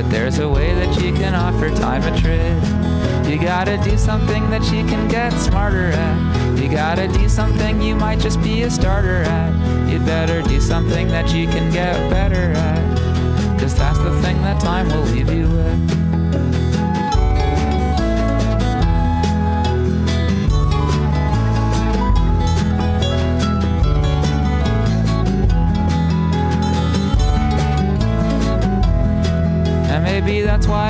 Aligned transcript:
But 0.00 0.10
there's 0.10 0.38
a 0.38 0.48
way 0.48 0.72
that 0.74 1.02
you 1.02 1.12
can 1.12 1.34
offer 1.34 1.70
time 1.70 2.04
a 2.04 2.16
trade. 2.20 2.62
You 3.28 3.36
gotta 3.36 3.78
do 3.78 3.98
something 3.98 4.48
that 4.48 4.62
you 4.72 4.86
can 4.86 5.08
get 5.08 5.30
smarter 5.30 5.90
at. 5.90 6.56
You 6.56 6.70
gotta 6.70 7.08
do 7.08 7.28
something 7.28 7.82
you 7.82 7.96
might 7.96 8.20
just 8.20 8.40
be 8.40 8.62
a 8.62 8.70
starter 8.70 9.22
at. 9.24 9.90
You'd 9.90 10.06
better 10.06 10.40
do 10.42 10.60
something 10.60 11.08
that 11.08 11.34
you 11.34 11.48
can 11.48 11.72
get 11.72 11.94
better 12.10 12.52
at. 12.52 13.58
Cause 13.58 13.74
that's 13.74 13.98
the 13.98 14.12
thing 14.22 14.40
that 14.42 14.60
time 14.60 14.86
will 14.86 15.02
leave 15.02 15.32
you 15.32 15.48
with. 15.48 16.07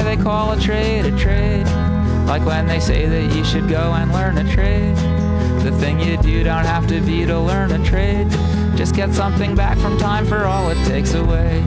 They 0.09 0.17
call 0.17 0.53
a 0.53 0.59
trade 0.59 1.05
a 1.05 1.15
trade. 1.19 1.67
Like 2.25 2.43
when 2.47 2.67
they 2.67 2.81
say 2.81 3.05
that 3.07 3.37
you 3.37 3.45
should 3.45 3.69
go 3.69 3.93
and 3.93 4.11
learn 4.11 4.39
a 4.39 4.55
trade. 4.55 4.97
The 5.63 5.71
thing 5.73 6.01
you 6.01 6.17
do 6.17 6.43
don't 6.43 6.65
have 6.65 6.87
to 6.89 7.03
be 7.03 7.27
to 7.27 7.39
learn 7.39 7.73
a 7.73 7.85
trade. 7.85 8.31
Just 8.75 8.95
get 8.95 9.13
something 9.13 9.55
back 9.55 9.77
from 9.77 9.99
time 9.99 10.25
for 10.25 10.47
all 10.47 10.71
it 10.71 10.83
takes 10.87 11.13
away. 11.13 11.63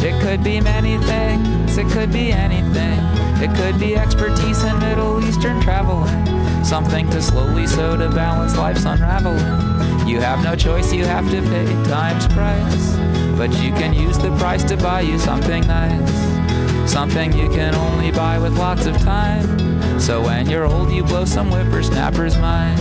It 0.00 0.18
could 0.22 0.42
be 0.42 0.58
many 0.58 0.96
things, 1.04 1.76
it 1.76 1.86
could 1.88 2.10
be 2.10 2.32
anything. 2.32 2.98
It 3.44 3.54
could 3.54 3.78
be 3.78 3.94
expertise 3.94 4.64
in 4.64 4.78
Middle 4.78 5.22
Eastern 5.22 5.60
traveling. 5.60 6.24
Something 6.64 7.10
to 7.10 7.20
slowly 7.20 7.66
sew 7.66 7.94
to 7.98 8.08
balance 8.08 8.56
life's 8.56 8.86
unraveling. 8.86 10.08
You 10.08 10.20
have 10.20 10.42
no 10.42 10.56
choice, 10.56 10.94
you 10.94 11.04
have 11.04 11.30
to 11.30 11.42
pay 11.42 11.66
time's 11.90 12.26
price. 12.28 12.96
But 13.36 13.50
you 13.62 13.70
can 13.72 13.92
use 13.92 14.16
the 14.16 14.34
price 14.38 14.64
to 14.64 14.78
buy 14.78 15.02
you 15.02 15.18
something 15.18 15.66
nice. 15.66 16.45
Something 16.86 17.32
you 17.32 17.48
can 17.50 17.74
only 17.74 18.10
buy 18.10 18.38
with 18.38 18.56
lots 18.56 18.86
of 18.86 18.96
time. 18.98 20.00
So 20.00 20.22
when 20.22 20.48
you're 20.48 20.64
old, 20.64 20.90
you 20.90 21.02
blow 21.02 21.24
some 21.24 21.50
whippersnapper's 21.50 22.36
mind. 22.38 22.80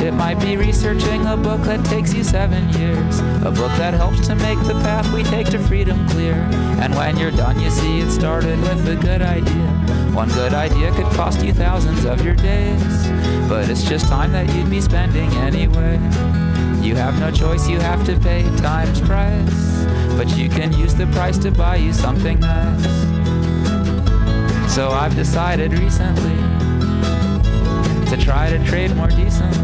It 0.00 0.12
might 0.12 0.40
be 0.40 0.56
researching 0.56 1.26
a 1.26 1.36
book 1.36 1.60
that 1.62 1.84
takes 1.84 2.12
you 2.12 2.24
seven 2.24 2.68
years. 2.78 3.20
A 3.44 3.50
book 3.50 3.72
that 3.78 3.94
helps 3.94 4.26
to 4.28 4.34
make 4.34 4.58
the 4.60 4.74
path 4.82 5.10
we 5.12 5.22
take 5.22 5.48
to 5.48 5.58
freedom 5.58 6.08
clear. 6.08 6.34
And 6.80 6.94
when 6.94 7.16
you're 7.16 7.30
done, 7.30 7.60
you 7.60 7.70
see 7.70 8.00
it 8.00 8.10
started 8.10 8.60
with 8.60 8.88
a 8.88 8.96
good 8.96 9.22
idea. 9.22 9.68
One 10.12 10.28
good 10.30 10.54
idea 10.54 10.92
could 10.92 11.12
cost 11.14 11.44
you 11.44 11.52
thousands 11.52 12.04
of 12.04 12.24
your 12.24 12.34
days. 12.34 13.08
But 13.48 13.68
it's 13.68 13.84
just 13.84 14.08
time 14.08 14.32
that 14.32 14.52
you'd 14.54 14.70
be 14.70 14.80
spending 14.80 15.30
anyway. 15.34 15.94
You 16.82 16.96
have 16.96 17.18
no 17.18 17.30
choice, 17.30 17.68
you 17.68 17.78
have 17.80 18.04
to 18.06 18.18
pay 18.20 18.42
time's 18.58 19.00
price. 19.00 19.86
But 20.16 20.36
you 20.36 20.48
can 20.48 20.72
use 20.72 20.94
the 20.94 21.06
price 21.08 21.38
to 21.38 21.50
buy 21.50 21.76
you 21.76 21.92
something 21.92 22.40
nice. 22.40 23.03
So 24.74 24.88
I've 24.88 25.14
decided 25.14 25.72
recently 25.72 26.34
to 28.10 28.16
try 28.20 28.50
to 28.50 28.58
trade 28.66 28.92
more 28.96 29.06
decently. 29.06 29.63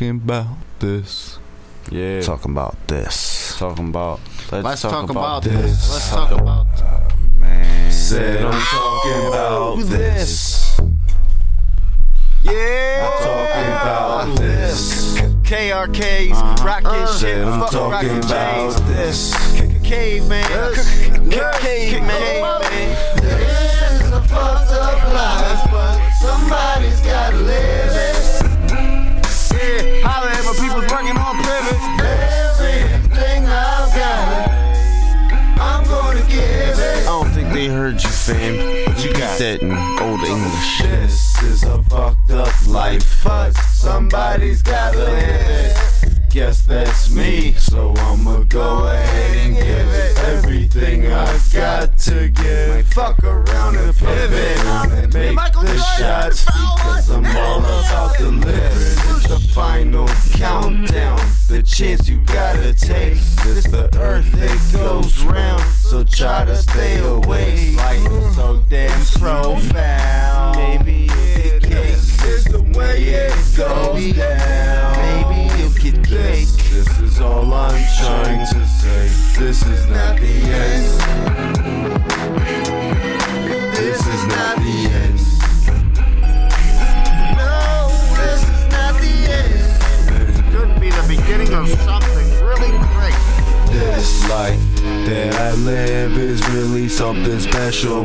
Talking 0.00 0.16
about 0.16 0.56
this. 0.78 1.38
Yeah. 1.90 2.22
Talking 2.22 2.52
about 2.52 2.74
this. 2.88 3.54
talking 3.58 3.88
about. 3.88 4.18
Let's, 4.50 4.64
Let's 4.64 4.80
talk 4.82 5.10
about 5.10 5.42
this. 5.42 5.52
this. 5.52 5.90
Let's 5.92 6.08
talk 6.08 6.30
about 6.30 6.66
Man. 7.36 7.92
Said 7.92 8.42
I'm 8.46 8.52
talking 8.62 9.26
about 9.28 9.76
this. 9.90 10.80
Yeah. 12.42 13.10
I'm 13.12 13.22
talking 13.24 13.72
about 13.76 14.38
this. 14.38 15.20
KRK's 15.42 16.32
Uh-huh. 16.32 16.64
rockin' 16.64 17.06
shit. 17.08 17.18
Said 17.18 17.44
I'm 17.46 17.60
fuck 17.60 17.70
talking 17.70 17.90
rockin' 17.92 18.18
about 18.24 18.72
J's. 18.72 18.82
this. 18.88 19.34
Caveman. 19.84 20.44
Caveman. 21.60 22.60
This 23.16 24.00
is 24.00 24.10
a 24.12 24.22
fucked 24.22 24.70
up 24.72 25.12
life, 25.12 25.70
but 25.70 26.10
somebody's 26.22 26.79
heard 38.34 38.54
you. 38.54 38.84
But 38.86 39.04
you 39.04 39.12
got 39.12 39.38
that 39.38 39.62
in 39.62 39.72
old 39.72 40.20
English. 40.22 40.78
This 40.82 41.42
is 41.42 41.62
a 41.64 41.82
fucked 41.84 42.30
up 42.30 42.66
life, 42.66 43.22
but 43.24 43.52
somebody's 43.52 44.62
gotta 44.62 44.98
live 44.98 45.16
it. 45.16 46.10
Guess 46.30 46.62
that's 46.62 47.10
me, 47.12 47.52
so 47.54 47.92
I'ma 47.96 48.44
go 48.44 48.86
ahead 48.86 49.36
and 49.36 49.56
give 49.56 49.66
it 49.66 50.18
everything 50.28 51.12
I've 51.12 51.52
got 51.52 51.98
to 51.98 52.28
give. 52.28 52.86
Fuck 52.92 53.24
around 53.24 53.76
and 53.76 53.96
pivot 53.96 54.58
and 54.64 55.12
make 55.12 55.36
the 55.52 55.76
shots 55.98 56.44
because 56.44 57.10
I'm 57.10 57.24
all 57.36 57.58
about 57.58 58.16
delivering. 58.16 58.46
It's 58.54 59.26
the 59.26 59.40
final 59.52 60.06
countdown, 60.38 61.18
the 61.48 61.64
chance 61.64 62.08
you 62.08 62.20
gotta 62.26 62.74
take. 62.74 63.18
Damn 69.20 69.42
profound. 69.42 70.56
Maybe 70.56 71.06
it 71.10 71.62
cake 71.62 72.24
is 72.24 72.44
the 72.44 72.62
way 72.76 73.02
it 73.02 73.34
goes 73.56 74.16
down. 74.16 74.96
Maybe 74.96 75.62
you'll 75.62 75.72
get 75.72 76.04
cake. 76.06 76.48
This 76.70 76.98
is 77.00 77.20
all 77.20 77.52
I'm 77.52 77.84
trying 77.98 78.46
to 78.46 78.66
say. 78.66 79.08
This 79.38 79.62
is 79.66 79.86
not 79.86 80.18
the 80.20 80.26
end. 80.26 80.84
This 83.76 84.00
is 84.06 84.26
not 84.26 84.56
the 84.56 84.88
end. 85.00 85.18
No, 87.36 87.88
this 88.16 88.42
is 88.42 88.64
not 88.72 88.94
the 89.00 89.14
end. 89.38 90.52
Could 90.52 90.80
be 90.80 90.90
the 90.90 91.04
beginning 91.08 91.52
of 91.54 91.68
something 91.80 92.28
really 92.44 92.70
great. 92.94 93.20
This 93.70 94.28
life 94.28 94.60
that 95.06 95.34
I 95.34 95.52
live 95.54 96.16
is 96.18 96.46
really 96.48 96.88
something 96.88 97.38
special. 97.40 98.04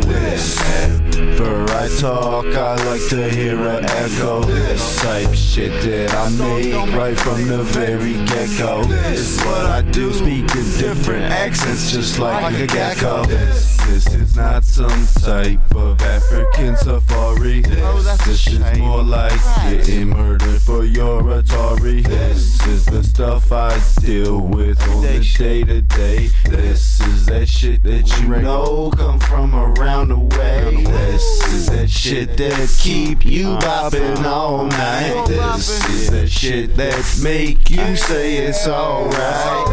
Whenever 1.16 1.64
I 1.72 1.88
talk, 2.00 2.46
I 2.46 2.76
like 2.86 3.08
to 3.10 3.30
hear 3.30 3.56
an 3.56 3.86
echo. 3.86 4.44
This 4.44 5.02
type 5.02 5.34
shit 5.34 5.72
that 5.84 6.14
I 6.14 6.30
make 6.30 6.94
right 6.94 7.18
from 7.18 7.48
the 7.48 7.64
very 7.64 8.14
get 8.26 8.50
go. 8.58 8.84
This 8.84 9.38
is 9.38 9.46
what 9.46 9.66
I 9.66 9.82
do, 9.82 10.12
speak 10.12 10.54
in 10.56 10.66
different 10.78 11.24
accents 11.24 11.92
just 11.92 12.20
like 12.20 12.54
a 12.56 12.68
gecko. 12.68 13.24
This 13.26 14.08
is 14.08 14.36
not 14.36 14.64
some 14.64 15.08
type 15.22 15.74
of 15.76 16.02
African 16.02 16.76
safari. 16.76 17.62
This 17.62 18.48
is 18.48 18.78
more 18.78 19.04
like 19.04 19.40
getting 19.70 20.10
murdered 20.10 20.62
for 20.62 20.84
your 20.84 21.22
Atari. 21.22 22.04
This 22.04 22.66
is 22.68 22.86
the 22.86 23.04
stuff 23.04 23.52
I 23.52 23.80
deal 24.02 24.42
with 24.42 24.82
on 24.90 25.02
the 25.02 25.36
day 25.38 25.64
to 25.64 25.82
day. 25.82 26.30
This 26.50 27.00
is 27.02 27.25
that 27.46 27.52
shit 27.52 27.84
that 27.84 28.22
you 28.22 28.28
know 28.42 28.90
come 28.96 29.20
from 29.20 29.54
around 29.54 30.08
the 30.08 30.18
way. 30.18 30.84
This 30.84 31.54
is 31.54 31.68
that 31.68 31.92
shit 31.92 32.38
that 32.38 32.76
keep 32.80 33.24
you 33.24 33.50
uh-huh. 33.50 33.90
bopping 33.92 34.24
all 34.24 34.66
night. 34.66 35.26
This 35.28 35.70
is 35.90 36.10
that 36.10 36.28
shit 36.28 36.76
that 36.76 37.20
make 37.22 37.70
you 37.70 37.96
say 37.96 38.38
it's 38.38 38.68
alright. 38.68 39.70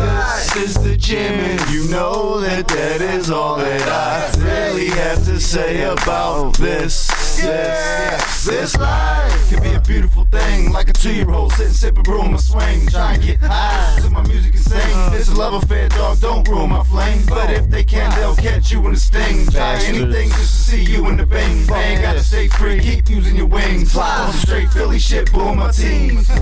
This 0.53 0.57
is 0.57 0.75
the 0.85 0.99
gym 0.99 1.33
and 1.33 1.71
you 1.71 1.89
know 1.89 2.41
that 2.41 2.69
that 2.69 3.01
is 3.01 3.31
all 3.31 3.57
that 3.57 3.89
I 3.89 4.45
really 4.45 4.89
have 4.89 5.25
to 5.25 5.41
say 5.41 5.83
about 5.85 6.59
this. 6.59 7.32
This, 7.43 8.45
this 8.45 8.77
life 8.77 9.51
can 9.51 9.63
be 9.63 9.73
a 9.73 9.81
beautiful 9.81 10.25
thing, 10.27 10.71
like 10.73 10.89
a 10.89 10.93
two-year-old 10.93 11.53
sitting 11.53 11.73
sipping 11.73 12.05
brew 12.05 12.21
on 12.21 12.33
my 12.33 12.39
swing, 12.39 12.87
trying 12.87 13.21
to 13.21 13.27
get 13.27 13.41
high. 13.41 13.99
So 14.01 14.11
my 14.11 14.23
music 14.27 14.53
can 14.53 14.63
sing. 14.63 15.13
It's 15.13 15.29
a 15.29 15.35
love 15.35 15.55
affair, 15.63 15.89
dog. 15.89 16.21
Don't 16.21 16.47
ruin 16.49 16.71
my 16.71 16.85
flame. 16.85 17.25
But 17.29 17.51
if 17.51 17.69
they 17.69 17.83
can, 17.85 18.11
they'll 18.19 18.37
catch 18.37 18.71
you 18.71 18.79
in 18.87 18.93
the 18.93 18.99
sting. 18.99 19.47
Try 19.49 19.75
anything 19.85 20.29
just 20.31 20.41
to 20.41 20.71
see 20.71 20.85
you 20.85 21.09
in 21.09 21.17
the 21.17 21.27
bang 21.27 21.67
bang. 21.67 22.01
Gotta 22.01 22.23
stay 22.23 22.47
free, 22.49 22.79
keep 22.81 23.09
using 23.09 23.35
your 23.37 23.47
wings. 23.47 23.93
Fly 23.93 24.21
on 24.21 24.31
some 24.33 24.41
straight 24.41 24.71
Philly 24.71 24.99
shit, 25.01 25.33
boom 25.33 25.59
my 25.59 25.71
teams. 25.73 26.29
This 26.29 26.39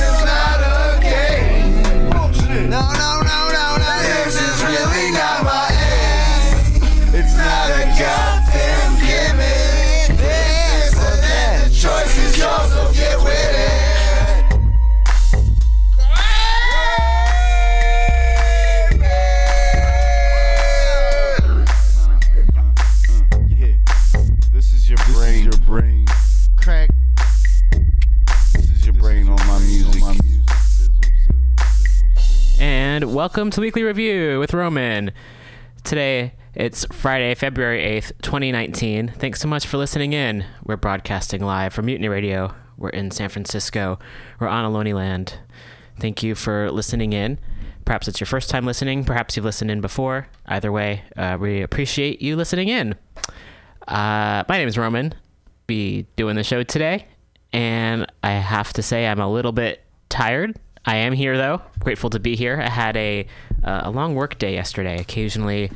is 0.00 0.24
not 0.24 0.60
a 0.60 0.98
game. 1.00 2.10
No, 2.10 2.28
no, 2.28 2.58
no, 2.68 2.92
no, 2.92 3.13
welcome 33.14 33.48
to 33.48 33.60
Weekly 33.60 33.84
Review 33.84 34.40
with 34.40 34.52
Roman. 34.52 35.12
Today, 35.84 36.32
it's 36.52 36.84
Friday, 36.86 37.32
February 37.36 37.80
8th, 38.00 38.10
2019. 38.22 39.14
Thanks 39.16 39.40
so 39.40 39.46
much 39.46 39.68
for 39.68 39.76
listening 39.76 40.12
in. 40.12 40.44
We're 40.64 40.76
broadcasting 40.76 41.40
live 41.40 41.72
from 41.72 41.86
Mutiny 41.86 42.08
Radio. 42.08 42.52
We're 42.76 42.88
in 42.88 43.12
San 43.12 43.28
Francisco. 43.28 44.00
We're 44.40 44.48
on 44.48 44.64
Ohlone 44.64 44.92
Land. 44.94 45.38
Thank 46.00 46.24
you 46.24 46.34
for 46.34 46.72
listening 46.72 47.12
in. 47.12 47.38
Perhaps 47.84 48.08
it's 48.08 48.18
your 48.18 48.26
first 48.26 48.50
time 48.50 48.66
listening. 48.66 49.04
Perhaps 49.04 49.36
you've 49.36 49.44
listened 49.44 49.70
in 49.70 49.80
before. 49.80 50.26
Either 50.46 50.72
way, 50.72 51.04
uh, 51.16 51.38
we 51.40 51.62
appreciate 51.62 52.20
you 52.20 52.34
listening 52.34 52.66
in. 52.66 52.96
Uh, 53.86 54.42
my 54.48 54.58
name 54.58 54.66
is 54.66 54.76
Roman. 54.76 55.14
Be 55.68 56.08
doing 56.16 56.34
the 56.34 56.42
show 56.42 56.64
today, 56.64 57.06
and 57.52 58.10
I 58.24 58.32
have 58.32 58.72
to 58.72 58.82
say 58.82 59.06
I'm 59.06 59.20
a 59.20 59.30
little 59.30 59.52
bit 59.52 59.84
tired. 60.08 60.58
I 60.86 60.96
am 60.96 61.12
here 61.12 61.36
though. 61.36 61.62
Grateful 61.78 62.10
to 62.10 62.20
be 62.20 62.36
here. 62.36 62.60
I 62.60 62.68
had 62.68 62.96
a 62.96 63.26
uh, 63.62 63.82
a 63.84 63.90
long 63.90 64.14
work 64.14 64.38
day 64.38 64.54
yesterday. 64.54 64.98
Occasionally, 64.98 65.70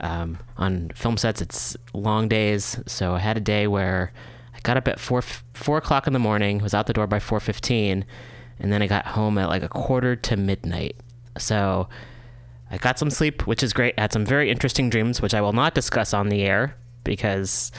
um, 0.00 0.38
on 0.56 0.90
film 0.94 1.16
sets, 1.16 1.40
it's 1.40 1.76
long 1.92 2.28
days. 2.28 2.78
So 2.86 3.14
I 3.14 3.18
had 3.18 3.36
a 3.36 3.40
day 3.40 3.66
where 3.66 4.12
I 4.54 4.60
got 4.62 4.76
up 4.76 4.86
at 4.88 5.00
four 5.00 5.22
four 5.22 5.78
o'clock 5.78 6.06
in 6.06 6.12
the 6.12 6.18
morning. 6.18 6.58
Was 6.58 6.74
out 6.74 6.86
the 6.86 6.92
door 6.92 7.06
by 7.06 7.18
four 7.18 7.40
fifteen, 7.40 8.04
and 8.60 8.72
then 8.72 8.82
I 8.82 8.86
got 8.86 9.06
home 9.08 9.38
at 9.38 9.48
like 9.48 9.62
a 9.62 9.68
quarter 9.68 10.14
to 10.16 10.36
midnight. 10.36 10.96
So 11.38 11.88
I 12.70 12.78
got 12.78 12.98
some 12.98 13.10
sleep, 13.10 13.46
which 13.46 13.62
is 13.62 13.72
great. 13.72 13.94
I 13.98 14.02
had 14.02 14.12
some 14.12 14.24
very 14.24 14.50
interesting 14.50 14.90
dreams, 14.90 15.20
which 15.20 15.34
I 15.34 15.40
will 15.40 15.52
not 15.52 15.74
discuss 15.74 16.14
on 16.14 16.28
the 16.28 16.42
air 16.42 16.76
because 17.04 17.72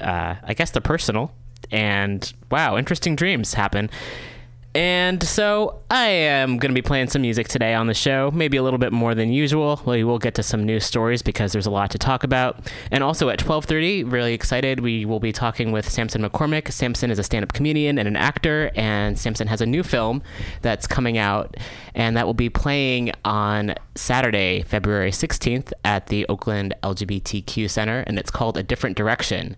uh, 0.00 0.36
I 0.42 0.54
guess 0.54 0.70
they're 0.70 0.80
personal. 0.80 1.32
And 1.70 2.32
wow, 2.50 2.76
interesting 2.76 3.16
dreams 3.16 3.54
happen. 3.54 3.90
And 4.74 5.22
so 5.22 5.80
I 5.90 6.06
am 6.06 6.58
going 6.58 6.70
to 6.70 6.74
be 6.74 6.86
playing 6.86 7.08
some 7.08 7.22
music 7.22 7.48
today 7.48 7.74
on 7.74 7.86
the 7.86 7.94
show, 7.94 8.30
maybe 8.30 8.58
a 8.58 8.62
little 8.62 8.78
bit 8.78 8.92
more 8.92 9.14
than 9.14 9.32
usual. 9.32 9.80
We 9.84 10.04
will 10.04 10.18
get 10.18 10.34
to 10.34 10.42
some 10.42 10.64
news 10.64 10.84
stories 10.84 11.22
because 11.22 11.52
there's 11.52 11.66
a 11.66 11.70
lot 11.70 11.90
to 11.92 11.98
talk 11.98 12.22
about. 12.22 12.70
And 12.90 13.02
also 13.02 13.30
at 13.30 13.38
12:30, 13.38 14.04
really 14.04 14.34
excited, 14.34 14.80
we 14.80 15.04
will 15.04 15.20
be 15.20 15.32
talking 15.32 15.72
with 15.72 15.88
Samson 15.88 16.22
McCormick. 16.22 16.70
Samson 16.70 17.10
is 17.10 17.18
a 17.18 17.24
stand-up 17.24 17.54
comedian 17.54 17.98
and 17.98 18.06
an 18.06 18.14
actor, 18.14 18.70
and 18.76 19.18
Samson 19.18 19.48
has 19.48 19.60
a 19.60 19.66
new 19.66 19.82
film 19.82 20.22
that's 20.60 20.86
coming 20.86 21.18
out, 21.18 21.56
and 21.94 22.16
that 22.16 22.26
will 22.26 22.34
be 22.34 22.50
playing 22.50 23.10
on 23.24 23.74
Saturday, 23.94 24.62
February 24.62 25.10
16th 25.10 25.72
at 25.84 26.06
the 26.08 26.26
Oakland 26.28 26.74
LGBTQ 26.82 27.68
Center, 27.70 28.04
and 28.06 28.18
it's 28.18 28.30
called 28.30 28.56
A 28.58 28.62
Different 28.62 28.96
Direction. 28.96 29.56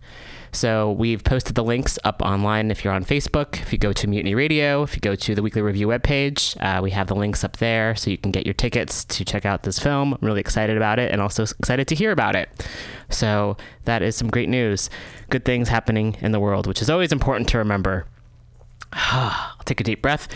So 0.53 0.93
we've 0.93 1.23
posted 1.23 1.55
the 1.55 1.65
links 1.65 1.99
up 2.05 2.23
online 2.23 2.71
if 2.71 2.85
you're 2.85 2.93
on 2.93 3.05
Facebook. 3.05 3.61
If 3.61 3.73
you 3.73 3.79
go 3.79 3.93
to 3.93 4.07
Mutiny 4.07 4.35
Radio, 4.35 4.83
if 4.83 4.95
you 4.95 5.01
go 5.01 5.15
to 5.15 5.35
the 5.35 5.43
Weekly 5.43 5.63
Review 5.63 5.89
webpage, 5.89 6.61
uh, 6.61 6.83
we 6.83 6.91
have 6.91 7.07
the 7.07 7.15
links 7.15 7.45
up 7.45 7.59
there 7.59 7.95
so 7.95 8.11
you 8.11 8.19
can 8.19 8.31
get 8.33 8.47
your 8.47 8.55
tickets 8.55 9.05
to 9.05 9.25
check 9.25 9.47
out 9.47 9.63
this 9.63 9.79
film. 9.79 10.15
I'm 10.15 10.27
really 10.27 10.41
excited 10.41 10.77
about 10.77 10.99
it 10.99 11.13
and 11.13 11.21
also 11.21 11.45
excited 11.45 11.87
to 11.89 11.95
hear 11.95 12.11
about 12.11 12.35
it. 12.35 12.49
So 13.11 13.57
that 13.85 14.03
is 14.03 14.17
some 14.17 14.29
great 14.29 14.49
news. 14.49 14.91
Good 15.29 15.45
things 15.45 15.69
happening 15.69 16.17
in 16.21 16.33
the 16.33 16.41
world, 16.41 16.67
which 16.67 16.83
is 16.83 16.91
always 16.91 17.13
important 17.13 17.49
to 17.51 17.59
remember. 17.59 18.07
I'll 18.93 19.65
take 19.65 19.81
a 19.81 19.85
deep 19.85 20.03
breath 20.03 20.29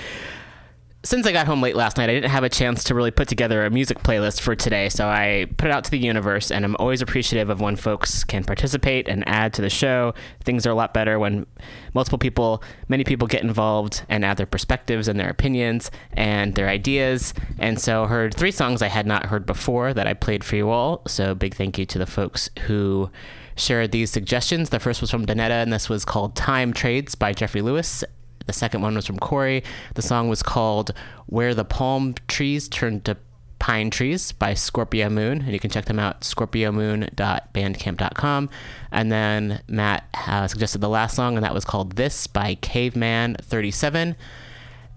since 1.05 1.27
I 1.27 1.33
got 1.33 1.47
home 1.47 1.61
late 1.61 1.77
last 1.77 1.99
night, 1.99 2.09
I 2.09 2.15
didn't 2.15 2.31
have 2.31 2.45
a 2.45 2.49
chance 2.49 2.83
to 2.85 2.95
really 2.95 3.11
put 3.11 3.29
together 3.29 3.65
a 3.65 3.71
music 3.71 3.99
playlist 3.99 4.41
for 4.41 4.57
today, 4.57 4.89
so 4.89 5.07
I 5.07 5.47
put 5.59 5.69
it 5.69 5.73
out 5.73 5.85
to 5.85 5.91
the 5.91 5.99
universe, 5.99 6.51
and 6.51 6.65
I'm 6.65 6.75
always 6.77 7.03
appreciative 7.03 7.51
of 7.51 7.61
when 7.61 7.77
folks 7.77 8.25
can 8.25 8.43
participate 8.43 9.07
and 9.07 9.23
add 9.29 9.53
to 9.55 9.63
the 9.63 9.69
show. 9.69 10.15
Things 10.43 10.67
are 10.67 10.71
a 10.71 10.75
lot 10.75 10.95
better 10.95 11.19
when 11.19 11.47
multiple 11.93 12.19
people, 12.19 12.63
many 12.89 13.05
people 13.05 13.29
get 13.29 13.43
involved 13.43 14.03
and 14.09 14.25
add 14.25 14.39
their 14.39 14.47
perspectives 14.47 15.07
and 15.07 15.21
their 15.21 15.29
opinions 15.29 15.91
and 16.15 16.55
their 16.55 16.69
ideas. 16.69 17.35
And 17.59 17.79
so 17.79 18.07
heard 18.07 18.35
three 18.35 18.51
songs 18.51 18.81
I 18.81 18.89
had 18.89 19.07
not 19.07 19.27
heard 19.27 19.45
before 19.45 19.93
that 19.93 20.07
I 20.07 20.15
played 20.15 20.43
for 20.43 20.57
you 20.57 20.71
all. 20.71 21.03
So 21.07 21.35
big 21.35 21.55
thank 21.55 21.79
you 21.79 21.85
to 21.85 21.99
the 21.99 22.07
folks 22.07 22.49
who 22.67 23.11
shared 23.57 23.93
these 23.93 24.11
suggestions. 24.11 24.71
The 24.71 24.81
first 24.81 25.01
was 25.01 25.11
from 25.11 25.27
Donetta, 25.27 25.63
and 25.63 25.73
this 25.73 25.89
was 25.89 26.05
called 26.05 26.35
Time 26.35 26.73
Trades 26.73 27.15
by 27.15 27.33
Jeffrey 27.33 27.61
Lewis. 27.61 28.05
The 28.47 28.53
second 28.53 28.83
one 28.83 28.95
was 28.95 29.07
from 29.07 29.19
Corey. 29.19 29.65
The 29.95 30.03
song 30.03 30.29
was 30.29 30.43
called 30.43 30.93
Where 31.27 31.55
the 31.55 31.65
Palm 31.65 32.15
Trees 32.29 32.69
Turn 32.69 33.01
to 33.03 33.17
Pine 33.59 33.89
Trees 33.89 34.33
by 34.33 34.53
Scorpio 34.53 35.09
Moon, 35.09 35.41
and 35.41 35.53
you 35.53 35.59
can 35.59 35.71
check 35.71 35.87
them 35.87 35.99
out 35.99 36.21
scorpiomoon.bandcamp.com. 36.21 38.51
And 38.93 39.11
then 39.11 39.63
Matt 39.69 40.05
uh, 40.27 40.47
suggested 40.47 40.83
the 40.83 40.91
last 40.91 41.17
song, 41.17 41.37
and 41.37 41.45
that 41.45 41.55
was 41.55 41.65
called 41.65 41.97
This 41.97 42.27
by 42.27 42.57
Caveman37. 42.57 44.15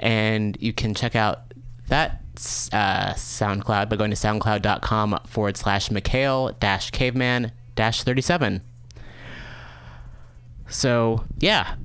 And 0.01 0.57
you 0.59 0.73
can 0.73 0.93
check 0.93 1.15
out 1.15 1.53
that 1.87 2.21
uh, 2.73 3.13
SoundCloud 3.13 3.87
by 3.87 3.95
going 3.95 4.11
to 4.11 4.17
soundcloud.com 4.17 5.21
forward 5.25 5.55
slash 5.55 5.89
Mikhail 5.89 6.51
dash 6.59 6.91
caveman 6.91 7.53
dash 7.75 8.03
37. 8.03 8.59
So, 10.67 11.23
yeah, 11.39 11.75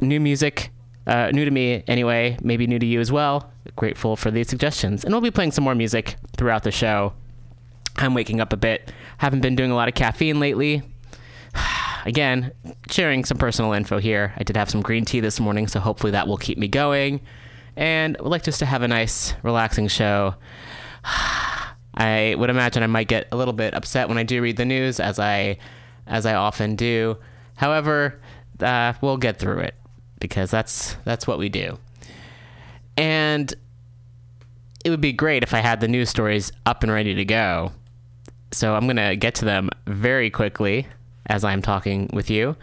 new 0.00 0.18
music 0.18 0.72
uh, 1.06 1.30
new 1.32 1.44
to 1.44 1.50
me 1.50 1.84
anyway, 1.86 2.36
maybe 2.42 2.66
new 2.66 2.78
to 2.78 2.86
you 2.86 3.00
as 3.00 3.12
well. 3.12 3.50
Grateful 3.76 4.16
for 4.16 4.30
these 4.30 4.48
suggestions. 4.48 5.04
And 5.04 5.12
we'll 5.14 5.20
be 5.20 5.30
playing 5.30 5.52
some 5.52 5.64
more 5.64 5.74
music 5.74 6.16
throughout 6.36 6.64
the 6.64 6.72
show. 6.72 7.12
I'm 7.96 8.14
waking 8.14 8.40
up 8.40 8.52
a 8.52 8.56
bit. 8.56 8.92
Haven't 9.18 9.40
been 9.40 9.56
doing 9.56 9.70
a 9.70 9.74
lot 9.74 9.88
of 9.88 9.94
caffeine 9.94 10.40
lately. 10.40 10.82
Again, 12.04 12.52
sharing 12.90 13.24
some 13.24 13.38
personal 13.38 13.72
info 13.72 13.98
here. 13.98 14.32
I 14.36 14.42
did 14.42 14.56
have 14.56 14.70
some 14.70 14.82
green 14.82 15.04
tea 15.04 15.20
this 15.20 15.40
morning, 15.40 15.66
so 15.66 15.80
hopefully 15.80 16.12
that 16.12 16.28
will 16.28 16.36
keep 16.36 16.58
me 16.58 16.68
going. 16.68 17.20
And 17.76 18.16
would 18.20 18.28
like 18.28 18.42
just 18.42 18.58
to 18.60 18.66
have 18.66 18.82
a 18.82 18.88
nice, 18.88 19.34
relaxing 19.42 19.88
show. 19.88 20.34
I 21.98 22.34
would 22.36 22.50
imagine 22.50 22.82
I 22.82 22.88
might 22.88 23.08
get 23.08 23.28
a 23.32 23.36
little 23.36 23.54
bit 23.54 23.74
upset 23.74 24.08
when 24.08 24.18
I 24.18 24.22
do 24.22 24.42
read 24.42 24.56
the 24.56 24.64
news, 24.64 25.00
as 25.00 25.18
I, 25.18 25.58
as 26.06 26.26
I 26.26 26.34
often 26.34 26.76
do. 26.76 27.16
However, 27.54 28.20
uh, 28.60 28.92
we'll 29.00 29.16
get 29.16 29.38
through 29.38 29.60
it 29.60 29.74
because 30.18 30.50
that's 30.50 30.96
that's 31.04 31.26
what 31.26 31.38
we 31.38 31.48
do. 31.48 31.78
And 32.96 33.52
it 34.84 34.90
would 34.90 35.00
be 35.00 35.12
great 35.12 35.42
if 35.42 35.52
I 35.52 35.58
had 35.58 35.80
the 35.80 35.88
news 35.88 36.08
stories 36.08 36.52
up 36.64 36.82
and 36.82 36.92
ready 36.92 37.14
to 37.14 37.24
go. 37.24 37.72
So 38.52 38.74
I'm 38.74 38.84
going 38.84 38.96
to 38.96 39.16
get 39.16 39.34
to 39.36 39.44
them 39.44 39.68
very 39.86 40.30
quickly 40.30 40.86
as 41.26 41.44
I'm 41.44 41.60
talking 41.60 42.08
with 42.12 42.30
you. 42.30 42.56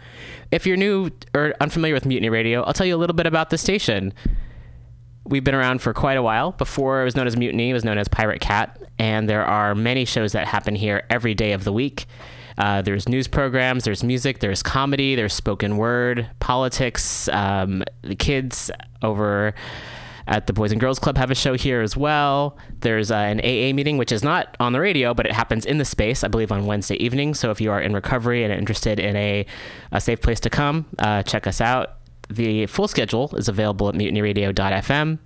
If 0.50 0.66
you're 0.66 0.76
new 0.76 1.10
or 1.34 1.54
unfamiliar 1.60 1.94
with 1.94 2.06
Mutiny 2.06 2.30
Radio, 2.30 2.62
I'll 2.62 2.72
tell 2.72 2.86
you 2.86 2.96
a 2.96 2.98
little 2.98 3.14
bit 3.14 3.26
about 3.26 3.50
the 3.50 3.58
station. 3.58 4.14
We've 5.24 5.44
been 5.44 5.54
around 5.54 5.82
for 5.82 5.92
quite 5.92 6.16
a 6.16 6.22
while. 6.22 6.52
Before 6.52 7.02
it 7.02 7.04
was 7.04 7.14
known 7.14 7.26
as 7.26 7.36
Mutiny, 7.36 7.70
it 7.70 7.74
was 7.74 7.84
known 7.84 7.98
as 7.98 8.08
Pirate 8.08 8.40
Cat, 8.40 8.82
and 8.98 9.28
there 9.28 9.44
are 9.44 9.74
many 9.74 10.04
shows 10.04 10.32
that 10.32 10.46
happen 10.46 10.74
here 10.74 11.04
every 11.10 11.34
day 11.34 11.52
of 11.52 11.64
the 11.64 11.72
week. 11.72 12.06
Uh, 12.56 12.82
there's 12.82 13.08
news 13.08 13.26
programs, 13.26 13.84
there's 13.84 14.04
music, 14.04 14.38
there's 14.38 14.62
comedy, 14.62 15.14
there's 15.14 15.32
spoken 15.32 15.76
word, 15.76 16.28
politics. 16.40 17.28
Um, 17.28 17.82
the 18.02 18.14
kids 18.14 18.70
over 19.02 19.54
at 20.26 20.46
the 20.46 20.52
Boys 20.52 20.72
and 20.72 20.80
Girls 20.80 20.98
Club 20.98 21.18
have 21.18 21.30
a 21.30 21.34
show 21.34 21.54
here 21.54 21.80
as 21.82 21.96
well. 21.96 22.56
There's 22.80 23.10
uh, 23.10 23.16
an 23.16 23.40
AA 23.40 23.74
meeting, 23.74 23.98
which 23.98 24.12
is 24.12 24.22
not 24.22 24.56
on 24.58 24.72
the 24.72 24.80
radio, 24.80 25.12
but 25.14 25.26
it 25.26 25.32
happens 25.32 25.66
in 25.66 25.78
the 25.78 25.84
space, 25.84 26.24
I 26.24 26.28
believe, 26.28 26.50
on 26.50 26.64
Wednesday 26.66 26.96
evening. 26.96 27.34
So 27.34 27.50
if 27.50 27.60
you 27.60 27.70
are 27.70 27.80
in 27.80 27.92
recovery 27.92 28.44
and 28.44 28.52
interested 28.52 28.98
in 28.98 29.16
a, 29.16 29.44
a 29.92 30.00
safe 30.00 30.20
place 30.20 30.40
to 30.40 30.50
come, 30.50 30.86
uh, 30.98 31.22
check 31.22 31.46
us 31.46 31.60
out. 31.60 31.96
The 32.30 32.66
full 32.66 32.88
schedule 32.88 33.34
is 33.36 33.48
available 33.48 33.88
at 33.88 33.94
mutinyradio.fm. 33.94 35.18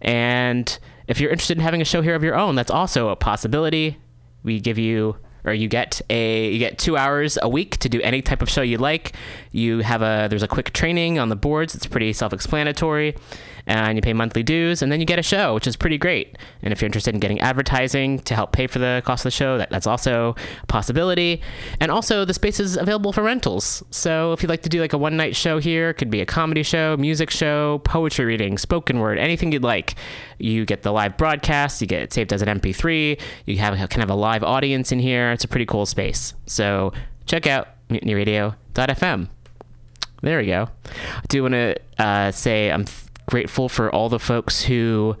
And 0.00 0.78
if 1.06 1.20
you're 1.20 1.30
interested 1.30 1.58
in 1.58 1.62
having 1.62 1.80
a 1.80 1.84
show 1.84 2.02
here 2.02 2.14
of 2.14 2.24
your 2.24 2.34
own, 2.34 2.56
that's 2.56 2.70
also 2.70 3.10
a 3.10 3.16
possibility. 3.16 3.98
We 4.42 4.60
give 4.60 4.78
you 4.78 5.16
or 5.44 5.52
you 5.52 5.68
get 5.68 6.00
a 6.10 6.50
you 6.50 6.58
get 6.58 6.78
two 6.78 6.96
hours 6.96 7.38
a 7.42 7.48
week 7.48 7.76
to 7.78 7.88
do 7.88 8.00
any 8.02 8.22
type 8.22 8.42
of 8.42 8.48
show 8.50 8.62
you 8.62 8.78
like. 8.78 9.12
You 9.52 9.80
have 9.80 10.02
a 10.02 10.26
there's 10.28 10.42
a 10.42 10.48
quick 10.48 10.72
training 10.72 11.18
on 11.18 11.28
the 11.28 11.36
boards. 11.36 11.74
It's 11.74 11.86
pretty 11.86 12.12
self-explanatory, 12.12 13.16
and 13.68 13.96
you 13.96 14.02
pay 14.02 14.14
monthly 14.14 14.42
dues, 14.42 14.80
and 14.80 14.90
then 14.90 14.98
you 14.98 15.06
get 15.06 15.18
a 15.18 15.22
show, 15.22 15.54
which 15.54 15.66
is 15.66 15.76
pretty 15.76 15.98
great. 15.98 16.36
And 16.62 16.72
if 16.72 16.80
you're 16.80 16.86
interested 16.86 17.14
in 17.14 17.20
getting 17.20 17.38
advertising 17.40 18.18
to 18.20 18.34
help 18.34 18.52
pay 18.52 18.66
for 18.66 18.78
the 18.78 19.02
cost 19.04 19.20
of 19.20 19.24
the 19.24 19.30
show, 19.30 19.58
that, 19.58 19.68
that's 19.68 19.86
also 19.86 20.34
a 20.62 20.66
possibility. 20.66 21.42
And 21.78 21.90
also, 21.90 22.24
the 22.24 22.32
space 22.32 22.58
is 22.58 22.78
available 22.78 23.12
for 23.12 23.22
rentals. 23.22 23.82
So 23.90 24.32
if 24.32 24.42
you'd 24.42 24.48
like 24.48 24.62
to 24.62 24.70
do 24.70 24.80
like 24.80 24.94
a 24.94 24.98
one-night 24.98 25.36
show 25.36 25.58
here, 25.58 25.90
it 25.90 25.94
could 25.94 26.10
be 26.10 26.22
a 26.22 26.26
comedy 26.26 26.62
show, 26.62 26.96
music 26.96 27.30
show, 27.30 27.78
poetry 27.84 28.24
reading, 28.24 28.56
spoken 28.56 29.00
word, 29.00 29.18
anything 29.18 29.52
you'd 29.52 29.62
like. 29.62 29.96
You 30.38 30.64
get 30.64 30.82
the 30.82 30.92
live 30.92 31.18
broadcast. 31.18 31.82
You 31.82 31.86
get 31.86 32.02
it 32.02 32.12
saved 32.12 32.32
as 32.32 32.40
an 32.40 32.48
MP3. 32.48 33.20
You 33.44 33.58
have 33.58 33.76
kind 33.90 34.02
of 34.02 34.08
a 34.08 34.14
live 34.14 34.42
audience 34.42 34.92
in 34.92 34.98
here. 34.98 35.30
It's 35.32 35.44
a 35.44 35.48
pretty 35.48 35.66
cool 35.66 35.84
space. 35.84 36.32
So 36.46 36.94
check 37.26 37.46
out 37.46 37.68
mutinyradio.fm. 37.90 39.28
There 40.22 40.38
we 40.38 40.46
go. 40.46 40.68
I 40.86 41.26
do 41.28 41.42
want 41.42 41.52
to 41.52 41.76
uh, 41.98 42.32
say 42.32 42.72
I'm 42.72 42.86
grateful 43.28 43.68
for 43.68 43.94
all 43.94 44.08
the 44.08 44.18
folks 44.18 44.62
who 44.62 45.14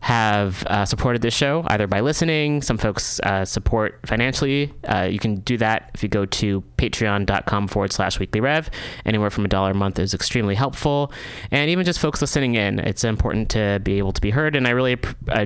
have 0.00 0.64
uh, 0.66 0.84
supported 0.84 1.22
this 1.22 1.34
show 1.34 1.64
either 1.66 1.88
by 1.88 1.98
listening 1.98 2.62
some 2.62 2.78
folks 2.78 3.18
uh, 3.20 3.44
support 3.44 3.98
financially 4.06 4.72
uh, 4.84 5.08
you 5.10 5.18
can 5.18 5.34
do 5.40 5.56
that 5.56 5.90
if 5.92 6.04
you 6.04 6.08
go 6.08 6.24
to 6.24 6.62
patreon.com 6.76 7.66
forward 7.66 7.92
slash 7.92 8.20
weekly 8.20 8.40
rev. 8.40 8.70
Anywhere 9.04 9.28
from 9.28 9.44
a 9.44 9.48
dollar 9.48 9.72
a 9.72 9.74
month 9.74 9.98
is 9.98 10.14
extremely 10.14 10.54
helpful. 10.54 11.12
And 11.50 11.68
even 11.68 11.84
just 11.84 11.98
folks 11.98 12.20
listening 12.20 12.54
in 12.54 12.78
it's 12.78 13.02
important 13.02 13.50
to 13.50 13.80
be 13.82 13.98
able 13.98 14.12
to 14.12 14.20
be 14.20 14.30
heard. 14.30 14.54
And 14.54 14.68
i 14.68 14.70
really 14.70 14.96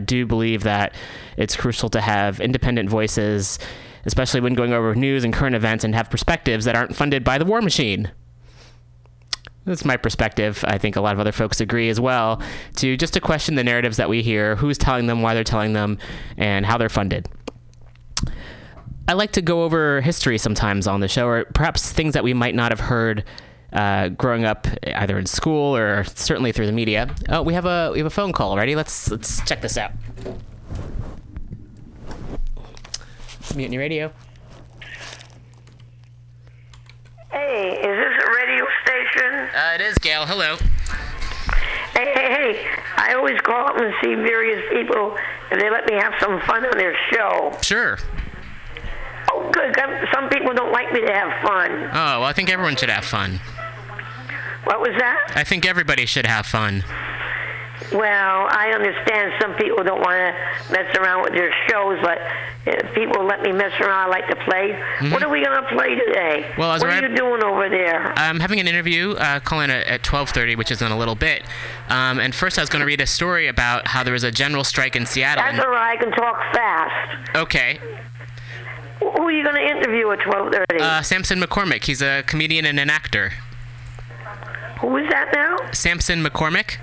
do 0.04 0.26
believe 0.26 0.64
that 0.64 0.94
it's 1.38 1.56
crucial 1.56 1.88
to 1.88 2.00
have 2.02 2.40
independent 2.40 2.90
voices 2.90 3.58
especially 4.04 4.40
when 4.40 4.52
going 4.52 4.72
over 4.72 4.94
news 4.94 5.24
and 5.24 5.32
current 5.32 5.54
events 5.54 5.84
and 5.84 5.94
have 5.94 6.10
perspectives 6.10 6.66
that 6.66 6.74
aren't 6.74 6.94
funded 6.94 7.24
by 7.24 7.38
the 7.38 7.44
war 7.44 7.62
machine 7.62 8.10
that's 9.64 9.84
my 9.84 9.96
perspective. 9.96 10.64
I 10.66 10.78
think 10.78 10.96
a 10.96 11.00
lot 11.00 11.14
of 11.14 11.20
other 11.20 11.32
folks 11.32 11.60
agree 11.60 11.88
as 11.88 12.00
well. 12.00 12.42
To 12.76 12.96
just 12.96 13.14
to 13.14 13.20
question 13.20 13.54
the 13.54 13.64
narratives 13.64 13.96
that 13.96 14.08
we 14.08 14.22
hear, 14.22 14.56
who's 14.56 14.78
telling 14.78 15.06
them, 15.06 15.22
why 15.22 15.34
they're 15.34 15.44
telling 15.44 15.72
them, 15.72 15.98
and 16.36 16.66
how 16.66 16.78
they're 16.78 16.88
funded. 16.88 17.28
I 19.08 19.14
like 19.14 19.32
to 19.32 19.42
go 19.42 19.64
over 19.64 20.00
history 20.00 20.38
sometimes 20.38 20.86
on 20.86 21.00
the 21.00 21.08
show, 21.08 21.26
or 21.26 21.44
perhaps 21.44 21.92
things 21.92 22.14
that 22.14 22.24
we 22.24 22.34
might 22.34 22.54
not 22.54 22.70
have 22.72 22.80
heard 22.80 23.24
uh, 23.72 24.08
growing 24.08 24.44
up, 24.44 24.66
either 24.86 25.18
in 25.18 25.26
school 25.26 25.76
or 25.76 26.04
certainly 26.04 26.52
through 26.52 26.66
the 26.66 26.72
media. 26.72 27.14
Oh, 27.28 27.42
we 27.42 27.54
have 27.54 27.66
a 27.66 27.90
we 27.92 27.98
have 27.98 28.06
a 28.06 28.10
phone 28.10 28.32
call 28.32 28.50
already. 28.50 28.76
Let's 28.76 29.10
let's 29.10 29.42
check 29.46 29.60
this 29.60 29.76
out. 29.76 29.92
Mutiny 33.54 33.76
Radio. 33.76 34.12
Hey, 37.32 37.70
is 37.80 37.96
this 37.96 38.24
a 38.26 38.30
radio 38.30 38.66
station? 38.84 39.48
Uh, 39.56 39.74
it 39.74 39.80
is 39.80 39.96
Gail. 39.98 40.26
Hello. 40.26 40.56
Hey, 41.94 42.12
hey, 42.14 42.28
hey. 42.30 42.66
I 42.96 43.14
always 43.14 43.40
call 43.40 43.68
up 43.68 43.76
and 43.78 43.92
see 44.02 44.14
various 44.14 44.62
people, 44.70 45.16
and 45.50 45.58
they 45.60 45.70
let 45.70 45.86
me 45.86 45.94
have 45.94 46.12
some 46.20 46.40
fun 46.42 46.64
on 46.66 46.76
their 46.76 46.94
show. 47.10 47.56
Sure. 47.62 47.98
Oh, 49.30 49.50
good. 49.50 49.74
Some 50.12 50.28
people 50.28 50.52
don't 50.52 50.72
like 50.72 50.92
me 50.92 51.00
to 51.00 51.12
have 51.12 51.42
fun. 51.42 51.72
Oh, 51.92 52.20
well, 52.20 52.24
I 52.24 52.34
think 52.34 52.50
everyone 52.50 52.76
should 52.76 52.90
have 52.90 53.04
fun. 53.04 53.40
What 54.64 54.80
was 54.80 54.92
that? 54.98 55.32
I 55.34 55.42
think 55.42 55.64
everybody 55.64 56.04
should 56.04 56.26
have 56.26 56.44
fun. 56.46 56.84
Well, 57.94 58.48
I 58.50 58.72
understand 58.74 59.32
some 59.40 59.54
people 59.54 59.84
don't 59.84 60.00
want 60.00 60.16
to 60.16 60.72
mess 60.72 60.96
around 60.96 61.22
with 61.22 61.32
their 61.32 61.52
shows, 61.68 61.98
but 62.02 62.18
if 62.64 62.94
people 62.94 63.24
let 63.24 63.42
me 63.42 63.52
mess 63.52 63.72
around, 63.80 63.90
I 63.90 64.06
like 64.06 64.28
to 64.28 64.36
play. 64.44 64.72
What 65.10 65.22
are 65.22 65.28
we 65.28 65.44
going 65.44 65.62
to 65.62 65.68
play 65.74 65.94
today? 65.94 66.44
Mm-hmm. 66.48 66.60
Well, 66.60 66.70
what 66.70 66.82
right- 66.82 67.04
are 67.04 67.08
you 67.08 67.16
doing 67.16 67.42
over 67.42 67.68
there? 67.68 68.16
I'm 68.18 68.40
having 68.40 68.60
an 68.60 68.68
interview 68.68 69.12
uh, 69.12 69.40
calling 69.40 69.70
at, 69.70 69.86
at 69.86 70.02
12:30, 70.02 70.56
which 70.56 70.70
is 70.70 70.80
in 70.80 70.90
a 70.92 70.98
little 70.98 71.14
bit. 71.16 71.42
Um, 71.88 72.18
and 72.20 72.34
first, 72.34 72.58
I 72.58 72.62
was 72.62 72.68
going 72.70 72.80
to 72.80 72.86
read 72.86 73.00
a 73.00 73.06
story 73.06 73.46
about 73.48 73.88
how 73.88 74.02
there 74.02 74.12
was 74.12 74.24
a 74.24 74.30
general 74.30 74.64
strike 74.64 74.96
in 74.96 75.06
Seattle. 75.06 75.44
That's 75.44 75.62
all 75.64 75.70
right. 75.70 75.98
I 75.98 76.02
can 76.02 76.12
talk 76.12 76.36
fast. 76.52 77.36
okay. 77.36 77.78
Who 79.00 79.22
are 79.22 79.32
you 79.32 79.42
going 79.42 79.56
to 79.56 79.76
interview 79.76 80.10
at 80.12 80.20
12:30? 80.20 80.80
Uh, 80.80 81.02
Samson 81.02 81.40
McCormick. 81.40 81.84
He's 81.84 82.00
a 82.00 82.22
comedian 82.26 82.64
and 82.64 82.78
an 82.78 82.88
actor. 82.88 83.32
Who 84.80 84.96
is 84.96 85.08
that 85.10 85.30
now? 85.34 85.56
Samson 85.72 86.24
McCormick. 86.24 86.78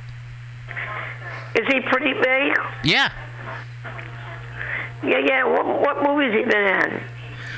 Is 1.56 1.68
he 1.68 1.80
pretty 1.82 2.14
big? 2.14 2.58
Yeah. 2.84 3.12
Yeah, 5.04 5.20
yeah. 5.26 5.44
What, 5.46 5.82
what 5.82 6.04
movies 6.04 6.34
he 6.34 6.44
been 6.44 6.68
in? 6.68 7.02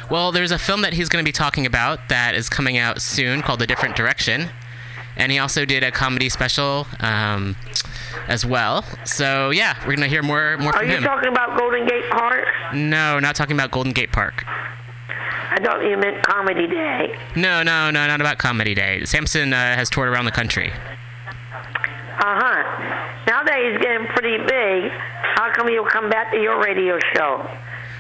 Well, 0.10 0.32
there's 0.32 0.52
a 0.52 0.60
film 0.60 0.82
that 0.82 0.94
he's 0.94 1.10
going 1.10 1.24
to 1.24 1.28
be 1.28 1.32
talking 1.32 1.66
about 1.66 2.10
that 2.10 2.36
is 2.36 2.50
coming 2.50 2.78
out 2.78 3.02
soon 3.02 3.42
called 3.42 3.62
A 3.62 3.68
Different 3.68 3.96
Direction. 3.96 4.50
And 5.18 5.32
he 5.32 5.40
also 5.40 5.66
did 5.66 5.84
a 5.84 5.92
comedy 5.92 6.30
special 6.30 6.88
um, 7.00 7.56
as 8.28 8.46
well. 8.46 8.84
So, 9.06 9.50
yeah, 9.50 9.76
we're 9.82 9.96
going 9.96 10.02
to 10.02 10.08
hear 10.08 10.24
more, 10.24 10.58
more 10.58 10.74
Are 10.74 10.80
from 10.80 10.90
you 10.90 11.00
talking 11.02 11.30
about 11.30 11.58
Golden 11.58 11.86
Gate 11.86 12.10
Park? 12.10 12.46
no, 12.74 13.20
not 13.20 13.36
talking 13.36 13.56
about 13.56 13.72
Golden 13.72 13.92
Gate 13.92 14.12
Park. 14.12 14.46
I 14.48 15.58
thought 15.62 15.84
you 15.84 15.98
meant 15.98 16.24
Comedy 16.24 16.66
Day. 16.68 17.14
No, 17.36 17.62
no, 17.62 17.92
no, 17.92 18.08
not 18.08 18.22
about 18.22 18.38
Comedy 18.38 18.74
Day. 18.74 19.04
Samson 19.04 19.52
uh, 19.54 19.76
has 19.76 19.90
toured 19.90 20.08
around 20.08 20.26
the 20.26 20.32
country. 20.32 20.72
Uh 22.22 22.40
huh. 22.40 22.64
Now 23.28 23.44
that 23.44 23.58
he's 23.58 23.82
getting 23.82 24.06
pretty 24.08 24.38
big, 24.38 24.92
how 25.36 25.52
come 25.54 25.68
he'll 25.68 25.86
come 25.86 26.10
back 26.10 26.32
to 26.32 26.40
your 26.40 26.62
radio 26.62 27.00
show? 27.16 27.50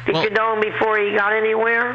Did 0.05 0.13
Well- 0.15 0.23
you 0.25 0.29
know 0.29 0.53
him 0.53 0.61
before 0.61 0.97
he 0.99 1.15
got 1.15 1.33
anywhere? 1.33 1.89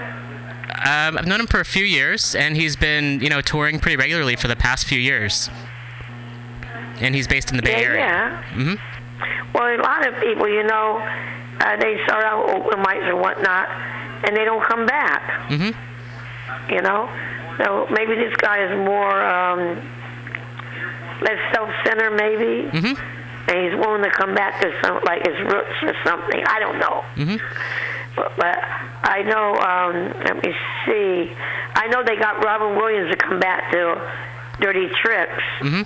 Um, 0.85 1.16
I've 1.16 1.26
known 1.26 1.40
him 1.40 1.47
for 1.47 1.61
a 1.61 1.64
few 1.64 1.85
years, 1.85 2.35
and 2.35 2.56
he's 2.56 2.76
been, 2.76 3.21
you 3.21 3.28
know, 3.30 3.40
touring 3.40 3.78
pretty 3.78 3.97
regularly 3.97 4.37
for 4.37 4.49
the 4.49 4.56
past 4.56 4.87
few 4.87 4.99
years. 4.99 5.49
And 7.00 7.14
he's 7.14 7.26
based 7.28 7.50
in 7.50 7.56
the 7.56 7.62
Bay 7.62 7.80
yeah, 7.80 7.87
Area. 7.88 7.99
yeah. 8.00 8.42
hmm 8.52 8.75
Well, 9.54 9.75
a 9.75 9.80
lot 9.83 10.06
of 10.06 10.14
people, 10.21 10.49
you 10.49 10.64
know, 10.64 10.99
uh, 11.61 11.76
they 11.76 11.99
start 12.04 12.25
out 12.25 12.50
open 12.50 12.83
mics 12.83 13.09
and 13.09 13.21
whatnot, 13.21 13.68
and 14.25 14.37
they 14.37 14.45
don't 14.45 14.62
come 14.64 14.87
back. 14.87 15.23
hmm 15.49 15.71
You 16.73 16.83
know, 16.83 17.09
so 17.59 17.87
maybe 17.90 18.14
this 18.16 18.35
guy 18.37 18.64
is 18.64 18.77
more 18.77 19.22
um, 19.24 19.79
less 21.22 21.38
self-centered, 21.55 22.11
maybe, 22.16 22.68
hmm 22.81 22.94
and 23.48 23.59
he's 23.64 23.79
willing 23.79 24.02
to 24.02 24.11
come 24.11 24.35
back 24.35 24.61
to 24.61 24.72
some 24.83 24.98
like 25.05 25.24
his 25.24 25.38
roots 25.46 25.70
or 25.83 25.94
something. 26.05 26.42
I 26.48 26.59
don't 26.59 26.79
know. 26.81 27.05
hmm 27.14 27.37
But, 28.16 28.33
but 28.37 28.59
I 29.05 29.22
know, 29.22 29.55
um, 29.55 30.12
let 30.24 30.42
me 30.44 30.52
see. 30.85 31.33
I 31.76 31.87
know 31.87 32.02
they 32.02 32.16
got 32.16 32.42
Robin 32.44 32.76
Williams 32.76 33.12
to 33.12 33.16
come 33.16 33.38
back 33.38 33.70
to 33.70 34.00
Dirty 34.61 34.88
Tricks. 35.00 35.42
hmm 35.61 35.83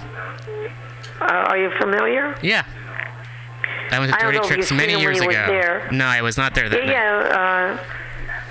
Uh, 1.21 1.25
are 1.51 1.59
you 1.59 1.71
familiar? 1.79 2.35
Yeah. 2.43 2.65
That 3.91 4.01
was 4.01 4.11
don't 4.11 4.21
Dirty 4.33 4.47
Tricks 4.49 4.73
many 4.73 4.95
seen 4.95 5.01
him 5.01 5.05
when 5.05 5.15
years 5.17 5.21
ago. 5.21 5.47
there. 5.53 5.89
No, 5.93 6.07
I 6.07 6.23
was 6.23 6.39
not 6.39 6.55
there 6.55 6.69
that 6.71 6.79
Yeah, 6.79 6.87
night. 6.87 6.93
yeah. 6.93 7.77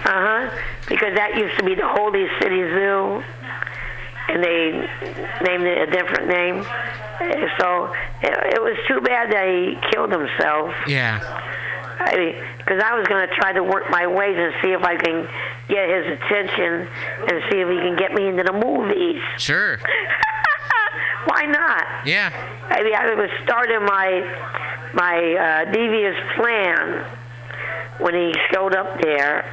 Uh, 0.05 0.09
uh 0.09 0.49
huh. 0.49 0.57
Because 0.87 1.15
that 1.15 1.35
used 1.35 1.57
to 1.57 1.63
be 1.63 1.73
the 1.75 1.87
Holy 1.87 2.27
City 2.39 2.61
Zoo, 2.61 3.23
and 4.29 4.43
they 4.43 4.71
named 5.43 5.63
it 5.63 5.89
a 5.89 5.91
different 5.91 6.29
name. 6.29 6.63
So 7.59 7.93
it, 8.21 8.55
it 8.55 8.61
was 8.61 8.77
too 8.87 9.01
bad 9.01 9.31
that 9.31 9.47
he 9.47 9.75
killed 9.91 10.11
himself. 10.11 10.73
Yeah. 10.87 11.19
I 11.99 12.15
mean, 12.15 12.35
because 12.57 12.81
I 12.81 12.97
was 12.97 13.05
going 13.07 13.27
to 13.27 13.35
try 13.35 13.51
to 13.51 13.63
work 13.63 13.89
my 13.89 14.07
ways 14.07 14.35
and 14.37 14.53
see 14.61 14.71
if 14.71 14.83
I 14.83 14.95
can 14.95 15.27
get 15.67 15.89
his 15.89 16.17
attention 16.17 16.87
and 17.27 17.43
see 17.51 17.59
if 17.59 17.67
he 17.69 17.77
can 17.77 17.97
get 17.97 18.13
me 18.13 18.27
into 18.27 18.43
the 18.43 18.53
movies. 18.53 19.21
Sure. 19.37 19.77
Why 21.25 21.45
not? 21.45 21.85
Yeah. 22.05 22.31
I 22.69 22.83
mean, 22.83 22.95
I 22.95 23.13
was 23.15 23.29
starting 23.43 23.83
my 23.83 24.23
my 24.93 25.65
uh, 25.67 25.71
devious 25.71 26.15
plan 26.35 27.05
when 27.99 28.15
he 28.15 28.33
showed 28.51 28.75
up 28.75 28.99
there 29.01 29.45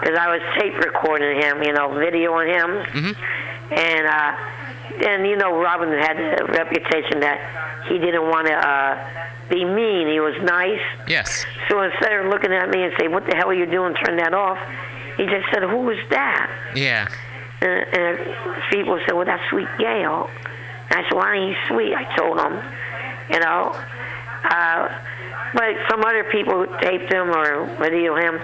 because 0.00 0.18
I 0.18 0.28
was 0.28 0.40
tape 0.58 0.76
recording 0.78 1.40
him, 1.40 1.62
you 1.62 1.72
know, 1.72 1.88
videoing 1.90 2.48
him, 2.48 2.70
hmm 2.92 3.12
and 3.70 4.06
uh, 4.06 4.32
and 5.06 5.26
you 5.26 5.36
know, 5.36 5.60
Robin 5.60 5.90
had 5.90 6.16
the 6.16 6.44
reputation 6.46 7.20
that 7.20 7.84
he 7.88 7.98
didn't 7.98 8.28
want 8.28 8.46
to 8.46 8.54
uh, 8.54 8.96
be 9.50 9.64
mean. 9.64 10.08
He 10.08 10.20
was 10.20 10.34
nice. 10.42 10.80
Yes. 11.06 11.44
So 11.68 11.82
instead 11.82 12.12
of 12.12 12.26
looking 12.26 12.52
at 12.52 12.70
me 12.70 12.82
and 12.82 12.92
say, 12.98 13.08
"What 13.08 13.26
the 13.26 13.36
hell 13.36 13.48
are 13.50 13.54
you 13.54 13.66
doing?" 13.66 13.94
Turn 14.04 14.16
that 14.16 14.32
off. 14.32 14.58
He 15.16 15.24
just 15.26 15.46
said, 15.52 15.62
"Who 15.62 15.82
was 15.82 15.98
that?" 16.10 16.50
Yeah. 16.74 17.08
And, 17.60 17.94
and 17.94 18.34
people 18.70 18.98
said, 19.06 19.14
"Well, 19.14 19.26
that's 19.26 19.42
Sweet 19.50 19.68
Gail." 19.78 20.30
And 20.90 21.00
I 21.00 21.02
said, 21.08 21.14
"Why 21.14 21.36
ain't 21.36 21.56
he 21.56 21.66
sweet?" 21.68 21.94
I 21.94 22.04
told 22.16 22.40
him, 22.40 22.62
you 23.30 23.40
know. 23.40 23.76
Uh, 24.44 24.88
but 25.54 25.74
some 25.88 26.02
other 26.04 26.24
people 26.24 26.66
taped 26.80 27.12
him 27.12 27.30
or 27.30 27.66
video 27.80 28.14
him, 28.16 28.34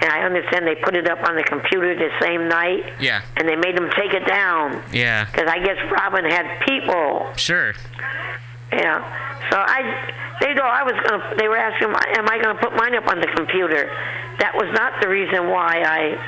and 0.00 0.10
I 0.12 0.22
understand 0.22 0.66
they 0.66 0.74
put 0.76 0.96
it 0.96 1.08
up 1.08 1.22
on 1.28 1.36
the 1.36 1.42
computer 1.44 1.94
the 1.94 2.10
same 2.20 2.48
night, 2.48 2.84
Yeah. 3.00 3.22
and 3.36 3.48
they 3.48 3.56
made 3.56 3.76
him 3.76 3.90
take 3.96 4.12
it 4.14 4.26
down 4.26 4.82
Yeah. 4.92 5.26
because 5.30 5.48
I 5.48 5.58
guess 5.58 5.78
Robin 5.90 6.24
had 6.24 6.46
people. 6.66 7.32
Sure. 7.36 7.72
Yeah. 8.72 9.02
So 9.50 9.56
I, 9.58 9.82
they 10.40 10.54
thought 10.54 10.72
I 10.72 10.82
was 10.82 10.94
gonna. 11.06 11.36
They 11.36 11.48
were 11.48 11.56
asking, 11.56 11.88
"Am 12.18 12.28
I 12.28 12.38
gonna 12.42 12.58
put 12.58 12.74
mine 12.76 12.94
up 12.94 13.06
on 13.08 13.20
the 13.20 13.26
computer?" 13.28 13.90
That 14.38 14.54
was 14.56 14.68
not 14.72 15.00
the 15.00 15.08
reason 15.08 15.48
why 15.50 15.82
I 15.84 16.18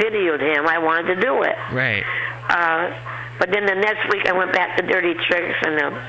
videoed 0.00 0.40
him. 0.40 0.66
I 0.66 0.78
wanted 0.78 1.14
to 1.16 1.20
do 1.20 1.42
it. 1.42 1.56
Right. 1.72 2.04
Uh, 2.48 2.90
but 3.38 3.50
then 3.50 3.66
the 3.66 3.74
next 3.74 4.08
week 4.10 4.26
I 4.28 4.32
went 4.32 4.52
back 4.52 4.76
to 4.78 4.86
Dirty 4.86 5.14
Tricks, 5.14 5.58
and 5.66 5.76
the 5.78 6.02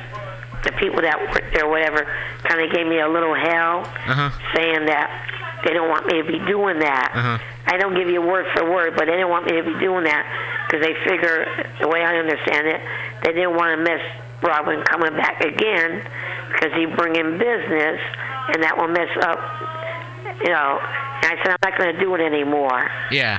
the 0.63 0.71
people 0.73 1.01
that 1.01 1.19
worked 1.31 1.53
there, 1.53 1.67
whatever, 1.67 2.05
kind 2.43 2.61
of 2.61 2.71
gave 2.73 2.85
me 2.87 2.99
a 2.99 3.07
little 3.09 3.33
hell, 3.35 3.81
Uh 4.07 4.29
huh. 4.29 4.29
saying 4.55 4.85
that 4.85 5.09
they 5.65 5.73
don't 5.73 5.89
want 5.89 6.05
me 6.07 6.21
to 6.21 6.25
be 6.27 6.39
doing 6.49 6.79
that. 6.79 7.11
Uh-huh. 7.13 7.37
I 7.67 7.77
don't 7.77 7.93
give 7.95 8.09
you 8.09 8.21
word 8.21 8.45
for 8.55 8.65
word, 8.69 8.95
but 8.95 9.05
they 9.05 9.13
didn't 9.13 9.29
want 9.29 9.45
me 9.45 9.53
to 9.57 9.63
be 9.63 9.77
doing 9.79 10.03
that 10.05 10.25
because 10.67 10.85
they 10.85 10.93
figure, 11.05 11.45
the 11.79 11.87
way 11.87 12.03
I 12.03 12.17
understand 12.17 12.67
it, 12.67 12.81
they 13.23 13.33
didn't 13.33 13.55
want 13.55 13.77
to 13.77 13.83
miss 13.83 14.01
Robin 14.41 14.81
coming 14.83 15.13
back 15.15 15.39
again 15.43 16.01
because 16.51 16.73
he 16.73 16.85
bring 16.87 17.15
in 17.15 17.37
business, 17.37 18.01
and 18.53 18.63
that 18.63 18.73
will 18.77 18.87
mess 18.89 19.09
up, 19.21 19.37
you 20.43 20.49
know. 20.49 20.79
And 21.21 21.25
I 21.29 21.35
said 21.43 21.53
I'm 21.53 21.61
not 21.69 21.77
going 21.77 21.93
to 21.93 21.99
do 22.01 22.13
it 22.15 22.21
anymore. 22.21 22.89
Yeah. 23.11 23.37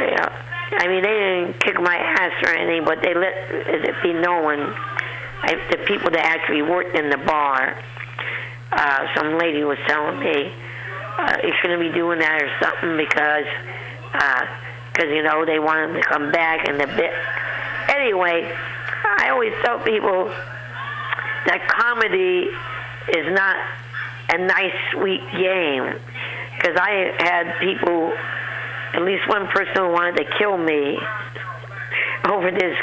Yeah. 0.00 0.28
I 0.78 0.86
mean, 0.88 1.02
they 1.02 1.10
didn't 1.10 1.60
kick 1.60 1.80
my 1.80 1.96
ass 1.96 2.32
or 2.46 2.50
anything, 2.54 2.84
but 2.84 3.02
they 3.02 3.14
let 3.14 3.34
it 3.50 3.94
be 4.02 4.12
known. 4.12 4.72
I, 5.44 5.54
the 5.70 5.84
people 5.86 6.10
that 6.10 6.24
actually 6.24 6.62
worked 6.62 6.96
in 6.96 7.10
the 7.10 7.18
bar, 7.18 7.76
uh, 8.72 9.06
some 9.14 9.38
lady 9.38 9.64
was 9.64 9.78
telling 9.86 10.18
me, 10.18 10.52
uh, 11.18 11.36
you 11.44 11.52
shouldn't 11.60 11.80
be 11.80 11.92
doing 11.92 12.18
that 12.18 12.42
or 12.42 12.50
something 12.60 12.96
because, 12.96 13.46
because 14.92 15.10
you 15.12 15.22
know 15.22 15.44
they 15.44 15.58
want 15.58 15.90
him 15.90 16.00
to 16.00 16.02
come 16.08 16.32
back 16.32 16.66
and 16.66 16.80
the 16.80 16.86
bit. 16.86 17.12
Anyway, 17.88 18.50
I 19.20 19.28
always 19.30 19.52
tell 19.62 19.78
people 19.78 20.32
that 21.46 21.68
comedy 21.68 22.48
is 23.12 23.26
not 23.34 23.56
a 24.30 24.38
nice, 24.38 24.74
sweet 24.92 25.20
game. 25.32 25.94
Because 26.56 26.76
I 26.80 27.12
had 27.18 27.58
people, 27.60 28.12
at 28.94 29.02
least 29.02 29.28
one 29.28 29.46
person 29.48 29.76
who 29.76 29.90
wanted 29.90 30.24
to 30.24 30.38
kill 30.38 30.56
me 30.56 30.98
over 32.30 32.50
this. 32.50 32.76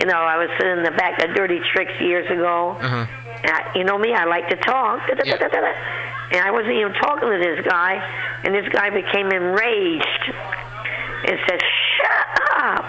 You 0.00 0.06
know, 0.06 0.18
I 0.18 0.36
was 0.36 0.48
sitting 0.58 0.78
in 0.78 0.82
the 0.82 0.90
back 0.92 1.22
of 1.22 1.34
Dirty 1.36 1.60
Tricks 1.72 1.92
years 2.00 2.26
ago. 2.30 2.76
Uh 2.80 2.88
huh. 2.88 3.06
And 3.42 3.50
I, 3.52 3.72
you 3.76 3.84
know 3.84 3.98
me, 3.98 4.12
I 4.14 4.24
like 4.24 4.48
to 4.48 4.56
talk. 4.56 5.00
Yeah. 5.24 5.36
And 6.32 6.40
I 6.40 6.50
wasn't 6.50 6.72
even 6.74 6.92
talking 6.94 7.28
to 7.30 7.38
this 7.38 7.64
guy, 7.66 8.00
and 8.44 8.54
this 8.54 8.66
guy 8.72 8.90
became 8.90 9.28
enraged 9.30 10.24
and 11.28 11.38
said, 11.46 11.60
"Shut 11.60 12.40
up!" 12.64 12.84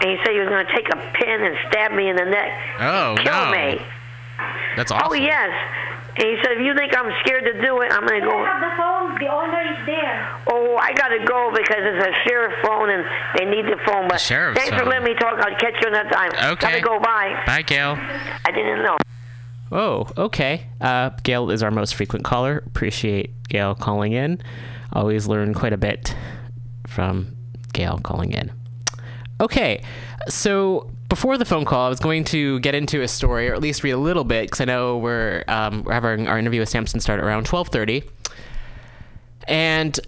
And 0.00 0.10
he 0.10 0.16
said 0.24 0.32
he 0.32 0.40
was 0.40 0.48
going 0.48 0.64
to 0.66 0.72
take 0.72 0.88
a 0.92 0.96
pin 1.14 1.42
and 1.42 1.56
stab 1.68 1.92
me 1.92 2.08
in 2.08 2.16
the 2.16 2.24
neck, 2.24 2.50
Oh 2.80 3.16
kill 3.18 3.32
no. 3.32 3.50
me. 3.50 3.82
That's 4.76 4.92
awesome. 4.92 5.08
Oh 5.10 5.14
yes. 5.14 5.50
And 6.18 6.24
he 6.24 6.36
said, 6.42 6.52
if 6.56 6.60
you 6.64 6.74
think 6.74 6.96
I'm 6.96 7.12
scared 7.24 7.44
to 7.44 7.52
do 7.60 7.80
it, 7.82 7.92
I'm 7.92 8.06
going 8.06 8.20
to 8.22 8.26
go. 8.26 8.44
have 8.44 8.60
the 8.60 8.74
phone. 8.76 9.18
The 9.20 9.28
owner 9.28 9.60
is 9.72 9.86
there. 9.86 10.40
Oh, 10.48 10.76
I 10.80 10.92
got 10.94 11.08
to 11.08 11.24
go 11.24 11.50
because 11.52 11.76
it's 11.80 12.06
a 12.06 12.12
sheriff 12.28 12.54
phone 12.64 12.88
and 12.90 13.04
they 13.38 13.44
need 13.44 13.66
the 13.66 13.76
phone. 13.86 14.08
But 14.08 14.20
sheriff's 14.20 14.58
thanks 14.58 14.72
for 14.74 14.80
phone. 14.80 14.88
letting 14.90 15.04
me 15.04 15.14
talk. 15.14 15.34
I'll 15.38 15.56
catch 15.56 15.74
you 15.82 15.88
another 15.88 16.08
time. 16.10 16.30
Got 16.32 16.64
Okay. 16.64 16.80
to 16.80 16.86
go. 16.86 16.98
Bye. 17.00 17.42
Bye, 17.46 17.62
Gail. 17.62 17.96
I 17.98 18.50
didn't 18.50 18.82
know. 18.82 18.96
Oh, 19.72 20.06
okay. 20.16 20.66
Uh, 20.80 21.10
Gail 21.22 21.50
is 21.50 21.62
our 21.62 21.70
most 21.70 21.94
frequent 21.96 22.24
caller. 22.24 22.62
Appreciate 22.66 23.30
Gail 23.48 23.74
calling 23.74 24.12
in. 24.12 24.40
Always 24.92 25.26
learn 25.26 25.52
quite 25.54 25.72
a 25.72 25.76
bit 25.78 26.14
from 26.86 27.36
Gail 27.72 27.98
calling 27.98 28.32
in. 28.32 28.52
Okay, 29.40 29.82
so 30.28 30.90
before 31.08 31.38
the 31.38 31.44
phone 31.44 31.64
call, 31.64 31.86
I 31.86 31.88
was 31.88 32.00
going 32.00 32.24
to 32.24 32.60
get 32.60 32.74
into 32.74 33.02
a 33.02 33.08
story, 33.08 33.48
or 33.48 33.54
at 33.54 33.60
least 33.60 33.82
read 33.82 33.92
a 33.92 33.98
little 33.98 34.24
bit, 34.24 34.44
because 34.44 34.60
I 34.60 34.64
know 34.64 34.98
we're 34.98 35.44
um, 35.48 35.84
we're 35.84 35.92
having 35.92 36.28
our 36.28 36.38
interview 36.38 36.60
with 36.60 36.68
Samson 36.68 37.00
start 37.00 37.20
around 37.20 37.46
twelve 37.46 37.68
thirty, 37.68 38.02
and 39.46 39.98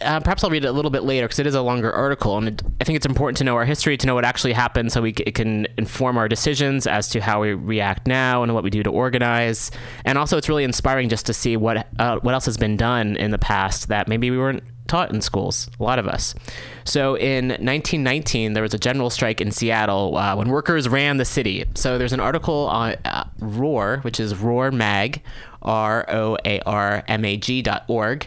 uh, 0.00 0.20
perhaps 0.20 0.42
I'll 0.42 0.50
read 0.50 0.64
it 0.64 0.68
a 0.68 0.72
little 0.72 0.90
bit 0.90 1.04
later 1.04 1.26
because 1.26 1.38
it 1.38 1.46
is 1.46 1.54
a 1.54 1.62
longer 1.62 1.92
article, 1.92 2.36
and 2.36 2.48
it, 2.48 2.62
I 2.80 2.84
think 2.84 2.96
it's 2.96 3.06
important 3.06 3.38
to 3.38 3.44
know 3.44 3.56
our 3.56 3.64
history, 3.64 3.96
to 3.96 4.06
know 4.06 4.14
what 4.14 4.24
actually 4.24 4.52
happened, 4.52 4.92
so 4.92 5.00
we 5.00 5.12
c- 5.12 5.24
it 5.26 5.34
can 5.34 5.66
inform 5.78 6.18
our 6.18 6.28
decisions 6.28 6.86
as 6.86 7.08
to 7.10 7.20
how 7.20 7.42
we 7.42 7.54
react 7.54 8.06
now 8.06 8.42
and 8.42 8.54
what 8.54 8.64
we 8.64 8.70
do 8.70 8.82
to 8.82 8.90
organize. 8.90 9.70
And 10.04 10.18
also, 10.18 10.36
it's 10.36 10.48
really 10.48 10.64
inspiring 10.64 11.08
just 11.08 11.26
to 11.26 11.32
see 11.32 11.56
what 11.56 11.86
uh, 11.98 12.18
what 12.20 12.34
else 12.34 12.44
has 12.46 12.56
been 12.56 12.76
done 12.76 13.16
in 13.16 13.30
the 13.30 13.38
past 13.38 13.88
that 13.88 14.08
maybe 14.08 14.30
we 14.30 14.38
weren't 14.38 14.62
taught 14.86 15.12
in 15.12 15.20
schools. 15.20 15.70
A 15.80 15.82
lot 15.82 15.98
of 15.98 16.06
us. 16.06 16.34
So 16.84 17.16
in 17.16 17.48
1919, 17.48 18.52
there 18.52 18.62
was 18.62 18.74
a 18.74 18.78
general 18.78 19.10
strike 19.10 19.40
in 19.40 19.50
Seattle 19.50 20.16
uh, 20.16 20.36
when 20.36 20.48
workers 20.48 20.88
ran 20.88 21.16
the 21.16 21.24
city. 21.24 21.64
So 21.74 21.98
there's 21.98 22.12
an 22.12 22.20
article 22.20 22.68
on 22.68 22.96
uh, 23.04 23.24
Roar, 23.38 23.98
which 24.02 24.20
is 24.20 24.36
Roar 24.36 24.70
Mag, 24.70 25.22
R 25.62 26.04
O 26.08 26.36
A 26.44 26.60
R 26.60 27.02
M 27.08 27.24
A 27.24 27.36
G 27.36 27.62
dot 27.62 27.84
org. 27.88 28.26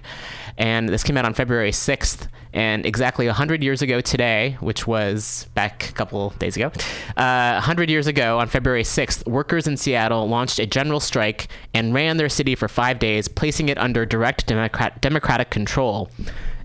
And 0.57 0.89
this 0.89 1.03
came 1.03 1.17
out 1.17 1.25
on 1.25 1.33
February 1.33 1.71
6th. 1.71 2.27
And 2.53 2.87
exactly 2.87 3.27
100 3.27 3.61
years 3.61 3.83
ago 3.83 4.01
today, 4.01 4.57
which 4.61 4.87
was 4.87 5.47
back 5.53 5.89
a 5.89 5.91
couple 5.91 6.31
days 6.39 6.55
ago, 6.55 6.71
uh, 7.15 7.51
100 7.53 7.89
years 7.89 8.07
ago 8.07 8.39
on 8.39 8.47
February 8.47 8.81
6th, 8.81 9.27
workers 9.27 9.67
in 9.67 9.77
Seattle 9.77 10.27
launched 10.27 10.57
a 10.57 10.65
general 10.65 10.99
strike 10.99 11.49
and 11.75 11.93
ran 11.93 12.17
their 12.17 12.29
city 12.29 12.55
for 12.55 12.67
five 12.67 12.97
days, 12.97 13.27
placing 13.27 13.69
it 13.69 13.77
under 13.77 14.07
direct 14.07 14.47
Democrat- 14.47 14.99
Democratic 15.01 15.51
control. 15.51 16.09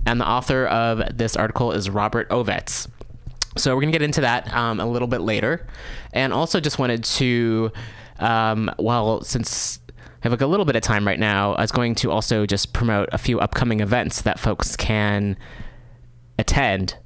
And 0.06 0.20
the 0.20 0.28
author 0.28 0.66
of 0.66 1.16
this 1.16 1.36
article 1.36 1.72
is 1.72 1.88
Robert 1.88 2.28
Ovetz. 2.30 2.88
So 3.56 3.74
we're 3.74 3.82
going 3.82 3.92
to 3.92 3.98
get 3.98 4.04
into 4.04 4.22
that 4.22 4.52
um, 4.52 4.80
a 4.80 4.86
little 4.86 5.08
bit 5.08 5.20
later. 5.20 5.66
And 6.12 6.32
also 6.32 6.58
just 6.58 6.78
wanted 6.78 7.04
to, 7.04 7.70
um, 8.18 8.70
well, 8.78 9.22
since 9.22 9.78
I 9.88 10.02
have 10.22 10.32
like 10.32 10.40
a 10.40 10.46
little 10.46 10.64
bit 10.64 10.76
of 10.76 10.82
time 10.82 11.06
right 11.06 11.18
now, 11.18 11.52
I 11.54 11.62
was 11.62 11.72
going 11.72 11.94
to 11.96 12.10
also 12.10 12.46
just 12.46 12.72
promote 12.72 13.08
a 13.12 13.18
few 13.18 13.40
upcoming 13.40 13.80
events 13.80 14.22
that 14.22 14.38
folks 14.38 14.76
can 14.76 15.36
attend 16.38 16.96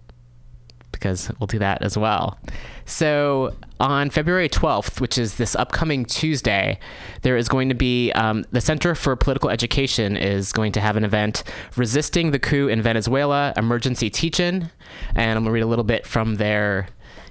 because 0.96 1.30
we'll 1.38 1.46
do 1.46 1.59
that 1.59 1.82
as 1.82 1.96
well. 1.96 2.38
So 2.87 3.54
on 3.78 4.11
February 4.11 4.48
12th, 4.48 5.00
which 5.00 5.18
is 5.18 5.37
this 5.37 5.54
upcoming 5.54 6.04
Tuesday, 6.04 6.78
there 7.22 7.37
is 7.37 7.48
going 7.48 7.68
to 7.68 7.74
be 7.74 8.11
um, 8.12 8.44
the 8.50 8.61
Center 8.61 8.94
for 8.94 9.14
Political 9.16 9.50
Education 9.50 10.16
is 10.16 10.52
going 10.52 10.72
to 10.72 10.80
have 10.80 10.96
an 10.96 11.04
event 11.04 11.44
resisting 11.76 12.30
the 12.30 12.38
coup 12.38 12.68
in 12.68 12.80
Venezuela, 12.80 13.52
emergency 13.56 14.09
teach-in, 14.09 14.70
and 15.14 15.38
I'm 15.38 15.44
gonna 15.44 15.52
read 15.52 15.62
a 15.62 15.66
little 15.66 15.85
bit 15.85 16.06
from 16.06 16.37
their 16.37 16.88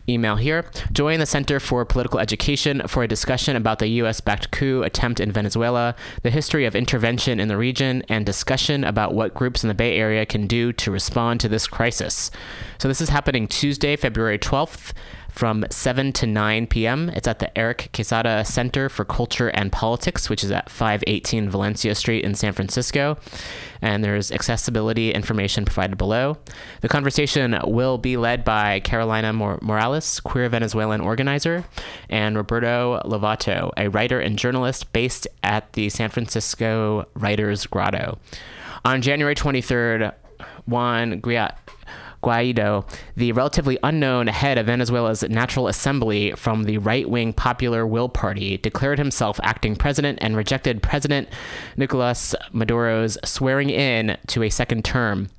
email 0.08 0.36
here. 0.36 0.66
Join 0.92 1.20
the 1.20 1.26
Center 1.26 1.60
for 1.60 1.86
Political 1.86 2.20
Education 2.20 2.82
for 2.88 3.04
a 3.04 3.08
discussion 3.08 3.56
about 3.56 3.80
the 3.80 3.88
U.S. 3.88 4.22
backed 4.22 4.52
coup 4.52 4.84
attempt 4.84 5.20
in 5.20 5.32
Venezuela, 5.32 5.96
the 6.24 6.30
history 6.30 6.66
of 6.66 6.76
intervention 6.76 7.40
in 7.40 7.48
the 7.48 7.58
region, 7.58 8.04
and 8.10 8.26
discussion 8.26 8.84
about 8.84 9.14
what 9.14 9.34
groups 9.34 9.64
in 9.64 9.68
the 9.68 9.74
Bay 9.74 9.98
Area 9.98 10.26
can 10.26 10.48
do 10.48 10.72
to 10.74 10.92
respond 10.92 11.40
to 11.40 11.50
this 11.50 11.68
crisis. 11.68 12.32
So, 12.78 12.88
this 12.88 13.02
is 13.02 13.10
happening 13.10 13.48
Tuesday, 13.48 13.96
February 13.96 14.40
12th 14.40 14.94
from 15.36 15.66
7 15.70 16.14
to 16.14 16.26
9 16.26 16.68
p.m. 16.68 17.10
It's 17.10 17.28
at 17.28 17.40
the 17.40 17.56
Eric 17.58 17.90
Quesada 17.94 18.46
Center 18.46 18.88
for 18.88 19.04
Culture 19.04 19.50
and 19.50 19.70
Politics, 19.70 20.30
which 20.30 20.46
is 20.46 20.52
at 20.52 20.70
518 20.70 21.50
Valencia 21.50 21.94
Street 21.94 22.24
in 22.24 22.36
San 22.36 22.54
Francisco. 22.54 23.18
And 23.82 24.02
there's 24.02 24.32
accessibility 24.32 25.12
information 25.12 25.66
provided 25.66 25.98
below. 25.98 26.38
The 26.80 26.88
conversation 26.88 27.60
will 27.66 27.98
be 27.98 28.16
led 28.16 28.46
by 28.46 28.80
Carolina 28.80 29.34
Mor- 29.34 29.60
Morales, 29.62 30.22
queer 30.22 30.48
Venezuelan 30.48 31.02
organizer, 31.02 31.66
and 32.10 32.38
Roberto 32.38 33.02
Lovato, 33.04 33.72
a 33.76 33.90
writer 33.90 34.22
and 34.22 34.40
journalist 34.40 34.94
based 34.94 35.28
at 35.44 35.74
the 35.74 35.90
San 35.90 36.10
Francisco 36.10 37.08
Writers 37.14 37.66
Grotto. 37.68 38.18
On 38.86 39.02
January 39.02 39.36
23rd, 39.36 40.14
Juan 40.68 41.20
Guia- 41.20 41.56
Guaido, 42.26 42.90
the 43.16 43.32
relatively 43.34 43.78
unknown 43.84 44.26
head 44.26 44.58
of 44.58 44.66
Venezuela's 44.66 45.22
National 45.24 45.68
Assembly 45.68 46.32
from 46.32 46.64
the 46.64 46.80
right 46.80 47.08
wing 47.08 47.32
Popular 47.34 47.86
Will 47.86 48.10
Party, 48.10 48.58
declared 48.58 48.98
himself 48.98 49.40
acting 49.44 49.76
president 49.76 50.18
and 50.22 50.36
rejected 50.36 50.82
President 50.82 51.30
Nicolas 51.78 52.34
Maduro's 52.52 53.20
swearing 53.24 53.70
in 53.70 54.18
to 54.28 54.42
a 54.42 54.50
second 54.50 54.84
term. 54.84 55.30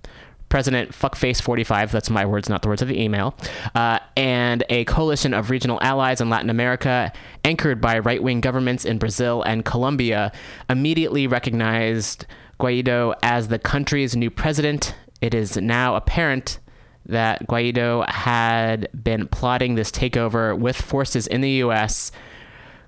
President 0.49 0.93
Fuckface45, 0.93 1.91
that's 1.91 2.09
my 2.09 2.25
words, 2.25 2.49
not 2.49 2.63
the 2.63 2.69
words 2.69 2.81
of 2.81 2.87
the 2.87 3.03
email, 3.03 3.35
uh, 3.75 3.99
and 4.17 4.63
a 4.69 4.85
coalition 4.85 5.35
of 5.35 5.51
regional 5.51 5.81
allies 5.83 6.21
in 6.21 6.31
Latin 6.31 6.51
America, 6.51 7.13
anchored 7.45 7.81
by 7.81 7.99
right 7.99 8.23
wing 8.23 8.41
governments 8.41 8.85
in 8.85 8.99
Brazil 8.99 9.43
and 9.43 9.65
Colombia, 9.65 10.31
immediately 10.71 11.27
recognized 11.27 12.27
Guaido 12.61 13.13
as 13.25 13.49
the 13.49 13.59
country's 13.59 14.15
new 14.15 14.31
president. 14.31 14.95
It 15.21 15.35
is 15.35 15.57
now 15.57 15.97
apparent 15.97 16.61
that 17.09 17.47
Guaido 17.47 18.09
had 18.09 18.89
been 19.03 19.29
plotting 19.29 19.75
this 19.75 19.91
takeover 19.91 20.59
with 20.59 20.77
forces 20.77 21.27
in 21.27 21.41
the 21.41 21.51
U.S., 21.51 22.13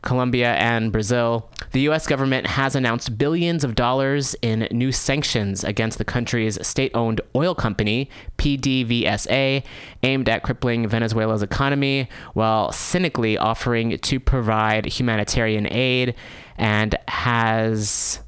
Colombia, 0.03 0.55
and 0.55 0.93
Brazil. 0.93 1.51
The 1.73 1.81
U.S. 1.83 2.07
government 2.07 2.47
has 2.47 2.75
announced 2.75 3.19
billions 3.19 3.65
of 3.65 3.75
dollars 3.75 4.35
in 4.43 4.69
new 4.71 4.93
sanctions 4.93 5.65
against 5.65 5.99
the 5.99 6.05
country's 6.05 6.65
state 6.67 6.93
owned 6.95 7.21
oil 7.35 7.55
company, 7.55 8.09
PDVSA, 8.39 9.65
aimed 10.03 10.29
at 10.29 10.43
crippling 10.43 10.87
Venezuela's 10.89 11.43
economy, 11.43 12.09
while 12.35 12.71
cynically 12.73 13.37
offering 13.37 13.99
to 13.99 14.21
provide 14.21 14.87
humanitarian 14.87 15.71
aid 15.73 16.15
and 16.57 16.97
has 17.09 18.21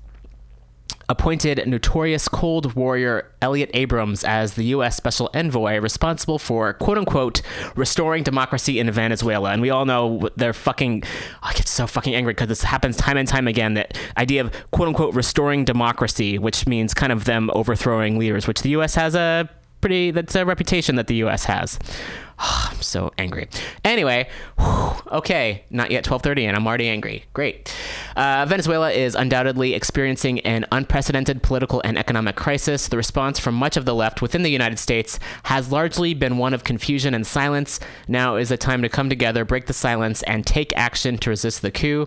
appointed 1.11 1.67
notorious 1.67 2.29
Cold 2.29 2.75
Warrior 2.75 3.29
Elliot 3.43 3.69
Abrams 3.75 4.23
as 4.23 4.55
the 4.55 4.63
U.S. 4.67 4.97
Special 4.97 5.29
Envoy 5.35 5.77
responsible 5.79 6.39
for 6.39 6.73
quote 6.75 6.97
unquote 6.97 7.43
restoring 7.75 8.23
democracy 8.23 8.79
in 8.79 8.89
Venezuela. 8.93 9.51
And 9.51 9.61
we 9.61 9.71
all 9.71 9.85
know 9.85 10.31
they're 10.37 10.53
fucking. 10.53 11.03
Oh, 11.05 11.39
I 11.43 11.53
get 11.53 11.67
so 11.67 11.89
fucking 11.89 12.15
angry 12.15 12.33
because 12.33 12.47
this 12.47 12.63
happens 12.63 12.97
time 12.97 13.17
and 13.17 13.27
time 13.27 13.49
again. 13.49 13.75
That 13.75 13.99
idea 14.17 14.43
of 14.43 14.71
quote 14.71 14.87
unquote 14.87 15.13
restoring 15.15 15.65
democracy, 15.65 16.39
which 16.39 16.69
means 16.69 16.95
kind 16.95 17.11
of 17.13 17.25
them 17.25 17.51
overthrowing 17.55 18.17
leaders, 18.17 18.47
which 18.47 18.63
the 18.63 18.71
U.S. 18.71 18.95
has 18.95 19.17
a 19.17 19.51
pretty. 19.81 20.13
That's 20.13 20.37
a 20.37 20.47
reputation 20.47 20.95
that 20.95 21.09
the 21.09 21.17
U.S. 21.17 21.45
has. 21.45 21.77
I'm 22.71 22.81
so 22.81 23.13
angry. 23.19 23.49
Anyway, 23.85 24.29
whew, 24.59 24.93
okay, 25.13 25.65
not 25.69 25.91
yet 25.91 26.05
12:30, 26.05 26.45
and 26.45 26.57
I'm 26.57 26.67
already 26.67 26.89
angry. 26.89 27.25
Great. 27.35 27.75
Uh, 28.17 28.47
Venezuela 28.49 28.91
is 28.91 29.15
undoubtedly 29.15 29.75
experiencing 29.75 30.41
an 30.41 30.65
unprecedented 30.73 31.43
political 31.43 31.83
and 31.85 31.99
economic 31.99 32.37
crisis. 32.37 32.89
The 32.89 32.97
response 32.97 33.39
from 33.39 33.55
much 33.55 33.77
of 33.77 33.85
the 33.85 33.95
left 33.95 34.23
within 34.23 34.43
the 34.43 34.51
United 34.51 34.79
States 34.79 35.19
has 35.45 35.71
largely 35.71 36.15
been 36.15 36.39
one 36.39 36.55
of 36.55 36.65
confusion 36.65 37.13
and 37.15 37.27
silence. 37.27 37.79
Now 38.09 38.37
is 38.37 38.49
the 38.49 38.57
time 38.57 38.83
to 38.83 38.89
come 38.89 39.11
together, 39.11 39.45
break 39.45 39.67
the 39.67 39.73
silence, 39.75 40.23
and 40.23 40.47
take 40.47 40.73
action 40.77 41.19
to 41.19 41.31
resist 41.31 41.61
the 41.63 41.71
coup. 41.71 42.07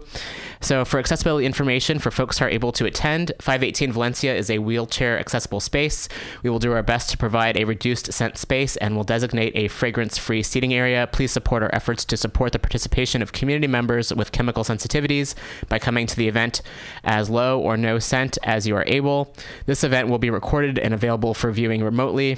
So, 0.62 0.84
for 0.86 0.98
accessibility 0.98 1.46
information 1.46 2.00
for 2.00 2.10
folks 2.10 2.40
who 2.40 2.46
are 2.46 2.50
able 2.50 2.72
to 2.74 2.86
attend, 2.86 3.34
518 3.40 3.92
Valencia 3.92 4.34
is 4.34 4.50
a 4.50 4.60
wheelchair 4.60 5.20
accessible 5.20 5.60
space. 5.60 6.10
We 6.42 6.50
will 6.50 6.60
do 6.60 6.72
our 6.72 6.84
best 6.84 7.10
to 7.12 7.18
provide 7.18 7.58
a 7.58 7.66
reduced 7.66 8.12
scent 8.12 8.38
space 8.38 8.78
and 8.78 8.96
will 8.96 9.04
designate 9.04 9.56
a 9.56 9.68
fragrance 9.68 10.18
free 10.24 10.42
seating 10.42 10.74
area. 10.74 11.08
Please 11.12 11.32
support 11.32 11.62
our 11.62 11.70
efforts 11.74 12.06
to 12.06 12.18
support 12.18 12.54
the 12.54 12.60
participation 12.60 13.22
of 13.22 13.34
community 13.34 13.68
members 13.68 14.14
with 14.14 14.32
chemical 14.32 14.64
sensitivities 14.64 15.36
by 15.70 15.78
coming 15.78 16.08
to 16.08 16.16
the 16.16 16.28
event 16.28 16.62
as 17.04 17.30
low 17.30 17.60
or 17.60 17.78
no 17.78 18.00
scent 18.00 18.38
as 18.44 18.66
you 18.66 18.76
are 18.76 18.86
able. 18.88 19.36
This 19.66 19.84
event 19.84 20.08
will 20.08 20.20
be 20.20 20.30
recorded 20.30 20.80
and 20.80 20.94
available 20.94 21.34
for 21.34 21.52
viewing 21.52 21.84
remotely. 21.84 22.38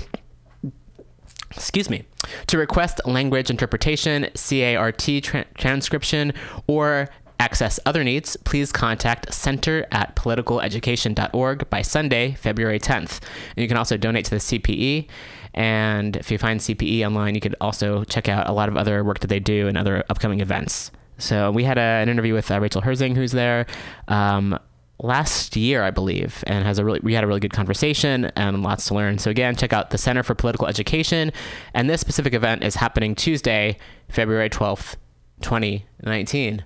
Excuse 1.51 1.89
me. 1.89 2.03
To 2.47 2.57
request 2.57 2.99
language 3.05 3.49
interpretation, 3.49 4.27
CART 4.35 5.07
tra- 5.23 5.45
transcription, 5.57 6.33
or 6.67 7.07
access 7.39 7.79
other 7.85 8.03
needs, 8.03 8.35
please 8.37 8.71
contact 8.71 9.33
center 9.33 9.85
at 9.91 10.15
politicaleducation.org 10.15 11.69
by 11.69 11.81
Sunday, 11.81 12.33
February 12.33 12.79
10th. 12.79 13.21
And 13.55 13.61
you 13.61 13.67
can 13.67 13.77
also 13.77 13.97
donate 13.97 14.25
to 14.25 14.31
the 14.31 14.37
CPE. 14.37 15.07
And 15.55 16.15
if 16.17 16.29
you 16.29 16.37
find 16.37 16.59
CPE 16.59 17.05
online, 17.05 17.33
you 17.33 17.41
could 17.41 17.55
also 17.59 18.03
check 18.03 18.29
out 18.29 18.47
a 18.47 18.51
lot 18.51 18.69
of 18.69 18.77
other 18.77 19.03
work 19.03 19.19
that 19.21 19.27
they 19.27 19.39
do 19.39 19.67
and 19.67 19.77
other 19.77 20.03
upcoming 20.09 20.41
events. 20.41 20.91
So 21.17 21.49
we 21.49 21.63
had 21.63 21.77
a, 21.77 21.81
an 21.81 22.09
interview 22.09 22.33
with 22.33 22.51
uh, 22.51 22.59
Rachel 22.59 22.81
Herzing, 22.81 23.15
who's 23.15 23.31
there. 23.31 23.65
Um, 24.09 24.59
last 24.99 25.55
year, 25.55 25.83
I 25.83 25.91
believe, 25.91 26.43
and 26.45 26.65
has 26.65 26.77
a 26.77 26.85
really 26.85 26.99
we 27.01 27.13
had 27.13 27.23
a 27.23 27.27
really 27.27 27.39
good 27.39 27.53
conversation 27.53 28.25
and 28.35 28.63
lots 28.63 28.87
to 28.87 28.95
learn. 28.95 29.17
So 29.17 29.31
again, 29.31 29.55
check 29.55 29.73
out 29.73 29.89
the 29.89 29.97
Center 29.97 30.23
for 30.23 30.35
Political 30.35 30.67
Education, 30.67 31.31
and 31.73 31.89
this 31.89 32.01
specific 32.01 32.33
event 32.33 32.63
is 32.63 32.75
happening 32.75 33.15
Tuesday, 33.15 33.77
February 34.09 34.49
twelfth, 34.49 34.97
twenty 35.41 35.85
nineteen. 36.03 36.65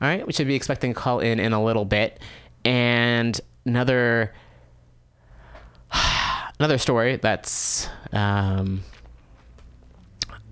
All 0.00 0.08
right, 0.08 0.26
we 0.26 0.32
should 0.32 0.46
be 0.46 0.54
expecting 0.54 0.92
a 0.92 0.94
call 0.94 1.20
in 1.20 1.40
in 1.40 1.52
a 1.52 1.62
little 1.62 1.84
bit, 1.84 2.20
and 2.64 3.40
another 3.64 4.34
another 6.58 6.78
story 6.78 7.16
that's 7.16 7.88
um, 8.12 8.82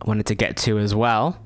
wanted 0.05 0.27
to 0.27 0.35
get 0.35 0.57
to 0.59 0.79
as 0.79 0.95
well 0.95 1.38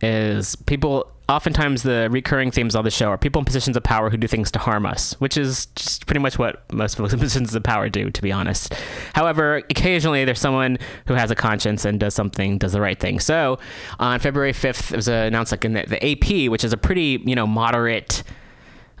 is 0.00 0.56
people. 0.56 1.08
Oftentimes, 1.28 1.82
the 1.82 2.08
recurring 2.10 2.50
themes 2.50 2.74
on 2.74 2.84
the 2.84 2.90
show 2.90 3.06
are 3.06 3.16
people 3.16 3.38
in 3.38 3.44
positions 3.46 3.76
of 3.76 3.82
power 3.84 4.10
who 4.10 4.16
do 4.18 4.26
things 4.26 4.50
to 4.50 4.58
harm 4.58 4.84
us, 4.84 5.14
which 5.14 5.38
is 5.38 5.66
just 5.76 6.04
pretty 6.04 6.18
much 6.18 6.38
what 6.38 6.70
most 6.72 6.98
folks 6.98 7.14
in 7.14 7.20
positions 7.20 7.54
of 7.54 7.62
power 7.62 7.88
do, 7.88 8.10
to 8.10 8.20
be 8.20 8.32
honest. 8.32 8.74
However, 9.14 9.62
occasionally 9.70 10.24
there's 10.24 10.40
someone 10.40 10.78
who 11.06 11.14
has 11.14 11.30
a 11.30 11.34
conscience 11.34 11.84
and 11.84 11.98
does 11.98 12.12
something, 12.12 12.58
does 12.58 12.72
the 12.72 12.80
right 12.80 12.98
thing. 12.98 13.18
So, 13.20 13.58
on 13.98 14.18
February 14.18 14.52
5th, 14.52 14.92
it 14.92 14.96
was 14.96 15.08
announced 15.08 15.52
like 15.52 15.64
in 15.64 15.72
the, 15.72 15.84
the 15.86 16.04
AP, 16.04 16.50
which 16.50 16.64
is 16.64 16.72
a 16.72 16.76
pretty 16.76 17.22
you 17.24 17.36
know 17.36 17.46
moderate 17.46 18.24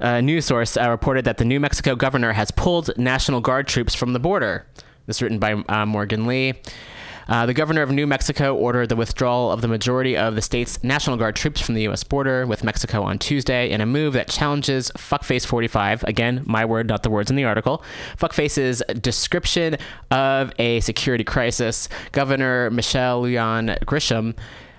uh, 0.00 0.20
news 0.20 0.44
source 0.44 0.76
uh, 0.76 0.88
reported 0.88 1.24
that 1.24 1.38
the 1.38 1.44
New 1.44 1.60
Mexico 1.60 1.94
governor 1.94 2.32
has 2.32 2.50
pulled 2.50 2.96
National 2.98 3.40
Guard 3.40 3.68
troops 3.68 3.94
from 3.94 4.12
the 4.12 4.20
border. 4.20 4.66
This 5.06 5.16
is 5.16 5.22
written 5.22 5.38
by 5.38 5.52
uh, 5.52 5.86
Morgan 5.86 6.26
Lee. 6.26 6.54
Uh, 7.28 7.46
the 7.46 7.54
governor 7.54 7.82
of 7.82 7.90
New 7.90 8.06
Mexico 8.06 8.54
ordered 8.54 8.88
the 8.88 8.96
withdrawal 8.96 9.52
of 9.52 9.60
the 9.60 9.68
majority 9.68 10.16
of 10.16 10.34
the 10.34 10.42
state's 10.42 10.82
National 10.82 11.16
Guard 11.16 11.36
troops 11.36 11.60
from 11.60 11.74
the 11.74 11.82
U.S. 11.82 12.04
border 12.04 12.46
with 12.46 12.64
Mexico 12.64 13.02
on 13.02 13.18
Tuesday 13.18 13.70
in 13.70 13.80
a 13.80 13.86
move 13.86 14.14
that 14.14 14.28
challenges 14.28 14.90
Fuckface 14.96 15.46
45, 15.46 16.04
again, 16.04 16.42
my 16.46 16.64
word, 16.64 16.88
not 16.88 17.02
the 17.02 17.10
words 17.10 17.30
in 17.30 17.36
the 17.36 17.44
article, 17.44 17.84
Fuckface's 18.18 18.82
description 19.00 19.76
of 20.10 20.52
a 20.58 20.80
security 20.80 21.24
crisis. 21.24 21.88
Governor 22.10 22.70
Michelle 22.70 23.22
Lujan 23.22 23.78
Grisham 23.84 24.36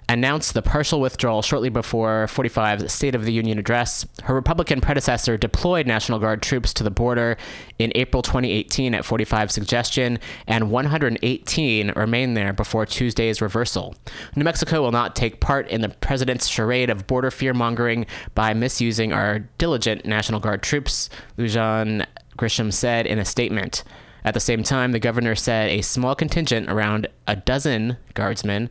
announced 0.09 0.53
the 0.53 0.61
partial 0.61 0.99
withdrawal 0.99 1.41
shortly 1.41 1.69
before 1.69 2.27
45's 2.27 2.91
State 2.91 3.15
of 3.15 3.25
the 3.25 3.33
Union 3.33 3.57
address. 3.57 4.05
Her 4.23 4.35
Republican 4.35 4.81
predecessor 4.81 5.37
deployed 5.37 5.87
National 5.87 6.19
Guard 6.19 6.41
troops 6.41 6.73
to 6.73 6.83
the 6.83 6.91
border 6.91 7.37
in 7.79 7.91
April 7.95 8.21
2018 8.21 8.93
at 8.93 9.03
45's 9.03 9.53
suggestion, 9.53 10.19
and 10.47 10.71
118 10.71 11.91
remained 11.95 12.37
there 12.37 12.53
before 12.53 12.85
Tuesday's 12.85 13.41
reversal. 13.41 13.95
New 14.35 14.43
Mexico 14.43 14.81
will 14.81 14.91
not 14.91 15.15
take 15.15 15.39
part 15.39 15.67
in 15.69 15.81
the 15.81 15.89
president's 15.89 16.47
charade 16.47 16.89
of 16.89 17.07
border 17.07 17.31
fear 17.31 17.53
mongering 17.53 18.05
by 18.35 18.53
misusing 18.53 19.13
our 19.13 19.39
diligent 19.57 20.05
National 20.05 20.39
Guard 20.39 20.61
troops, 20.61 21.09
Lujan 21.37 22.05
Grisham 22.37 22.73
said 22.73 23.05
in 23.05 23.19
a 23.19 23.25
statement. 23.25 23.83
At 24.25 24.33
the 24.33 24.39
same 24.39 24.63
time, 24.63 24.91
the 24.91 24.99
governor 24.99 25.35
said 25.35 25.69
a 25.69 25.81
small 25.81 26.15
contingent, 26.15 26.69
around 26.69 27.07
a 27.27 27.35
dozen 27.35 27.97
guardsmen, 28.13 28.69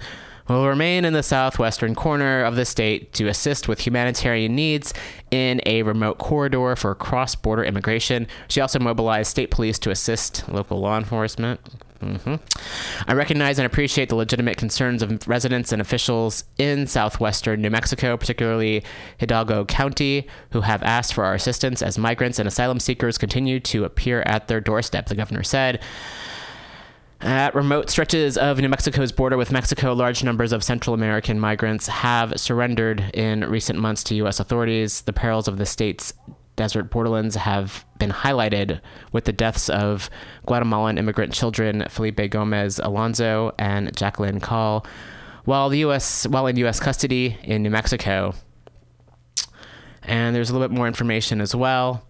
will 0.53 0.69
remain 0.69 1.05
in 1.05 1.13
the 1.13 1.23
southwestern 1.23 1.95
corner 1.95 2.45
of 2.45 2.57
the 2.57 2.65
state 2.65 3.13
to 3.15 3.29
assist 3.29 3.69
with 3.69 3.81
humanitarian 3.81 4.55
needs 4.55 4.93
in 5.31 5.61
a 5.67 5.83
remote 5.83 6.19
corridor 6.19 6.77
for 6.77 6.95
cross 6.95 7.35
border 7.35 7.65
immigration. 7.65 8.27
She 8.49 8.61
also 8.61 8.79
mobilized 8.79 9.31
state 9.31 9.51
police 9.51 9.79
to 9.81 9.91
assist 9.91 10.49
local 10.49 10.81
law 10.81 10.99
enforcement. 10.99 11.61
hmm 12.01 12.35
I 13.07 13.15
recognize 13.15 13.59
and 13.59 13.67
appreciate 13.67 14.09
the 14.09 14.17
legitimate 14.17 14.57
concerns 14.57 15.03
of 15.03 15.27
residents 15.29 15.73
and 15.73 15.81
officials 15.81 16.45
in 16.59 16.87
southwestern 16.87 17.63
New 17.63 17.71
Mexico, 17.71 18.17
particularly 18.17 18.83
Hidalgo 19.19 19.65
County, 19.65 20.27
who 20.51 20.61
have 20.63 20.83
asked 20.83 21.15
for 21.15 21.25
our 21.25 21.35
assistance 21.35 21.83
as 21.83 21.99
migrants 21.99 22.39
and 22.39 22.49
asylum 22.49 22.81
seekers 22.81 23.19
continue 23.19 23.61
to 23.61 23.85
appear 23.85 24.23
at 24.27 24.49
their 24.49 24.61
doorstep, 24.61 25.07
the 25.07 25.15
governor 25.15 25.43
said. 25.43 25.81
At 27.23 27.55
remote 27.55 27.89
stretches 27.89 28.37
of 28.37 28.59
New 28.59 28.69
Mexico's 28.69 29.13
border 29.13 29.37
with 29.37 29.53
Mexico, 29.53 29.93
large 29.93 30.25
numbers 30.25 30.51
of 30.51 30.65
Central 30.65 30.93
American 30.93 31.39
migrants 31.39 31.87
have 31.87 32.33
surrendered 32.37 33.13
in 33.15 33.45
recent 33.45 33.79
months 33.79 34.03
to 34.05 34.17
U.S. 34.17 34.41
authorities. 34.41 35.03
The 35.03 35.13
perils 35.13 35.47
of 35.47 35.57
the 35.57 35.65
state's 35.65 36.13
desert 36.57 36.91
borderlands 36.91 37.37
have 37.37 37.85
been 38.01 38.11
highlighted 38.11 38.81
with 39.13 39.25
the 39.25 39.33
deaths 39.33 39.69
of 39.69 40.11
Guatemalan 40.47 40.99
immigrant 40.99 41.33
children 41.33 41.87
Felipe 41.89 42.29
Gomez 42.29 42.81
Alonzo 42.81 43.55
and 43.57 43.97
Jakelin 43.97 44.43
Caal, 44.43 44.85
while 45.45 45.69
the 45.69 45.79
U.S. 45.79 46.27
while 46.27 46.49
in 46.49 46.57
U.S. 46.57 46.81
custody 46.81 47.39
in 47.45 47.63
New 47.63 47.71
Mexico. 47.71 48.35
And 50.03 50.35
there's 50.35 50.51
a 50.51 50.53
little 50.53 50.67
bit 50.67 50.77
more 50.77 50.89
information 50.89 51.41
as 51.41 51.55
well. 51.55 52.05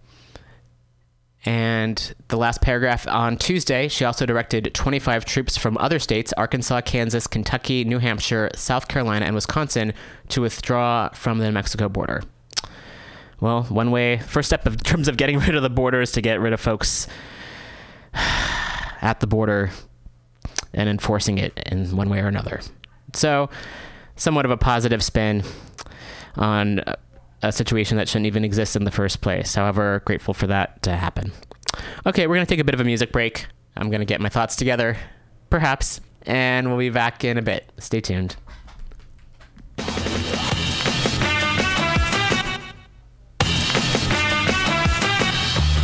And 1.45 2.13
the 2.29 2.37
last 2.37 2.61
paragraph 2.61 3.05
on 3.07 3.37
Tuesday, 3.37 3.89
she 3.89 4.05
also 4.05 4.25
directed 4.25 4.73
25 4.73 5.25
troops 5.25 5.57
from 5.57 5.77
other 5.77 5.99
states 5.99 6.31
Arkansas, 6.37 6.81
Kansas, 6.81 7.27
Kentucky, 7.27 7.83
New 7.83 7.99
Hampshire, 7.99 8.49
South 8.55 8.87
Carolina, 8.87 9.25
and 9.25 9.35
Wisconsin 9.35 9.93
to 10.29 10.41
withdraw 10.41 11.09
from 11.09 11.39
the 11.39 11.45
New 11.45 11.51
Mexico 11.51 11.89
border. 11.89 12.23
Well, 13.41 13.63
one 13.63 13.91
way, 13.91 14.19
first 14.19 14.47
step 14.47 14.65
in 14.65 14.77
terms 14.77 15.09
of 15.09 15.17
getting 15.17 15.39
rid 15.39 15.55
of 15.55 15.63
the 15.63 15.69
border 15.69 16.01
is 16.01 16.13
to 16.13 16.21
get 16.21 16.39
rid 16.39 16.53
of 16.53 16.61
folks 16.61 17.07
at 18.13 19.19
the 19.19 19.27
border 19.27 19.71
and 20.73 20.87
enforcing 20.87 21.37
it 21.37 21.59
in 21.65 21.95
one 21.95 22.09
way 22.09 22.19
or 22.19 22.27
another. 22.27 22.61
So, 23.13 23.49
somewhat 24.15 24.45
of 24.45 24.51
a 24.51 24.57
positive 24.57 25.03
spin 25.03 25.43
on 26.35 26.79
uh, 26.79 26.95
a 27.43 27.51
situation 27.51 27.97
that 27.97 28.07
shouldn't 28.07 28.25
even 28.25 28.43
exist 28.43 28.75
in 28.75 28.85
the 28.85 28.91
first 28.91 29.21
place. 29.21 29.53
However, 29.53 30.01
grateful 30.05 30.33
for 30.33 30.47
that 30.47 30.81
to 30.83 30.95
happen. 30.95 31.31
Okay, 32.05 32.25
we're 32.25 32.35
going 32.35 32.45
to 32.45 32.49
take 32.49 32.59
a 32.59 32.63
bit 32.63 32.73
of 32.73 32.81
a 32.81 32.85
music 32.85 33.11
break. 33.11 33.45
I'm 33.75 33.89
going 33.89 33.99
to 33.99 34.05
get 34.05 34.21
my 34.21 34.29
thoughts 34.29 34.55
together, 34.55 34.97
perhaps, 35.49 35.99
and 36.25 36.69
we'll 36.69 36.77
be 36.77 36.89
back 36.89 37.23
in 37.23 37.37
a 37.37 37.41
bit. 37.41 37.71
Stay 37.79 38.01
tuned. 38.01 38.35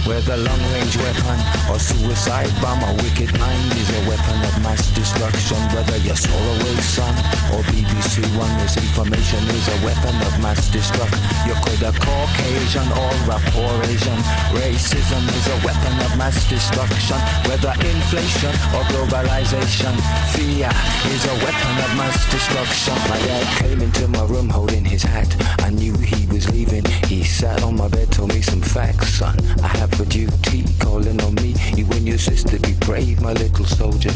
Whether 0.09 0.37
long 0.37 0.59
range 0.73 0.97
weapon 0.97 1.37
or 1.69 1.77
suicide 1.77 2.49
bomb, 2.65 2.81
a 2.81 2.97
wicked 3.05 3.29
mind 3.37 3.71
is 3.77 3.93
a 3.93 4.09
weapon 4.09 4.41
of 4.41 4.57
mass 4.65 4.89
destruction. 4.89 5.61
Whether 5.69 5.97
you're 6.01 6.17
Solarway 6.17 6.81
Sun 6.81 7.13
or 7.53 7.61
BBC 7.69 8.25
One, 8.33 8.49
misinformation 8.57 9.45
is 9.53 9.69
a 9.69 9.77
weapon 9.85 10.17
of 10.25 10.33
mass 10.41 10.65
destruction. 10.73 11.21
You 11.45 11.53
could 11.61 11.85
have 11.85 11.93
Caucasian 12.01 12.89
or 12.89 13.13
a 13.29 13.37
poor 13.53 13.69
Asian. 13.85 14.17
Racism 14.49 15.29
is 15.29 15.45
a 15.45 15.57
weapon 15.61 15.93
of 16.01 16.17
mass 16.17 16.41
destruction. 16.49 17.21
Whether 17.45 17.77
inflation 17.77 18.53
or 18.73 18.81
globalization, 18.89 19.93
fear 20.33 20.73
is 21.13 21.23
a 21.29 21.35
weapon 21.45 21.75
of 21.85 21.91
mass 22.01 22.17
destruction. 22.33 22.97
My 23.13 23.19
dad 23.29 23.45
came 23.61 23.81
into 23.81 24.07
my 24.07 24.25
room 24.25 24.49
holding 24.49 24.85
his 24.85 25.03
hat. 25.03 25.29
I 25.61 25.69
knew 25.69 25.93
he 25.93 26.25
was 26.33 26.49
leaving. 26.49 26.85
He 27.05 27.23
sat 27.23 27.61
on 27.61 27.77
my 27.77 27.87
bed, 27.87 28.11
told 28.11 28.33
me 28.33 28.41
some 28.41 28.61
facts, 28.61 29.13
son. 29.21 29.37
I 29.61 29.67
have 29.77 29.98
a 29.99 30.05
duty 30.05 30.63
calling 30.79 31.21
on 31.21 31.35
me. 31.35 31.55
You 31.75 31.85
and 31.91 32.07
your 32.07 32.17
sister 32.17 32.59
be 32.59 32.73
brave, 32.85 33.21
my 33.21 33.33
little 33.33 33.65
soldier. 33.65 34.11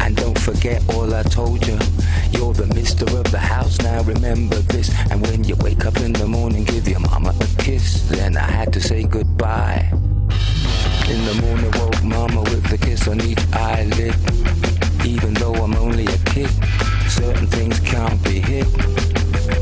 And 0.00 0.16
don't 0.16 0.38
forget 0.38 0.82
all 0.94 1.12
I 1.14 1.22
told 1.22 1.66
you. 1.66 1.78
You're 2.32 2.54
the 2.54 2.70
mister 2.74 3.04
of 3.04 3.30
the 3.30 3.38
house, 3.38 3.78
now 3.80 4.02
remember 4.02 4.56
this. 4.56 4.90
And 5.10 5.20
when 5.22 5.44
you 5.44 5.56
wake 5.56 5.84
up 5.84 5.96
in 5.98 6.12
the 6.12 6.26
morning, 6.26 6.64
give 6.64 6.88
your 6.88 7.00
mama 7.00 7.34
a 7.38 7.62
kiss. 7.62 8.08
Then 8.08 8.36
I 8.36 8.50
had 8.50 8.72
to 8.74 8.80
say 8.80 9.04
goodbye. 9.04 9.88
In 11.08 11.24
the 11.26 11.38
morning, 11.42 11.70
woke 11.78 12.02
mama 12.02 12.42
with 12.42 12.72
a 12.72 12.78
kiss 12.78 13.06
on 13.08 13.20
each 13.20 13.44
eyelid. 13.52 14.14
Even 15.04 15.34
though 15.34 15.54
I'm 15.54 15.74
only 15.76 16.06
a 16.06 16.18
kid, 16.32 16.50
certain 17.08 17.46
things 17.46 17.80
can't 17.80 18.22
be 18.24 18.40
hid. 18.40 18.66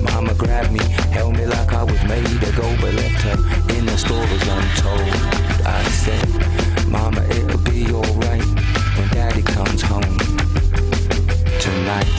Mama 0.02 0.34
grabbed 0.34 0.72
me, 0.72 0.84
held 1.10 1.36
me 1.36 1.46
like 1.46 1.72
I 1.72 1.82
was 1.82 2.02
made 2.04 2.26
to 2.26 2.52
go, 2.52 2.76
but 2.80 2.94
left 2.94 3.22
her 3.22 3.71
in 3.82 3.86
the 3.86 3.98
stories 3.98 4.46
untold. 4.46 5.14
I 5.66 5.82
said, 6.04 6.88
Mama, 6.88 7.20
it'll 7.30 7.58
be 7.58 7.90
alright 7.92 8.44
when 8.96 9.08
Daddy 9.08 9.42
comes 9.42 9.82
home 9.82 10.18
tonight. 11.58 12.12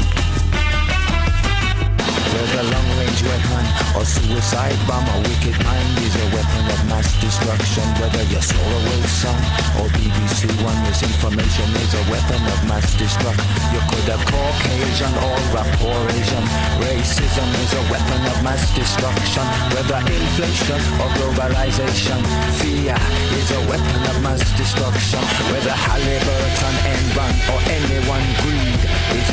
Whether 2.33 2.63
long 2.63 2.92
range 3.13 3.23
weapon 3.29 3.65
or 3.95 4.05
suicide 4.05 4.77
bomb, 4.87 5.05
a 5.05 5.17
wicked 5.29 5.57
mind 5.63 5.97
is 5.99 6.15
a 6.15 6.25
weapon 6.33 6.65
of 6.71 6.79
mass 6.89 7.07
destruction. 7.21 7.83
Whether 8.01 8.23
you're 8.31 8.41
Solarway 8.41 9.03
Sun 9.05 9.37
or 9.79 9.87
BBC 9.93 10.49
One, 10.63 10.79
misinformation 10.83 11.69
is 11.77 11.93
a 11.93 12.03
weapon 12.09 12.41
of 12.47 12.59
mass 12.67 12.93
destruction. 12.97 13.45
You 13.73 13.81
could 13.89 14.07
have 14.09 14.23
Caucasian 14.25 15.13
or 15.29 15.37
a 15.61 15.63
poor 15.77 15.99
Asian. 16.09 16.45
Racism 16.81 17.49
is 17.63 17.73
a 17.73 17.83
weapon 17.91 18.21
of 18.31 18.37
mass 18.43 18.63
destruction. 18.75 19.45
Whether 19.73 19.99
inflation 20.09 20.81
or 21.01 21.09
globalization, 21.17 22.19
fear 22.59 22.97
is 23.37 23.51
a 23.51 23.61
weapon 23.69 24.01
of 24.09 24.21
mass 24.21 24.41
destruction. 24.57 25.02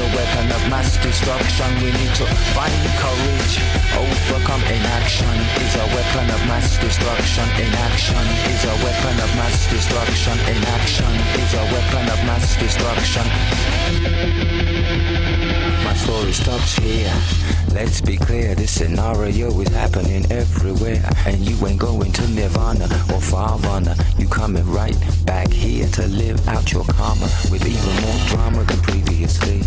A 0.01 0.17
weapon 0.17 0.47
of 0.53 0.63
mass 0.71 0.97
destruction. 0.97 1.69
We 1.85 1.93
need 1.93 2.15
to 2.17 2.27
find 2.57 2.73
courage, 2.97 3.55
overcome 3.93 4.63
inaction 4.73 5.37
is 5.61 5.75
a 5.77 5.87
weapon 5.93 6.27
of 6.33 6.41
mass 6.49 6.79
destruction. 6.81 7.45
Inaction 7.61 8.25
is 8.49 8.65
a 8.65 8.77
weapon 8.81 9.17
of 9.21 9.31
mass 9.37 9.69
destruction. 9.69 10.37
Inaction 10.49 11.13
is 11.37 11.53
a 11.55 11.65
weapon 11.69 12.05
of 12.09 12.19
mass 12.25 12.57
destruction. 12.57 13.27
My 15.85 15.95
story 15.95 16.33
stops 16.33 16.77
here. 16.79 17.13
Let's 17.75 18.01
be 18.01 18.17
clear, 18.17 18.55
this 18.55 18.71
scenario 18.71 19.49
is 19.61 19.69
happening 19.69 20.25
everywhere. 20.33 21.03
And 21.27 21.39
you 21.41 21.55
ain't 21.67 21.79
going 21.79 22.13
to 22.13 22.29
Nirvana 22.29 22.85
or 23.13 23.21
Farvana. 23.21 23.95
You 24.19 24.29
coming 24.29 24.67
right 24.71 24.97
back 25.25 25.53
here 25.53 25.89
to 25.89 26.07
live 26.09 26.47
out 26.49 26.73
your 26.73 26.85
karma 26.85 27.29
with 27.51 27.67
even 27.67 27.95
more 28.03 28.21
drama 28.29 28.65
than 28.65 28.79
previously. 28.81 29.10
Seriously. 29.29 29.61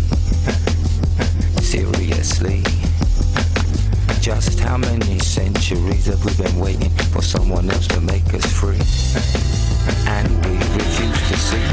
Seriously? 1.62 2.62
Just 4.20 4.58
how 4.58 4.76
many 4.76 5.20
centuries 5.20 6.06
have 6.06 6.24
we 6.24 6.34
been 6.34 6.58
waiting 6.58 6.90
for 7.12 7.22
someone 7.22 7.70
else 7.70 7.86
to 7.88 8.00
make 8.00 8.34
us 8.34 8.44
free? 8.52 8.82
And 10.08 10.28
we 10.44 10.56
refuse 10.56 11.20
to 11.28 11.36
see 11.38 11.66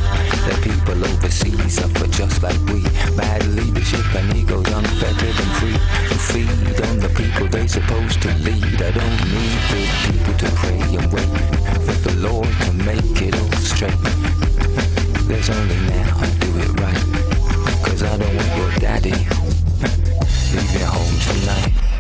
that 0.46 0.60
people 0.62 1.04
overseas 1.06 1.74
suffer 1.74 2.06
just 2.08 2.44
like 2.44 2.60
we. 2.70 2.84
Bad 3.17 3.48
leadership 3.48 4.06
and 4.13 4.36
egos 4.36 4.67
unfettered 4.67 5.39
and 5.41 5.52
free. 5.58 5.80
To 6.10 6.17
feed 6.30 6.82
on 6.86 7.00
the 7.00 7.10
people 7.17 7.48
they 7.48 7.65
supposed 7.65 8.22
to 8.22 8.30
lead. 8.46 8.82
I 8.82 8.91
don't 8.91 9.22
need 9.34 9.60
the 9.74 9.84
people 10.06 10.34
to 10.38 10.50
pray 10.62 10.82
and 10.98 11.12
wait 11.12 11.32
for 11.82 11.98
the 12.08 12.15
Lord 12.20 12.50
to 12.65 12.74
make 12.74 13.22
it 13.24 13.34
all 13.41 13.52
straight. 13.54 14.02
There's 15.28 15.50
only 15.50 15.78
now 15.88 16.17
I 16.20 16.30
do 16.39 16.50
it 16.60 16.80
right. 16.80 17.21
Cause 18.02 18.14
I 18.14 18.18
don't 18.18 18.36
want 18.36 18.58
your 18.58 18.72
daddy 18.80 19.12
leaving 20.56 20.88
home 20.88 21.20
tonight. 21.20 21.90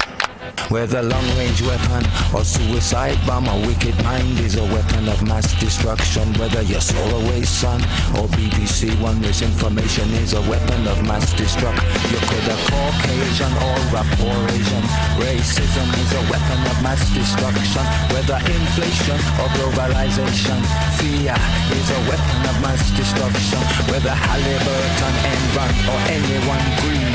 Whether 0.71 1.03
long-range 1.03 1.63
weapon 1.63 2.07
or 2.33 2.45
suicide 2.45 3.19
bomb, 3.27 3.45
a 3.45 3.67
wicked 3.67 3.91
mind 4.07 4.39
is 4.39 4.55
a 4.55 4.63
weapon 4.63 5.09
of 5.09 5.21
mass 5.27 5.43
destruction. 5.59 6.31
Whether 6.39 6.61
you're 6.61 6.79
Solarway 6.79 7.45
Sun 7.45 7.83
or 8.15 8.31
BBC 8.31 8.95
One, 9.03 9.19
misinformation 9.19 10.07
is 10.23 10.31
a 10.31 10.39
weapon 10.47 10.87
of 10.87 11.03
mass 11.03 11.27
destruction. 11.35 11.83
You 12.07 12.23
could 12.23 12.47
have 12.47 12.63
Caucasian 12.71 13.51
or 13.67 13.99
a 13.99 14.03
poor 14.15 14.39
Asian. 14.55 14.83
Racism 15.19 15.87
is 15.99 16.11
a 16.15 16.23
weapon 16.31 16.59
of 16.63 16.77
mass 16.79 17.03
destruction. 17.11 17.83
Whether 18.15 18.39
inflation 18.39 19.19
or 19.43 19.51
globalization, 19.59 20.55
fear 20.95 21.35
is 21.75 21.87
a 21.91 21.99
weapon 22.07 22.39
of 22.47 22.55
mass 22.63 22.79
destruction. 22.95 23.59
Whether 23.91 24.15
Halliburton, 24.15 25.13
Enron 25.35 25.71
or 25.91 25.99
anyone 26.07 26.63
greed 26.79 27.01
is 27.03 27.10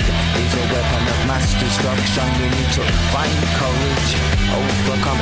a 0.55 0.65
weapon 0.73 1.05
of 1.09 1.19
mass 1.27 1.55
destruction. 1.59 2.27
Need 2.39 2.71
to 2.77 2.85
find 3.11 3.39
courage, 3.59 4.11
overcome 4.53 5.21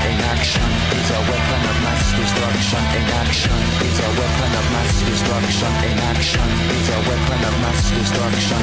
is 1.04 1.10
a 1.10 1.20
weapon 1.20 1.62
of 1.68 1.76
mass 1.84 2.04
destruction. 2.16 2.82
Is 3.84 3.98
a 4.00 4.10
weapon 4.18 4.52
of 4.58 4.66
mass 4.72 4.92
destruction. 5.04 5.72
Is 6.74 6.88
a 6.88 7.00
weapon 7.08 7.40
of 7.44 7.54
mass 7.60 7.90
destruction. 7.90 8.62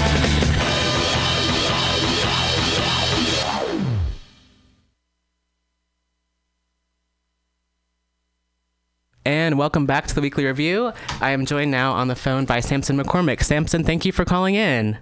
And 9.24 9.58
welcome 9.58 9.86
back 9.86 10.08
to 10.08 10.16
the 10.16 10.22
weekly 10.22 10.46
review. 10.46 10.94
I 11.22 11.30
am 11.32 11.46
joined 11.46 11.70
now 11.70 11.92
on 11.92 12.08
the 12.08 12.16
phone 12.16 12.46
by 12.46 12.60
Sampson 12.60 12.98
McCormick. 12.98 13.44
Sampson, 13.44 13.84
thank 13.84 14.04
you 14.04 14.12
for 14.12 14.26
calling 14.26 14.56
in. 14.56 14.98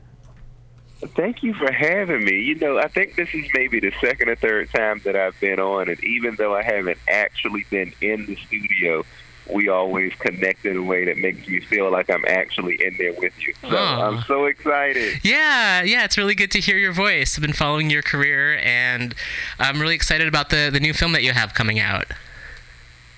Thank 1.16 1.44
you 1.44 1.54
for 1.54 1.72
having 1.72 2.26
me. 2.26 2.42
You 2.42 2.56
know, 2.56 2.78
I 2.78 2.88
think 2.88 3.16
this 3.16 3.34
is 3.34 3.46
maybe 3.54 3.80
the 3.80 3.92
second 4.02 4.30
or 4.30 4.36
third 4.36 4.70
time 4.72 5.02
that 5.06 5.16
I've 5.16 5.40
been 5.40 5.60
on, 5.60 5.90
and 5.90 6.04
even 6.04 6.36
though 6.36 6.54
I 6.54 6.62
haven't 6.62 6.98
actually 7.10 7.66
been 7.70 7.94
in 8.02 8.26
the 8.26 8.36
studio, 8.36 9.06
we 9.50 9.70
always 9.70 10.14
connect 10.16 10.66
in 10.66 10.78
a 10.78 10.84
way 10.84 11.06
that 11.06 11.18
makes 11.18 11.48
me 11.48 11.60
feel 11.62 11.90
like 11.92 12.10
I'm 12.10 12.26
actually 12.28 12.84
in 12.84 12.98
there 12.98 13.14
with 13.14 13.34
you. 13.40 13.54
So 13.62 13.76
Aw. 13.78 14.08
I'm 14.08 14.22
so 14.24 14.46
excited. 14.46 15.22
Yeah, 15.24 15.84
yeah, 15.84 16.04
it's 16.04 16.18
really 16.18 16.36
good 16.36 16.52
to 16.52 16.60
hear 16.60 16.78
your 16.78 16.92
voice. 16.92 17.38
I've 17.38 17.42
been 17.42 17.54
following 17.54 17.90
your 17.90 18.02
career, 18.02 18.58
and 18.58 19.16
I'm 19.58 19.80
really 19.80 19.96
excited 19.96 20.28
about 20.28 20.50
the, 20.50 20.70
the 20.72 20.80
new 20.80 20.94
film 20.94 21.14
that 21.14 21.24
you 21.24 21.32
have 21.32 21.54
coming 21.54 21.80
out. 21.80 22.08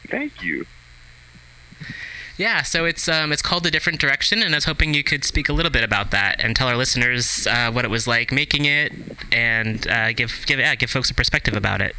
Thank 0.07 0.43
you. 0.43 0.65
Yeah, 2.41 2.63
so 2.63 2.85
it's 2.85 3.07
um, 3.07 3.31
it's 3.31 3.43
called 3.43 3.67
A 3.67 3.71
Different 3.71 3.99
Direction, 3.99 4.41
and 4.41 4.55
I 4.55 4.57
was 4.57 4.65
hoping 4.65 4.95
you 4.95 5.03
could 5.03 5.23
speak 5.23 5.47
a 5.47 5.53
little 5.53 5.69
bit 5.69 5.83
about 5.83 6.09
that 6.09 6.43
and 6.43 6.55
tell 6.55 6.67
our 6.67 6.75
listeners 6.75 7.45
uh, 7.45 7.71
what 7.71 7.85
it 7.85 7.91
was 7.91 8.07
like 8.07 8.31
making 8.31 8.65
it, 8.65 8.91
and 9.31 9.87
uh, 9.87 10.11
give 10.13 10.43
give 10.47 10.57
yeah, 10.57 10.73
give 10.73 10.89
folks 10.89 11.11
a 11.11 11.13
perspective 11.13 11.55
about 11.55 11.81
it. 11.81 11.95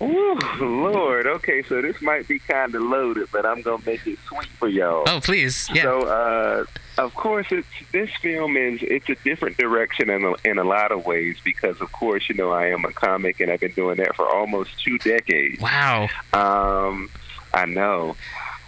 Ooh, 0.00 0.38
Lord. 0.58 1.26
Okay, 1.26 1.62
so 1.64 1.82
this 1.82 2.00
might 2.00 2.28
be 2.28 2.38
kind 2.38 2.74
of 2.74 2.80
loaded, 2.80 3.28
but 3.30 3.44
I'm 3.44 3.60
gonna 3.60 3.82
make 3.84 4.06
it 4.06 4.18
sweet 4.26 4.48
for 4.58 4.68
y'all. 4.68 5.04
Oh, 5.06 5.20
please, 5.20 5.68
yeah. 5.74 5.82
So, 5.82 6.00
uh, 6.06 6.64
of 6.96 7.14
course, 7.14 7.48
it's 7.50 7.68
this 7.92 8.08
film 8.22 8.56
is 8.56 8.80
it's 8.82 9.10
a 9.10 9.16
different 9.16 9.58
direction 9.58 10.08
in 10.08 10.24
a, 10.24 10.48
in 10.48 10.56
a 10.56 10.64
lot 10.64 10.92
of 10.92 11.04
ways 11.04 11.36
because, 11.44 11.78
of 11.82 11.92
course, 11.92 12.26
you 12.30 12.36
know 12.36 12.52
I 12.52 12.68
am 12.68 12.86
a 12.86 12.92
comic 12.92 13.38
and 13.40 13.52
I've 13.52 13.60
been 13.60 13.72
doing 13.72 13.98
that 13.98 14.16
for 14.16 14.26
almost 14.26 14.82
two 14.82 14.96
decades. 14.96 15.60
Wow. 15.60 16.08
Um, 16.32 17.10
I 17.52 17.66
know. 17.66 18.16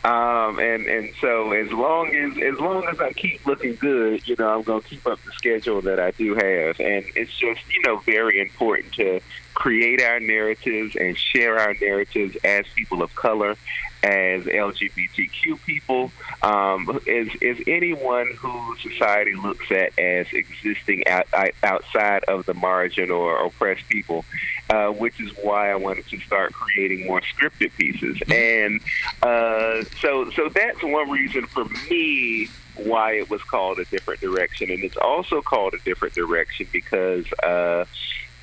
Um, 0.04 0.58
and 0.58 0.86
and 0.86 1.12
so 1.20 1.52
as 1.52 1.70
long 1.70 2.12
as 2.14 2.36
as 2.36 2.58
long 2.58 2.84
as 2.88 2.98
I 2.98 3.12
keep 3.12 3.46
looking 3.46 3.76
good, 3.76 4.26
you 4.26 4.34
know, 4.36 4.48
I'm 4.48 4.62
gonna 4.62 4.80
keep 4.80 5.06
up 5.06 5.20
the 5.24 5.30
schedule 5.32 5.80
that 5.82 6.00
I 6.00 6.10
do 6.10 6.34
have, 6.34 6.80
and 6.80 7.04
it's 7.14 7.32
just 7.36 7.60
you 7.72 7.82
know 7.84 7.98
very 7.98 8.40
important 8.40 8.94
to 8.94 9.20
create 9.54 10.02
our 10.02 10.18
narratives 10.18 10.96
and 10.96 11.16
share 11.16 11.56
our 11.56 11.74
narratives 11.80 12.36
as 12.42 12.66
people 12.74 13.00
of 13.00 13.14
color, 13.14 13.56
as 14.02 14.42
LGBTQ 14.44 15.62
people, 15.64 16.10
um, 16.42 17.00
as 17.08 17.28
as 17.40 17.56
anyone 17.66 18.28
who 18.38 18.76
society 18.78 19.34
looks 19.34 19.70
at 19.70 19.96
as 19.98 20.26
existing 20.32 21.06
out, 21.06 21.26
out- 21.32 21.54
outside 21.62 22.24
of 22.24 22.44
the 22.46 22.54
margin 22.54 23.10
or 23.10 23.44
oppressed 23.44 23.88
people, 23.88 24.24
uh, 24.70 24.88
which 24.88 25.20
is 25.20 25.30
why 25.42 25.70
I 25.70 25.76
wanted 25.76 26.06
to 26.08 26.18
start 26.20 26.52
creating 26.52 27.06
more 27.06 27.20
scripted 27.20 27.72
pieces. 27.76 28.18
And 28.28 28.80
uh, 29.22 29.84
so, 30.00 30.30
so 30.30 30.48
that's 30.48 30.82
one 30.82 31.10
reason 31.10 31.46
for 31.46 31.64
me 31.88 32.48
why 32.76 33.12
it 33.12 33.30
was 33.30 33.42
called 33.42 33.78
a 33.78 33.84
different 33.84 34.20
direction, 34.20 34.70
and 34.70 34.82
it's 34.82 34.96
also 34.96 35.42
called 35.42 35.74
a 35.74 35.78
different 35.84 36.14
direction 36.14 36.66
because 36.72 37.26
uh, 37.42 37.84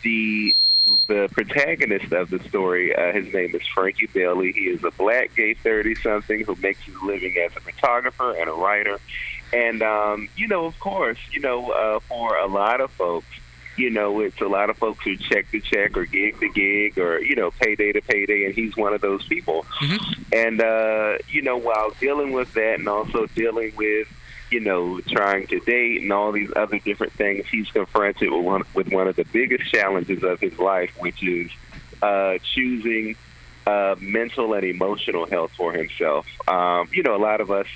the 0.04 0.56
the 1.08 1.30
protagonist 1.32 2.12
of 2.12 2.30
the 2.30 2.40
story, 2.40 2.96
uh, 2.96 3.12
his 3.12 3.34
name 3.34 3.56
is 3.56 3.66
Frankie 3.68 4.08
Bailey. 4.08 4.52
He 4.52 4.62
is 4.62 4.84
a 4.84 4.92
black 4.92 5.36
gay 5.36 5.54
thirty 5.54 5.96
something 5.96 6.44
who 6.44 6.56
makes 6.56 6.82
his 6.84 6.96
living 7.02 7.36
as 7.38 7.56
a 7.56 7.60
photographer 7.60 8.36
and 8.36 8.50
a 8.50 8.54
writer. 8.54 9.00
And 9.52 9.82
um, 9.82 10.30
you 10.36 10.48
know, 10.48 10.66
of 10.66 10.80
course, 10.80 11.18
you 11.32 11.42
know, 11.42 11.72
uh, 11.72 12.00
for 12.02 12.38
a 12.38 12.48
lot 12.48 12.82
of 12.82 12.92
folks, 12.92 13.28
you 13.78 13.90
know, 13.90 14.20
it's 14.20 14.40
a 14.42 14.48
lot 14.48 14.70
of 14.70 14.78
folks 14.78 15.04
who 15.04 15.16
check 15.16 15.50
to 15.52 15.60
check 15.60 15.98
or 15.98 16.06
gig 16.06 16.40
to 16.40 16.50
gig 16.50 16.98
or 17.00 17.20
you 17.22 17.36
know, 17.36 17.52
payday 17.52 17.92
to 17.92 18.02
payday, 18.02 18.46
and 18.46 18.54
he's 18.54 18.76
one 18.76 18.94
of 18.94 19.02
those 19.02 19.26
people. 19.28 19.66
And 20.34 20.62
uh, 20.62 21.18
you 21.30 21.42
know, 21.42 21.58
while 21.58 21.92
dealing 22.00 22.32
with 22.34 22.54
that, 22.54 22.80
and 22.80 22.88
also 22.88 23.26
dealing 23.28 23.76
with 23.76 24.08
you 24.52 24.60
know, 24.60 25.00
trying 25.02 25.48
to 25.48 25.60
date 25.60 26.02
and 26.02 26.12
all 26.12 26.32
these 26.32 26.52
other 26.56 26.80
different 26.80 27.14
things, 27.14 27.46
he's 27.48 27.70
confronted 27.70 28.32
with 28.32 28.44
one 28.44 28.64
with 28.74 28.92
one 28.92 29.08
of 29.08 29.16
the 29.16 29.26
biggest 29.26 29.72
challenges 29.72 30.24
of 30.24 30.40
his 30.40 30.58
life, 30.60 30.92
which 31.00 31.24
is 31.24 31.52
uh, 32.02 32.38
choosing 32.54 33.16
uh, 33.68 33.96
mental 34.00 34.54
and 34.54 34.64
emotional 34.64 35.26
health 35.28 35.52
for 35.56 35.74
himself. 35.74 36.26
Um, 36.48 36.90
you 36.92 37.04
know, 37.04 37.16
a 37.16 37.22
lot 37.22 37.42
of 37.42 37.52
us 37.52 37.68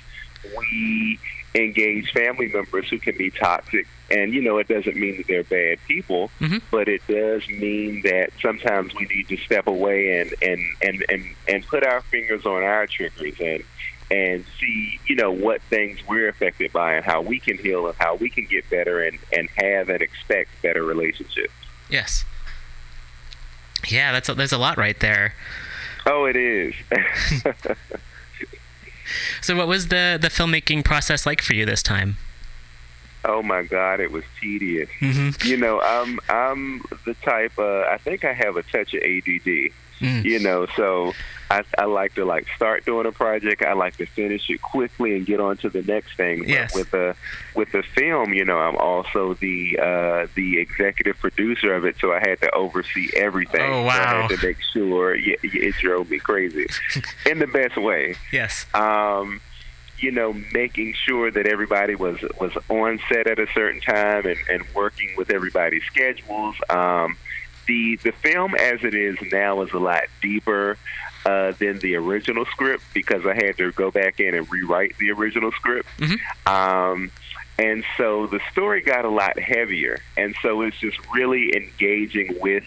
we 0.56 1.18
engage 1.54 2.10
family 2.12 2.50
members 2.52 2.88
who 2.88 2.98
can 2.98 3.16
be 3.16 3.30
toxic, 3.30 3.86
and 4.10 4.34
you 4.34 4.42
know, 4.42 4.58
it 4.58 4.68
doesn't 4.68 4.96
mean 4.96 5.16
that 5.18 5.26
they're 5.26 5.44
bad 5.44 5.78
people, 5.86 6.30
but 6.70 6.88
it 6.88 7.00
does 7.06 7.46
mean 7.48 8.02
that 8.02 8.30
sometimes 8.42 8.92
we 8.94 9.06
need 9.06 9.28
to 9.28 9.36
step 9.38 9.66
away 9.66 10.20
and 10.20 10.34
and 10.42 10.60
and 10.82 11.04
and, 11.08 11.24
and 11.48 11.66
put 11.66 11.86
our 11.86 12.00
fingers 12.02 12.44
on 12.44 12.62
our 12.62 12.86
triggers 12.86 13.38
and 13.40 13.62
and 14.10 14.44
see, 14.60 15.00
you 15.06 15.16
know, 15.16 15.30
what 15.32 15.62
things 15.62 15.98
we're 16.06 16.28
affected 16.28 16.72
by 16.72 16.94
and 16.94 17.04
how 17.04 17.20
we 17.22 17.40
can 17.40 17.58
heal 17.58 17.86
and 17.86 17.96
how 17.98 18.14
we 18.16 18.28
can 18.28 18.44
get 18.44 18.68
better 18.70 19.02
and, 19.02 19.18
and 19.32 19.48
have 19.56 19.88
and 19.88 20.02
expect 20.02 20.50
better 20.62 20.82
relationships. 20.84 21.52
Yes. 21.88 22.24
Yeah, 23.88 24.12
that's 24.12 24.28
a, 24.28 24.34
there's 24.34 24.52
a 24.52 24.58
lot 24.58 24.76
right 24.78 24.98
there. 25.00 25.34
Oh, 26.06 26.24
it 26.26 26.36
is. 26.36 26.74
So, 29.42 29.54
what 29.56 29.68
was 29.68 29.88
the 29.88 30.18
the 30.20 30.28
filmmaking 30.28 30.84
process 30.84 31.26
like 31.26 31.42
for 31.42 31.54
you 31.54 31.66
this 31.66 31.82
time? 31.82 32.16
oh 33.26 33.42
my 33.42 33.62
God, 33.62 34.00
it 34.00 34.10
was 34.10 34.24
tedious. 34.38 34.88
Mhm. 35.00 35.44
You 35.44 35.56
know, 35.56 35.80
I'm 35.80 36.18
I'm 36.28 36.82
the 37.04 37.14
type. 37.14 37.52
Uh, 37.58 37.80
I 37.82 37.98
think 37.98 38.24
I 38.24 38.32
have 38.32 38.56
a 38.56 38.62
touch 38.62 38.92
of 38.94 39.02
ADD. 39.02 39.72
Mm. 40.00 40.24
You 40.24 40.38
know, 40.40 40.66
so 40.76 41.12
I, 41.50 41.62
I 41.78 41.84
like 41.84 42.14
to 42.16 42.24
like 42.24 42.46
start 42.56 42.84
doing 42.84 43.06
a 43.06 43.12
project. 43.12 43.62
I 43.62 43.74
like 43.74 43.96
to 43.98 44.06
finish 44.06 44.50
it 44.50 44.60
quickly 44.60 45.14
and 45.16 45.24
get 45.24 45.38
on 45.40 45.56
to 45.58 45.68
the 45.70 45.82
next 45.82 46.16
thing. 46.16 46.40
But 46.40 46.48
Yes. 46.48 46.74
with 46.74 46.90
the 46.90 47.14
with 47.54 47.70
the 47.72 47.82
film, 47.82 48.34
you 48.34 48.44
know, 48.44 48.58
I'm 48.58 48.76
also 48.76 49.34
the 49.34 49.78
uh, 49.80 50.26
the 50.34 50.58
executive 50.58 51.18
producer 51.18 51.72
of 51.74 51.84
it, 51.84 51.96
so 52.00 52.12
I 52.12 52.18
had 52.20 52.40
to 52.40 52.50
oversee 52.54 53.08
everything. 53.16 53.60
Oh, 53.62 53.72
So 53.72 53.78
I 53.80 53.82
wow. 53.86 54.22
had 54.28 54.38
to 54.40 54.46
make 54.46 54.58
sure 54.72 55.14
yeah, 55.14 55.36
it 55.42 55.74
drove 55.76 56.10
me 56.10 56.18
crazy 56.18 56.66
in 57.30 57.38
the 57.38 57.46
best 57.46 57.76
way. 57.76 58.16
Yes. 58.32 58.66
Um, 58.74 59.40
you 60.00 60.10
know, 60.10 60.34
making 60.52 60.92
sure 61.06 61.30
that 61.30 61.46
everybody 61.46 61.94
was 61.94 62.20
was 62.40 62.52
on 62.68 62.98
set 63.08 63.26
at 63.28 63.38
a 63.38 63.46
certain 63.54 63.80
time 63.80 64.26
and, 64.26 64.38
and 64.50 64.64
working 64.74 65.10
with 65.16 65.30
everybody's 65.30 65.84
schedules. 65.84 66.56
Um, 66.68 67.16
the 67.66 67.96
the 67.96 68.12
film 68.12 68.54
as 68.54 68.84
it 68.84 68.94
is 68.94 69.16
now 69.32 69.62
is 69.62 69.72
a 69.72 69.78
lot 69.78 70.04
deeper 70.20 70.76
uh, 71.26 71.52
than 71.52 71.78
the 71.78 71.96
original 71.96 72.44
script 72.46 72.84
because 72.92 73.26
I 73.26 73.34
had 73.34 73.56
to 73.58 73.72
go 73.72 73.90
back 73.90 74.20
in 74.20 74.34
and 74.34 74.50
rewrite 74.50 74.96
the 74.98 75.10
original 75.12 75.52
script. 75.52 75.88
Um, 76.46 77.10
and 77.58 77.84
so 77.96 78.26
the 78.26 78.40
story 78.52 78.82
got 78.82 79.04
a 79.04 79.10
lot 79.10 79.38
heavier, 79.38 80.00
and 80.16 80.34
so 80.42 80.62
it's 80.62 80.78
just 80.78 80.98
really 81.14 81.54
engaging 81.56 82.36
with 82.40 82.64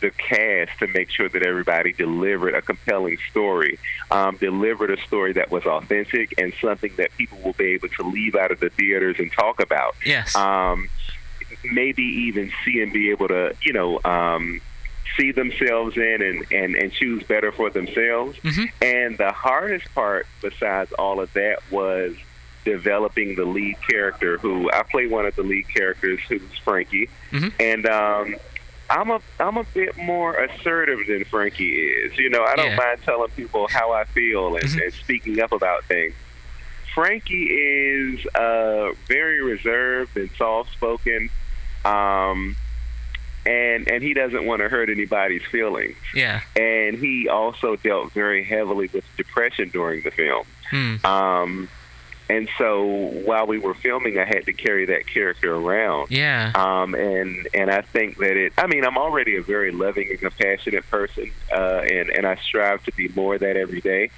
the 0.00 0.10
cast 0.10 0.78
to 0.78 0.86
make 0.86 1.10
sure 1.10 1.28
that 1.28 1.42
everybody 1.42 1.92
delivered 1.92 2.54
a 2.54 2.62
compelling 2.62 3.18
story, 3.30 3.78
um, 4.10 4.36
delivered 4.36 4.90
a 4.90 5.00
story 5.02 5.32
that 5.32 5.50
was 5.50 5.64
authentic 5.66 6.34
and 6.38 6.52
something 6.60 6.92
that 6.96 7.10
people 7.16 7.38
will 7.44 7.52
be 7.54 7.72
able 7.74 7.88
to 7.88 8.02
leave 8.04 8.36
out 8.36 8.52
of 8.52 8.60
the 8.60 8.70
theaters 8.70 9.16
and 9.18 9.32
talk 9.32 9.60
about. 9.60 9.96
Yes. 10.04 10.36
Um, 10.36 10.88
maybe 11.64 12.02
even 12.02 12.52
see 12.64 12.80
and 12.80 12.92
be 12.92 13.10
able 13.10 13.28
to, 13.28 13.54
you 13.62 13.72
know, 13.72 14.00
um, 14.04 14.60
see 15.18 15.32
themselves 15.32 15.96
in 15.96 16.22
and, 16.22 16.52
and, 16.52 16.76
and 16.76 16.92
choose 16.92 17.22
better 17.24 17.50
for 17.52 17.70
themselves. 17.70 18.38
And 18.82 19.18
the 19.18 19.32
hardest 19.32 19.92
part, 19.94 20.26
besides 20.42 20.92
all 20.92 21.20
of 21.20 21.32
that, 21.32 21.58
was 21.70 22.14
developing 22.64 23.34
the 23.34 23.44
lead 23.44 23.76
character. 23.88 24.38
Who 24.38 24.70
I 24.70 24.82
play 24.82 25.06
one 25.06 25.26
of 25.26 25.34
the 25.36 25.42
lead 25.42 25.66
characters, 25.68 26.20
who's 26.28 26.42
Frankie, 26.64 27.08
and 27.58 27.86
um, 27.86 28.36
I'm 28.90 29.10
a 29.10 29.20
I'm 29.40 29.56
a 29.56 29.64
bit 29.64 29.96
more 29.96 30.34
assertive 30.34 31.00
than 31.08 31.24
Frankie 31.24 31.72
is. 31.74 32.16
You 32.18 32.30
know, 32.30 32.44
I 32.44 32.56
don't 32.56 32.70
Yeah. 32.70 32.76
mind 32.76 33.02
telling 33.04 33.30
people 33.30 33.68
how 33.68 33.92
I 33.92 34.04
feel 34.04 34.56
and, 34.56 34.64
and 34.80 34.92
speaking 34.92 35.40
up 35.40 35.52
about 35.52 35.84
things. 35.84 36.14
Frankie 36.94 37.44
is 37.46 38.26
uh, 38.34 38.92
very 39.06 39.40
reserved 39.42 40.16
and 40.16 40.30
soft 40.36 40.72
spoken, 40.72 41.30
um, 41.88 42.56
and 43.46 43.88
and 43.88 44.02
he 44.02 44.14
doesn't 44.14 44.44
want 44.44 44.60
to 44.60 44.68
hurt 44.68 44.90
anybody's 44.90 45.44
feelings. 45.50 45.96
Yeah. 46.14 46.42
And 46.56 46.98
he 46.98 47.28
also 47.28 47.76
dealt 47.76 48.12
very 48.12 48.44
heavily 48.44 48.90
with 48.92 49.04
depression 49.16 49.70
during 49.70 50.02
the 50.02 50.10
film. 50.10 50.46
Hmm. 50.70 51.06
Um, 51.06 51.68
and 52.30 52.48
so 52.58 52.84
while 53.24 53.46
we 53.46 53.58
were 53.58 53.72
filming, 53.72 54.18
I 54.18 54.24
had 54.24 54.44
to 54.46 54.52
carry 54.52 54.84
that 54.86 55.06
character 55.06 55.54
around. 55.54 56.10
Yeah. 56.10 56.52
Um, 56.54 56.94
and 56.94 57.48
and 57.54 57.70
I 57.70 57.80
think 57.80 58.18
that 58.18 58.36
it. 58.36 58.52
I 58.58 58.66
mean, 58.66 58.84
I'm 58.84 58.98
already 58.98 59.36
a 59.36 59.42
very 59.42 59.72
loving 59.72 60.08
and 60.10 60.18
compassionate 60.18 60.88
person, 60.90 61.30
uh, 61.50 61.84
and 61.90 62.10
and 62.10 62.26
I 62.26 62.36
strive 62.36 62.82
to 62.84 62.92
be 62.92 63.08
more 63.08 63.36
of 63.36 63.40
that 63.40 63.56
every 63.56 63.80
day. 63.80 64.10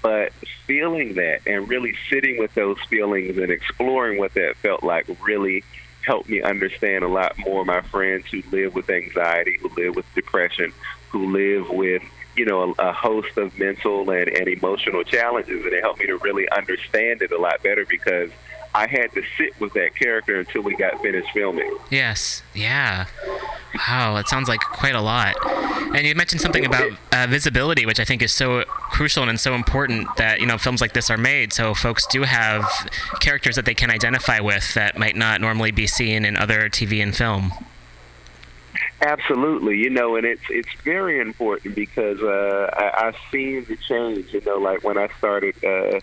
But 0.00 0.32
feeling 0.66 1.14
that 1.14 1.40
and 1.46 1.68
really 1.68 1.94
sitting 2.08 2.38
with 2.38 2.54
those 2.54 2.78
feelings 2.88 3.36
and 3.36 3.50
exploring 3.50 4.18
what 4.18 4.32
that 4.32 4.56
felt 4.56 4.82
like 4.82 5.04
really 5.22 5.62
helped 6.10 6.28
me 6.28 6.42
understand 6.42 7.04
a 7.04 7.08
lot 7.08 7.38
more 7.38 7.64
my 7.64 7.80
friends 7.82 8.26
who 8.32 8.42
live 8.50 8.74
with 8.74 8.90
anxiety, 8.90 9.56
who 9.62 9.70
live 9.76 9.94
with 9.94 10.04
depression, 10.16 10.72
who 11.10 11.30
live 11.30 11.70
with 11.70 12.02
you 12.34 12.44
know 12.44 12.74
a, 12.78 12.88
a 12.88 12.92
host 12.92 13.36
of 13.36 13.56
mental 13.56 14.10
and, 14.10 14.28
and 14.28 14.48
emotional 14.48 15.04
challenges, 15.04 15.64
and 15.64 15.72
it 15.72 15.80
helped 15.80 16.00
me 16.00 16.06
to 16.06 16.18
really 16.18 16.48
understand 16.50 17.22
it 17.22 17.30
a 17.30 17.38
lot 17.38 17.62
better 17.62 17.86
because 17.88 18.28
I 18.74 18.86
had 18.86 19.12
to 19.12 19.22
sit 19.36 19.58
with 19.60 19.72
that 19.74 19.94
character 19.96 20.38
until 20.38 20.62
we 20.62 20.76
got 20.76 21.02
finished 21.02 21.28
filming. 21.32 21.76
Yes. 21.90 22.42
Yeah. 22.54 23.06
Wow, 23.88 24.16
it 24.16 24.28
sounds 24.28 24.48
like 24.48 24.60
quite 24.60 24.94
a 24.94 25.00
lot. 25.00 25.34
And 25.94 26.06
you 26.06 26.14
mentioned 26.14 26.40
something 26.40 26.64
about 26.64 26.92
uh, 27.12 27.26
visibility, 27.28 27.86
which 27.86 28.00
I 28.00 28.04
think 28.04 28.22
is 28.22 28.32
so 28.32 28.64
crucial 28.66 29.28
and 29.28 29.38
so 29.38 29.54
important 29.54 30.08
that 30.16 30.40
you 30.40 30.46
know 30.46 30.58
films 30.58 30.80
like 30.80 30.92
this 30.92 31.10
are 31.10 31.16
made, 31.16 31.52
so 31.52 31.74
folks 31.74 32.06
do 32.06 32.22
have 32.22 32.64
characters 33.20 33.56
that 33.56 33.64
they 33.64 33.74
can 33.74 33.90
identify 33.90 34.40
with 34.40 34.74
that 34.74 34.98
might 34.98 35.16
not 35.16 35.40
normally 35.40 35.70
be 35.70 35.86
seen 35.86 36.24
in 36.24 36.36
other 36.36 36.68
TV 36.68 37.02
and 37.02 37.16
film. 37.16 37.52
Absolutely, 39.02 39.78
you 39.78 39.90
know, 39.90 40.16
and 40.16 40.26
it's 40.26 40.42
it's 40.50 40.68
very 40.84 41.20
important 41.20 41.74
because 41.74 42.20
uh, 42.20 42.70
I, 42.72 43.06
I've 43.06 43.16
seen 43.32 43.64
the 43.64 43.76
change. 43.76 44.32
You 44.32 44.42
know, 44.42 44.58
like 44.58 44.84
when 44.84 44.98
I 44.98 45.08
started, 45.18 45.54
uh, 45.64 46.00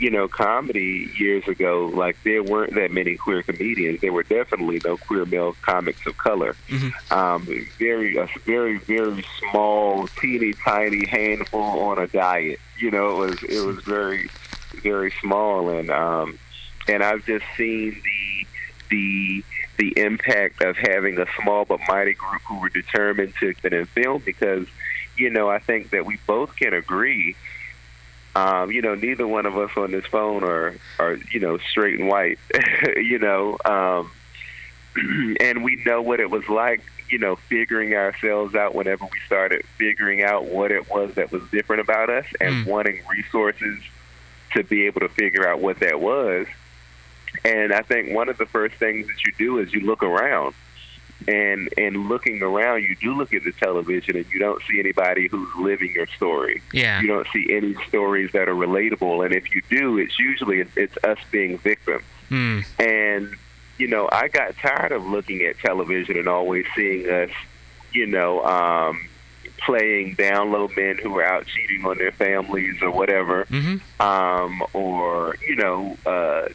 you 0.00 0.10
know, 0.10 0.28
comedy 0.28 1.10
years 1.18 1.46
ago, 1.46 1.90
like 1.92 2.16
there 2.24 2.42
weren't 2.42 2.74
that 2.74 2.90
many 2.90 3.16
queer 3.16 3.42
comedians. 3.42 4.00
There 4.00 4.14
were 4.14 4.22
definitely 4.22 4.80
no 4.82 4.96
queer 4.96 5.26
male 5.26 5.54
comics 5.60 6.06
of 6.06 6.16
color. 6.16 6.56
Um, 7.10 7.46
very, 7.78 8.16
a 8.16 8.26
very, 8.46 8.78
very 8.78 9.24
small, 9.38 10.08
teeny 10.08 10.54
tiny 10.54 11.06
handful 11.06 11.60
on 11.60 11.98
a 11.98 12.06
diet. 12.06 12.60
You 12.78 12.90
know, 12.90 13.22
it 13.22 13.30
was 13.30 13.42
it 13.42 13.66
was 13.66 13.84
very, 13.84 14.30
very 14.82 15.12
small, 15.20 15.68
and 15.68 15.90
um, 15.90 16.38
and 16.88 17.02
I've 17.02 17.26
just 17.26 17.44
seen 17.58 18.00
the 18.02 18.46
the 18.88 19.44
the 19.76 19.98
impact 19.98 20.62
of 20.62 20.78
having 20.78 21.18
a 21.18 21.26
small 21.42 21.66
but 21.66 21.80
mighty 21.86 22.14
group 22.14 22.40
who 22.48 22.58
were 22.58 22.70
determined 22.70 23.34
to 23.40 23.52
get 23.52 23.74
in 23.74 23.84
film 23.84 24.22
because 24.24 24.66
you 25.18 25.28
know 25.28 25.50
I 25.50 25.58
think 25.58 25.90
that 25.90 26.06
we 26.06 26.18
both 26.26 26.56
can 26.56 26.72
agree 26.72 27.36
um, 28.36 28.70
you 28.70 28.82
know 28.82 28.94
neither 28.94 29.26
one 29.26 29.46
of 29.46 29.56
us 29.56 29.70
on 29.76 29.90
this 29.90 30.06
phone 30.06 30.44
are 30.44 30.74
are 30.98 31.16
you 31.32 31.40
know 31.40 31.58
straight 31.58 31.98
and 31.98 32.08
white 32.08 32.38
you 32.96 33.18
know 33.18 33.56
um, 33.64 34.10
and 35.40 35.64
we 35.64 35.82
know 35.84 36.02
what 36.02 36.20
it 36.20 36.30
was 36.30 36.48
like 36.48 36.82
you 37.08 37.18
know 37.18 37.36
figuring 37.36 37.94
ourselves 37.94 38.54
out 38.54 38.74
whenever 38.74 39.04
we 39.04 39.18
started 39.26 39.64
figuring 39.78 40.22
out 40.22 40.46
what 40.46 40.70
it 40.70 40.88
was 40.90 41.14
that 41.14 41.32
was 41.32 41.42
different 41.50 41.80
about 41.80 42.08
us 42.08 42.26
and 42.40 42.66
wanting 42.66 43.00
resources 43.10 43.80
to 44.52 44.62
be 44.64 44.86
able 44.86 45.00
to 45.00 45.08
figure 45.08 45.48
out 45.48 45.60
what 45.60 45.80
that 45.80 46.00
was 46.00 46.46
and 47.44 47.72
I 47.72 47.82
think 47.82 48.14
one 48.14 48.28
of 48.28 48.38
the 48.38 48.46
first 48.46 48.74
things 48.76 49.06
that 49.06 49.24
you 49.24 49.32
do 49.38 49.58
is 49.58 49.72
you 49.72 49.80
look 49.80 50.02
around. 50.02 50.54
And 51.28 51.72
and 51.76 52.08
looking 52.08 52.42
around, 52.42 52.82
you 52.82 52.96
do 52.96 53.14
look 53.14 53.34
at 53.34 53.44
the 53.44 53.52
television 53.52 54.16
and 54.16 54.26
you 54.32 54.38
don't 54.38 54.62
see 54.68 54.80
anybody 54.80 55.28
who's 55.28 55.48
living 55.56 55.92
your 55.94 56.06
story. 56.06 56.62
Yeah. 56.72 57.00
You 57.00 57.08
don't 57.08 57.26
see 57.32 57.46
any 57.50 57.74
stories 57.88 58.32
that 58.32 58.48
are 58.48 58.54
relatable. 58.54 59.24
And 59.24 59.34
if 59.34 59.54
you 59.54 59.62
do, 59.68 59.98
it's 59.98 60.18
usually 60.18 60.64
it's 60.76 60.96
us 61.04 61.18
being 61.30 61.58
victims. 61.58 62.04
Hmm. 62.28 62.60
And 62.78 63.36
you 63.78 63.88
know, 63.88 64.08
I 64.12 64.28
got 64.28 64.56
tired 64.56 64.92
of 64.92 65.04
looking 65.06 65.42
at 65.42 65.58
television 65.58 66.18
and 66.18 66.28
always 66.28 66.66
seeing 66.76 67.08
us, 67.08 67.30
you 67.92 68.06
know, 68.06 68.44
um, 68.44 69.08
playing 69.58 70.14
down 70.14 70.52
low 70.52 70.68
men 70.76 70.98
who 71.02 71.18
are 71.18 71.24
out 71.24 71.46
cheating 71.46 71.84
on 71.84 71.98
their 71.98 72.12
families 72.12 72.82
or 72.82 72.90
whatever, 72.90 73.46
um, 74.00 74.62
or 74.72 75.36
you 75.46 75.56
know, 75.56 75.96
uh, 76.06 76.48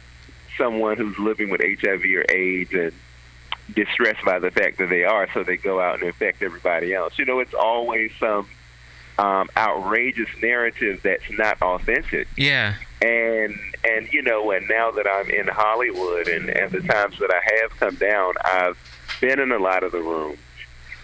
someone 0.56 0.96
who's 0.96 1.18
living 1.18 1.50
with 1.50 1.60
HIV 1.60 2.02
or 2.04 2.24
AIDS 2.30 2.72
and 2.72 2.92
distressed 3.74 4.24
by 4.24 4.38
the 4.38 4.50
fact 4.50 4.78
that 4.78 4.88
they 4.88 5.04
are, 5.04 5.28
so 5.32 5.42
they 5.42 5.56
go 5.56 5.80
out 5.80 5.94
and 5.98 6.04
infect 6.04 6.42
everybody 6.42 6.94
else. 6.94 7.18
You 7.18 7.24
know, 7.24 7.40
it's 7.40 7.54
always 7.54 8.12
some 8.20 8.48
um, 9.18 9.48
outrageous 9.56 10.28
narrative 10.42 11.00
that's 11.02 11.30
not 11.30 11.60
authentic. 11.62 12.28
Yeah. 12.36 12.74
And 13.02 13.58
and 13.84 14.12
you 14.12 14.22
know, 14.22 14.50
and 14.50 14.66
now 14.68 14.90
that 14.92 15.06
I'm 15.06 15.28
in 15.30 15.46
Hollywood 15.48 16.28
and, 16.28 16.48
and 16.48 16.70
the 16.72 16.80
times 16.80 17.18
that 17.18 17.30
I 17.30 17.60
have 17.62 17.70
come 17.78 17.96
down, 17.96 18.34
I've 18.44 18.78
been 19.20 19.38
in 19.40 19.52
a 19.52 19.58
lot 19.58 19.82
of 19.82 19.92
the 19.92 20.00
rooms. 20.00 20.38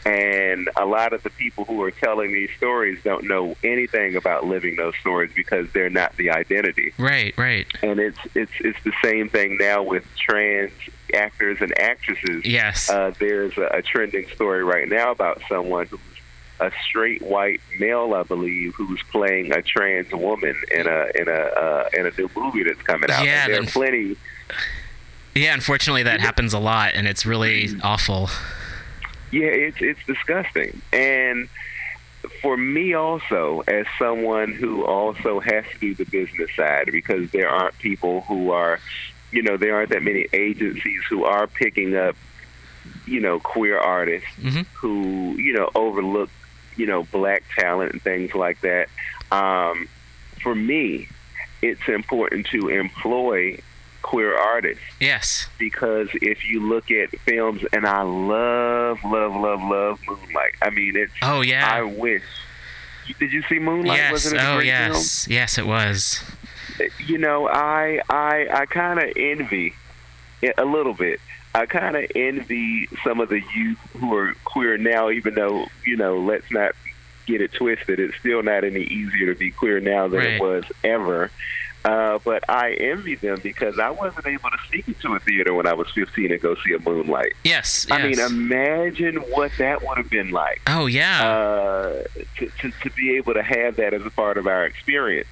And 0.04 0.68
a 0.76 0.84
lot 0.84 1.12
of 1.12 1.22
the 1.22 1.30
people 1.30 1.64
who 1.64 1.80
are 1.82 1.92
telling 1.92 2.32
these 2.32 2.50
stories 2.56 2.98
don't 3.04 3.28
know 3.28 3.54
anything 3.62 4.16
about 4.16 4.44
living 4.44 4.74
those 4.74 4.94
stories 5.00 5.30
because 5.36 5.68
they're 5.72 5.90
not 5.90 6.16
the 6.16 6.30
identity 6.30 6.92
Right. 6.98 7.32
Right. 7.38 7.66
and 7.84 8.00
it's 8.00 8.18
it's 8.34 8.50
it's 8.58 8.82
the 8.82 8.92
same 9.04 9.28
thing 9.28 9.58
now 9.58 9.84
with 9.84 10.04
trans 10.18 10.72
actors 11.14 11.58
and 11.60 11.78
actresses. 11.78 12.44
Yes. 12.44 12.90
Uh, 12.90 13.12
there's 13.18 13.56
a, 13.56 13.66
a 13.66 13.82
trending 13.82 14.28
story 14.28 14.64
right 14.64 14.88
now 14.88 15.10
about 15.10 15.42
someone 15.48 15.86
who's 15.86 16.00
a 16.60 16.70
straight 16.88 17.22
white 17.22 17.60
male, 17.78 18.14
I 18.14 18.22
believe, 18.22 18.74
who's 18.74 19.02
playing 19.10 19.52
a 19.52 19.62
trans 19.62 20.12
woman 20.12 20.56
in 20.72 20.86
a 20.86 21.06
in 21.14 21.28
a 21.28 21.32
uh, 21.32 21.88
in 21.92 22.06
a 22.06 22.10
new 22.16 22.30
movie 22.36 22.62
that's 22.62 22.82
coming 22.82 23.10
out. 23.10 23.24
Yeah, 23.24 23.44
and 23.44 23.54
there 23.54 23.62
are 23.62 23.66
plenty. 23.66 24.16
Yeah. 25.34 25.54
Unfortunately, 25.54 26.04
that 26.04 26.20
happens 26.20 26.52
a 26.52 26.58
lot, 26.58 26.92
and 26.94 27.08
it's 27.08 27.26
really 27.26 27.70
awful. 27.82 28.28
Yeah, 29.30 29.46
it's 29.46 29.78
it's 29.80 30.04
disgusting. 30.06 30.82
And 30.92 31.48
for 32.40 32.56
me 32.56 32.94
also, 32.94 33.62
as 33.66 33.86
someone 33.98 34.52
who 34.52 34.84
also 34.84 35.40
has 35.40 35.64
to 35.72 35.78
do 35.80 35.94
the 35.94 36.04
business 36.04 36.50
side, 36.54 36.88
because 36.92 37.30
there 37.30 37.48
aren't 37.48 37.76
people 37.78 38.20
who 38.22 38.50
are, 38.50 38.78
you 39.32 39.42
know, 39.42 39.56
there 39.56 39.74
aren't 39.76 39.90
that 39.90 40.02
many 40.02 40.26
agencies 40.32 41.00
who 41.08 41.24
are 41.24 41.46
picking 41.46 41.96
up, 41.96 42.14
you 43.06 43.20
know, 43.20 43.40
queer 43.40 43.78
artists 43.78 44.28
who, 44.74 45.34
you 45.38 45.52
know, 45.54 45.70
overlook, 45.74 46.30
you 46.76 46.86
know, 46.86 47.02
black 47.04 47.42
talent 47.58 47.92
and 47.92 48.02
things 48.02 48.34
like 48.34 48.60
that. 48.60 48.88
Um, 49.30 49.88
for 50.42 50.54
me, 50.54 51.08
it's 51.62 51.88
important 51.88 52.46
to 52.48 52.68
employ 52.68 53.58
queer 54.02 54.36
artists 54.36 54.82
Yes. 55.00 55.46
because 55.58 56.08
if 56.14 56.44
you 56.44 56.60
look 56.60 56.90
at 56.90 57.10
films, 57.20 57.62
and 57.72 57.86
I 57.86 58.02
love, 58.02 58.98
love, 59.04 59.34
love, 59.36 59.62
love 59.62 60.00
Moonlight. 60.06 60.52
I 60.60 60.70
mean, 60.70 60.96
it's. 60.96 61.12
Oh 61.22 61.40
yeah. 61.40 61.68
I 61.72 61.82
wish. 61.82 62.22
Did 63.18 63.32
you 63.32 63.42
see 63.48 63.58
Moonlight? 63.58 63.96
yes. 63.98 64.12
Wasn't 64.12 64.34
it 64.34 64.44
a 64.44 64.48
Oh 64.54 64.58
yes. 64.58 65.26
Yes, 65.28 65.56
it 65.58 65.66
was. 65.66 66.22
You 67.06 67.18
know, 67.18 67.48
I 67.48 68.00
I 68.08 68.48
I 68.52 68.66
kind 68.66 68.98
of 68.98 69.12
envy 69.16 69.74
it 70.40 70.54
a 70.58 70.64
little 70.64 70.94
bit. 70.94 71.20
I 71.54 71.66
kind 71.66 71.96
of 71.96 72.10
envy 72.14 72.88
some 73.04 73.20
of 73.20 73.28
the 73.28 73.42
youth 73.54 73.78
who 73.98 74.16
are 74.16 74.34
queer 74.44 74.78
now, 74.78 75.10
even 75.10 75.34
though 75.34 75.66
you 75.84 75.96
know, 75.96 76.18
let's 76.18 76.50
not 76.50 76.74
get 77.26 77.40
it 77.40 77.52
twisted. 77.52 78.00
It's 78.00 78.16
still 78.18 78.42
not 78.42 78.64
any 78.64 78.82
easier 78.82 79.32
to 79.32 79.38
be 79.38 79.50
queer 79.50 79.78
now 79.80 80.08
than 80.08 80.18
Right. 80.20 80.28
it 80.34 80.40
was 80.42 80.64
ever. 80.82 81.30
Uh, 81.84 82.20
but 82.24 82.48
I 82.48 82.74
envy 82.74 83.16
them 83.16 83.40
because 83.42 83.80
I 83.80 83.90
wasn't 83.90 84.24
able 84.28 84.50
to 84.50 84.56
sneak 84.68 84.86
into 84.86 85.14
a 85.14 85.18
theater 85.18 85.52
when 85.52 85.66
I 85.66 85.72
was 85.74 85.90
15 85.90 86.30
and 86.30 86.40
go 86.40 86.54
see 86.64 86.74
a 86.74 86.78
Moonlight. 86.78 87.32
Yes. 87.42 87.88
I 87.90 88.00
mean, 88.06 88.20
imagine 88.20 89.16
what 89.16 89.50
that 89.58 89.82
would 89.84 89.98
have 89.98 90.08
been 90.08 90.30
like. 90.30 90.62
Oh 90.68 90.86
yeah. 90.86 91.28
Uh, 91.28 92.04
to, 92.38 92.50
to, 92.60 92.70
to 92.70 92.90
be 92.90 93.16
able 93.16 93.34
to 93.34 93.42
have 93.42 93.76
that 93.76 93.94
as 93.94 94.06
a 94.06 94.10
part 94.10 94.38
of 94.38 94.46
our 94.46 94.64
experience. 94.64 95.26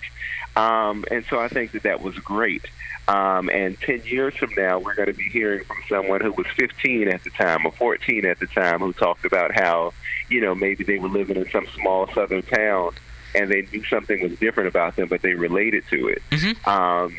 Um, 0.56 1.04
and 1.10 1.24
so 1.30 1.38
I 1.38 1.48
think 1.48 1.72
that 1.72 1.84
that 1.84 2.02
was 2.02 2.14
great. 2.16 2.64
Um, 3.08 3.48
and 3.50 3.80
10 3.80 4.02
years 4.04 4.36
from 4.36 4.50
now, 4.56 4.78
we're 4.78 4.94
going 4.94 5.08
to 5.08 5.14
be 5.14 5.28
hearing 5.28 5.64
from 5.64 5.78
someone 5.88 6.20
who 6.20 6.32
was 6.32 6.46
15 6.56 7.08
at 7.08 7.24
the 7.24 7.30
time 7.30 7.66
or 7.66 7.72
14 7.72 8.24
at 8.24 8.38
the 8.38 8.46
time 8.46 8.78
who 8.80 8.92
talked 8.92 9.24
about 9.24 9.52
how, 9.52 9.92
you 10.28 10.40
know, 10.40 10.54
maybe 10.54 10.84
they 10.84 10.98
were 10.98 11.08
living 11.08 11.36
in 11.36 11.50
some 11.50 11.66
small 11.74 12.08
southern 12.14 12.42
town 12.42 12.92
and 13.34 13.50
they 13.50 13.66
knew 13.72 13.84
something 13.84 14.22
was 14.22 14.38
different 14.38 14.68
about 14.68 14.96
them, 14.96 15.08
but 15.08 15.22
they 15.22 15.34
related 15.34 15.84
to 15.90 16.08
it. 16.08 16.22
Mhm. 16.30 16.66
Um, 16.66 17.16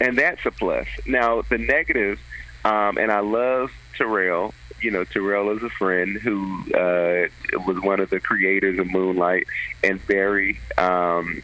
and 0.00 0.18
that's 0.18 0.44
a 0.46 0.50
plus. 0.50 0.86
Now, 1.06 1.42
the 1.42 1.58
negative, 1.58 2.18
um, 2.64 2.98
and 2.98 3.10
I 3.12 3.20
love 3.20 3.70
Tarell. 3.96 4.52
You 4.80 4.90
know, 4.90 5.04
Tarell 5.04 5.50
is 5.56 5.62
a 5.62 5.68
friend 5.68 6.18
who 6.18 6.62
uh, 6.74 7.28
was 7.66 7.78
one 7.82 8.00
of 8.00 8.08
the 8.08 8.20
creators 8.20 8.78
of 8.78 8.90
Moonlight, 8.90 9.46
and 9.84 10.04
Barry, 10.06 10.58
um, 10.78 11.42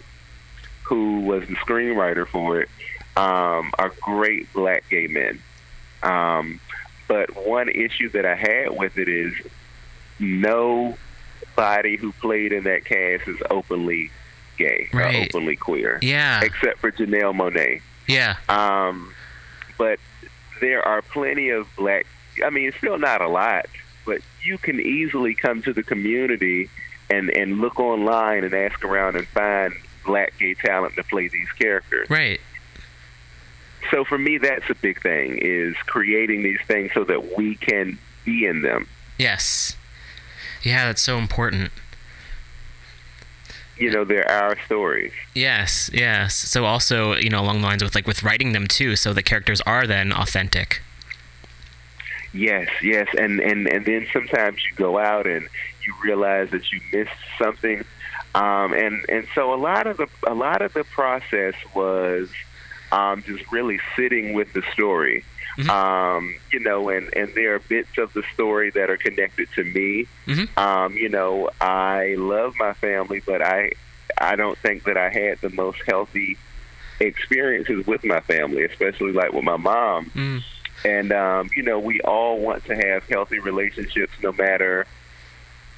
who 0.87 1.21
was 1.21 1.47
the 1.49 1.55
screenwriter 1.57 2.27
for 2.27 2.61
it, 2.61 2.69
um, 3.17 3.73
are 3.79 3.93
great 4.01 4.53
black 4.53 4.85
gay 4.89 5.07
men. 5.07 5.41
Um, 6.03 6.61
but 7.09 7.47
one 7.47 7.69
issue 7.69 8.09
that 8.11 8.25
I 8.27 8.35
had 8.37 8.77
with 8.77 8.99
it 8.99 9.09
is 9.09 9.33
nobody 10.19 11.97
who 11.97 12.13
played 12.13 12.53
in 12.53 12.65
that 12.65 12.85
cast 12.85 13.29
is 13.29 13.39
openly 13.51 14.11
gay 14.59 14.89
Right. 14.93 15.17
or 15.17 15.23
openly 15.25 15.57
queer, 15.57 15.99
yeah. 16.03 16.41
except 16.43 16.79
for 16.79 16.91
Janelle 16.91 17.35
Monáe. 17.35 17.83
Yeah. 18.09 18.37
Um, 18.49 19.13
but 19.79 19.99
there 20.61 20.87
are 20.87 21.03
plenty 21.03 21.51
of 21.51 21.67
black. 21.77 22.07
I 22.45 22.51
mean, 22.51 22.69
it's 22.69 22.77
still 22.79 22.99
not 22.99 23.21
a 23.21 23.29
lot, 23.29 23.67
but 24.05 24.21
you 24.43 24.57
can 24.59 24.81
easily 24.81 25.35
come 25.35 25.63
to 25.63 25.73
the 25.73 25.83
community 25.83 26.71
and 27.11 27.31
and 27.31 27.61
look 27.61 27.79
online 27.79 28.45
and 28.45 28.53
ask 28.55 28.85
around 28.85 29.17
and 29.17 29.27
find 29.29 29.75
black 30.07 30.39
gay 30.39 30.55
talent 30.55 30.95
to 30.95 31.03
play 31.05 31.29
these 31.29 31.51
characters. 31.59 32.09
Right. 32.09 32.41
So 33.91 34.05
for 34.05 34.19
me, 34.19 34.39
that's 34.39 34.69
a 34.71 34.75
big 34.75 35.03
thing: 35.03 35.39
is 35.41 35.77
creating 35.87 36.43
these 36.43 36.61
things 36.67 36.93
so 36.95 37.05
that 37.05 37.37
we 37.37 37.57
can 37.57 37.99
be 38.25 38.47
in 38.47 38.63
them. 38.63 38.87
Yes. 39.19 39.77
Yeah, 40.63 40.87
that's 40.87 41.03
so 41.03 41.19
important. 41.19 41.71
You 43.79 43.91
know, 43.91 44.05
they're 44.05 44.29
our 44.29 44.57
stories. 44.65 45.13
Yes, 45.35 45.91
yes. 45.93 46.35
So 46.35 46.65
also, 46.65 47.15
you 47.15 47.29
know, 47.29 47.41
along 47.41 47.61
the 47.61 47.67
lines 47.67 47.85
with 47.85 47.95
like 47.95 48.07
with 48.07 48.23
writing 48.23 48.53
them 48.53 48.67
too, 48.67 48.97
so 48.97 49.13
the 49.13 49.23
characters 49.23 49.61
are 49.63 49.87
then 49.87 50.13
authentic. 50.13 50.83
Yes, 52.33 52.69
yes, 52.83 53.09
and 53.17 53.39
and 53.41 53.67
and 53.67 53.85
then 53.85 54.07
sometimes 54.13 54.63
you 54.65 54.77
go 54.77 54.99
out 54.99 55.27
and 55.27 55.47
you 55.87 55.95
realize 56.03 56.51
that 56.51 56.73
you 56.73 56.81
missed 56.93 57.11
something, 57.39 57.85
um, 58.37 58.75
and 58.75 59.05
and 59.09 59.27
so 59.35 59.55
a 59.55 59.57
lot 59.57 59.87
of 59.87 59.97
the 59.97 60.09
a 60.27 60.35
lot 60.35 60.61
of 60.61 60.73
the 60.75 60.85
process 60.85 61.55
was 61.75 62.29
um, 62.93 63.23
just 63.23 63.51
really 63.51 63.81
sitting 63.97 64.35
with 64.35 64.53
the 64.53 64.63
story, 64.73 65.25
um, 65.71 66.35
you 66.53 66.61
know, 66.61 66.91
and 66.91 67.09
and 67.17 67.35
there 67.35 67.55
are 67.55 67.59
bits 67.61 67.97
of 67.97 68.13
the 68.13 68.23
story 68.35 68.71
that 68.71 68.91
are 68.91 68.99
connected 68.99 69.49
to 69.55 69.65
me. 69.65 70.07
Mhm. 70.27 70.59
Um, 70.59 70.93
you 70.93 71.09
know, 71.09 71.49
I 71.61 72.15
love 72.19 72.55
my 72.59 72.75
family, 72.75 73.23
but 73.25 73.41
I 73.41 73.73
I 74.19 74.37
don't 74.37 74.59
think 74.59 74.85
that 74.85 74.99
I 74.99 75.09
had 75.09 75.41
the 75.41 75.51
most 75.51 75.79
healthy 75.87 76.37
experiences 77.01 77.87
with 77.87 78.05
my 78.05 78.21
family, 78.21 78.65
especially 78.65 79.13
like 79.13 79.33
with 79.33 79.45
my 79.45 79.57
mom. 79.57 80.11
Mm. 80.15 80.43
And 80.85 81.13
um, 81.13 81.51
you 81.57 81.63
know, 81.63 81.79
we 81.79 82.01
all 82.03 82.39
want 82.39 82.67
to 82.67 82.75
have 82.75 83.05
healthy 83.09 83.39
relationships, 83.39 84.13
no 84.23 84.33
matter, 84.33 84.87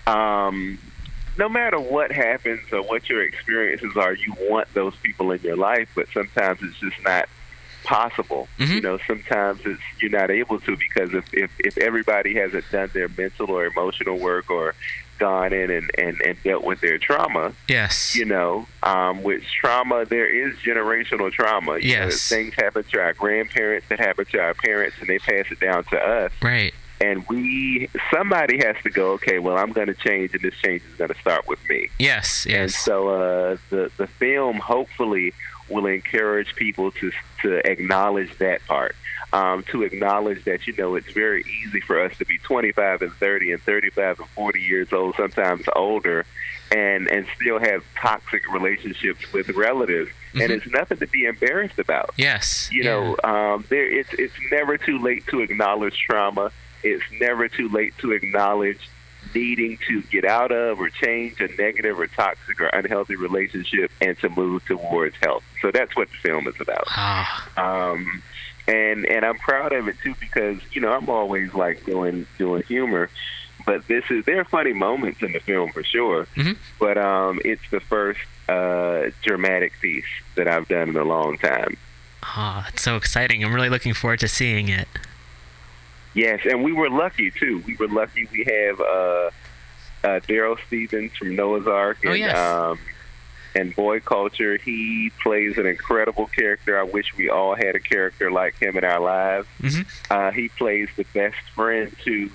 um, 0.08 0.78
no 1.38 1.48
matter 1.48 1.78
what 1.78 2.10
happens 2.12 2.60
or 2.72 2.82
what 2.82 3.08
your 3.08 3.22
experiences 3.22 3.96
are. 3.96 4.12
You 4.12 4.34
want 4.40 4.72
those 4.74 4.94
people 5.02 5.30
in 5.32 5.40
your 5.42 5.56
life, 5.56 5.88
but 5.94 6.08
sometimes 6.12 6.58
it's 6.62 6.78
just 6.80 7.02
not 7.04 7.28
possible. 7.84 8.48
You 8.58 8.80
know, 8.80 8.98
sometimes 9.06 9.60
it's 9.64 9.80
you're 10.02 10.10
not 10.10 10.30
able 10.30 10.60
to 10.60 10.76
because 10.76 11.14
if 11.14 11.32
if, 11.32 11.50
if 11.60 11.78
everybody 11.78 12.34
hasn't 12.34 12.64
done 12.70 12.90
their 12.92 13.08
mental 13.16 13.50
or 13.50 13.66
emotional 13.66 14.18
work 14.18 14.50
or 14.50 14.74
gone 15.18 15.52
in 15.52 15.70
and, 15.70 15.90
and, 15.98 16.20
and 16.20 16.36
dealt 16.44 16.62
with 16.64 16.80
their 16.80 16.96
trauma, 16.98 17.52
Yes. 17.68 18.14
you 18.14 18.24
know, 18.24 18.66
um, 18.84 19.22
which 19.24 19.42
trauma 19.60 20.04
there 20.04 20.28
is 20.28 20.54
generational 20.58 21.32
trauma. 21.32 21.78
You 21.78 21.96
know, 21.96 22.04
Yes. 22.06 22.28
things 22.28 22.54
happen 22.54 22.84
to 22.92 23.00
our 23.00 23.14
grandparents 23.14 23.88
that 23.88 23.98
happen 23.98 24.26
to 24.26 24.38
our 24.38 24.54
parents, 24.54 24.96
and 25.00 25.08
they 25.08 25.18
pass 25.18 25.46
it 25.50 25.58
down 25.58 25.82
to 25.84 25.96
us. 25.98 26.30
Right. 26.42 26.72
And 27.00 27.24
we, 27.28 27.88
somebody 28.12 28.58
has 28.58 28.76
to 28.82 28.90
go. 28.90 29.12
Okay, 29.12 29.38
well, 29.38 29.56
I'm 29.56 29.72
going 29.72 29.86
to 29.86 29.94
change, 29.94 30.34
and 30.34 30.42
this 30.42 30.54
change 30.62 30.82
is 30.90 30.96
going 30.96 31.12
to 31.12 31.20
start 31.20 31.46
with 31.46 31.60
me. 31.68 31.88
Yes. 31.98 32.44
yes. 32.48 32.60
And 32.60 32.72
so 32.72 33.08
uh, 33.08 33.56
the 33.70 33.90
the 33.96 34.06
film 34.06 34.56
hopefully 34.58 35.32
will 35.68 35.86
encourage 35.86 36.56
people 36.56 36.90
to 36.92 37.12
to 37.42 37.70
acknowledge 37.70 38.36
that 38.38 38.64
part. 38.66 38.96
Um, 39.30 39.62
to 39.64 39.82
acknowledge 39.82 40.44
that 40.44 40.66
you 40.66 40.74
know 40.78 40.94
it's 40.94 41.12
very 41.12 41.44
easy 41.62 41.80
for 41.80 42.00
us 42.00 42.16
to 42.16 42.24
be 42.24 42.38
25 42.38 43.02
and 43.02 43.12
30 43.12 43.52
and 43.52 43.62
35 43.62 44.20
and 44.20 44.28
40 44.30 44.60
years 44.60 44.90
old, 44.92 45.16
sometimes 45.16 45.66
older, 45.76 46.24
and 46.74 47.06
and 47.08 47.26
still 47.40 47.58
have 47.58 47.84
toxic 48.00 48.50
relationships 48.52 49.30
with 49.32 49.50
relatives, 49.50 50.10
and 50.32 50.50
Mhm. 50.50 50.56
it's 50.56 50.66
nothing 50.68 50.98
to 50.98 51.06
be 51.06 51.26
embarrassed 51.26 51.78
about. 51.78 52.10
Yes. 52.16 52.70
You 52.72 52.82
yeah. 52.84 52.90
know, 52.90 53.16
um, 53.22 53.64
there 53.68 53.84
it's 53.86 54.12
it's 54.14 54.34
never 54.50 54.78
too 54.78 54.98
late 54.98 55.26
to 55.28 55.40
acknowledge 55.42 55.96
trauma. 56.08 56.50
It's 56.82 57.04
never 57.20 57.48
too 57.48 57.68
late 57.68 57.96
to 57.98 58.12
acknowledge 58.12 58.88
needing 59.34 59.78
to 59.88 60.00
get 60.02 60.24
out 60.24 60.52
of 60.52 60.80
or 60.80 60.88
change 60.88 61.40
a 61.40 61.48
negative 61.60 61.98
or 61.98 62.06
toxic 62.06 62.60
or 62.60 62.66
unhealthy 62.66 63.16
relationship 63.16 63.90
and 64.00 64.18
to 64.20 64.28
move 64.28 64.64
towards 64.64 65.16
health. 65.16 65.42
So 65.60 65.70
that's 65.70 65.94
what 65.96 66.08
the 66.10 66.16
film 66.16 66.46
is 66.46 66.54
about. 66.60 66.84
Ah. 66.88 67.48
Um, 67.56 68.22
and 68.66 69.06
and 69.06 69.24
I'm 69.24 69.38
proud 69.38 69.72
of 69.72 69.88
it 69.88 69.96
too 70.02 70.14
because 70.20 70.58
you 70.72 70.80
know 70.80 70.92
I'm 70.92 71.08
always 71.08 71.52
like 71.54 71.84
doing 71.84 72.26
doing 72.36 72.62
humor, 72.64 73.10
but 73.66 73.86
this 73.88 74.04
is 74.10 74.24
there 74.24 74.40
are 74.40 74.44
funny 74.44 74.72
moments 74.72 75.22
in 75.22 75.32
the 75.32 75.40
film 75.40 75.72
for 75.72 75.82
sure. 75.82 76.26
Mhm. 76.36 76.56
But 76.78 76.98
um, 76.98 77.40
it's 77.44 77.62
the 77.70 77.80
first 77.80 78.20
uh, 78.48 79.10
dramatic 79.22 79.72
piece 79.80 80.04
that 80.36 80.48
I've 80.48 80.68
done 80.68 80.90
in 80.90 80.96
a 80.96 81.04
long 81.04 81.38
time. 81.38 81.76
Ah, 82.22 82.68
it's 82.68 82.82
so 82.82 82.96
exciting. 82.96 83.42
I'm 83.42 83.54
really 83.54 83.70
looking 83.70 83.94
forward 83.94 84.20
to 84.20 84.28
seeing 84.28 84.68
it. 84.68 84.88
Yes, 86.18 86.40
and 86.50 86.64
we 86.64 86.72
were 86.72 86.90
lucky 86.90 87.30
too. 87.30 87.62
We 87.66 87.76
were 87.76 87.88
lucky. 87.88 88.26
We 88.32 88.44
have 88.44 88.80
uh, 88.80 89.30
uh, 90.04 90.20
Darryl 90.28 90.56
Stephens 90.66 91.12
from 91.16 91.36
Noah's 91.36 91.66
Arc 91.66 91.98
Oh, 92.04 92.10
and 92.10 92.18
yes. 92.18 92.36
um, 92.36 92.78
and 93.54 93.74
Boy 93.76 94.00
Culture. 94.00 94.56
He 94.56 95.10
plays 95.22 95.58
an 95.58 95.66
incredible 95.66 96.26
character. 96.26 96.78
I 96.78 96.82
wish 96.82 97.16
we 97.16 97.28
all 97.28 97.54
had 97.54 97.76
a 97.76 97.80
character 97.80 98.30
like 98.30 98.58
him 98.60 98.76
in 98.76 98.84
our 98.84 99.00
lives. 99.00 99.46
Mhm. 99.60 99.86
Uh, 100.10 100.30
he 100.32 100.48
plays 100.48 100.88
the 100.96 101.04
best 101.14 101.36
friend 101.54 101.94
to 102.04 102.30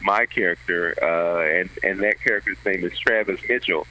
my 0.00 0.26
character, 0.26 0.94
uh, 1.02 1.58
and 1.60 1.68
and 1.82 2.00
that 2.04 2.20
character's 2.22 2.58
name 2.64 2.84
is 2.84 2.98
Travis 2.98 3.40
Mitchell. 3.48 3.86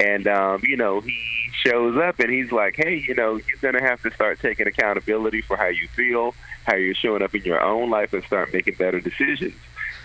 And 0.00 0.26
um, 0.26 0.62
you 0.64 0.76
know, 0.76 1.00
he 1.00 1.18
shows 1.52 1.96
up 1.98 2.18
and 2.20 2.30
he's 2.30 2.50
like, 2.50 2.76
"Hey, 2.76 3.04
you 3.06 3.14
know, 3.14 3.36
you're 3.36 3.58
gonna 3.60 3.82
have 3.82 4.02
to 4.02 4.10
start 4.12 4.40
taking 4.40 4.66
accountability 4.66 5.42
for 5.42 5.56
how 5.56 5.66
you 5.66 5.88
feel, 5.88 6.34
how 6.66 6.76
you're 6.76 6.94
showing 6.94 7.22
up 7.22 7.34
in 7.34 7.42
your 7.42 7.62
own 7.62 7.90
life, 7.90 8.12
and 8.12 8.24
start 8.24 8.52
making 8.52 8.74
better 8.74 9.00
decisions." 9.00 9.54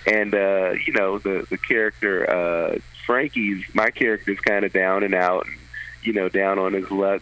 And 0.06 0.36
uh, 0.36 0.74
you 0.86 0.93
know, 0.93 1.18
the 1.18 1.48
the 1.50 1.58
character 1.58 2.30
uh, 2.30 2.80
Frankie's 3.06 3.64
my 3.74 3.89
character's 3.89 4.39
kind 4.41 4.66
of 4.66 4.74
down 4.74 5.04
and 5.04 5.16
out, 5.16 5.46
and 5.46 5.58
you 6.04 6.14
know, 6.14 6.30
down 6.30 6.60
on 6.60 6.74
his 6.74 6.91
luck, 6.91 7.22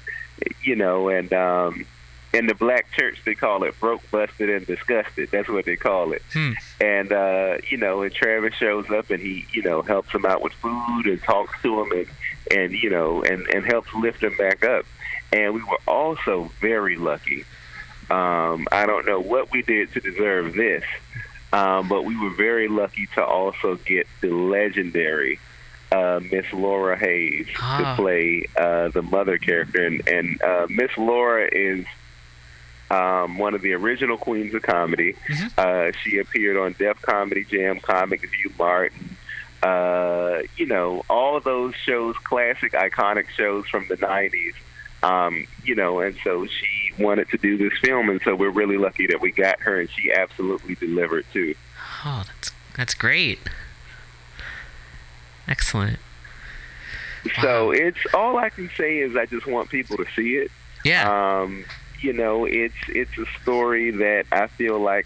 you 0.64 0.76
know, 0.76 1.10
and 1.10 1.32
um, 1.32 1.86
in 2.34 2.48
the 2.48 2.56
black 2.56 2.92
church 2.92 3.20
they 3.24 3.36
call 3.36 3.64
it 3.64 3.80
broke, 3.80 4.02
busted, 4.10 4.50
and 4.50 4.66
disgusted. 4.66 5.30
That's 5.32 5.48
what 5.48 5.66
they 5.66 5.76
call 5.76 6.12
it. 6.12 6.24
Hmm. 6.34 6.54
And 6.82 7.12
uh, 7.12 7.58
you 7.70 7.78
know, 7.78 8.02
and 8.02 8.14
Travis 8.14 8.56
shows 8.56 8.90
up 8.90 9.12
and 9.12 9.22
he, 9.22 9.46
you 9.54 9.62
know, 9.62 9.84
helps 9.84 10.12
him 10.12 10.26
out 10.26 10.42
with 10.42 10.54
food 10.54 11.06
and 11.06 11.22
talks 11.22 11.62
to 11.62 11.82
him 11.82 11.92
and 11.92 12.08
and 12.52 12.72
you 12.74 12.90
know 12.90 13.24
and 13.24 13.48
and 13.48 13.66
helps 13.66 13.94
lift 13.94 14.22
them 14.22 14.36
back 14.38 14.64
up. 14.66 14.86
And 15.32 15.54
we 15.54 15.64
were 15.64 15.80
also 15.88 16.52
very 16.62 16.96
lucky. 16.98 17.46
Um, 18.12 18.68
I 18.72 18.86
don't 18.86 19.06
know 19.06 19.20
what 19.20 19.52
we 19.52 19.62
did 19.64 19.92
to 19.94 20.00
deserve 20.00 20.54
this, 20.54 20.84
um, 21.52 21.88
but 21.90 22.04
we 22.06 22.16
were 22.20 22.30
very 22.36 22.68
lucky 22.68 23.08
to 23.16 23.24
also 23.26 23.76
get 23.86 24.06
the 24.22 24.30
legendary 24.30 25.40
uh, 25.92 26.20
Miss 26.32 26.46
Laura 26.54 26.98
Hayes 26.98 27.48
Ah. 27.60 27.78
to 27.96 28.02
play 28.02 28.46
uh, 28.58 28.90
the 28.90 29.02
mother 29.02 29.38
character, 29.38 29.86
and, 29.86 30.08
and 30.08 30.42
uh, 30.42 30.68
Miss 30.70 30.92
Laura 30.98 31.48
is 31.52 31.86
um, 32.92 33.38
one 33.40 33.54
of 33.56 33.62
the 33.62 33.74
original 33.74 34.18
queens 34.18 34.54
of 34.54 34.62
comedy. 34.62 35.16
Uh, 35.58 35.92
she 36.04 36.18
appeared 36.20 36.58
on 36.58 36.74
Def 36.78 37.02
Comedy 37.02 37.44
Jam, 37.46 37.80
Comic 37.80 38.22
View, 38.22 38.52
Martin. 38.60 39.16
Uh, 39.64 40.44
you 40.58 40.66
know, 40.66 41.04
all 41.10 41.40
those 41.40 41.74
shows, 41.76 42.16
classic, 42.18 42.74
iconic 42.74 43.30
shows 43.30 43.68
from 43.68 43.88
the 43.88 43.96
'90s. 43.96 44.54
Um, 45.04 45.48
you 45.64 45.76
know, 45.76 46.00
and 46.00 46.16
so 46.24 46.46
she 46.46 47.02
wanted 47.02 47.30
to 47.30 47.38
do 47.38 47.58
this 47.58 47.78
film, 47.80 48.10
and 48.10 48.22
so 48.24 48.36
we're 48.36 48.50
really 48.50 48.78
lucky 48.78 49.08
that 49.08 49.22
we 49.22 49.32
got 49.32 49.60
her, 49.62 49.80
and 49.80 49.90
she 49.90 50.12
absolutely 50.12 50.76
delivered 50.76 51.26
too. 51.34 51.56
Oh, 52.06 52.24
that's 52.28 52.52
that's 52.76 52.94
great. 52.94 53.40
Excellent. 55.48 56.00
So 57.42 57.72
it's 57.72 57.98
all 58.14 58.38
I 58.38 58.50
can 58.50 58.70
say 58.78 58.98
is 59.00 59.16
I 59.16 59.26
just 59.26 59.46
want 59.46 59.70
people 59.70 59.98
to 59.98 60.06
see 60.16 60.36
it. 60.36 60.52
Yeah. 60.84 61.42
Um, 61.42 61.66
you 62.02 62.14
know, 62.14 62.46
it's 62.46 62.76
it's 62.90 63.18
a 63.18 63.26
story 63.42 63.92
that 63.92 64.26
I 64.32 64.48
feel 64.48 64.80
like 64.80 65.06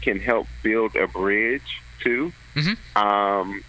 can 0.00 0.18
help 0.18 0.46
build 0.62 0.96
a 0.96 1.06
bridge 1.06 1.82
to. 2.00 2.32
Mm-hmm. 2.54 2.98
Um, 2.98 3.62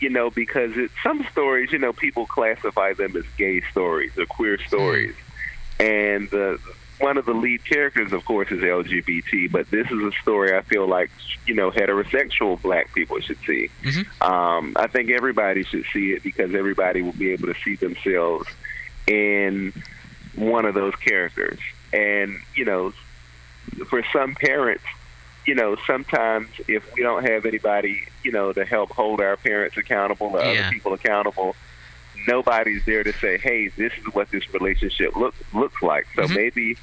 you 0.00 0.10
know, 0.10 0.30
because 0.30 0.76
it, 0.76 0.90
some 1.02 1.26
stories, 1.32 1.72
you 1.72 1.78
know, 1.78 1.92
people 1.92 2.26
classify 2.26 2.92
them 2.92 3.16
as 3.16 3.24
gay 3.36 3.62
stories 3.70 4.16
or 4.18 4.26
queer 4.26 4.58
stories, 4.58 5.14
and 5.80 6.28
the 6.30 6.58
one 6.98 7.18
of 7.18 7.26
the 7.26 7.34
lead 7.34 7.64
characters, 7.64 8.12
of 8.12 8.24
course, 8.24 8.50
is 8.50 8.60
LGBT. 8.60 9.50
But 9.50 9.70
this 9.70 9.90
is 9.90 10.02
a 10.02 10.12
story 10.22 10.56
I 10.56 10.62
feel 10.62 10.86
like 10.86 11.10
you 11.46 11.54
know 11.54 11.70
heterosexual 11.70 12.60
black 12.60 12.92
people 12.94 13.20
should 13.20 13.38
see. 13.46 13.70
Mm-hmm. 13.82 14.22
Um, 14.22 14.76
I 14.76 14.86
think 14.86 15.10
everybody 15.10 15.64
should 15.64 15.84
see 15.92 16.12
it 16.12 16.22
because 16.22 16.54
everybody 16.54 17.02
will 17.02 17.12
be 17.12 17.32
able 17.32 17.52
to 17.52 17.60
see 17.64 17.76
themselves 17.76 18.48
in 19.06 19.72
one 20.34 20.64
of 20.64 20.74
those 20.74 20.94
characters. 20.96 21.58
And 21.92 22.38
you 22.54 22.64
know, 22.64 22.92
for 23.88 24.02
some 24.12 24.34
parents, 24.34 24.84
you 25.46 25.54
know, 25.54 25.76
sometimes 25.86 26.48
if 26.66 26.82
we 26.94 27.02
don't 27.02 27.24
have 27.28 27.46
anybody, 27.46 28.06
you 28.24 28.32
know, 28.32 28.52
to 28.52 28.64
help 28.64 28.90
hold 28.90 29.20
our 29.20 29.36
parents 29.36 29.76
accountable 29.76 30.28
or 30.36 30.42
Yeah. 30.42 30.50
other 30.62 30.70
people 30.70 30.92
accountable, 30.92 31.54
nobody's 32.26 32.84
there 32.84 33.04
to 33.04 33.12
say, 33.14 33.38
"Hey, 33.38 33.68
this 33.68 33.92
is 33.94 34.12
what 34.12 34.30
this 34.30 34.52
relationship 34.52 35.14
look 35.16 35.34
looks 35.54 35.80
like." 35.82 36.06
So 36.16 36.22
Mhm. 36.22 36.34
maybe, 36.34 36.76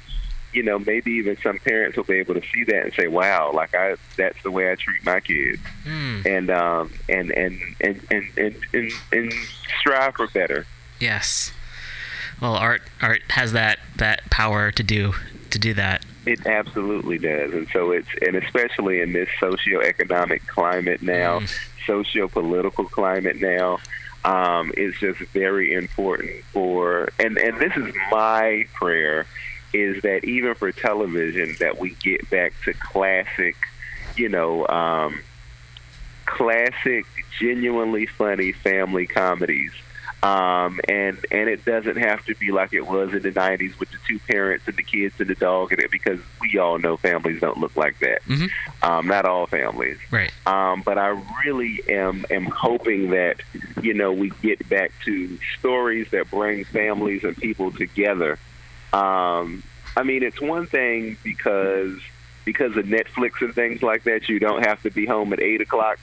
you 0.52 0.62
know, 0.62 0.78
maybe 0.78 1.12
even 1.12 1.36
some 1.42 1.58
parents 1.58 1.96
will 1.96 2.04
be 2.04 2.14
able 2.18 2.34
to 2.34 2.42
see 2.52 2.64
that 2.64 2.84
and 2.84 2.94
say, 2.94 3.06
"Wow, 3.06 3.52
like 3.52 3.74
I 3.74 3.96
that's 4.16 4.40
the 4.42 4.50
way 4.50 4.70
I 4.72 4.76
treat 4.76 5.04
my 5.04 5.20
kids," 5.20 5.60
Mm. 5.84 6.24
and 6.26 6.50
um 6.50 6.90
and 7.08 7.30
and 7.32 7.60
and 7.80 8.00
and 8.10 8.24
and 8.38 8.56
and, 8.72 8.92
and 9.12 9.32
strive 9.80 10.14
for 10.16 10.26
better. 10.28 10.66
Yes. 11.00 11.52
Well, 12.40 12.54
art 12.56 12.82
art 13.02 13.22
has 13.30 13.52
that 13.52 13.78
that 13.96 14.30
power 14.30 14.70
to 14.72 14.82
do 14.82 15.14
to 15.54 15.58
do 15.58 15.72
that. 15.74 16.04
It 16.26 16.46
absolutely 16.46 17.18
does, 17.18 17.52
and 17.52 17.68
so 17.72 17.92
it's 17.92 18.08
and 18.20 18.36
especially 18.36 19.00
in 19.00 19.12
this 19.12 19.28
socioeconomic 19.40 20.46
climate 20.46 21.00
now, 21.00 21.40
socio-political 21.86 22.86
climate 22.86 23.40
now, 23.40 23.78
um, 24.24 24.72
it's 24.76 24.98
just 24.98 25.20
very 25.32 25.72
important 25.72 26.44
for 26.52 27.08
and 27.18 27.38
and 27.38 27.58
this 27.58 27.72
is 27.76 27.94
my 28.10 28.66
prayer 28.74 29.26
is 29.72 30.02
that 30.02 30.24
even 30.24 30.54
for 30.54 30.72
television 30.72 31.56
that 31.60 31.78
we 31.78 31.90
get 32.02 32.28
back 32.30 32.52
to 32.64 32.72
classic, 32.74 33.56
you 34.16 34.28
know, 34.28 34.66
um, 34.68 35.20
classic, 36.26 37.06
genuinely 37.40 38.06
funny 38.06 38.52
family 38.52 39.06
comedies. 39.06 39.72
Um, 40.24 40.80
and 40.88 41.18
and 41.30 41.50
it 41.50 41.66
doesn't 41.66 41.96
have 41.98 42.24
to 42.24 42.34
be 42.36 42.50
like 42.50 42.72
it 42.72 42.86
was 42.86 43.12
in 43.12 43.20
the 43.20 43.30
'90s 43.30 43.78
with 43.78 43.90
the 43.90 43.98
two 44.08 44.18
parents 44.20 44.66
and 44.66 44.74
the 44.74 44.82
kids 44.82 45.14
and 45.18 45.28
the 45.28 45.34
dog 45.34 45.70
in 45.72 45.80
it, 45.80 45.90
because 45.90 46.18
we 46.40 46.56
all 46.58 46.78
know 46.78 46.96
families 46.96 47.42
don't 47.42 47.58
look 47.58 47.76
like 47.76 47.98
that. 47.98 48.24
Mhm. 48.24 48.50
Um, 48.82 49.06
not 49.06 49.26
all 49.26 49.46
families. 49.46 49.98
Right. 50.10 50.32
Um, 50.46 50.80
but 50.80 50.96
I 50.96 51.20
really 51.44 51.82
am 51.90 52.24
am 52.30 52.46
hoping 52.46 53.10
that 53.10 53.42
you 53.82 53.92
know 53.92 54.12
we 54.12 54.30
get 54.42 54.66
back 54.66 54.92
to 55.04 55.38
stories 55.58 56.08
that 56.12 56.30
bring 56.30 56.64
families 56.64 57.22
and 57.22 57.36
people 57.36 57.70
together. 57.70 58.38
Um, 58.94 59.62
I 59.94 60.04
mean, 60.04 60.22
it's 60.22 60.40
one 60.40 60.64
thing 60.64 61.18
because 61.22 61.98
because 62.46 62.76
of 62.78 62.86
Netflix 62.86 63.42
and 63.42 63.54
things 63.54 63.82
like 63.82 64.04
that, 64.04 64.28
you 64.30 64.38
don't 64.38 64.64
have 64.64 64.82
to 64.84 64.90
be 64.90 65.04
home 65.04 65.34
at 65.34 65.40
eight 65.40 65.60
o'clock 65.60 65.98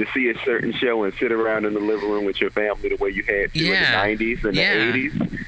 to 0.00 0.10
see 0.12 0.28
a 0.30 0.38
certain 0.44 0.72
show 0.72 1.04
and 1.04 1.12
sit 1.14 1.30
around 1.30 1.64
in 1.66 1.74
the 1.74 1.80
living 1.80 2.10
room 2.10 2.24
with 2.24 2.40
your 2.40 2.50
family 2.50 2.88
the 2.88 2.96
way 2.96 3.10
you 3.10 3.22
had 3.22 3.52
to 3.52 3.58
Yeah. 3.58 4.02
in 4.04 4.18
the 4.18 4.24
'90s 4.24 4.44
and 4.44 4.54
Yeah. 4.56 4.74
the 4.74 4.80
'80s. 4.92 5.38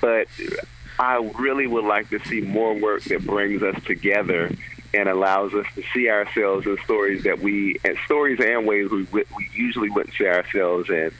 But 0.00 0.28
I 0.98 1.30
really 1.38 1.66
would 1.66 1.84
like 1.84 2.08
to 2.10 2.18
see 2.20 2.40
more 2.40 2.74
work 2.74 3.02
that 3.04 3.24
brings 3.24 3.62
us 3.62 3.76
together 3.84 4.50
and 4.94 5.08
allows 5.08 5.52
us 5.54 5.66
to 5.74 5.82
see 5.92 6.08
ourselves 6.08 6.66
in 6.66 6.78
stories 6.84 7.22
that 7.24 7.40
we 7.40 7.76
and 7.84 7.96
stories 8.06 8.40
and 8.40 8.66
ways 8.66 8.90
we 8.90 9.06
we 9.12 9.26
usually 9.52 9.90
wouldn't 9.90 10.14
see 10.16 10.26
ourselves 10.26 10.88
in 10.88 11.12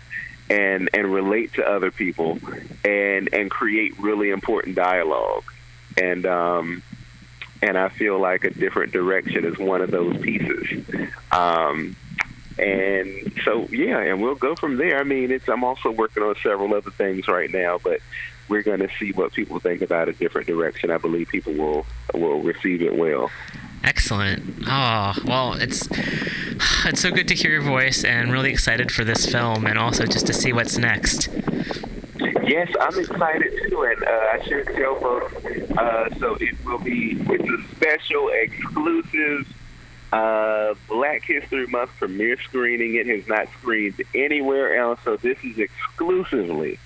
and 0.51 0.89
and 0.95 1.13
relate 1.13 1.53
to 1.55 1.69
other 1.69 1.91
people 1.91 2.39
and 2.85 3.29
and 3.35 3.51
create 3.51 3.93
really 4.01 4.31
important 4.31 4.75
dialogue 4.75 5.45
and 6.01 6.25
um 6.25 6.83
and 7.61 7.77
I 7.77 7.89
feel 7.91 8.19
like 8.19 8.45
a 8.45 8.51
different 8.51 8.93
direction 8.93 9.45
is 9.45 9.59
one 9.59 9.83
of 9.83 9.91
those 9.91 10.17
pieces 10.17 10.85
um 11.31 11.95
and 12.59 13.33
so 13.45 13.67
yeah 13.71 13.99
and 13.99 14.21
we'll 14.21 14.35
go 14.35 14.55
from 14.57 14.77
there 14.77 14.99
I 14.99 15.05
mean 15.05 15.31
it's 15.31 15.49
I'm 15.49 15.65
also 15.65 15.91
working 15.91 16.23
on 16.23 16.35
several 16.43 16.75
other 16.75 16.91
things 16.91 17.29
right 17.29 17.51
now 17.51 17.79
but 17.79 18.01
we're 18.49 18.63
going 18.63 18.81
to 18.81 18.89
see 18.99 19.13
what 19.13 19.33
people 19.33 19.61
think 19.61 19.83
about 19.83 20.09
a 20.09 20.13
different 20.13 20.47
direction. 20.47 20.91
I 20.91 20.99
believe 20.99 21.29
people 21.29 21.53
will 21.53 21.87
will 22.15 22.41
receive 22.41 22.83
it 22.83 22.97
well. 22.97 23.31
Excellent. 23.85 24.65
Oh, 24.67 25.15
well, 25.25 25.53
it's 25.55 25.89
it's 26.85 27.01
so 27.01 27.11
good 27.11 27.29
to 27.29 27.35
hear 27.35 27.53
your 27.53 27.63
voice 27.63 28.05
and 28.05 28.33
really 28.33 28.51
excited 28.51 28.91
for 28.91 29.05
this 29.05 29.27
film 29.27 29.67
and 29.67 29.79
also 29.79 30.05
just 30.05 30.27
to 30.27 30.33
see 30.33 30.53
what's 30.53 30.77
next. 30.79 31.29
Yes, 32.43 32.73
I'm 32.81 32.99
excited 32.99 33.53
too, 33.69 33.83
and 33.83 34.03
uh, 34.03 34.11
I 34.11 34.41
should 34.45 34.67
tell 34.75 34.99
folks. 35.01 35.35
Uh, 35.77 36.09
so 36.19 36.35
it 36.41 36.57
will 36.65 36.79
be 36.79 37.17
it's 37.21 37.49
a 37.49 37.75
special, 37.77 38.31
exclusive 38.31 39.47
uh, 40.13 40.75
Black 40.89 41.23
History 41.25 41.67
Month 41.67 41.91
premiere 41.99 42.41
screening. 42.41 42.95
It 42.95 43.07
has 43.07 43.27
not 43.29 43.49
screened 43.61 44.03
anywhere 44.15 44.77
else, 44.77 45.01
so 45.05 45.17
this 45.17 45.39
is 45.45 45.59
exclusively, 45.59 46.79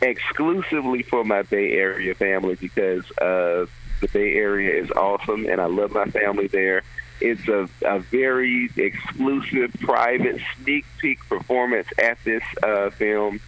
exclusively 0.00 1.02
for 1.02 1.24
my 1.24 1.42
Bay 1.42 1.72
Area 1.72 2.14
family 2.14 2.54
because 2.54 3.10
uh, 3.18 3.66
the 4.00 4.08
Bay 4.12 4.34
Area 4.34 4.80
is 4.82 4.90
awesome, 4.92 5.46
and 5.46 5.60
I 5.60 5.66
love 5.66 5.92
my 5.92 6.06
family 6.06 6.46
there. 6.46 6.82
It's 7.20 7.48
a, 7.48 7.68
a 7.84 7.98
very 7.98 8.70
exclusive, 8.76 9.72
private 9.80 10.40
sneak 10.56 10.86
peek 10.98 11.18
performance 11.28 11.88
at 11.98 12.22
this 12.24 12.44
uh, 12.62 12.90
film 12.90 13.40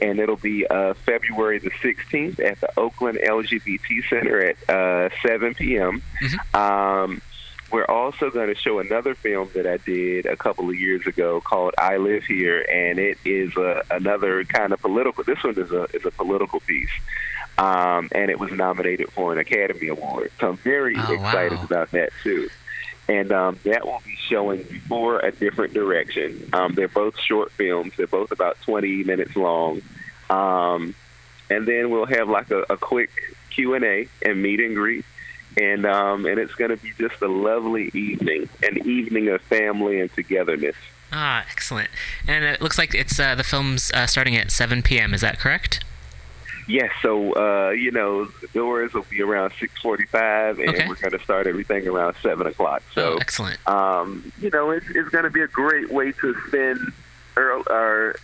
and 0.00 0.18
it'll 0.18 0.36
be 0.36 0.66
uh, 0.66 0.94
February 0.94 1.58
the 1.58 1.70
16th 1.70 2.40
at 2.40 2.60
the 2.60 2.78
Oakland 2.78 3.18
LGBT 3.22 4.08
Center 4.08 4.40
at 4.40 4.70
uh, 4.70 5.08
7 5.26 5.54
p.m. 5.54 6.02
Um, 6.54 7.20
we're 7.70 7.84
also 7.84 8.30
going 8.30 8.48
to 8.48 8.54
show 8.54 8.78
another 8.78 9.14
film 9.14 9.50
that 9.54 9.66
I 9.66 9.76
did 9.78 10.26
a 10.26 10.36
couple 10.36 10.68
of 10.70 10.74
years 10.76 11.06
ago 11.06 11.40
called 11.40 11.74
I 11.78 11.98
Live 11.98 12.24
Here, 12.24 12.62
and 12.62 12.98
it 12.98 13.18
is 13.24 13.54
a, 13.56 13.82
another 13.90 14.44
kind 14.44 14.72
of 14.72 14.80
political. 14.80 15.24
This 15.24 15.42
one 15.44 15.58
is 15.58 15.70
a 15.70 15.84
is 15.94 16.04
a 16.06 16.10
political 16.10 16.60
piece, 16.60 16.90
um, 17.58 18.08
and 18.12 18.30
it 18.30 18.38
was 18.38 18.50
nominated 18.52 19.10
for 19.12 19.32
an 19.32 19.38
Academy 19.38 19.88
Award. 19.88 20.32
So 20.40 20.48
I'm 20.50 20.56
very 20.58 20.94
Oh, 20.96 21.12
excited 21.12 21.58
wow. 21.58 21.64
about 21.64 21.90
that 21.92 22.10
too 22.22 22.48
and 23.10 23.32
um, 23.32 23.58
that 23.64 23.86
will 23.86 24.02
be 24.04 24.14
showing 24.28 24.62
before 24.64 25.18
a 25.20 25.32
different 25.32 25.72
direction. 25.72 26.46
Um, 26.52 26.74
they're 26.74 26.88
both 26.88 27.18
short 27.18 27.50
films. 27.52 27.94
They're 27.96 28.06
both 28.06 28.32
about 28.32 28.60
20 28.60 29.02
minutes 29.04 29.34
long, 29.34 29.80
um, 30.28 30.94
and 31.48 31.66
then 31.66 31.88
we'll 31.88 32.04
have 32.04 32.28
like 32.28 32.50
a, 32.50 32.66
a 32.68 32.76
quick 32.76 33.10
Q 33.48 33.72
and 33.72 33.82
A 33.84 34.08
and 34.20 34.42
meet 34.42 34.60
and 34.60 34.74
greet, 34.74 35.06
and 35.56 35.86
um, 35.86 36.26
and 36.26 36.38
it's 36.38 36.54
going 36.54 36.70
to 36.70 36.76
be 36.76 36.92
just 36.98 37.20
a 37.22 37.28
lovely 37.28 37.90
evening, 37.94 38.48
an 38.62 38.78
evening 38.88 39.28
of 39.28 39.40
family 39.42 40.00
and 40.00 40.12
togetherness. 40.12 40.76
Ah, 41.12 41.44
excellent. 41.50 41.88
And 42.26 42.44
it 42.44 42.60
looks 42.60 42.76
like 42.78 42.94
it's 42.94 43.18
uh, 43.18 43.34
the 43.34 43.42
film's 43.44 43.90
uh, 43.92 44.06
starting 44.06 44.36
at 44.36 44.50
7 44.50 44.82
p.m. 44.82 45.14
Is 45.14 45.22
that 45.22 45.38
correct? 45.38 45.82
Yes, 46.66 46.90
so 47.00 47.32
uh, 47.32 47.70
you 47.70 47.90
know 47.90 48.26
the 48.26 48.46
doors 48.48 48.92
will 48.92 49.06
be 49.08 49.22
around 49.22 49.52
6:45, 49.52 50.58
and 50.60 50.68
Okay. 50.68 50.86
we're 50.86 50.96
going 50.96 51.12
to 51.12 51.24
start 51.24 51.46
everything 51.46 51.88
around 51.88 52.14
seven 52.22 52.46
o'clock. 52.46 52.82
So. 52.94 53.14
oh, 53.14 53.16
excellent. 53.18 53.58
um, 53.66 54.30
you 54.38 54.50
know, 54.50 54.70
it's, 54.70 54.84
it's 54.90 55.08
going 55.08 55.24
to 55.24 55.30
be 55.30 55.40
a 55.40 55.46
great 55.48 55.90
way 55.90 56.12
to 56.12 56.34
spend 56.48 56.92
or 57.38 58.16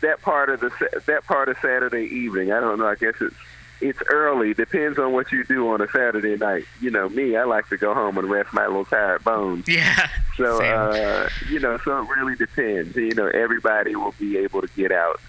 that 0.00 0.22
part 0.22 0.48
of 0.48 0.60
the 0.60 1.02
that 1.06 1.24
part 1.24 1.50
of 1.50 1.56
Saturday 1.60 2.04
evening. 2.04 2.50
I 2.50 2.60
don't 2.60 2.78
know. 2.78 2.86
I 2.86 2.94
guess 2.94 3.14
it's 3.20 3.36
it's 3.82 4.00
early. 4.08 4.54
Depends 4.54 4.98
on 4.98 5.12
what 5.12 5.30
you 5.32 5.44
do 5.44 5.68
on 5.70 5.80
a 5.80 5.88
Saturday 5.88 6.36
night. 6.36 6.64
You 6.80 6.90
know, 6.90 7.08
me, 7.08 7.36
I 7.36 7.44
like 7.44 7.68
to 7.68 7.76
go 7.76 7.92
home 7.94 8.16
and 8.18 8.30
rest 8.30 8.52
my 8.52 8.66
little 8.66 8.84
tired 8.84 9.24
bones. 9.24 9.68
Yeah. 9.68 10.08
So, 10.36 10.58
Same. 10.60 10.74
uh, 10.74 11.28
you 11.50 11.60
know, 11.60 11.78
so 11.84 11.98
it 12.02 12.08
really 12.08 12.36
depends. 12.36 12.96
You 12.96 13.14
know, 13.14 13.26
everybody 13.26 13.94
will 13.96 14.14
be 14.18 14.38
able 14.38 14.62
to 14.62 14.68
get 14.76 14.90
out. 14.92 15.20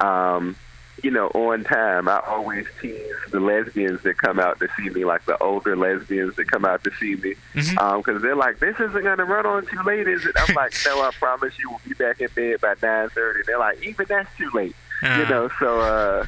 Um, 0.00 0.56
you 1.02 1.10
know, 1.10 1.28
on 1.28 1.64
time. 1.64 2.08
I 2.08 2.20
always 2.26 2.66
tease 2.80 3.14
the 3.30 3.40
lesbians 3.40 4.02
that 4.02 4.18
come 4.18 4.38
out 4.38 4.60
to 4.60 4.68
see 4.76 4.90
me, 4.90 5.04
like 5.04 5.24
the 5.24 5.38
older 5.42 5.74
lesbians 5.76 6.36
that 6.36 6.50
come 6.50 6.64
out 6.66 6.84
to 6.84 6.90
see 7.00 7.16
me, 7.16 7.34
because 7.54 8.20
they're 8.20 8.36
like, 8.36 8.58
"This 8.58 8.74
isn't 8.78 9.02
going 9.02 9.16
to 9.18 9.24
run 9.24 9.46
on 9.46 9.64
too 9.66 9.80
late, 9.86 10.06
is 10.08 10.26
it?" 10.26 10.36
I'm 10.38 10.54
like, 10.54 10.74
"No, 10.84 11.00
I 11.00 11.10
promise 11.18 11.58
you, 11.58 11.70
we'll 11.70 11.80
be 11.88 11.94
back 11.94 12.20
in 12.20 12.28
bed 12.34 12.60
by 12.60 12.74
9:30." 12.74 13.46
They're 13.46 13.58
like, 13.58 13.82
"Even 13.82 14.06
that's 14.08 14.28
too 14.36 14.50
late," 14.52 14.76
Uh, 15.02 15.22
you 15.22 15.28
know. 15.30 15.50
So, 15.58 15.80
uh, 15.80 16.26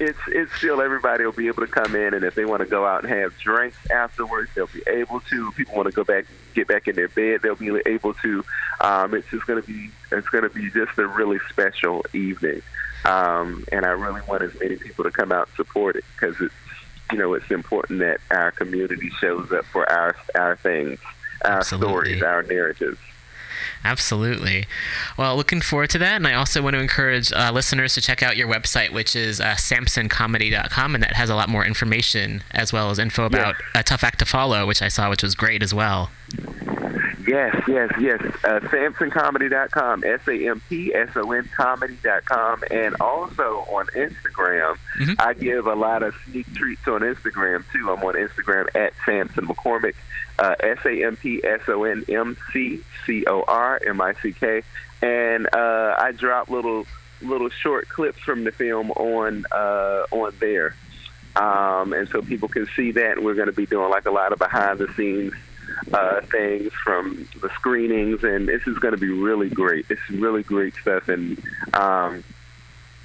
it's 0.00 0.18
it's 0.28 0.52
still 0.54 0.80
everybody 0.80 1.24
will 1.24 1.32
be 1.32 1.48
able 1.48 1.66
to 1.66 1.72
come 1.72 1.96
in, 1.96 2.14
and 2.14 2.24
if 2.24 2.34
they 2.34 2.44
want 2.44 2.60
to 2.60 2.68
go 2.68 2.86
out 2.86 3.02
and 3.02 3.12
have 3.12 3.36
drinks 3.38 3.76
afterwards, 3.90 4.50
they'll 4.54 4.68
be 4.68 4.82
able 4.86 5.20
to. 5.20 5.48
If 5.48 5.56
people 5.56 5.74
want 5.74 5.86
to 5.86 5.92
go 5.92 6.04
back, 6.04 6.26
get 6.54 6.68
back 6.68 6.86
in 6.86 6.94
their 6.94 7.08
bed, 7.08 7.40
they'll 7.42 7.56
be 7.56 7.80
able 7.86 8.14
to. 8.14 8.44
Um, 8.80 9.14
it's 9.14 9.28
just 9.30 9.46
going 9.46 9.60
to 9.60 9.66
be 9.66 9.90
it's 10.12 10.28
going 10.28 10.44
to 10.44 10.50
be 10.50 10.70
just 10.70 10.96
a 10.98 11.06
really 11.06 11.38
special 11.48 12.04
evening, 12.14 12.62
um, 13.04 13.64
and 13.72 13.84
I 13.84 13.90
really 13.90 14.20
want 14.28 14.42
as 14.42 14.52
many 14.60 14.76
people 14.76 15.04
to 15.04 15.10
come 15.10 15.32
out 15.32 15.48
and 15.48 15.56
support 15.56 15.96
it 15.96 16.04
because 16.14 16.40
it's 16.40 16.54
you 17.10 17.18
know 17.18 17.34
it's 17.34 17.50
important 17.50 17.98
that 18.00 18.20
our 18.30 18.52
community 18.52 19.10
shows 19.20 19.50
up 19.50 19.64
for 19.66 19.90
our 19.90 20.14
our 20.36 20.54
things, 20.56 21.00
our 21.44 21.58
Absolutely. 21.58 21.88
stories, 21.88 22.22
our 22.22 22.42
narratives. 22.44 22.98
Absolutely. 23.84 24.66
Well, 25.16 25.36
looking 25.36 25.60
forward 25.60 25.90
to 25.90 25.98
that. 25.98 26.16
And 26.16 26.26
I 26.26 26.34
also 26.34 26.62
want 26.62 26.74
to 26.74 26.80
encourage 26.80 27.32
uh, 27.32 27.50
listeners 27.52 27.94
to 27.94 28.00
check 28.00 28.22
out 28.22 28.36
your 28.36 28.48
website, 28.48 28.92
which 28.92 29.14
is 29.16 29.40
uh, 29.40 29.54
sampsoncomedy.com. 29.54 30.94
And 30.94 31.02
that 31.02 31.14
has 31.14 31.30
a 31.30 31.34
lot 31.34 31.48
more 31.48 31.64
information 31.64 32.42
as 32.50 32.72
well 32.72 32.90
as 32.90 32.98
info 32.98 33.24
about 33.24 33.54
A 33.74 33.82
Tough 33.82 34.04
Act 34.04 34.18
to 34.20 34.24
Follow, 34.24 34.66
which 34.66 34.82
I 34.82 34.88
saw, 34.88 35.10
which 35.10 35.22
was 35.22 35.34
great 35.34 35.62
as 35.62 35.72
well. 35.72 36.10
Yes, 37.26 37.54
yes, 37.68 37.90
yes. 38.00 38.22
Uh, 38.42 38.60
SampsonComedy.com, 38.60 40.02
S 40.02 40.20
A 40.26 40.48
M 40.48 40.62
P 40.66 40.94
S 40.94 41.10
O 41.14 41.30
N 41.32 41.46
Comedy.com, 41.54 42.64
and 42.70 42.96
also 43.00 43.66
on 43.68 43.86
Instagram. 43.88 44.78
I 45.18 45.34
give 45.34 45.66
a 45.66 45.74
lot 45.74 46.02
of 46.02 46.14
sneak 46.24 46.52
treats 46.54 46.88
on 46.88 47.02
Instagram 47.02 47.64
too. 47.70 47.90
I'm 47.90 48.02
on 48.02 48.14
Instagram 48.14 48.74
at 48.74 48.94
Sampson 49.04 49.46
McCormick, 49.46 49.94
uh, 50.38 50.54
S 50.60 50.78
A 50.86 51.04
M 51.04 51.16
P 51.16 51.44
S 51.44 51.60
O 51.68 51.84
N 51.84 52.02
M 52.08 52.34
C 52.50 52.82
C 53.04 53.26
O 53.26 53.44
R 53.46 53.77
M 53.86 54.00
I 54.00 54.14
C 54.14 54.32
K, 54.32 54.62
and 55.02 55.46
uh, 55.52 55.94
I 55.98 56.12
drop 56.12 56.48
little 56.48 56.86
little 57.22 57.48
short 57.50 57.88
clips 57.88 58.20
from 58.20 58.44
the 58.44 58.52
film 58.52 58.90
on 58.92 59.44
uh, 59.52 60.04
on 60.10 60.32
there. 60.40 60.74
Um, 61.36 61.92
and 61.92 62.08
so 62.08 62.22
people 62.22 62.48
can 62.48 62.66
see 62.74 62.90
that. 62.92 63.16
And 63.16 63.24
we're 63.24 63.34
going 63.34 63.46
to 63.46 63.52
be 63.52 63.66
doing 63.66 63.90
like 63.90 64.06
a 64.06 64.10
lot 64.10 64.32
of 64.32 64.38
behind 64.38 64.78
the 64.78 64.92
scenes 64.94 65.32
uh, 65.92 66.20
things 66.22 66.72
from 66.84 67.28
the 67.40 67.48
screenings, 67.50 68.24
and 68.24 68.48
this 68.48 68.66
is 68.66 68.78
going 68.78 68.94
to 68.94 69.00
be 69.00 69.10
really 69.10 69.48
great. 69.48 69.86
It's 69.88 70.10
really 70.10 70.42
great 70.42 70.74
stuff, 70.76 71.08
and 71.08 71.40
um, 71.74 72.24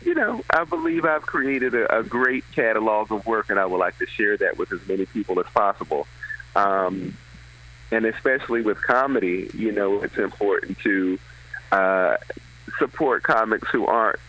you 0.03 0.13
know, 0.13 0.43
I 0.49 0.63
believe 0.63 1.05
I've 1.05 1.23
created 1.23 1.75
a, 1.75 1.99
a 1.99 2.03
great 2.03 2.43
catalog 2.53 3.11
of 3.11 3.25
work, 3.25 3.49
and 3.49 3.59
I 3.59 3.65
would 3.65 3.77
like 3.77 3.97
to 3.99 4.05
share 4.05 4.37
that 4.37 4.57
with 4.57 4.71
as 4.71 4.85
many 4.87 5.05
people 5.05 5.39
as 5.39 5.45
possible. 5.53 6.07
Um, 6.55 7.17
and 7.93 8.05
especially 8.05 8.61
with 8.61 8.81
comedy, 8.81 9.49
you 9.53 9.71
know, 9.71 10.01
it's 10.03 10.17
important 10.17 10.77
to 10.79 11.19
uh, 11.71 12.17
support 12.79 13.23
comics 13.23 13.69
who 13.69 13.85
aren't 13.85 14.19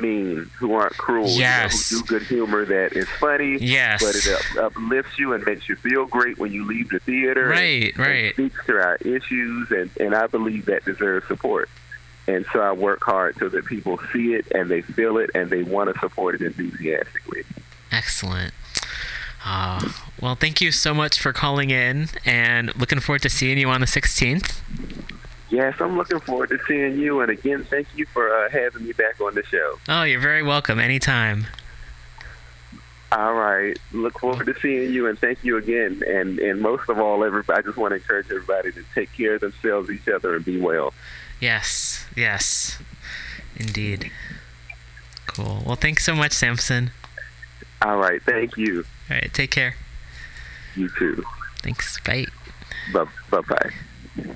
mean, 0.00 0.50
who 0.58 0.74
aren't 0.74 0.96
cruel, 0.96 1.28
Yes. 1.28 1.92
you 1.92 1.98
know, 1.98 2.00
who 2.00 2.06
do 2.06 2.18
good 2.18 2.26
humor 2.26 2.64
that 2.64 2.94
is 2.94 3.08
funny, 3.20 3.58
Yes. 3.60 4.02
but 4.02 4.16
it 4.16 4.26
up, 4.58 4.72
uplifts 4.76 5.16
you 5.20 5.32
and 5.34 5.44
makes 5.46 5.68
you 5.68 5.76
feel 5.76 6.04
great 6.04 6.36
when 6.36 6.50
you 6.52 6.64
leave 6.66 6.88
the 6.88 6.98
theater. 6.98 7.46
Right, 7.48 7.94
and, 7.94 7.98
right. 7.98 8.24
And 8.36 8.50
speaks 8.50 8.66
to 8.66 8.72
our 8.74 8.96
issues, 8.96 9.70
and, 9.70 9.90
and 10.00 10.14
I 10.16 10.26
believe 10.26 10.64
that 10.66 10.84
deserves 10.84 11.28
support. 11.28 11.70
And 12.26 12.44
so 12.52 12.58
I 12.60 12.72
work 12.72 13.04
hard 13.04 13.36
so 13.38 13.48
that 13.50 13.66
people 13.66 14.00
see 14.12 14.34
it 14.34 14.46
and 14.52 14.68
they 14.68 14.80
feel 14.82 15.18
it 15.18 15.30
and 15.34 15.48
they 15.50 15.62
want 15.62 15.92
to 15.94 16.00
support 16.00 16.34
it 16.34 16.40
enthusiastically. 16.42 17.44
Excellent. 17.92 18.52
Uh, 19.44 19.90
well, 20.20 20.34
thank 20.34 20.60
you 20.60 20.72
so 20.72 20.94
much 20.94 21.20
for 21.20 21.32
calling 21.32 21.70
in 21.70 22.08
and 22.24 22.74
looking 22.76 23.00
forward 23.00 23.22
to 23.22 23.30
seeing 23.30 23.58
you 23.58 23.68
on 23.68 23.80
the 23.80 23.86
16th. 23.86 24.60
Yes, 25.50 25.74
I'm 25.80 25.96
looking 25.96 26.20
forward 26.20 26.48
to 26.48 26.58
seeing 26.66 26.98
you. 26.98 27.20
And 27.20 27.30
again, 27.30 27.64
thank 27.64 27.86
you 27.94 28.06
for 28.06 28.34
uh, 28.34 28.48
having 28.50 28.84
me 28.84 28.92
back 28.92 29.20
on 29.20 29.34
the 29.34 29.44
show. 29.44 29.78
Oh, 29.88 30.02
you're 30.02 30.20
very 30.20 30.42
welcome 30.42 30.80
anytime. 30.80 31.46
All 33.12 33.34
right. 33.34 33.78
Look 33.92 34.18
forward 34.18 34.46
to 34.46 34.58
seeing 34.60 34.92
you, 34.92 35.06
and 35.06 35.16
thank 35.16 35.44
you 35.44 35.56
again. 35.56 36.02
And 36.04 36.40
and 36.40 36.60
most 36.60 36.88
of 36.88 36.98
all, 36.98 37.22
everybody, 37.22 37.60
I 37.60 37.62
just 37.62 37.76
want 37.76 37.92
to 37.92 37.96
encourage 37.96 38.26
everybody 38.26 38.72
to 38.72 38.82
take 38.92 39.12
care 39.12 39.34
of 39.34 39.42
themselves, 39.42 39.88
each 39.88 40.08
other, 40.08 40.34
and 40.34 40.44
be 40.44 40.60
well. 40.60 40.92
Yes, 41.40 42.06
yes, 42.16 42.78
indeed. 43.54 44.10
Cool. 45.26 45.62
Well, 45.64 45.76
thanks 45.76 46.04
so 46.04 46.16
much, 46.16 46.32
Sampson. 46.32 46.90
All 47.82 47.98
right. 47.98 48.20
Thank 48.22 48.56
you. 48.56 48.84
All 49.10 49.16
right, 49.16 49.32
take 49.32 49.50
care. 49.50 49.76
You 50.76 50.88
too. 50.98 51.22
Thanks. 51.62 52.00
Bye. 52.00 52.26
Bye 52.92 53.40
bye. 53.40 54.34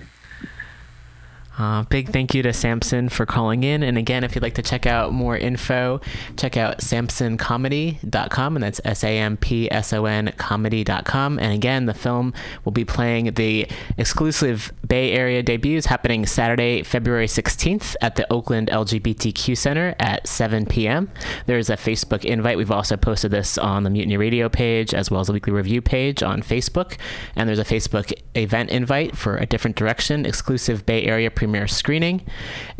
Uh, 1.59 1.83
big 1.85 2.11
thank 2.11 2.35
you 2.35 2.43
to 2.43 2.53
Sampson 2.53 3.09
for 3.09 3.27
calling 3.27 3.65
in. 3.65 3.83
And 3.83 3.99
again, 3.99 4.23
if 4.23 4.35
you'd 4.35 4.43
like 4.43 4.55
to 4.55 4.63
check 4.63 4.87
out 4.87 5.13
more 5.13 5.37
info, 5.37 6.01
check 6.37 6.57
out 6.57 6.79
sampsoncomedy.com, 6.79 8.57
and 8.57 8.63
that's 8.63 8.81
S 8.85 9.03
A 9.03 9.19
M 9.19 9.37
P 9.37 9.71
S 9.71 9.93
O 9.93 10.05
N 10.05 10.33
comedy.com. 10.37 11.39
And 11.41 11.53
again, 11.53 11.87
the 11.87 11.95
film 11.95 12.33
will 12.65 12.73
be 12.73 12.85
playing 12.85 13.35
the 13.35 13.67
exclusive 13.97 14.73
Bay 14.87 15.13
Area 15.13 15.43
debuts 15.43 15.87
happening 15.87 16.27
Saturday, 16.27 16.85
February 16.85 17.27
16th 17.27 17.97
at 18.01 18.15
the 18.15 18.33
Oakland 18.33 18.69
LGBTQ 18.69 19.57
Center 19.57 19.97
at 19.99 20.29
7 20.29 20.65
p.m. 20.65 21.11
There's 21.47 21.71
a 21.71 21.77
Facebook 21.77 22.25
invite. 22.25 22.57
We've 22.57 22.71
also 22.71 22.97
posted 22.97 23.33
this 23.33 23.59
on 23.59 23.83
the 23.83 23.91
Mutiny 23.91 24.17
Radio 24.17 24.49
page 24.49 24.95
as 24.95 25.11
well 25.11 25.23
as 25.23 25.27
the 25.27 25.33
weekly 25.33 25.53
review 25.53 25.83
page 25.83 26.23
on 26.23 26.41
Facebook. 26.41 26.97
And 27.35 27.49
there's 27.49 27.59
a 27.59 27.65
Facebook 27.65 28.13
event 28.37 28.71
invite 28.71 29.17
for 29.17 29.37
a 29.37 29.47
different 29.47 29.77
direction 29.77 30.25
exclusive 30.25 30.87
Bay 30.87 31.03
Area 31.03 31.33
premiere 31.33 31.47
screening. 31.66 32.24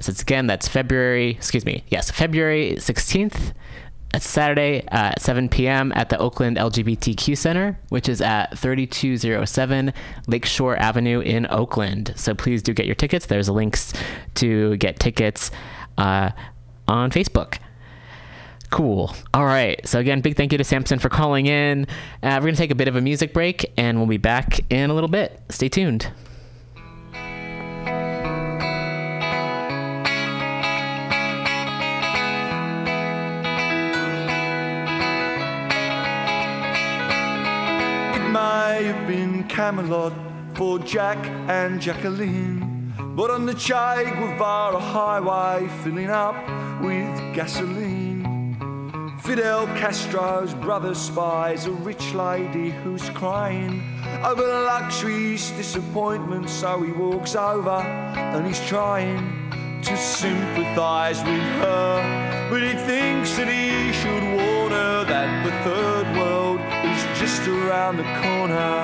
So 0.00 0.10
it's 0.10 0.22
again, 0.22 0.46
that's 0.46 0.68
February, 0.68 1.30
excuse 1.30 1.64
me, 1.64 1.84
yes, 1.88 2.10
February 2.10 2.74
16th. 2.76 3.52
That's 4.12 4.26
Saturday 4.26 4.86
uh, 4.88 5.12
at 5.12 5.20
7 5.20 5.50
p.m. 5.50 5.92
at 5.94 6.08
the 6.08 6.18
Oakland 6.18 6.56
LGBTQ 6.56 7.36
Center, 7.36 7.78
which 7.90 8.08
is 8.08 8.22
at 8.22 8.56
3207 8.58 9.92
Lakeshore 10.26 10.76
Avenue 10.76 11.20
in 11.20 11.46
Oakland. 11.50 12.14
So 12.16 12.34
please 12.34 12.62
do 12.62 12.72
get 12.72 12.86
your 12.86 12.94
tickets. 12.94 13.26
There's 13.26 13.50
links 13.50 13.92
to 14.36 14.76
get 14.78 14.98
tickets 14.98 15.50
uh, 15.98 16.30
on 16.86 17.10
Facebook. 17.10 17.58
Cool. 18.70 19.14
All 19.34 19.44
right. 19.44 19.86
So 19.86 19.98
again, 19.98 20.20
big 20.20 20.36
thank 20.36 20.52
you 20.52 20.58
to 20.58 20.64
Sampson 20.64 20.98
for 20.98 21.08
calling 21.08 21.46
in. 21.46 21.86
Uh, 22.22 22.38
we're 22.40 22.46
gonna 22.46 22.56
take 22.56 22.70
a 22.70 22.74
bit 22.74 22.88
of 22.88 22.96
a 22.96 23.00
music 23.00 23.32
break, 23.32 23.72
and 23.76 23.98
we'll 23.98 24.06
be 24.06 24.18
back 24.18 24.60
in 24.70 24.90
a 24.90 24.94
little 24.94 25.08
bit. 25.08 25.40
Stay 25.48 25.68
tuned. 25.68 26.10
Have 38.79 39.09
been 39.09 39.43
Camelot 39.49 40.12
for 40.55 40.79
Jack 40.79 41.18
and 41.49 41.81
Jacqueline, 41.81 42.95
but 43.16 43.29
on 43.29 43.45
the 43.45 43.53
Che 43.53 44.05
Guevara 44.05 44.79
highway, 44.79 45.68
filling 45.83 46.11
up 46.11 46.37
with 46.81 47.35
gasoline. 47.35 49.18
Fidel 49.20 49.66
Castro's 49.79 50.55
brother 50.55 50.95
spies 50.95 51.66
a 51.66 51.72
rich 51.72 52.14
lady 52.14 52.70
who's 52.70 53.11
crying 53.11 53.83
over 54.24 54.47
luxury's 54.47 55.51
disappointment, 55.51 56.49
so 56.49 56.81
he 56.81 56.93
walks 56.93 57.35
over 57.35 57.81
and 57.81 58.47
he's 58.47 58.64
trying 58.66 59.83
to 59.83 59.97
sympathize 59.97 61.18
with 61.24 61.49
her, 61.64 62.49
but 62.49 62.62
he 62.62 62.74
thinks 62.87 63.37
that 63.37 63.49
he 63.49 63.93
should 63.93 64.22
warn 64.22 64.70
her 64.70 65.05
that 65.05 65.45
the 65.45 65.51
third 65.68 66.16
world 66.16 66.38
is 66.99 67.18
just 67.18 67.46
around 67.46 67.96
the 67.96 68.09
corner. 68.22 68.74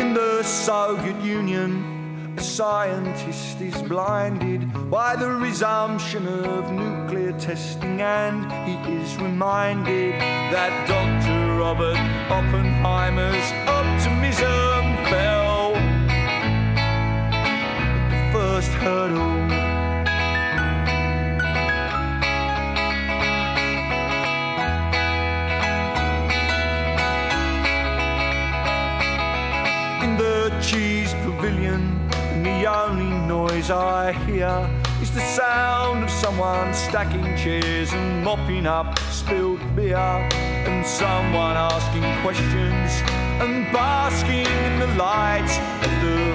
In 0.00 0.14
the 0.14 0.42
Soviet 0.42 1.20
Union, 1.22 2.34
a 2.36 2.42
scientist 2.42 3.60
is 3.60 3.82
blinded 3.82 4.90
by 4.90 5.16
the 5.16 5.30
resumption 5.30 6.26
of 6.28 6.70
nuclear 6.72 7.32
testing, 7.38 8.00
and 8.02 8.36
he 8.66 8.76
is 8.92 9.16
reminded 9.16 10.20
that 10.52 10.72
Dr. 10.86 11.58
Robert 11.58 11.98
Oppenheimer's 12.30 13.48
optimism 13.66 14.82
fell 15.10 15.47
in 18.58 18.64
the 30.16 30.58
cheese 30.60 31.14
pavilion, 31.22 32.10
and 32.12 32.44
the 32.44 32.66
only 32.66 33.16
noise 33.28 33.70
I 33.70 34.12
hear 34.26 34.68
is 35.00 35.14
the 35.14 35.20
sound 35.20 36.02
of 36.02 36.10
someone 36.10 36.74
stacking 36.74 37.36
chairs 37.36 37.92
and 37.92 38.24
mopping 38.24 38.66
up 38.66 38.98
spilled 39.10 39.60
beer, 39.76 39.96
and 39.96 40.84
someone 40.84 41.56
asking 41.56 42.02
questions 42.22 43.02
and 43.40 43.72
basking 43.72 44.46
in 44.46 44.80
the 44.80 44.88
light 44.96 45.48
of 45.84 45.90
the 46.02 46.27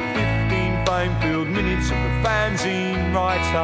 15 0.94 1.22
fame-filled 1.22 1.48
minutes 1.48 1.89
of 1.89 1.98
the 1.98 2.14
fanzine 2.24 3.14
writer. 3.14 3.64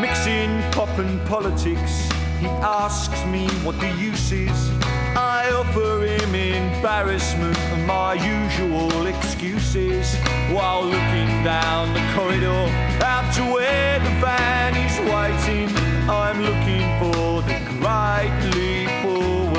Mixing 0.00 0.62
pop 0.72 0.98
and 0.98 1.20
politics, 1.26 2.08
he 2.40 2.46
asks 2.62 3.24
me 3.26 3.46
what 3.64 3.78
the 3.78 3.90
use 3.92 4.32
is. 4.32 4.70
I 5.14 5.50
offer 5.54 6.06
him 6.06 6.34
embarrassment 6.34 7.58
and 7.58 7.86
my 7.86 8.14
usual 8.14 9.06
excuses 9.06 10.14
while 10.50 10.84
looking 10.84 11.44
down 11.44 11.92
the 11.92 12.04
corridor 12.14 12.64
out 13.04 13.34
to 13.34 13.42
where 13.52 13.98
the 13.98 14.10
van 14.20 14.74
is 14.76 14.98
waiting. 15.12 15.91
I'm 16.08 16.42
looking 16.42 16.82
for 16.98 17.42
the 17.42 17.58
great 17.78 18.32
leap 18.54 18.90
forward. 19.02 19.52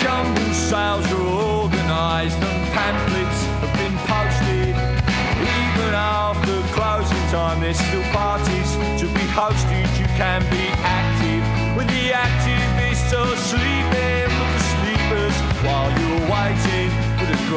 Jumble 0.00 0.54
sales 0.54 1.06
are 1.10 1.26
organised 1.26 2.38
and 2.38 2.72
pamphlets 2.72 3.40
have 3.60 3.74
been 3.76 3.96
posted. 4.06 4.76
Even 5.42 5.92
after 5.92 6.62
closing 6.72 7.26
time, 7.30 7.60
there's 7.60 7.78
still 7.78 8.02
parties 8.12 8.76
to 9.00 9.06
be 9.12 9.26
hosted. 9.34 9.86
You 9.98 10.06
can 10.16 10.42
be 10.50 10.68
active 10.84 11.42
when 11.76 11.86
the 11.88 12.10
activists 12.10 12.55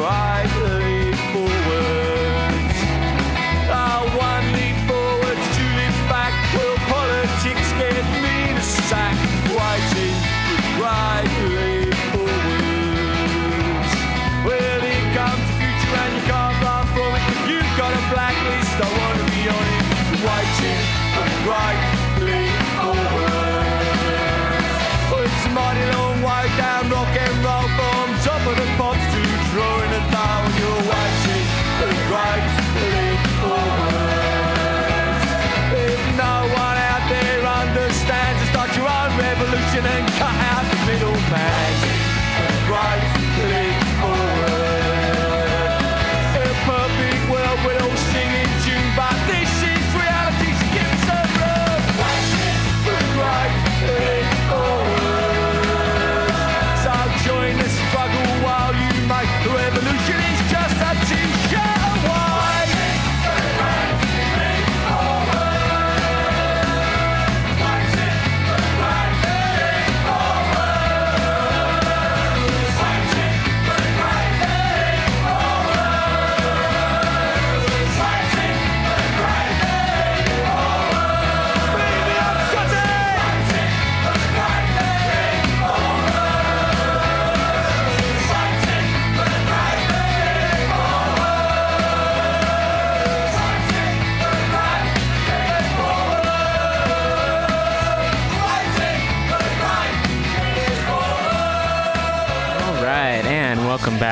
for 0.00 0.39
and 39.86 40.08
cut 40.14 40.34
out 40.34 40.64
the 40.70 40.86
middleman. 40.86 41.89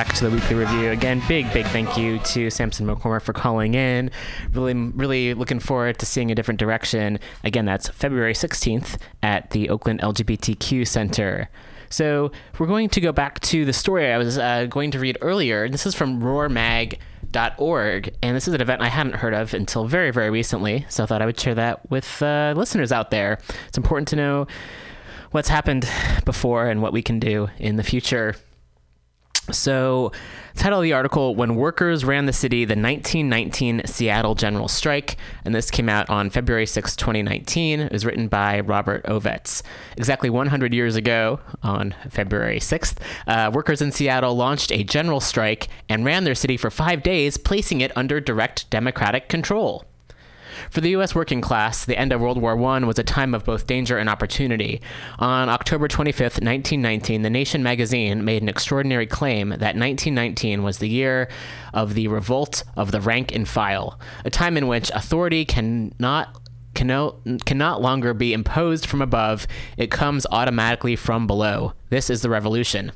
Back 0.09 0.17
to 0.17 0.31
the 0.31 0.35
weekly 0.35 0.57
review. 0.57 0.91
Again, 0.91 1.23
big, 1.29 1.53
big 1.53 1.67
thank 1.67 1.99
you 1.99 2.19
to 2.21 2.49
Sampson 2.49 2.87
McCormick 2.87 3.21
for 3.21 3.35
calling 3.35 3.75
in. 3.75 4.11
Really, 4.55 4.73
really 4.73 5.35
looking 5.35 5.61
forward 5.61 5.99
to 5.99 6.07
seeing 6.07 6.31
a 6.31 6.35
different 6.35 6.59
direction. 6.59 7.19
Again, 7.45 7.67
that's 7.67 7.91
February 7.91 8.33
16th 8.33 8.97
at 9.23 9.51
the 9.51 9.69
Oakland 9.69 10.01
LGBTQ 10.01 10.89
Center. 10.89 11.51
So 11.91 12.33
we're 12.59 12.67
going 12.67 12.89
to 12.89 13.03
go 13.03 13.13
back 13.13 13.39
to 13.41 13.67
the 13.67 13.75
story 13.75 14.11
I 14.11 14.17
was 14.17 14.39
uh, 14.39 14.65
going 14.65 14.93
to 14.93 14.99
read 14.99 15.19
earlier. 15.21 15.69
This 15.69 15.85
is 15.85 15.95
from 15.95 16.23
roarmag.org, 16.23 18.15
and 18.23 18.35
this 18.35 18.49
is 18.49 18.55
an 18.55 18.63
event 18.63 18.81
I 18.81 18.89
hadn't 18.89 19.17
heard 19.17 19.35
of 19.35 19.53
until 19.53 19.85
very, 19.85 20.11
very 20.11 20.31
recently. 20.31 20.87
So 20.89 21.03
I 21.03 21.07
thought 21.07 21.21
I 21.21 21.27
would 21.27 21.39
share 21.39 21.55
that 21.57 21.91
with 21.91 22.23
uh, 22.23 22.55
listeners 22.57 22.93
out 22.93 23.11
there. 23.11 23.41
It's 23.67 23.77
important 23.77 24.09
to 24.09 24.17
know 24.17 24.47
what's 25.33 25.51
happened 25.51 25.87
before 26.25 26.67
and 26.67 26.81
what 26.81 26.95
we 26.95 27.03
can 27.03 27.19
do 27.19 27.51
in 27.59 27.77
the 27.77 27.85
future. 27.85 28.37
So, 29.51 30.13
title 30.57 30.81
of 30.81 30.83
the 30.83 30.93
article 30.93 31.35
When 31.35 31.57
Workers 31.57 32.05
Ran 32.05 32.27
the 32.27 32.33
City, 32.33 32.65
the 32.65 32.73
1919 32.73 33.83
Seattle 33.87 34.35
General 34.35 34.69
Strike. 34.69 35.17
And 35.45 35.55
this 35.55 35.71
came 35.71 35.89
out 35.89 36.11
on 36.11 36.29
February 36.31 36.67
6, 36.67 36.97
2019. 36.97 37.81
It 37.81 37.93
was 37.93 38.05
written 38.05 38.29
by 38.29 38.61
Robert 38.61 39.05
Ovetz. 39.05 39.63
Exactly 39.97 40.29
100 40.29 40.75
years 40.75 40.97
ago, 40.97 41.41
on 41.63 41.95
February 42.11 42.61
6th, 42.61 42.99
uh, 43.27 43.51
workers 43.53 43.81
in 43.81 43.91
Seattle 43.91 44.35
launched 44.37 44.71
a 44.71 44.85
general 44.85 45.21
strike 45.21 45.69
and 45.89 46.05
ran 46.05 46.25
their 46.25 46.35
city 46.35 46.57
for 46.57 46.71
five 46.71 47.03
days, 47.03 47.37
placing 47.39 47.81
it 47.81 47.97
under 47.97 48.21
direct 48.21 48.69
Democratic 48.71 49.29
control. 49.29 49.88
For 50.71 50.81
the 50.81 50.91
U.S. 50.91 51.15
working 51.15 51.41
class, 51.41 51.85
the 51.85 51.99
end 51.99 52.13
of 52.13 52.21
World 52.21 52.41
War 52.41 52.63
I 52.63 52.79
was 52.81 52.99
a 52.99 53.05
time 53.05 53.35
of 53.35 53.45
both 53.45 53.67
danger 53.67 53.97
and 53.97 54.09
opportunity. 54.09 54.81
On 55.19 55.49
October 55.49 55.89
25th, 55.89 56.43
1919, 56.43 57.23
The 57.23 57.31
Nation 57.31 57.63
magazine 57.63 58.25
made 58.25 58.43
an 58.43 58.49
extraordinary 58.49 59.07
claim 59.07 59.49
that 59.51 59.77
1919 59.77 60.63
was 60.63 60.79
the 60.79 60.89
year 60.89 61.29
of 61.73 61.95
the 61.95 62.09
revolt 62.09 62.65
of 62.77 62.91
the 62.91 63.01
rank 63.01 63.35
and 63.35 63.49
file, 63.49 63.99
a 64.25 64.31
time 64.31 64.57
in 64.57 64.67
which 64.67 64.91
authority 64.95 65.45
cannot 65.45 66.48
cannot, 66.79 67.17
cannot 67.45 67.83
longer 67.83 68.15
be 68.15 68.33
imposed 68.33 68.87
from 68.87 69.03
above, 69.03 69.49
it 69.77 69.91
comes 69.91 70.25
automatically 70.31 70.95
from 70.95 71.27
below. 71.27 71.73
This 71.91 72.09
is 72.09 72.23
the 72.23 72.31
revolution. 72.31 72.93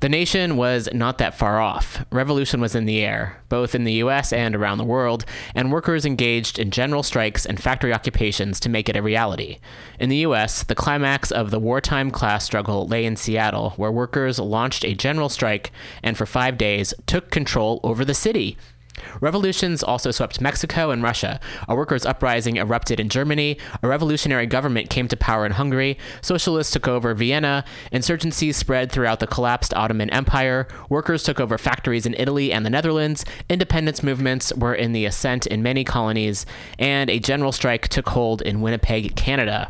The 0.00 0.10
nation 0.10 0.58
was 0.58 0.88
not 0.92 1.16
that 1.18 1.38
far 1.38 1.58
off. 1.58 2.04
Revolution 2.10 2.60
was 2.60 2.74
in 2.74 2.84
the 2.84 3.00
air, 3.00 3.40
both 3.48 3.74
in 3.74 3.84
the 3.84 3.94
US 4.04 4.34
and 4.34 4.54
around 4.54 4.76
the 4.76 4.84
world, 4.84 5.24
and 5.54 5.72
workers 5.72 6.04
engaged 6.04 6.58
in 6.58 6.70
general 6.70 7.02
strikes 7.02 7.46
and 7.46 7.58
factory 7.58 7.94
occupations 7.94 8.60
to 8.60 8.68
make 8.68 8.90
it 8.90 8.96
a 8.96 9.02
reality. 9.02 9.60
In 9.98 10.10
the 10.10 10.26
US, 10.28 10.62
the 10.64 10.74
climax 10.74 11.30
of 11.30 11.50
the 11.50 11.60
wartime 11.60 12.10
class 12.10 12.44
struggle 12.44 12.86
lay 12.86 13.06
in 13.06 13.16
Seattle, 13.16 13.70
where 13.76 13.92
workers 13.92 14.38
launched 14.38 14.84
a 14.84 14.94
general 14.94 15.30
strike 15.30 15.72
and 16.02 16.18
for 16.18 16.26
five 16.26 16.58
days 16.58 16.92
took 17.06 17.30
control 17.30 17.80
over 17.82 18.04
the 18.04 18.12
city. 18.12 18.58
Revolutions 19.20 19.82
also 19.82 20.10
swept 20.10 20.40
Mexico 20.40 20.90
and 20.90 21.02
Russia. 21.02 21.40
A 21.68 21.74
workers' 21.74 22.06
uprising 22.06 22.56
erupted 22.56 23.00
in 23.00 23.08
Germany. 23.08 23.58
A 23.82 23.88
revolutionary 23.88 24.46
government 24.46 24.90
came 24.90 25.08
to 25.08 25.16
power 25.16 25.44
in 25.46 25.52
Hungary. 25.52 25.98
Socialists 26.20 26.72
took 26.72 26.88
over 26.88 27.14
Vienna. 27.14 27.64
Insurgencies 27.92 28.54
spread 28.54 28.90
throughout 28.90 29.20
the 29.20 29.26
collapsed 29.26 29.74
Ottoman 29.74 30.10
Empire. 30.10 30.66
Workers 30.88 31.22
took 31.22 31.40
over 31.40 31.58
factories 31.58 32.06
in 32.06 32.14
Italy 32.14 32.52
and 32.52 32.64
the 32.64 32.70
Netherlands. 32.70 33.24
Independence 33.48 34.02
movements 34.02 34.52
were 34.54 34.74
in 34.74 34.92
the 34.92 35.06
ascent 35.06 35.46
in 35.46 35.62
many 35.62 35.84
colonies. 35.84 36.46
And 36.78 37.10
a 37.10 37.18
general 37.18 37.52
strike 37.52 37.88
took 37.88 38.08
hold 38.08 38.42
in 38.42 38.60
Winnipeg, 38.60 39.16
Canada. 39.16 39.68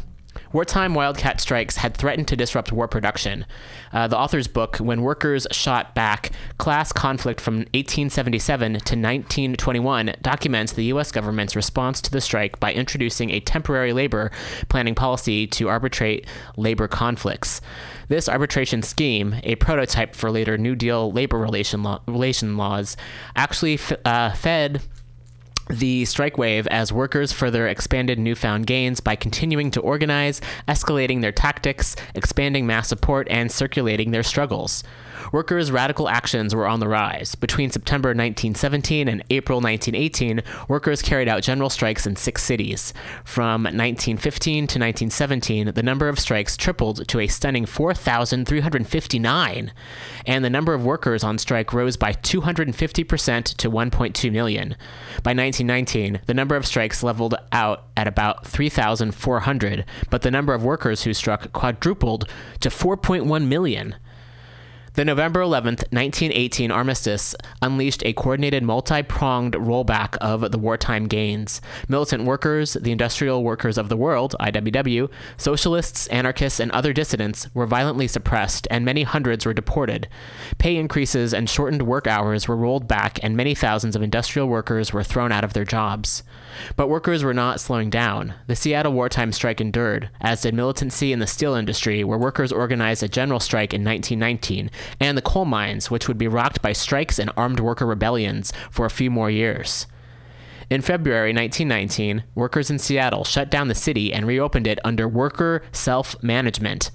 Wartime 0.52 0.94
wildcat 0.94 1.40
strikes 1.40 1.76
had 1.76 1.96
threatened 1.96 2.28
to 2.28 2.36
disrupt 2.36 2.72
war 2.72 2.86
production. 2.86 3.46
Uh, 3.90 4.06
the 4.06 4.18
author's 4.18 4.48
book, 4.48 4.76
When 4.76 5.00
Workers 5.00 5.46
Shot 5.50 5.94
Back 5.94 6.32
Class 6.58 6.92
Conflict 6.92 7.40
from 7.40 7.56
1877 7.74 8.72
to 8.72 8.76
1921, 8.76 10.14
documents 10.20 10.72
the 10.72 10.84
U.S. 10.86 11.10
government's 11.10 11.56
response 11.56 12.02
to 12.02 12.10
the 12.10 12.20
strike 12.20 12.60
by 12.60 12.72
introducing 12.72 13.30
a 13.30 13.40
temporary 13.40 13.94
labor 13.94 14.30
planning 14.68 14.94
policy 14.94 15.46
to 15.46 15.68
arbitrate 15.68 16.26
labor 16.58 16.86
conflicts. 16.86 17.62
This 18.08 18.28
arbitration 18.28 18.82
scheme, 18.82 19.36
a 19.44 19.54
prototype 19.56 20.14
for 20.14 20.30
later 20.30 20.58
New 20.58 20.76
Deal 20.76 21.10
labor 21.10 21.38
relation, 21.38 21.82
law, 21.82 22.00
relation 22.06 22.58
laws, 22.58 22.96
actually 23.36 23.74
f- 23.74 23.92
uh, 24.04 24.32
fed 24.32 24.82
the 25.68 26.04
strike 26.04 26.38
wave 26.38 26.66
as 26.68 26.92
workers 26.92 27.32
further 27.32 27.68
expanded 27.68 28.18
newfound 28.18 28.66
gains 28.66 29.00
by 29.00 29.16
continuing 29.16 29.70
to 29.70 29.80
organize, 29.80 30.40
escalating 30.68 31.20
their 31.20 31.32
tactics, 31.32 31.96
expanding 32.14 32.66
mass 32.66 32.88
support, 32.88 33.26
and 33.30 33.50
circulating 33.50 34.10
their 34.10 34.22
struggles. 34.22 34.82
Workers' 35.30 35.70
radical 35.70 36.08
actions 36.08 36.54
were 36.54 36.66
on 36.66 36.80
the 36.80 36.88
rise. 36.88 37.34
Between 37.34 37.70
September 37.70 38.08
1917 38.08 39.08
and 39.08 39.22
April 39.30 39.60
1918, 39.60 40.42
workers 40.68 41.00
carried 41.00 41.28
out 41.28 41.42
general 41.42 41.70
strikes 41.70 42.06
in 42.06 42.16
six 42.16 42.42
cities. 42.42 42.92
From 43.24 43.62
1915 43.62 44.54
to 44.54 44.78
1917, 44.78 45.72
the 45.74 45.82
number 45.82 46.08
of 46.08 46.18
strikes 46.18 46.56
tripled 46.56 47.06
to 47.08 47.20
a 47.20 47.28
stunning 47.28 47.66
4,359, 47.66 49.72
and 50.26 50.44
the 50.44 50.50
number 50.50 50.74
of 50.74 50.84
workers 50.84 51.24
on 51.24 51.38
strike 51.38 51.72
rose 51.72 51.96
by 51.96 52.12
250% 52.12 53.56
to 53.56 53.70
1.2 53.70 54.32
million. 54.32 54.76
By 55.22 55.32
1919, 55.60 56.20
the 56.26 56.34
number 56.34 56.56
of 56.56 56.66
strikes 56.66 57.02
leveled 57.02 57.34
out 57.52 57.84
at 57.96 58.06
about 58.06 58.46
3,400, 58.46 59.84
but 60.10 60.22
the 60.22 60.30
number 60.30 60.54
of 60.54 60.64
workers 60.64 61.02
who 61.04 61.12
struck 61.12 61.52
quadrupled 61.52 62.28
to 62.60 62.68
4.1 62.68 63.46
million. 63.46 63.94
The 64.94 65.06
November 65.06 65.40
11th, 65.40 65.88
1918 65.90 66.70
armistice 66.70 67.34
unleashed 67.62 68.04
a 68.04 68.12
coordinated, 68.12 68.62
multi 68.62 69.02
pronged 69.02 69.54
rollback 69.54 70.18
of 70.18 70.52
the 70.52 70.58
wartime 70.58 71.06
gains. 71.06 71.62
Militant 71.88 72.24
workers, 72.24 72.74
the 72.74 72.92
industrial 72.92 73.42
workers 73.42 73.78
of 73.78 73.88
the 73.88 73.96
world, 73.96 74.36
IWW, 74.38 75.10
socialists, 75.38 76.08
anarchists, 76.08 76.60
and 76.60 76.70
other 76.72 76.92
dissidents 76.92 77.48
were 77.54 77.66
violently 77.66 78.06
suppressed, 78.06 78.68
and 78.70 78.84
many 78.84 79.02
hundreds 79.02 79.46
were 79.46 79.54
deported. 79.54 80.08
Pay 80.58 80.76
increases 80.76 81.32
and 81.32 81.48
shortened 81.48 81.84
work 81.84 82.06
hours 82.06 82.46
were 82.46 82.54
rolled 82.56 82.86
back, 82.86 83.18
and 83.22 83.34
many 83.34 83.54
thousands 83.54 83.96
of 83.96 84.02
industrial 84.02 84.46
workers 84.46 84.92
were 84.92 85.02
thrown 85.02 85.32
out 85.32 85.42
of 85.42 85.54
their 85.54 85.64
jobs. 85.64 86.22
But 86.76 86.88
workers 86.88 87.24
were 87.24 87.34
not 87.34 87.60
slowing 87.60 87.90
down. 87.90 88.34
The 88.46 88.56
Seattle 88.56 88.92
wartime 88.92 89.32
strike 89.32 89.60
endured, 89.60 90.10
as 90.20 90.42
did 90.42 90.54
militancy 90.54 91.12
in 91.12 91.18
the 91.18 91.26
steel 91.26 91.54
industry, 91.54 92.04
where 92.04 92.18
workers 92.18 92.52
organized 92.52 93.02
a 93.02 93.08
general 93.08 93.40
strike 93.40 93.74
in 93.74 93.84
1919 93.84 94.70
and 95.00 95.16
the 95.16 95.22
coal 95.22 95.44
mines, 95.44 95.90
which 95.90 96.08
would 96.08 96.18
be 96.18 96.28
rocked 96.28 96.62
by 96.62 96.72
strikes 96.72 97.18
and 97.18 97.30
armed 97.36 97.60
worker 97.60 97.86
rebellions 97.86 98.52
for 98.70 98.86
a 98.86 98.90
few 98.90 99.10
more 99.10 99.30
years. 99.30 99.86
In 100.70 100.80
February 100.80 101.34
1919, 101.34 102.24
workers 102.34 102.70
in 102.70 102.78
Seattle 102.78 103.24
shut 103.24 103.50
down 103.50 103.68
the 103.68 103.74
city 103.74 104.12
and 104.12 104.26
reopened 104.26 104.66
it 104.66 104.78
under 104.84 105.06
worker 105.06 105.62
self 105.70 106.20
management. 106.22 106.90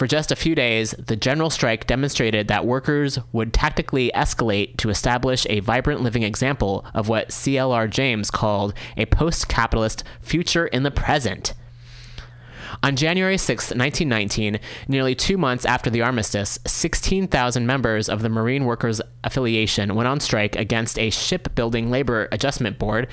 For 0.00 0.06
just 0.06 0.32
a 0.32 0.36
few 0.36 0.54
days, 0.54 0.92
the 0.92 1.14
general 1.14 1.50
strike 1.50 1.86
demonstrated 1.86 2.48
that 2.48 2.64
workers 2.64 3.18
would 3.32 3.52
tactically 3.52 4.10
escalate 4.14 4.78
to 4.78 4.88
establish 4.88 5.46
a 5.50 5.60
vibrant 5.60 6.00
living 6.00 6.22
example 6.22 6.86
of 6.94 7.10
what 7.10 7.28
CLR 7.28 7.90
James 7.90 8.30
called 8.30 8.72
a 8.96 9.04
post 9.04 9.48
capitalist 9.50 10.02
future 10.22 10.66
in 10.66 10.84
the 10.84 10.90
present. 10.90 11.52
On 12.82 12.96
January 12.96 13.36
6, 13.36 13.64
1919, 13.72 14.58
nearly 14.88 15.14
two 15.14 15.36
months 15.36 15.66
after 15.66 15.90
the 15.90 16.00
armistice, 16.00 16.58
16,000 16.66 17.66
members 17.66 18.08
of 18.08 18.22
the 18.22 18.30
Marine 18.30 18.64
Workers 18.64 19.02
Affiliation 19.22 19.94
went 19.94 20.08
on 20.08 20.18
strike 20.18 20.56
against 20.56 20.98
a 20.98 21.10
shipbuilding 21.10 21.90
labor 21.90 22.26
adjustment 22.32 22.78
board. 22.78 23.06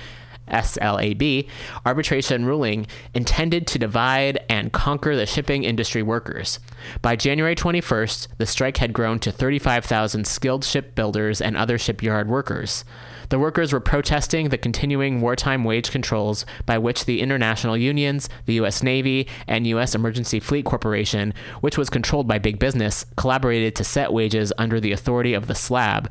SLAB, 0.47 1.47
arbitration 1.85 2.45
ruling 2.45 2.87
intended 3.13 3.67
to 3.67 3.79
divide 3.79 4.39
and 4.49 4.73
conquer 4.73 5.15
the 5.15 5.25
shipping 5.25 5.63
industry 5.63 6.03
workers. 6.03 6.59
By 7.01 7.15
January 7.15 7.55
21st, 7.55 8.27
the 8.37 8.45
strike 8.45 8.77
had 8.77 8.93
grown 8.93 9.19
to 9.19 9.31
35,000 9.31 10.25
skilled 10.25 10.63
shipbuilders 10.63 11.41
and 11.41 11.57
other 11.57 11.77
shipyard 11.77 12.27
workers. 12.27 12.85
The 13.29 13.39
workers 13.39 13.73
were 13.73 13.81
protesting 13.81 14.49
the 14.49 14.57
continuing 14.57 15.19
wartime 15.19 15.65
wage 15.65 15.91
controls 15.91 16.45
by 16.65 16.77
which 16.77 17.05
the 17.05 17.19
international 17.19 17.75
unions, 17.75 18.29
the 18.45 18.53
U.S. 18.53 18.81
Navy, 18.81 19.27
and 19.47 19.67
U.S. 19.67 19.95
Emergency 19.95 20.39
Fleet 20.39 20.63
Corporation, 20.63 21.33
which 21.59 21.77
was 21.77 21.89
controlled 21.89 22.27
by 22.27 22.39
big 22.39 22.57
business, 22.57 23.05
collaborated 23.17 23.75
to 23.75 23.83
set 23.83 24.13
wages 24.13 24.53
under 24.57 24.79
the 24.79 24.93
authority 24.93 25.33
of 25.33 25.47
the 25.47 25.55
slab, 25.55 26.09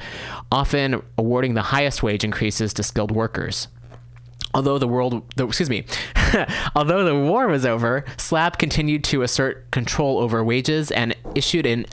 often 0.53 1.03
awarding 1.17 1.55
the 1.55 1.63
highest 1.63 2.03
wage 2.03 2.23
increases 2.23 2.75
to 2.75 2.83
skilled 2.83 3.11
workers. 3.11 3.69
Although 4.55 4.79
the 4.79 4.89
world, 4.89 5.23
excuse 5.39 5.69
me, 5.69 5.85
although 6.75 7.05
the 7.05 7.15
war 7.15 7.47
was 7.47 7.67
over, 7.67 8.05
SLAB 8.17 8.59
continued 8.59 9.05
to 9.05 9.23
assert 9.23 9.71
control 9.71 10.19
over 10.19 10.43
wages 10.43 10.91
and 10.91 11.15
issued 11.35 11.67
an 11.67 11.85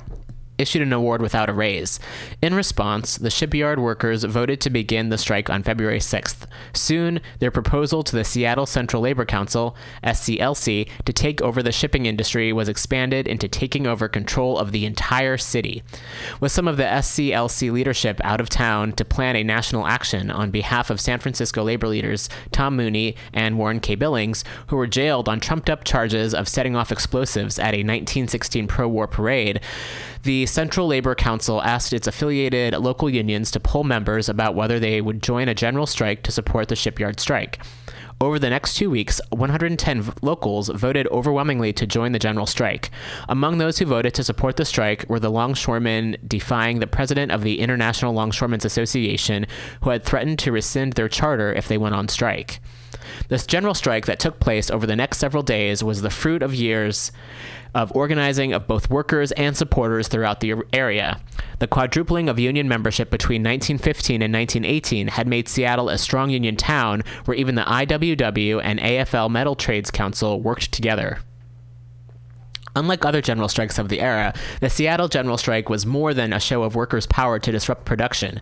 issued 0.58 0.82
an 0.82 0.94
award 0.94 1.22
without 1.22 1.50
a 1.50 1.54
raise. 1.54 2.00
In 2.42 2.54
response, 2.54 3.18
the 3.18 3.30
shipyard 3.30 3.80
workers 3.80 4.24
voted 4.24 4.62
to 4.62 4.70
begin 4.70 5.10
the 5.10 5.18
strike 5.18 5.50
on 5.50 5.64
February 5.64 6.00
6th. 6.00 6.46
Soon, 6.74 7.20
their 7.40 7.52
proposal 7.52 8.04
to 8.04 8.16
the 8.16 8.24
Seattle 8.24 8.66
Central 8.66 9.02
Labor 9.02 9.26
Council, 9.26 9.76
SCLC, 10.04 10.90
to 11.06 11.14
take 11.14 11.42
over 11.42 11.64
the 11.64 11.72
shipping 11.72 12.06
industry 12.06 12.54
was 12.54 12.70
expanded 12.70 13.28
into 13.28 13.48
taking 13.48 13.88
over 13.88 14.08
control 14.08 14.58
of 14.58 14.72
the 14.72 14.86
entire 14.86 15.38
city. 15.38 15.84
With 16.40 16.52
some 16.52 16.68
of 16.68 16.78
the 16.78 16.84
SCLC 16.84 17.72
leadership 17.72 18.22
out 18.24 18.42
of 18.42 18.50
town 18.50 18.94
to 18.94 19.06
plan 19.06 19.36
a 19.36 19.44
national 19.44 19.88
action 19.88 20.30
on 20.30 20.52
behalf 20.52 20.90
of 20.90 21.02
San 21.02 21.20
Francisco 21.20 21.64
labor 21.64 21.88
leaders 21.88 22.30
Tom 22.52 22.76
Mooney 22.76 23.16
and 23.34 23.58
Warren 23.58 23.80
K. 23.80 23.96
Billings, 23.96 24.44
who 24.68 24.76
were 24.76 24.88
jailed 24.88 25.30
on 25.30 25.40
trumped 25.40 25.70
up 25.70 25.84
charges 25.84 26.34
of 26.34 26.48
setting 26.48 26.76
off 26.76 26.92
explosives 26.92 27.60
at 27.60 27.74
a 27.74 27.84
1916 27.84 28.68
pro 28.68 28.88
war 28.88 29.08
parade, 29.08 29.60
the 30.24 30.46
Central 30.46 30.88
Labor 30.88 31.16
Council 31.16 31.62
asked 31.62 31.92
its 31.94 32.08
affiliated 32.08 32.74
local 32.76 33.10
unions 33.10 33.52
to 33.52 33.60
poll 33.60 33.84
members 33.84 34.30
about 34.30 34.56
whether 34.56 34.80
they 34.80 35.02
would 35.02 35.22
join 35.22 35.50
a 35.50 35.54
general 35.54 35.86
strike 35.86 36.24
to 36.24 36.32
support 36.32 36.70
the 36.70 36.76
shipyard 36.76 37.20
strike. 37.20 37.60
Over 38.22 38.40
the 38.40 38.50
next 38.50 38.76
two 38.76 38.90
weeks, 38.90 39.20
110 39.30 40.14
locals 40.22 40.70
voted 40.70 41.08
overwhelmingly 41.08 41.74
to 41.74 41.86
join 41.86 42.12
the 42.12 42.20
general 42.20 42.46
strike. 42.46 42.92
Among 43.28 43.58
those 43.58 43.78
who 43.78 43.86
voted 43.86 44.14
to 44.14 44.24
support 44.24 44.56
the 44.56 44.66
strike 44.66 45.06
were 45.10 45.20
the 45.20 45.32
longshoremen 45.32 46.18
defying 46.26 46.80
the 46.80 46.88
president 46.88 47.32
of 47.32 47.44
the 47.44 47.60
International 47.60 48.14
Longshoremen's 48.14 48.66
Association, 48.66 49.46
who 49.82 49.90
had 49.90 50.04
threatened 50.04 50.40
to 50.40 50.52
rescind 50.52 50.94
their 50.94 51.10
charter 51.10 51.54
if 51.54 51.68
they 51.68 51.78
went 51.78 51.96
on 51.96 52.08
strike. 52.08 52.62
This 53.28 53.46
general 53.46 53.74
strike 53.74 54.06
that 54.06 54.20
took 54.20 54.40
place 54.40 54.70
over 54.70 54.86
the 54.86 54.96
next 54.96 55.18
several 55.18 55.44
days 55.44 55.84
was 55.84 56.02
the 56.02 56.10
fruit 56.10 56.44
of 56.44 56.54
years 56.54 57.12
of 57.76 57.92
organizing 57.96 58.54
of 58.54 58.68
both 58.68 58.90
workers 58.90 59.32
and 59.34 59.58
supporters 59.58 60.08
throughout 60.08 60.40
the 60.40 60.54
area. 60.72 61.20
The 61.60 61.68
quadrupling 61.68 62.30
of 62.30 62.38
union 62.38 62.68
membership 62.68 63.10
between 63.10 63.42
1915 63.42 64.22
and 64.22 64.34
1918 64.34 65.08
had 65.08 65.28
made 65.28 65.50
Seattle 65.50 65.90
a 65.90 65.98
strong 65.98 66.30
union 66.30 66.56
town 66.56 67.04
where 67.26 67.36
even 67.36 67.56
the 67.56 67.68
IWW 68.04 68.60
and 68.64 68.80
AFL 68.80 69.30
Metal 69.30 69.56
Trades 69.56 69.90
Council 69.90 70.42
worked 70.42 70.72
together. 70.74 71.20
Unlike 72.76 73.06
other 73.06 73.22
general 73.22 73.50
strikes 73.50 73.78
of 73.78 73.90
the 73.90 74.02
era, 74.02 74.34
the 74.60 74.70
Seattle 74.70 75.08
General 75.08 75.38
Strike 75.38 75.70
was 75.70 75.86
more 75.86 76.14
than 76.14 76.34
a 76.34 76.40
show 76.40 76.64
of 76.64 76.76
workers' 76.76 77.06
power 77.06 77.38
to 77.38 77.52
disrupt 77.52 77.86
production. 77.86 78.42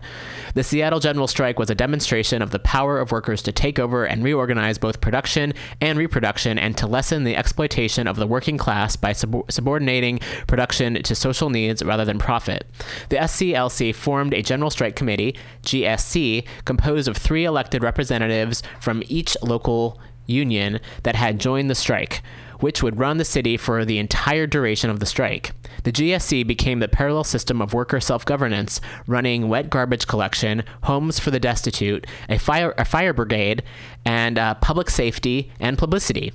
The 0.54 0.62
Seattle 0.62 1.00
General 1.00 1.26
Strike 1.26 1.58
was 1.58 1.68
a 1.68 1.74
demonstration 1.74 2.40
of 2.40 2.50
the 2.50 2.58
power 2.58 2.98
of 2.98 3.12
workers 3.12 3.42
to 3.42 3.52
take 3.52 3.78
over 3.78 4.06
and 4.06 4.24
reorganize 4.24 4.78
both 4.78 5.02
production 5.02 5.52
and 5.82 5.98
reproduction 5.98 6.58
and 6.58 6.76
to 6.78 6.86
lessen 6.86 7.24
the 7.24 7.36
exploitation 7.36 8.06
of 8.06 8.16
the 8.16 8.26
working 8.26 8.56
class 8.56 8.96
by 8.96 9.12
sub- 9.12 9.50
subordinating 9.50 10.18
production 10.46 10.94
to 11.02 11.14
social 11.14 11.50
needs 11.50 11.82
rather 11.82 12.06
than 12.06 12.18
profit. 12.18 12.66
The 13.10 13.16
SCLC 13.16 13.94
formed 13.94 14.32
a 14.32 14.40
General 14.40 14.70
Strike 14.70 14.96
Committee, 14.96 15.36
GSC, 15.62 16.46
composed 16.64 17.06
of 17.06 17.18
three 17.18 17.44
elected 17.44 17.82
representatives 17.82 18.62
from 18.80 19.02
each 19.08 19.36
local 19.42 20.00
union 20.26 20.80
that 21.02 21.16
had 21.16 21.38
joined 21.38 21.68
the 21.68 21.74
strike 21.74 22.22
which 22.62 22.82
would 22.82 22.98
run 22.98 23.18
the 23.18 23.24
city 23.24 23.56
for 23.56 23.84
the 23.84 23.98
entire 23.98 24.46
duration 24.46 24.88
of 24.88 25.00
the 25.00 25.06
strike. 25.06 25.52
The 25.84 25.92
GSC 25.92 26.46
became 26.46 26.78
the 26.78 26.88
parallel 26.88 27.24
system 27.24 27.60
of 27.60 27.74
worker 27.74 28.00
self 28.00 28.24
governance, 28.24 28.80
running 29.06 29.48
wet 29.48 29.68
garbage 29.68 30.06
collection, 30.06 30.62
homes 30.84 31.18
for 31.18 31.30
the 31.30 31.40
destitute, 31.40 32.06
a 32.28 32.38
fire, 32.38 32.74
a 32.78 32.84
fire 32.84 33.12
brigade, 33.12 33.62
and 34.04 34.38
uh, 34.38 34.54
public 34.54 34.90
safety 34.90 35.50
and 35.58 35.76
publicity. 35.76 36.32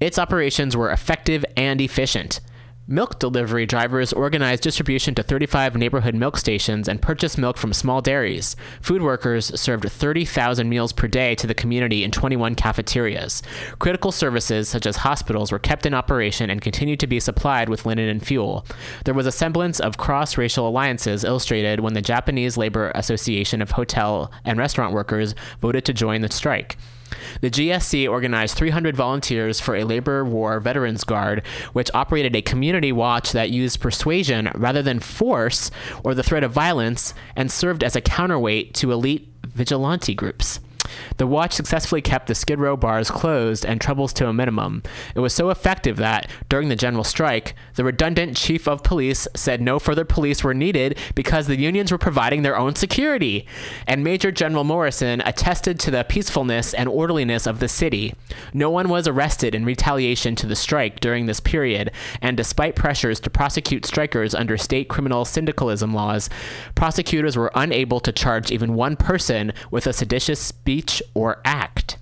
Its 0.00 0.18
operations 0.18 0.76
were 0.76 0.90
effective 0.90 1.44
and 1.56 1.80
efficient. 1.80 2.40
Milk 2.88 3.20
delivery 3.20 3.64
drivers 3.64 4.12
organized 4.12 4.64
distribution 4.64 5.14
to 5.14 5.22
35 5.22 5.76
neighborhood 5.76 6.16
milk 6.16 6.36
stations 6.36 6.88
and 6.88 7.00
purchased 7.00 7.38
milk 7.38 7.56
from 7.56 7.72
small 7.72 8.00
dairies. 8.00 8.56
Food 8.80 9.02
workers 9.02 9.58
served 9.60 9.88
30,000 9.88 10.68
meals 10.68 10.92
per 10.92 11.06
day 11.06 11.36
to 11.36 11.46
the 11.46 11.54
community 11.54 12.02
in 12.02 12.10
21 12.10 12.56
cafeterias. 12.56 13.40
Critical 13.78 14.10
services, 14.10 14.68
such 14.68 14.84
as 14.84 14.96
hospitals, 14.96 15.52
were 15.52 15.60
kept 15.60 15.86
in 15.86 15.94
operation 15.94 16.50
and 16.50 16.60
continued 16.60 16.98
to 16.98 17.06
be 17.06 17.20
supplied 17.20 17.68
with 17.68 17.86
linen 17.86 18.08
and 18.08 18.26
fuel. 18.26 18.66
There 19.04 19.14
was 19.14 19.26
a 19.26 19.32
semblance 19.32 19.78
of 19.78 19.96
cross 19.96 20.36
racial 20.36 20.66
alliances 20.66 21.22
illustrated 21.22 21.78
when 21.78 21.94
the 21.94 22.02
Japanese 22.02 22.56
Labor 22.56 22.90
Association 22.96 23.62
of 23.62 23.70
Hotel 23.70 24.28
and 24.44 24.58
Restaurant 24.58 24.92
Workers 24.92 25.36
voted 25.60 25.84
to 25.84 25.92
join 25.92 26.22
the 26.22 26.32
strike. 26.32 26.76
The 27.40 27.50
GSC 27.50 28.08
organized 28.08 28.56
300 28.56 28.96
volunteers 28.96 29.60
for 29.60 29.76
a 29.76 29.84
labor 29.84 30.24
war 30.24 30.60
veterans 30.60 31.04
guard, 31.04 31.42
which 31.72 31.90
operated 31.94 32.34
a 32.36 32.42
community 32.42 32.92
watch 32.92 33.32
that 33.32 33.50
used 33.50 33.80
persuasion 33.80 34.50
rather 34.54 34.82
than 34.82 35.00
force 35.00 35.70
or 36.04 36.14
the 36.14 36.22
threat 36.22 36.44
of 36.44 36.52
violence 36.52 37.14
and 37.36 37.50
served 37.50 37.84
as 37.84 37.96
a 37.96 38.00
counterweight 38.00 38.74
to 38.74 38.92
elite 38.92 39.28
vigilante 39.46 40.14
groups. 40.14 40.60
The 41.16 41.26
watch 41.26 41.52
successfully 41.52 42.02
kept 42.02 42.26
the 42.26 42.34
Skid 42.34 42.58
Row 42.58 42.76
bars 42.76 43.10
closed 43.10 43.64
and 43.64 43.80
troubles 43.80 44.12
to 44.14 44.28
a 44.28 44.32
minimum. 44.32 44.82
It 45.14 45.20
was 45.20 45.34
so 45.34 45.50
effective 45.50 45.96
that, 45.98 46.30
during 46.48 46.68
the 46.68 46.76
general 46.76 47.04
strike, 47.04 47.54
the 47.74 47.84
redundant 47.84 48.36
chief 48.36 48.66
of 48.66 48.82
police 48.82 49.28
said 49.34 49.60
no 49.60 49.78
further 49.78 50.04
police 50.04 50.42
were 50.42 50.54
needed 50.54 50.98
because 51.14 51.46
the 51.46 51.58
unions 51.58 51.92
were 51.92 51.98
providing 51.98 52.42
their 52.42 52.58
own 52.58 52.74
security. 52.74 53.46
And 53.86 54.02
Major 54.02 54.32
General 54.32 54.64
Morrison 54.64 55.22
attested 55.24 55.78
to 55.80 55.90
the 55.90 56.04
peacefulness 56.04 56.74
and 56.74 56.88
orderliness 56.88 57.46
of 57.46 57.60
the 57.60 57.68
city. 57.68 58.14
No 58.52 58.70
one 58.70 58.88
was 58.88 59.06
arrested 59.06 59.54
in 59.54 59.64
retaliation 59.64 60.34
to 60.36 60.46
the 60.46 60.56
strike 60.56 61.00
during 61.00 61.26
this 61.26 61.40
period, 61.40 61.90
and 62.20 62.36
despite 62.36 62.76
pressures 62.76 63.20
to 63.20 63.30
prosecute 63.30 63.86
strikers 63.86 64.34
under 64.34 64.56
state 64.56 64.88
criminal 64.88 65.24
syndicalism 65.24 65.94
laws, 65.94 66.28
prosecutors 66.74 67.36
were 67.36 67.52
unable 67.54 68.00
to 68.00 68.12
charge 68.12 68.50
even 68.50 68.74
one 68.74 68.96
person 68.96 69.52
with 69.70 69.86
a 69.86 69.92
seditious 69.92 70.40
speech 70.40 70.81
or 71.14 71.40
act. 71.44 71.98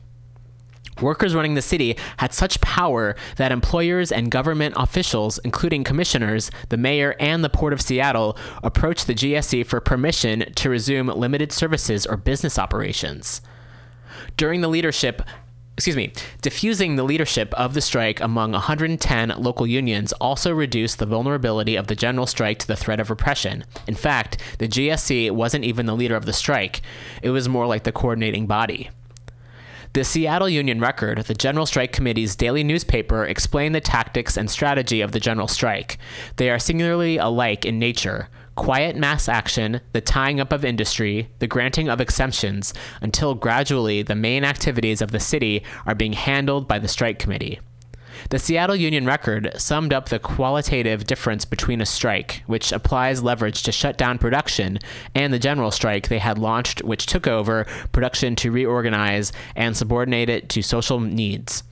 Workers 1.01 1.35
running 1.35 1.55
the 1.55 1.62
city 1.62 1.97
had 2.18 2.35
such 2.35 2.61
power 2.61 3.16
that 3.37 3.53
employers 3.53 4.12
and 4.12 4.31
government 4.31 4.74
officials, 4.76 5.39
including 5.45 5.83
commissioners, 5.83 6.51
the 6.68 6.76
mayor, 6.76 7.16
and 7.18 7.43
the 7.43 7.49
Port 7.49 7.72
of 7.72 7.81
Seattle, 7.81 8.37
approached 8.62 9.07
the 9.07 9.14
GSC 9.14 9.64
for 9.66 9.81
permission 9.81 10.53
to 10.55 10.68
resume 10.68 11.07
limited 11.07 11.53
services 11.53 12.05
or 12.07 12.16
business 12.16 12.59
operations. 12.59 13.41
During 14.37 14.61
the 14.61 14.68
leadership 14.68 15.22
excuse 15.81 15.97
me, 15.97 16.12
diffusing 16.43 16.97
the 16.97 17.03
leadership 17.03 17.55
of 17.55 17.72
the 17.72 17.81
strike 17.81 18.20
among 18.20 18.53
110 18.53 19.33
local 19.39 19.66
unions 19.66 20.12
also 20.20 20.53
reduced 20.53 20.99
the 20.99 21.07
vulnerability 21.07 21.74
of 21.74 21.87
the 21.87 21.97
general 21.97 22.26
strike 22.26 22.59
to 22.59 22.66
the 22.66 22.76
threat 22.76 23.01
of 23.01 23.09
repression. 23.09 23.64
In 23.87 23.95
fact, 23.95 24.43
the 24.59 24.68
GSC 24.68 25.31
wasn't 25.31 25.64
even 25.64 25.87
the 25.87 25.97
leader 25.97 26.16
of 26.16 26.26
the 26.26 26.35
strike, 26.35 26.83
it 27.22 27.31
was 27.31 27.49
more 27.49 27.66
like 27.66 27.85
the 27.85 27.93
coordinating 27.93 28.47
body. 28.47 28.91
The 29.95 30.05
Seattle 30.05 30.51
Union 30.51 30.81
Record, 30.81 31.18
the 31.24 31.33
General 31.33 31.64
Strike 31.64 31.93
Committee's 31.93 32.37
daily 32.37 32.62
newspaper, 32.62 33.24
explained 33.24 33.74
the 33.74 33.81
tactics 33.81 34.37
and 34.37 34.51
strategy 34.51 35.01
of 35.01 35.12
the 35.12 35.18
general 35.18 35.49
strike. 35.49 35.97
They 36.37 36.51
are 36.51 36.59
singularly 36.59 37.16
alike 37.16 37.64
in 37.64 37.78
nature 37.78 38.28
quiet 38.55 38.97
mass 38.97 39.29
action, 39.29 39.81
the 39.93 40.01
tying 40.01 40.41
up 40.41 40.53
of 40.53 40.65
industry, 40.65 41.29
the 41.39 41.47
granting 41.47 41.89
of 41.89 42.01
exemptions, 42.01 42.75
until 43.01 43.35
gradually 43.35 44.03
the 44.03 44.15
main 44.15 44.45
activities 44.45 45.01
of 45.01 45.11
the 45.11 45.21
city 45.21 45.63
are 45.87 45.95
being 45.95 46.13
handled 46.13 46.69
by 46.69 46.79
the 46.79 46.89
strike 46.89 47.19
committee. 47.19 47.61
The 48.29 48.39
Seattle 48.39 48.77
Union 48.77 49.07
Record 49.07 49.53
summed 49.57 49.95
up 49.95 50.09
the 50.09 50.19
qualitative 50.19 51.07
difference 51.07 51.45
between 51.45 51.81
a 51.81 51.87
strike, 51.87 52.43
which 52.47 52.71
applies 52.71 53.23
leverage 53.23 53.63
to 53.63 53.73
shut 53.73 53.97
down 53.97 54.19
production, 54.19 54.79
and 55.15 55.33
the 55.33 55.39
general 55.39 55.71
strike 55.71 56.09
they 56.09 56.19
had 56.19 56.39
launched, 56.39 56.83
which 56.85 57.07
took 57.07 57.27
over 57.27 57.67
production 57.93 58.37
to 58.37 58.53
reorganize 58.53 59.33
and 59.57 59.77
subordinate 59.77 60.29
it 60.29 60.49
to 60.51 60.61
social 60.61 61.01
needs. 61.01 61.63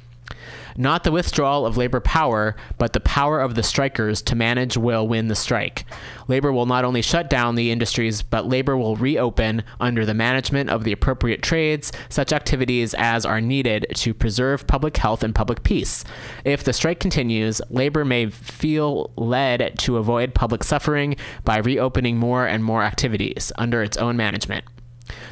Not 0.80 1.02
the 1.02 1.10
withdrawal 1.10 1.66
of 1.66 1.76
labor 1.76 1.98
power, 1.98 2.54
but 2.78 2.92
the 2.92 3.00
power 3.00 3.40
of 3.40 3.56
the 3.56 3.64
strikers 3.64 4.22
to 4.22 4.36
manage 4.36 4.76
will 4.76 5.08
win 5.08 5.26
the 5.26 5.34
strike. 5.34 5.84
Labor 6.28 6.52
will 6.52 6.66
not 6.66 6.84
only 6.84 7.02
shut 7.02 7.28
down 7.28 7.56
the 7.56 7.72
industries, 7.72 8.22
but 8.22 8.46
labor 8.48 8.76
will 8.76 8.94
reopen 8.94 9.64
under 9.80 10.06
the 10.06 10.14
management 10.14 10.70
of 10.70 10.84
the 10.84 10.92
appropriate 10.92 11.42
trades, 11.42 11.90
such 12.08 12.32
activities 12.32 12.94
as 12.94 13.26
are 13.26 13.40
needed 13.40 13.86
to 13.96 14.14
preserve 14.14 14.68
public 14.68 14.96
health 14.96 15.24
and 15.24 15.34
public 15.34 15.64
peace. 15.64 16.04
If 16.44 16.62
the 16.62 16.72
strike 16.72 17.00
continues, 17.00 17.60
labor 17.70 18.04
may 18.04 18.30
feel 18.30 19.10
led 19.16 19.80
to 19.80 19.96
avoid 19.96 20.32
public 20.32 20.62
suffering 20.62 21.16
by 21.44 21.58
reopening 21.58 22.18
more 22.18 22.46
and 22.46 22.62
more 22.62 22.84
activities 22.84 23.50
under 23.58 23.82
its 23.82 23.96
own 23.96 24.16
management. 24.16 24.64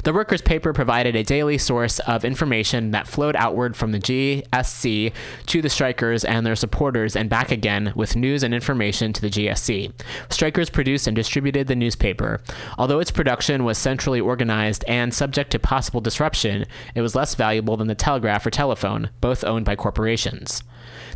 The 0.03 0.13
workers' 0.13 0.41
paper 0.41 0.73
provided 0.73 1.15
a 1.15 1.23
daily 1.23 1.57
source 1.57 1.99
of 1.99 2.23
information 2.23 2.91
that 2.91 3.07
flowed 3.07 3.35
outward 3.35 3.75
from 3.75 3.91
the 3.91 3.99
GSC 3.99 5.13
to 5.47 5.61
the 5.61 5.69
strikers 5.69 6.23
and 6.23 6.45
their 6.45 6.55
supporters 6.55 7.15
and 7.15 7.29
back 7.29 7.51
again 7.51 7.91
with 7.95 8.15
news 8.15 8.43
and 8.43 8.53
information 8.53 9.13
to 9.13 9.21
the 9.21 9.29
GSC. 9.29 9.91
Strikers 10.29 10.69
produced 10.69 11.07
and 11.07 11.15
distributed 11.15 11.67
the 11.67 11.75
newspaper. 11.75 12.41
Although 12.77 12.99
its 12.99 13.11
production 13.11 13.63
was 13.63 13.77
centrally 13.77 14.19
organized 14.19 14.83
and 14.87 15.13
subject 15.13 15.51
to 15.51 15.59
possible 15.59 16.01
disruption, 16.01 16.65
it 16.95 17.01
was 17.01 17.15
less 17.15 17.35
valuable 17.35 17.77
than 17.77 17.87
the 17.87 17.95
telegraph 17.95 18.45
or 18.45 18.49
telephone, 18.49 19.09
both 19.21 19.43
owned 19.43 19.65
by 19.65 19.75
corporations. 19.75 20.63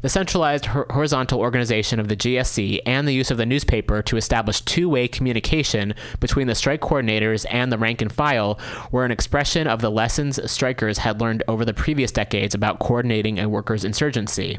The 0.02 0.10
centralized 0.10 0.66
horizontal 0.66 1.40
organization 1.40 2.00
of 2.00 2.08
the 2.08 2.16
GSC 2.16 2.80
and 2.88 3.08
the 3.08 3.14
use 3.14 3.30
of 3.30 3.38
the 3.38 3.46
newspaper 3.46 4.02
to 4.02 4.18
establish 4.18 4.62
two 4.62 4.90
way 4.90 5.08
communication 5.08 5.94
between 6.20 6.48
the 6.48 6.56
strike 6.56 6.82
coordinators 6.82 7.46
and 7.50 7.72
the 7.72 7.78
rank 7.78 8.02
and 8.02 8.12
file 8.12 8.51
were 8.92 9.06
an 9.06 9.12
expression 9.12 9.68
of 9.68 9.82
the 9.82 9.92
lessons 9.92 10.40
strikers 10.50 10.98
had 10.98 11.22
learned 11.22 11.44
over 11.48 11.66
the 11.66 11.74
previous 11.74 12.12
decades 12.12 12.56
about 12.56 12.80
coordinating 12.80 13.40
a 13.40 13.50
workers' 13.50 13.86
insurgency. 13.86 14.58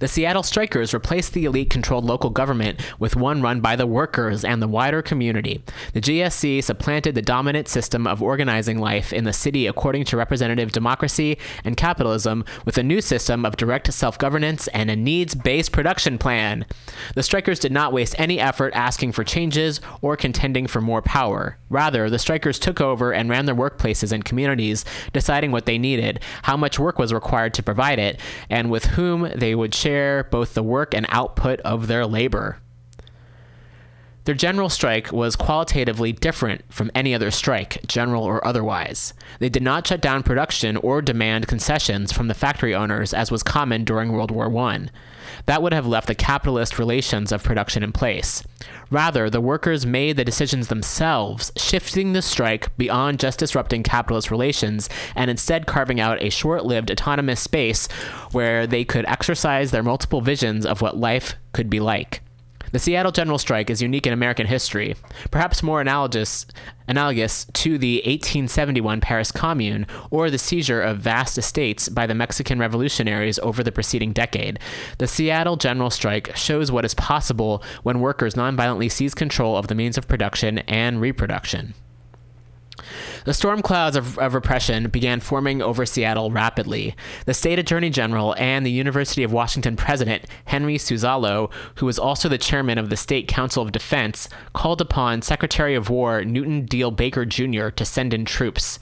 The 0.00 0.08
Seattle 0.08 0.42
Strikers 0.42 0.94
replaced 0.94 1.32
the 1.32 1.44
elite 1.44 1.70
controlled 1.70 2.04
local 2.04 2.30
government 2.30 2.80
with 2.98 3.16
one 3.16 3.42
run 3.42 3.60
by 3.60 3.76
the 3.76 3.86
workers 3.86 4.44
and 4.44 4.62
the 4.62 4.68
wider 4.68 5.02
community. 5.02 5.62
The 5.92 6.00
GSC 6.00 6.62
supplanted 6.62 7.14
the 7.14 7.22
dominant 7.22 7.68
system 7.68 8.06
of 8.06 8.22
organizing 8.22 8.78
life 8.78 9.12
in 9.12 9.24
the 9.24 9.32
city 9.32 9.66
according 9.66 10.04
to 10.06 10.16
representative 10.16 10.72
democracy 10.72 11.38
and 11.64 11.76
capitalism 11.76 12.44
with 12.64 12.78
a 12.78 12.82
new 12.82 13.00
system 13.00 13.44
of 13.44 13.56
direct 13.56 13.92
self 13.92 14.18
governance 14.18 14.68
and 14.68 14.90
a 14.90 14.96
needs 14.96 15.34
based 15.34 15.72
production 15.72 16.18
plan. 16.18 16.64
The 17.14 17.22
strikers 17.22 17.58
did 17.58 17.72
not 17.72 17.92
waste 17.92 18.14
any 18.18 18.40
effort 18.40 18.72
asking 18.74 19.12
for 19.12 19.24
changes 19.24 19.80
or 20.00 20.16
contending 20.16 20.66
for 20.66 20.80
more 20.80 21.02
power. 21.02 21.58
Rather, 21.68 22.08
the 22.08 22.18
strikers 22.18 22.58
took 22.58 22.80
over 22.80 23.12
and 23.12 23.28
ran 23.28 23.46
their 23.46 23.54
workplaces 23.54 24.12
and 24.12 24.24
communities, 24.24 24.84
deciding 25.12 25.52
what 25.52 25.66
they 25.66 25.78
needed, 25.78 26.20
how 26.42 26.56
much 26.56 26.78
work 26.78 26.98
was 26.98 27.12
required 27.12 27.54
to 27.54 27.62
provide 27.62 27.98
it, 27.98 28.20
and 28.48 28.70
with 28.70 28.84
whom 28.86 29.30
they 29.34 29.54
would 29.54 29.74
share 29.74 29.91
both 30.30 30.54
the 30.54 30.62
work 30.62 30.94
and 30.94 31.06
output 31.08 31.60
of 31.60 31.86
their 31.86 32.06
labor. 32.06 32.58
Their 34.24 34.34
general 34.36 34.68
strike 34.68 35.10
was 35.10 35.34
qualitatively 35.34 36.12
different 36.12 36.62
from 36.72 36.92
any 36.94 37.12
other 37.12 37.32
strike, 37.32 37.84
general 37.88 38.22
or 38.22 38.46
otherwise. 38.46 39.14
They 39.40 39.48
did 39.48 39.64
not 39.64 39.86
shut 39.86 40.00
down 40.00 40.22
production 40.22 40.76
or 40.76 41.02
demand 41.02 41.48
concessions 41.48 42.12
from 42.12 42.28
the 42.28 42.34
factory 42.34 42.72
owners 42.72 43.12
as 43.12 43.32
was 43.32 43.42
common 43.42 43.84
during 43.84 44.12
World 44.12 44.30
War 44.30 44.56
I. 44.56 44.86
That 45.46 45.62
would 45.62 45.72
have 45.72 45.86
left 45.86 46.06
the 46.06 46.14
capitalist 46.14 46.78
relations 46.78 47.32
of 47.32 47.42
production 47.42 47.82
in 47.82 47.92
place. 47.92 48.42
Rather, 48.90 49.28
the 49.28 49.40
workers 49.40 49.86
made 49.86 50.16
the 50.16 50.24
decisions 50.24 50.68
themselves, 50.68 51.50
shifting 51.56 52.12
the 52.12 52.22
strike 52.22 52.76
beyond 52.76 53.20
just 53.20 53.38
disrupting 53.38 53.82
capitalist 53.82 54.30
relations 54.30 54.88
and 55.16 55.30
instead 55.30 55.66
carving 55.66 56.00
out 56.00 56.22
a 56.22 56.30
short 56.30 56.64
lived 56.64 56.90
autonomous 56.90 57.40
space 57.40 57.86
where 58.32 58.66
they 58.66 58.84
could 58.84 59.06
exercise 59.06 59.70
their 59.70 59.82
multiple 59.82 60.20
visions 60.20 60.64
of 60.64 60.80
what 60.80 60.96
life 60.96 61.34
could 61.52 61.68
be 61.68 61.80
like. 61.80 62.22
The 62.72 62.78
Seattle 62.78 63.12
General 63.12 63.36
Strike 63.36 63.68
is 63.68 63.82
unique 63.82 64.06
in 64.06 64.14
American 64.14 64.46
history, 64.46 64.96
perhaps 65.30 65.62
more 65.62 65.82
analogous, 65.82 66.46
analogous 66.88 67.44
to 67.52 67.76
the 67.76 67.96
1871 67.96 69.02
Paris 69.02 69.30
Commune 69.30 69.86
or 70.10 70.30
the 70.30 70.38
seizure 70.38 70.80
of 70.80 70.98
vast 70.98 71.36
estates 71.36 71.90
by 71.90 72.06
the 72.06 72.14
Mexican 72.14 72.58
revolutionaries 72.58 73.38
over 73.40 73.62
the 73.62 73.72
preceding 73.72 74.14
decade. 74.14 74.58
The 74.96 75.06
Seattle 75.06 75.56
General 75.56 75.90
Strike 75.90 76.34
shows 76.34 76.72
what 76.72 76.86
is 76.86 76.94
possible 76.94 77.62
when 77.82 78.00
workers 78.00 78.36
nonviolently 78.36 78.90
seize 78.90 79.14
control 79.14 79.58
of 79.58 79.66
the 79.66 79.74
means 79.74 79.98
of 79.98 80.08
production 80.08 80.58
and 80.60 80.98
reproduction. 80.98 81.74
The 83.24 83.34
storm 83.34 83.62
clouds 83.62 83.96
of, 83.96 84.18
of, 84.18 84.34
repression 84.34 84.88
began 84.88 85.20
forming 85.20 85.62
over 85.62 85.86
Seattle 85.86 86.32
rapidly. 86.32 86.96
The 87.24 87.34
state 87.34 87.58
attorney 87.58 87.88
general 87.88 88.34
and 88.36 88.66
the 88.66 88.70
University 88.70 89.22
of 89.22 89.32
Washington 89.32 89.76
president, 89.76 90.24
Henry 90.46 90.76
Suzzallo, 90.76 91.52
who 91.76 91.86
was 91.86 92.00
also 92.00 92.28
the 92.28 92.38
chairman 92.38 92.78
of 92.78 92.90
the 92.90 92.96
State 92.96 93.28
Council 93.28 93.62
of 93.62 93.70
Defense, 93.70 94.28
called 94.54 94.80
upon 94.80 95.22
Secretary 95.22 95.76
of 95.76 95.88
War 95.88 96.24
Newton 96.24 96.66
Diehl 96.66 96.94
Baker 96.94 97.24
Jr. 97.24 97.68
to 97.68 97.84
send 97.84 98.12
in 98.12 98.24
troops. 98.24 98.80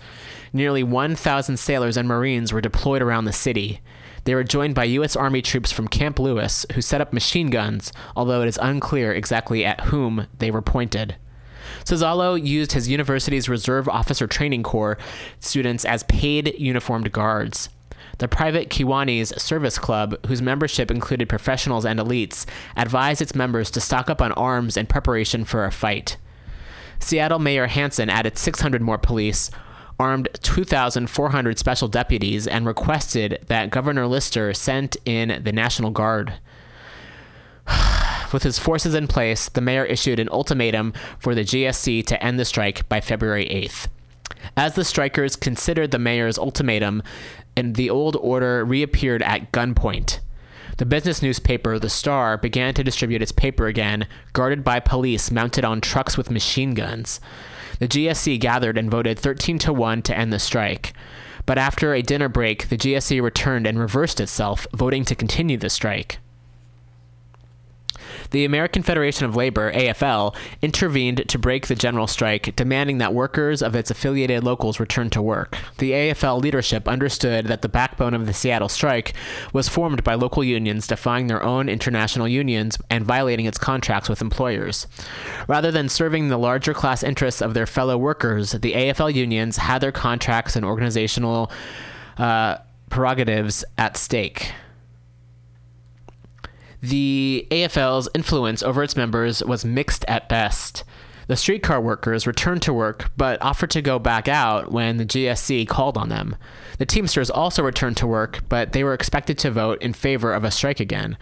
Nearly 0.54 0.82
1,000 0.82 1.58
sailors 1.58 1.98
and 1.98 2.08
Marines 2.08 2.52
were 2.52 2.62
deployed 2.62 3.02
around 3.02 3.26
the 3.26 3.32
city. 3.32 3.80
They 4.24 4.34
were 4.34 4.44
joined 4.44 4.74
by 4.74 4.84
U.S. 4.84 5.16
Army 5.16 5.42
troops 5.42 5.70
from 5.70 5.88
Camp 5.88 6.18
Lewis 6.18 6.64
who 6.72 6.80
set 6.80 7.00
up 7.00 7.12
machine 7.12 7.50
guns, 7.50 7.92
although 8.16 8.42
it 8.42 8.48
is 8.48 8.58
unclear 8.60 9.12
exactly 9.12 9.64
at 9.64 9.80
whom 9.82 10.26
they 10.38 10.50
were 10.50 10.62
pointed. 10.62 11.16
Suzzallo 11.84 12.42
used 12.42 12.72
his 12.72 12.88
university's 12.88 13.48
Reserve 13.48 13.88
Officer 13.88 14.26
Training 14.26 14.62
Corps 14.62 14.98
students 15.38 15.84
as 15.84 16.02
paid 16.04 16.54
uniformed 16.58 17.12
guards. 17.12 17.68
The 18.18 18.28
private 18.28 18.68
Kiwanis 18.68 19.38
Service 19.40 19.78
Club, 19.78 20.26
whose 20.26 20.42
membership 20.42 20.90
included 20.90 21.28
professionals 21.28 21.86
and 21.86 21.98
elites, 21.98 22.44
advised 22.76 23.22
its 23.22 23.34
members 23.34 23.70
to 23.70 23.80
stock 23.80 24.10
up 24.10 24.20
on 24.20 24.32
arms 24.32 24.76
in 24.76 24.86
preparation 24.86 25.44
for 25.44 25.64
a 25.64 25.72
fight. 25.72 26.16
Seattle 26.98 27.38
Mayor 27.38 27.66
Hanson 27.66 28.10
added 28.10 28.36
600 28.36 28.82
more 28.82 28.98
police, 28.98 29.50
armed 29.98 30.28
2,400 30.42 31.58
special 31.58 31.88
deputies, 31.88 32.46
and 32.46 32.66
requested 32.66 33.42
that 33.48 33.70
Governor 33.70 34.06
Lister 34.06 34.52
sent 34.52 34.98
in 35.06 35.42
the 35.42 35.52
National 35.52 35.90
Guard. 35.90 36.34
With 38.32 38.42
his 38.44 38.58
forces 38.58 38.94
in 38.94 39.08
place, 39.08 39.48
the 39.48 39.60
mayor 39.60 39.84
issued 39.84 40.20
an 40.20 40.28
ultimatum 40.30 40.92
for 41.18 41.34
the 41.34 41.44
GSC 41.44 42.06
to 42.06 42.22
end 42.22 42.38
the 42.38 42.44
strike 42.44 42.88
by 42.88 43.00
February 43.00 43.46
8th. 43.46 43.88
As 44.56 44.74
the 44.74 44.84
strikers 44.84 45.36
considered 45.36 45.90
the 45.90 45.98
mayor's 45.98 46.38
ultimatum, 46.38 47.02
and 47.56 47.74
the 47.74 47.90
old 47.90 48.16
order 48.16 48.64
reappeared 48.64 49.22
at 49.22 49.52
gunpoint. 49.52 50.20
The 50.78 50.86
business 50.86 51.20
newspaper, 51.20 51.78
The 51.78 51.90
Star, 51.90 52.38
began 52.38 52.72
to 52.74 52.84
distribute 52.84 53.20
its 53.20 53.32
paper 53.32 53.66
again, 53.66 54.06
guarded 54.32 54.64
by 54.64 54.80
police 54.80 55.30
mounted 55.30 55.64
on 55.64 55.80
trucks 55.80 56.16
with 56.16 56.30
machine 56.30 56.72
guns. 56.72 57.20
The 57.80 57.88
GSC 57.88 58.40
gathered 58.40 58.78
and 58.78 58.90
voted 58.90 59.18
13 59.18 59.58
to 59.58 59.72
1 59.72 60.02
to 60.02 60.16
end 60.16 60.32
the 60.32 60.38
strike. 60.38 60.94
But 61.44 61.58
after 61.58 61.92
a 61.92 62.02
dinner 62.02 62.28
break, 62.28 62.68
the 62.68 62.78
GSC 62.78 63.20
returned 63.20 63.66
and 63.66 63.78
reversed 63.78 64.20
itself, 64.20 64.66
voting 64.74 65.04
to 65.06 65.14
continue 65.14 65.58
the 65.58 65.68
strike. 65.68 66.18
The 68.30 68.44
American 68.44 68.82
Federation 68.82 69.26
of 69.26 69.34
Labor, 69.34 69.72
AFL, 69.72 70.34
intervened 70.62 71.28
to 71.28 71.38
break 71.38 71.66
the 71.66 71.74
general 71.74 72.06
strike, 72.06 72.54
demanding 72.56 72.98
that 72.98 73.14
workers 73.14 73.62
of 73.62 73.74
its 73.74 73.90
affiliated 73.90 74.44
locals 74.44 74.78
return 74.78 75.10
to 75.10 75.22
work. 75.22 75.56
The 75.78 75.92
AFL 75.92 76.40
leadership 76.40 76.86
understood 76.86 77.46
that 77.46 77.62
the 77.62 77.68
backbone 77.68 78.14
of 78.14 78.26
the 78.26 78.32
Seattle 78.32 78.68
strike 78.68 79.14
was 79.52 79.68
formed 79.68 80.04
by 80.04 80.14
local 80.14 80.44
unions 80.44 80.86
defying 80.86 81.26
their 81.26 81.42
own 81.42 81.68
international 81.68 82.28
unions 82.28 82.78
and 82.88 83.04
violating 83.04 83.46
its 83.46 83.58
contracts 83.58 84.08
with 84.08 84.20
employers. 84.20 84.86
Rather 85.48 85.70
than 85.70 85.88
serving 85.88 86.28
the 86.28 86.38
larger 86.38 86.74
class 86.74 87.02
interests 87.02 87.42
of 87.42 87.54
their 87.54 87.66
fellow 87.66 87.98
workers, 87.98 88.52
the 88.52 88.74
AFL 88.74 89.12
unions 89.12 89.56
had 89.56 89.80
their 89.80 89.92
contracts 89.92 90.54
and 90.54 90.64
organizational 90.64 91.50
uh, 92.18 92.58
prerogatives 92.90 93.64
at 93.78 93.96
stake. 93.96 94.52
The 96.82 97.46
AFL's 97.50 98.08
influence 98.14 98.62
over 98.62 98.82
its 98.82 98.96
members 98.96 99.42
was 99.44 99.64
mixed 99.64 100.04
at 100.08 100.28
best. 100.28 100.84
The 101.26 101.36
streetcar 101.36 101.80
workers 101.80 102.26
returned 102.26 102.62
to 102.62 102.72
work 102.72 103.10
but 103.16 103.40
offered 103.40 103.70
to 103.70 103.82
go 103.82 103.98
back 103.98 104.26
out 104.26 104.72
when 104.72 104.96
the 104.96 105.06
GSC 105.06 105.68
called 105.68 105.96
on 105.96 106.08
them. 106.08 106.36
The 106.78 106.86
Teamsters 106.86 107.30
also 107.30 107.62
returned 107.62 107.98
to 107.98 108.06
work, 108.06 108.40
but 108.48 108.72
they 108.72 108.82
were 108.82 108.94
expected 108.94 109.38
to 109.38 109.50
vote 109.50 109.80
in 109.82 109.92
favor 109.92 110.32
of 110.32 110.42
a 110.42 110.50
strike 110.50 110.80
again. 110.80 111.16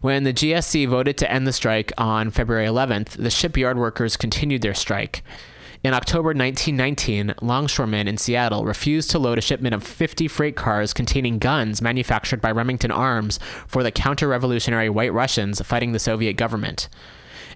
When 0.00 0.24
the 0.24 0.32
GSC 0.32 0.88
voted 0.88 1.16
to 1.18 1.30
end 1.30 1.46
the 1.46 1.52
strike 1.52 1.92
on 1.96 2.30
February 2.30 2.66
11th, 2.66 3.10
the 3.10 3.30
shipyard 3.30 3.78
workers 3.78 4.16
continued 4.16 4.62
their 4.62 4.74
strike. 4.74 5.24
In 5.84 5.94
October 5.94 6.28
1919, 6.28 7.34
longshoremen 7.42 8.06
in 8.06 8.16
Seattle 8.16 8.64
refused 8.64 9.10
to 9.10 9.18
load 9.18 9.36
a 9.36 9.40
shipment 9.40 9.74
of 9.74 9.82
50 9.82 10.28
freight 10.28 10.54
cars 10.54 10.92
containing 10.92 11.40
guns 11.40 11.82
manufactured 11.82 12.40
by 12.40 12.52
Remington 12.52 12.92
Arms 12.92 13.40
for 13.66 13.82
the 13.82 13.90
counter 13.90 14.28
revolutionary 14.28 14.88
White 14.88 15.12
Russians 15.12 15.60
fighting 15.62 15.90
the 15.90 15.98
Soviet 15.98 16.34
government. 16.34 16.88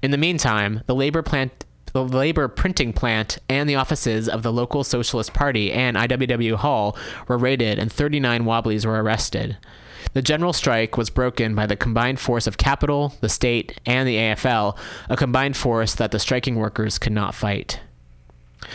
In 0.03 0.11
the 0.11 0.19
meantime, 0.19 0.83
the 0.87 0.95
labor 0.95 1.23
plant 1.23 1.65
the 1.93 2.05
labor 2.05 2.49
printing 2.49 2.93
plant 2.93 3.39
and 3.49 3.71
the 3.71 3.77
offices 3.77 4.29
of 4.29 4.43
the 4.43 4.53
local 4.53 4.83
Socialist 4.83 5.33
Party 5.33 5.73
and 5.73 5.97
IWW 5.97 6.57
Hall 6.57 6.97
were 7.29 7.39
raided 7.39 7.79
and 7.79 7.93
39 7.93 8.45
Wobblies 8.45 8.85
were 8.85 9.03
arrested. 9.03 9.57
The 10.13 10.21
general 10.21 10.53
strike 10.53 10.99
was 10.99 11.11
broken 11.11 11.55
by 11.55 11.67
the 11.67 11.77
combined 11.77 12.19
force 12.19 12.49
of 12.49 12.59
capital, 12.59 13.15
the 13.21 13.29
state, 13.29 13.81
and 13.87 14.07
the 14.07 14.17
AFL, 14.17 14.77
a 15.09 15.17
combined 15.17 15.57
force 15.57 15.95
that 15.95 16.11
the 16.11 16.19
striking 16.19 16.57
workers 16.57 16.99
could 16.99 17.13
not 17.13 17.35
fight. 17.35 17.81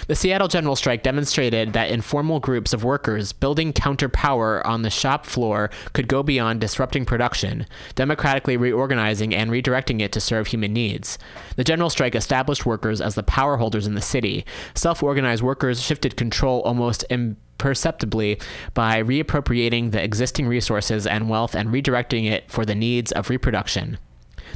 The 0.07 0.15
Seattle 0.15 0.47
general 0.47 0.75
strike 0.75 1.03
demonstrated 1.03 1.73
that 1.73 1.89
informal 1.89 2.39
groups 2.39 2.73
of 2.73 2.83
workers 2.83 3.33
building 3.33 3.73
counter 3.73 4.09
power 4.09 4.65
on 4.65 4.83
the 4.83 4.89
shop 4.89 5.25
floor 5.25 5.69
could 5.93 6.07
go 6.07 6.21
beyond 6.21 6.61
disrupting 6.61 7.05
production, 7.05 7.65
democratically 7.95 8.57
reorganizing 8.57 9.33
and 9.33 9.51
redirecting 9.51 10.01
it 10.01 10.11
to 10.11 10.19
serve 10.19 10.47
human 10.47 10.73
needs. 10.73 11.17
The 11.55 11.63
general 11.63 11.89
strike 11.89 12.15
established 12.15 12.65
workers 12.65 13.01
as 13.01 13.15
the 13.15 13.23
power 13.23 13.57
holders 13.57 13.87
in 13.87 13.95
the 13.95 14.01
city. 14.01 14.45
Self 14.75 15.01
organized 15.01 15.43
workers 15.43 15.81
shifted 15.81 16.15
control 16.15 16.61
almost 16.61 17.03
imperceptibly 17.09 18.39
by 18.73 19.01
reappropriating 19.01 19.91
the 19.91 20.03
existing 20.03 20.47
resources 20.47 21.07
and 21.07 21.29
wealth 21.29 21.55
and 21.55 21.69
redirecting 21.69 22.29
it 22.29 22.49
for 22.51 22.65
the 22.65 22.75
needs 22.75 23.11
of 23.11 23.29
reproduction. 23.29 23.97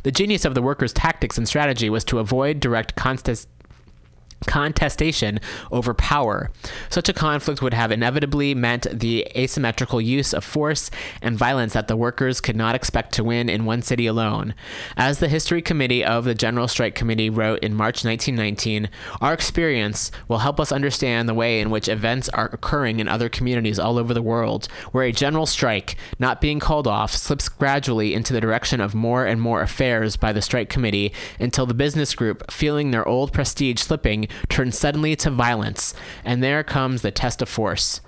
The 0.03 0.11
genius 0.11 0.45
of 0.45 0.55
the 0.55 0.61
workers' 0.61 0.93
tactics 0.93 1.37
and 1.37 1.47
strategy 1.47 1.89
was 1.89 2.03
to 2.05 2.19
avoid 2.19 2.59
direct 2.59 2.95
contest 2.95 3.47
contestation 4.47 5.39
over 5.71 5.93
power. 5.93 6.51
Such 6.89 7.09
a 7.09 7.13
conflict 7.13 7.61
would 7.61 7.73
have 7.73 7.91
inevitably 7.91 8.53
meant 8.53 8.87
the 8.91 9.27
asymmetrical 9.35 9.99
use 9.99 10.33
of 10.33 10.43
force 10.43 10.91
and 11.21 11.37
violence 11.37 11.73
that 11.73 11.87
the 11.87 11.97
workers 11.97 12.41
could 12.41 12.55
not 12.55 12.75
expect 12.75 13.13
to 13.13 13.23
win 13.23 13.49
in 13.49 13.65
one 13.65 13.81
city 13.81 14.05
alone. 14.05 14.53
As 14.97 15.19
the 15.19 15.27
History 15.27 15.61
Committee 15.61 16.03
of 16.03 16.25
the 16.25 16.35
General 16.35 16.67
Strike 16.67 16.95
Committee 16.95 17.29
wrote 17.29 17.59
in 17.59 17.73
March 17.73 18.03
1919, 18.05 18.89
our 19.21 19.33
experience 19.33 20.11
will 20.27 20.39
help 20.39 20.59
us 20.59 20.71
understand 20.71 21.27
the 21.27 21.33
way 21.33 21.59
in 21.59 21.69
which 21.69 21.89
events 21.89 22.29
are 22.29 22.49
occurring 22.51 22.99
in 22.99 23.07
other 23.07 23.29
communities 23.29 23.79
all 23.79 23.97
over 23.97 24.13
the 24.13 24.21
world, 24.21 24.67
where 24.91 25.05
a 25.05 25.11
general 25.11 25.45
strike, 25.45 25.95
not 26.19 26.41
being 26.41 26.59
called 26.59 26.87
off, 26.87 27.11
slips 27.11 27.49
gradually 27.49 28.13
into 28.13 28.33
the 28.33 28.41
direction 28.41 28.79
of 28.79 28.95
more 28.95 29.25
and 29.25 29.41
more 29.41 29.61
affairs 29.61 30.15
by 30.15 30.31
the 30.31 30.41
strike 30.41 30.69
committee 30.69 31.11
until 31.39 31.65
the 31.65 31.73
business 31.73 32.13
group, 32.15 32.51
feeling 32.51 32.91
their 32.91 33.07
old 33.07 33.33
prestige 33.33 33.79
slipping, 33.79 34.27
turns 34.49 34.77
suddenly 34.77 35.15
to 35.17 35.29
violence, 35.29 35.93
and 36.23 36.43
there 36.43 36.63
comes 36.63 37.01
the 37.01 37.11
test 37.11 37.41
of 37.41 37.49
force. 37.49 38.01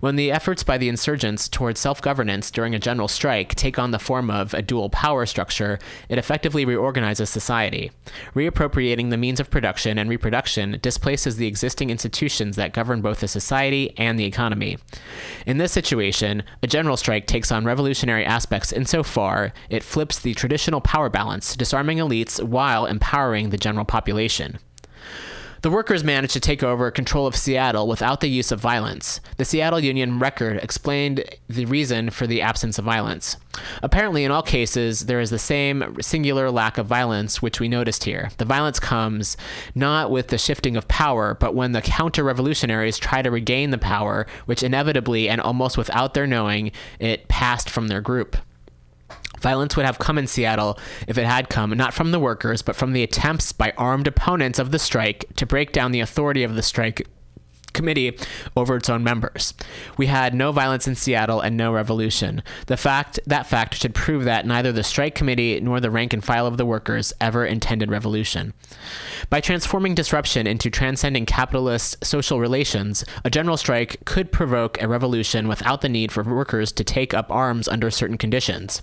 When 0.00 0.16
the 0.16 0.32
efforts 0.32 0.62
by 0.62 0.78
the 0.78 0.88
insurgents 0.88 1.48
towards 1.48 1.80
self 1.80 2.02
governance 2.02 2.50
during 2.50 2.74
a 2.74 2.78
general 2.78 3.08
strike 3.08 3.54
take 3.54 3.78
on 3.78 3.90
the 3.90 3.98
form 3.98 4.30
of 4.30 4.52
a 4.54 4.62
dual 4.62 4.90
power 4.90 5.24
structure, 5.26 5.78
it 6.08 6.18
effectively 6.18 6.64
reorganizes 6.64 7.30
society. 7.30 7.92
Reappropriating 8.34 9.10
the 9.10 9.16
means 9.16 9.40
of 9.40 9.50
production 9.50 9.98
and 9.98 10.10
reproduction 10.10 10.78
displaces 10.82 11.36
the 11.36 11.46
existing 11.46 11.90
institutions 11.90 12.56
that 12.56 12.72
govern 12.72 13.00
both 13.00 13.20
the 13.20 13.28
society 13.28 13.94
and 13.96 14.18
the 14.18 14.24
economy. 14.24 14.78
In 15.46 15.58
this 15.58 15.72
situation, 15.72 16.42
a 16.62 16.66
general 16.66 16.96
strike 16.96 17.26
takes 17.26 17.52
on 17.52 17.64
revolutionary 17.64 18.24
aspects 18.24 18.72
insofar 18.72 19.52
it 19.70 19.82
flips 19.82 20.18
the 20.18 20.34
traditional 20.34 20.80
power 20.80 21.08
balance, 21.08 21.56
disarming 21.56 21.98
elites 21.98 22.42
while 22.42 22.86
empowering 22.86 23.50
the 23.50 23.58
general 23.58 23.84
population. 23.84 24.58
The 25.62 25.70
workers 25.70 26.04
managed 26.04 26.34
to 26.34 26.40
take 26.40 26.62
over 26.62 26.90
control 26.90 27.26
of 27.26 27.34
Seattle 27.34 27.88
without 27.88 28.20
the 28.20 28.28
use 28.28 28.52
of 28.52 28.60
violence. 28.60 29.20
The 29.38 29.44
Seattle 29.44 29.80
Union 29.80 30.20
record 30.20 30.58
explained 30.58 31.24
the 31.48 31.64
reason 31.66 32.10
for 32.10 32.28
the 32.28 32.42
absence 32.42 32.78
of 32.78 32.84
violence. 32.84 33.36
Apparently, 33.82 34.24
in 34.24 34.30
all 34.30 34.42
cases, 34.42 35.06
there 35.06 35.20
is 35.20 35.30
the 35.30 35.38
same 35.38 35.96
singular 36.00 36.50
lack 36.50 36.78
of 36.78 36.86
violence 36.86 37.42
which 37.42 37.58
we 37.58 37.68
noticed 37.68 38.04
here. 38.04 38.30
The 38.36 38.44
violence 38.44 38.78
comes 38.78 39.36
not 39.74 40.12
with 40.12 40.28
the 40.28 40.38
shifting 40.38 40.76
of 40.76 40.86
power, 40.86 41.34
but 41.34 41.56
when 41.56 41.72
the 41.72 41.82
counter 41.82 42.22
revolutionaries 42.22 42.98
try 42.98 43.22
to 43.22 43.30
regain 43.30 43.70
the 43.70 43.78
power, 43.78 44.26
which 44.46 44.62
inevitably 44.62 45.28
and 45.28 45.40
almost 45.40 45.76
without 45.76 46.14
their 46.14 46.26
knowing 46.26 46.70
it 47.00 47.26
passed 47.26 47.68
from 47.68 47.88
their 47.88 48.00
group. 48.00 48.36
Violence 49.40 49.76
would 49.76 49.86
have 49.86 49.98
come 49.98 50.18
in 50.18 50.26
Seattle 50.26 50.78
if 51.06 51.18
it 51.18 51.26
had 51.26 51.48
come 51.48 51.70
not 51.70 51.94
from 51.94 52.10
the 52.10 52.20
workers, 52.20 52.62
but 52.62 52.76
from 52.76 52.92
the 52.92 53.02
attempts 53.02 53.52
by 53.52 53.72
armed 53.76 54.06
opponents 54.06 54.58
of 54.58 54.70
the 54.70 54.78
strike 54.78 55.24
to 55.36 55.46
break 55.46 55.72
down 55.72 55.92
the 55.92 56.00
authority 56.00 56.42
of 56.42 56.54
the 56.54 56.62
strike 56.62 57.06
committee 57.78 58.18
over 58.56 58.76
its 58.76 58.90
own 58.90 59.04
members. 59.04 59.54
We 59.96 60.06
had 60.06 60.34
no 60.34 60.50
violence 60.50 60.88
in 60.88 60.96
Seattle 60.96 61.40
and 61.40 61.56
no 61.56 61.72
revolution. 61.72 62.42
The 62.66 62.76
fact 62.76 63.20
that 63.24 63.46
fact 63.46 63.76
should 63.76 63.94
prove 63.94 64.24
that 64.24 64.44
neither 64.44 64.72
the 64.72 64.82
strike 64.82 65.14
committee 65.14 65.60
nor 65.60 65.78
the 65.78 65.90
rank 65.90 66.12
and 66.12 66.24
file 66.24 66.46
of 66.46 66.56
the 66.56 66.66
workers 66.66 67.12
ever 67.20 67.46
intended 67.46 67.88
revolution. 67.88 68.52
By 69.30 69.40
transforming 69.40 69.94
disruption 69.94 70.48
into 70.48 70.70
transcending 70.70 71.24
capitalist 71.24 72.04
social 72.04 72.40
relations, 72.40 73.04
a 73.24 73.30
general 73.30 73.56
strike 73.56 74.04
could 74.04 74.32
provoke 74.32 74.82
a 74.82 74.88
revolution 74.88 75.46
without 75.46 75.80
the 75.80 75.88
need 75.88 76.10
for 76.10 76.24
workers 76.24 76.72
to 76.72 76.82
take 76.82 77.14
up 77.14 77.30
arms 77.30 77.68
under 77.68 77.90
certain 77.92 78.18
conditions. 78.18 78.82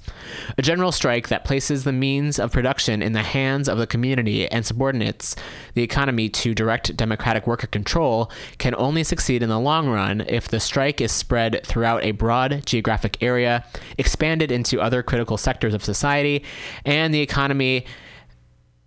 A 0.58 0.62
general 0.62 0.94
strike 0.94 1.28
that 1.28 1.44
places 1.44 1.84
the 1.84 1.92
means 1.92 2.40
of 2.40 2.54
production 2.54 3.02
in 3.02 3.12
the 3.12 3.24
hands 3.24 3.68
of 3.68 3.78
the 3.78 3.88
community 3.88 4.50
and 4.50 4.66
subordinates 4.66 5.36
the 5.74 5.84
economy 5.84 6.30
to 6.30 6.56
direct 6.56 6.96
democratic 6.96 7.46
worker 7.46 7.68
control 7.68 8.32
can 8.58 8.74
only 8.76 8.85
succeed 9.04 9.44
in 9.44 9.50
the 9.50 9.60
long 9.60 9.88
run 9.88 10.22
if 10.28 10.48
the 10.48 10.60
strike 10.60 11.02
is 11.02 11.12
spread 11.12 11.62
throughout 11.66 12.04
a 12.04 12.12
broad 12.12 12.66
geographic 12.66 13.22
area, 13.22 13.66
expanded 13.98 14.52
into 14.52 14.82
other 14.82 15.04
critical 15.04 15.38
sectors 15.38 15.74
of 15.74 15.84
society 15.84 16.44
and 16.86 17.14
the 17.14 17.22
economy, 17.22 17.86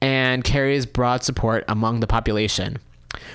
and 0.01 0.45
carries 0.45 0.87
broad 0.87 1.25
support 1.25 1.65
among 1.69 2.01
the 2.01 2.07
population. 2.07 2.79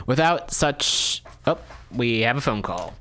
Without 0.05 0.51
such. 0.51 1.23
Oh, 1.45 1.57
we 1.91 2.21
have 2.21 2.37
a 2.37 2.41
phone 2.41 2.61
call. 2.61 2.93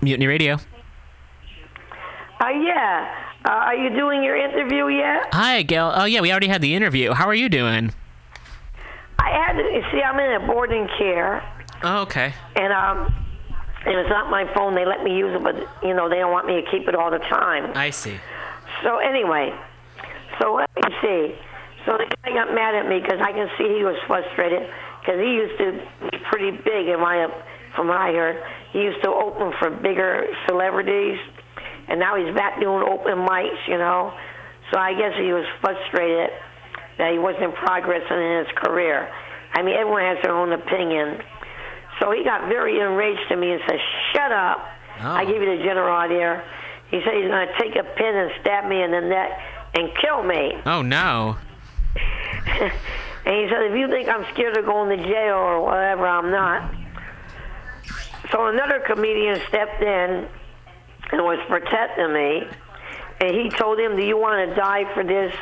Mutiny 0.00 0.26
Radio. 0.26 0.54
Uh, 2.40 2.48
yeah. 2.48 3.24
Uh, 3.44 3.50
are 3.50 3.74
you 3.74 3.90
doing 3.90 4.22
your 4.22 4.36
interview 4.36 4.88
yet? 4.88 5.32
Hi, 5.32 5.62
Gail. 5.62 5.92
Oh, 5.94 6.04
yeah, 6.04 6.20
we 6.20 6.30
already 6.30 6.48
had 6.48 6.62
the 6.62 6.74
interview. 6.74 7.12
How 7.12 7.26
are 7.26 7.34
you 7.34 7.48
doing? 7.48 7.92
I 9.18 9.30
had 9.30 9.52
to, 9.54 9.62
you 9.62 9.82
see, 9.92 10.00
I'm 10.18 10.30
in 10.30 10.42
a 10.42 10.46
boarding 10.46 10.88
care, 10.98 11.42
Oh, 11.84 12.02
okay. 12.02 12.34
and 12.56 12.72
um, 12.72 13.06
and 13.86 13.94
it's 13.94 14.10
not 14.10 14.30
my 14.30 14.52
phone. 14.52 14.74
They 14.74 14.84
let 14.84 15.04
me 15.04 15.16
use 15.16 15.30
it, 15.34 15.42
but 15.42 15.54
you 15.86 15.94
know 15.94 16.08
they 16.08 16.16
don't 16.16 16.32
want 16.32 16.46
me 16.48 16.60
to 16.60 16.70
keep 16.70 16.88
it 16.88 16.94
all 16.96 17.10
the 17.10 17.18
time. 17.20 17.70
I 17.76 17.90
see. 17.90 18.18
So 18.82 18.98
anyway, 18.98 19.54
so 20.40 20.54
let 20.54 20.68
me 20.74 20.90
see. 21.02 21.34
So 21.86 21.96
the 21.96 22.06
guy 22.24 22.34
got 22.34 22.52
mad 22.52 22.74
at 22.74 22.88
me 22.88 22.98
because 23.00 23.20
I 23.22 23.30
can 23.32 23.48
see 23.56 23.64
he 23.78 23.84
was 23.84 23.94
frustrated 24.08 24.68
because 25.00 25.20
he 25.20 25.30
used 25.38 25.56
to 25.58 25.72
be 26.10 26.18
pretty 26.30 26.50
big 26.50 26.88
in 26.88 26.98
my, 27.00 27.28
from 27.76 27.86
what 27.88 27.96
I 27.96 28.12
heard, 28.12 28.42
he 28.72 28.80
used 28.82 29.02
to 29.04 29.10
open 29.10 29.52
for 29.58 29.70
bigger 29.70 30.26
celebrities, 30.48 31.18
and 31.86 31.98
now 32.00 32.16
he's 32.16 32.34
back 32.34 32.60
doing 32.60 32.82
open 32.82 33.24
mics, 33.24 33.56
you 33.68 33.78
know. 33.78 34.12
So 34.72 34.78
I 34.78 34.92
guess 34.98 35.14
he 35.16 35.32
was 35.32 35.46
frustrated 35.62 36.30
that 36.98 37.12
he 37.12 37.18
wasn't 37.18 37.54
progressing 37.54 38.18
in 38.18 38.44
his 38.44 38.52
career. 38.56 39.08
I 39.52 39.62
mean, 39.62 39.74
everyone 39.76 40.02
has 40.02 40.18
their 40.22 40.36
own 40.36 40.52
opinion. 40.52 41.22
So 42.00 42.12
he 42.12 42.22
got 42.22 42.48
very 42.48 42.80
enraged 42.80 43.28
to 43.28 43.36
me 43.36 43.52
and 43.52 43.60
said, 43.66 43.78
"Shut 44.12 44.32
up! 44.32 44.58
Oh. 45.00 45.10
I 45.10 45.24
give 45.24 45.42
you 45.42 45.56
the 45.56 45.62
general 45.62 45.96
idea." 45.96 46.44
He 46.90 47.00
said 47.04 47.14
he's 47.14 47.28
going 47.28 47.46
to 47.46 47.54
take 47.58 47.76
a 47.76 47.84
pin 47.84 48.16
and 48.16 48.30
stab 48.40 48.68
me 48.68 48.82
in 48.82 48.90
the 48.90 49.00
neck 49.00 49.30
and 49.74 49.90
kill 50.00 50.22
me. 50.22 50.54
Oh, 50.64 50.80
no. 50.80 51.36
and 52.46 52.72
he 53.26 53.48
said, 53.50 53.62
if 53.62 53.76
you 53.76 53.88
think 53.88 54.08
I'm 54.08 54.24
scared 54.32 54.56
of 54.56 54.64
going 54.64 54.96
to 54.96 55.04
jail 55.04 55.36
or 55.36 55.60
whatever, 55.60 56.06
I'm 56.06 56.30
not. 56.30 56.74
So 58.32 58.46
another 58.46 58.80
comedian 58.80 59.40
stepped 59.48 59.82
in 59.82 60.28
and 61.12 61.22
was 61.22 61.38
protecting 61.48 62.12
me. 62.12 62.46
And 63.20 63.34
he 63.34 63.50
told 63.50 63.78
him, 63.78 63.96
do 63.96 64.02
you 64.02 64.16
want 64.16 64.48
to 64.48 64.54
die 64.54 64.92
for 64.94 65.04
this 65.04 65.34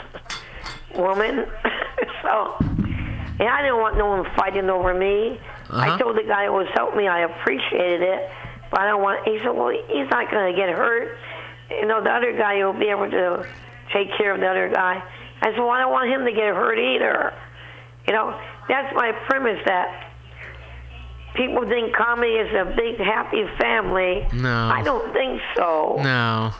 woman? 0.97 1.47
so, 2.23 2.57
and 3.38 3.48
I 3.48 3.62
didn't 3.62 3.78
want 3.80 3.96
no 3.98 4.06
one 4.06 4.24
fighting 4.36 4.68
over 4.70 4.94
me. 4.94 5.40
I 5.70 5.88
Uh-huh. 5.88 5.98
told 5.98 6.16
the 6.16 6.22
guy 6.22 6.46
who 6.46 6.52
was 6.52 6.68
helping 6.74 6.98
me 6.98 7.08
I 7.08 7.20
appreciated 7.20 8.02
it, 8.02 8.30
but 8.70 8.80
I 8.80 8.86
don't 8.86 9.02
want. 9.02 9.26
He 9.26 9.38
said, 9.38 9.50
"Well, 9.50 9.70
he's 9.70 10.08
not 10.10 10.30
going 10.30 10.54
to 10.54 10.56
get 10.60 10.68
hurt. 10.70 11.16
You 11.70 11.86
know, 11.86 12.00
the 12.02 12.10
other 12.10 12.32
guy 12.32 12.64
will 12.64 12.72
be 12.72 12.88
able 12.88 13.10
to 13.10 13.46
take 13.92 14.08
care 14.16 14.32
of 14.34 14.40
the 14.40 14.48
other 14.48 14.68
guy." 14.68 15.02
I 15.42 15.50
said, 15.50 15.58
"Well, 15.58 15.70
I 15.70 15.80
don't 15.80 15.92
want 15.92 16.08
him 16.08 16.24
to 16.24 16.32
get 16.32 16.54
hurt 16.54 16.78
either." 16.78 17.32
You 18.06 18.14
know, 18.14 18.38
that's 18.68 18.94
my 18.94 19.12
premise. 19.28 19.58
That 19.66 20.04
people 21.34 21.66
think 21.68 21.94
comedy 21.94 22.32
is 22.32 22.54
a 22.54 22.64
big 22.76 22.98
happy 22.98 23.44
family. 23.58 24.26
No. 24.32 24.68
I 24.72 24.82
don't 24.82 25.12
think 25.12 25.42
so. 25.56 25.96
No. 26.02 26.52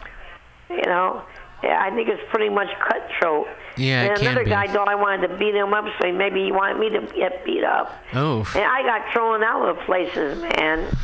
You 0.69 0.83
know, 0.83 1.23
I 1.69 1.91
think 1.95 2.09
it's 2.09 2.23
pretty 2.31 2.49
much 2.49 2.69
cutthroat. 2.81 3.47
Yeah, 3.77 4.05
it 4.05 4.11
and 4.13 4.23
another 4.23 4.45
guy 4.45 4.67
thought 4.67 4.89
I 4.89 4.95
wanted 4.95 5.29
to 5.29 5.37
beat 5.37 5.55
him 5.55 5.75
up, 5.75 5.85
so 6.01 6.13
maybe 6.13 6.45
he 6.45 6.53
wanted 6.53 6.79
me 6.79 6.91
to 6.91 7.01
get 7.15 7.45
beat 7.45 7.65
up. 7.65 7.93
Oh. 8.15 8.39
And 8.55 8.65
I 8.65 8.83
got 8.83 9.13
thrown 9.13 9.43
out 9.43 9.69
of 9.69 9.79
places, 9.85 10.41
man. 10.41 10.97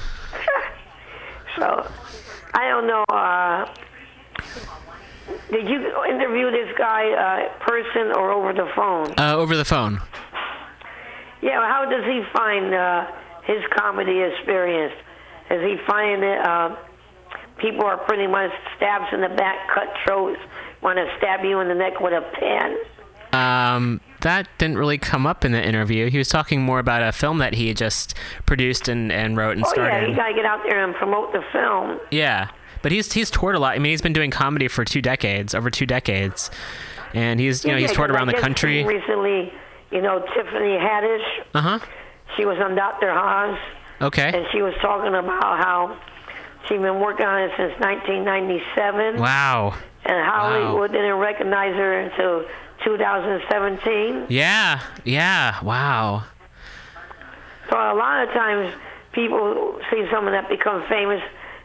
so, 1.58 1.86
I 2.54 2.68
don't 2.68 2.86
know. 2.86 3.04
Uh, 3.08 3.74
did 5.50 5.68
you 5.68 6.04
interview 6.08 6.50
this 6.50 6.76
guy, 6.78 7.12
uh, 7.12 7.58
person 7.64 8.12
or 8.16 8.32
over 8.32 8.52
the 8.52 8.70
phone? 8.74 9.12
Uh, 9.18 9.36
over 9.36 9.56
the 9.56 9.64
phone. 9.64 10.00
Yeah, 11.42 11.58
well, 11.58 11.68
how 11.68 11.84
does 11.90 12.04
he 12.04 12.22
find 12.32 12.72
uh, 12.72 13.06
his 13.44 13.62
comedy 13.76 14.20
experience? 14.20 14.94
Does 15.48 15.60
he 15.60 15.76
find 15.86 16.22
that 16.22 16.46
uh, 16.46 16.76
people 17.58 17.84
are 17.84 17.98
pretty 17.98 18.26
much 18.26 18.50
stabs 18.76 19.12
in 19.12 19.20
the 19.20 19.28
back, 19.28 19.68
cutthroats, 19.74 20.40
want 20.82 20.98
to 20.98 21.06
stab 21.18 21.44
you 21.44 21.60
in 21.60 21.68
the 21.68 21.74
neck 21.74 22.00
with 22.00 22.12
a 22.12 22.22
pen? 22.38 22.76
Um, 23.32 24.00
that 24.20 24.46
didn't 24.58 24.76
really 24.76 24.98
come 24.98 25.26
up 25.26 25.44
in 25.44 25.52
the 25.52 25.66
interview. 25.66 26.10
He 26.10 26.18
was 26.18 26.28
talking 26.28 26.60
more 26.60 26.78
about 26.78 27.02
a 27.02 27.12
film 27.12 27.38
that 27.38 27.54
he 27.54 27.72
just 27.72 28.14
produced 28.44 28.88
and, 28.88 29.10
and 29.10 29.36
wrote 29.36 29.56
and 29.56 29.64
Oh 29.64 29.70
starred 29.70 29.90
yeah, 29.90 30.06
you 30.06 30.14
gotta 30.14 30.34
get 30.34 30.44
out 30.44 30.60
there 30.68 30.84
and 30.84 30.94
promote 30.94 31.32
the 31.32 31.42
film. 31.50 31.98
Yeah, 32.10 32.50
but 32.82 32.92
he's 32.92 33.10
he's 33.12 33.30
toured 33.30 33.54
a 33.54 33.58
lot. 33.58 33.74
I 33.74 33.78
mean, 33.78 33.90
he's 33.90 34.02
been 34.02 34.12
doing 34.12 34.30
comedy 34.30 34.68
for 34.68 34.84
two 34.84 35.00
decades, 35.00 35.54
over 35.54 35.70
two 35.70 35.86
decades, 35.86 36.50
and 37.14 37.40
he's 37.40 37.64
you 37.64 37.70
know 37.70 37.78
Yeah, 37.78 37.86
he's 37.86 37.96
toured 37.96 38.10
around 38.10 38.28
I 38.28 38.32
the 38.32 38.38
country. 38.40 38.84
Recently, 38.84 39.50
you 39.90 40.02
know, 40.02 40.18
Tiffany 40.34 40.76
Haddish. 40.76 41.24
Uh 41.54 41.60
huh. 41.62 41.78
She 42.36 42.44
was 42.44 42.58
on 42.58 42.74
Dr. 42.74 43.10
Haas, 43.12 43.58
Okay. 44.02 44.30
and 44.34 44.46
she 44.52 44.60
was 44.62 44.74
talking 44.82 45.14
about 45.14 45.58
how 45.58 45.98
she's 46.68 46.80
been 46.80 47.00
working 47.00 47.24
on 47.26 47.42
it 47.42 47.50
since 47.56 47.72
1997. 47.80 49.20
Wow. 49.20 49.74
And 50.04 50.26
Hollywood 50.26 50.90
didn't 50.92 51.14
recognize 51.18 51.74
her 51.76 52.00
until 52.00 52.44
2017. 52.84 54.26
Yeah. 54.28 54.80
Yeah. 55.04 55.62
Wow. 55.62 56.24
So 57.70 57.76
a 57.76 57.94
lot 57.94 58.26
of 58.26 58.34
times 58.34 58.74
people 59.12 59.78
see 59.90 60.04
someone 60.10 60.32
that 60.32 60.48
becomes 60.48 60.84
famous 60.88 61.22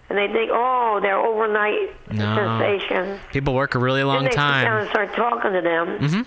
and 0.10 0.18
they 0.18 0.28
think, 0.32 0.52
oh, 0.54 1.00
they're 1.02 1.18
overnight 1.20 1.90
No. 2.14 2.36
sensation. 2.36 3.20
People 3.34 3.54
work 3.56 3.76
a 3.76 3.80
really 3.80 4.04
long 4.04 4.18
then 4.18 4.26
they 4.26 4.30
sit 4.32 4.38
down 4.38 4.64
time. 4.64 4.78
and 4.82 4.90
start 4.90 5.14
talking 5.16 5.52
to 5.54 5.62
them, 5.62 6.00
Mhm. 6.00 6.26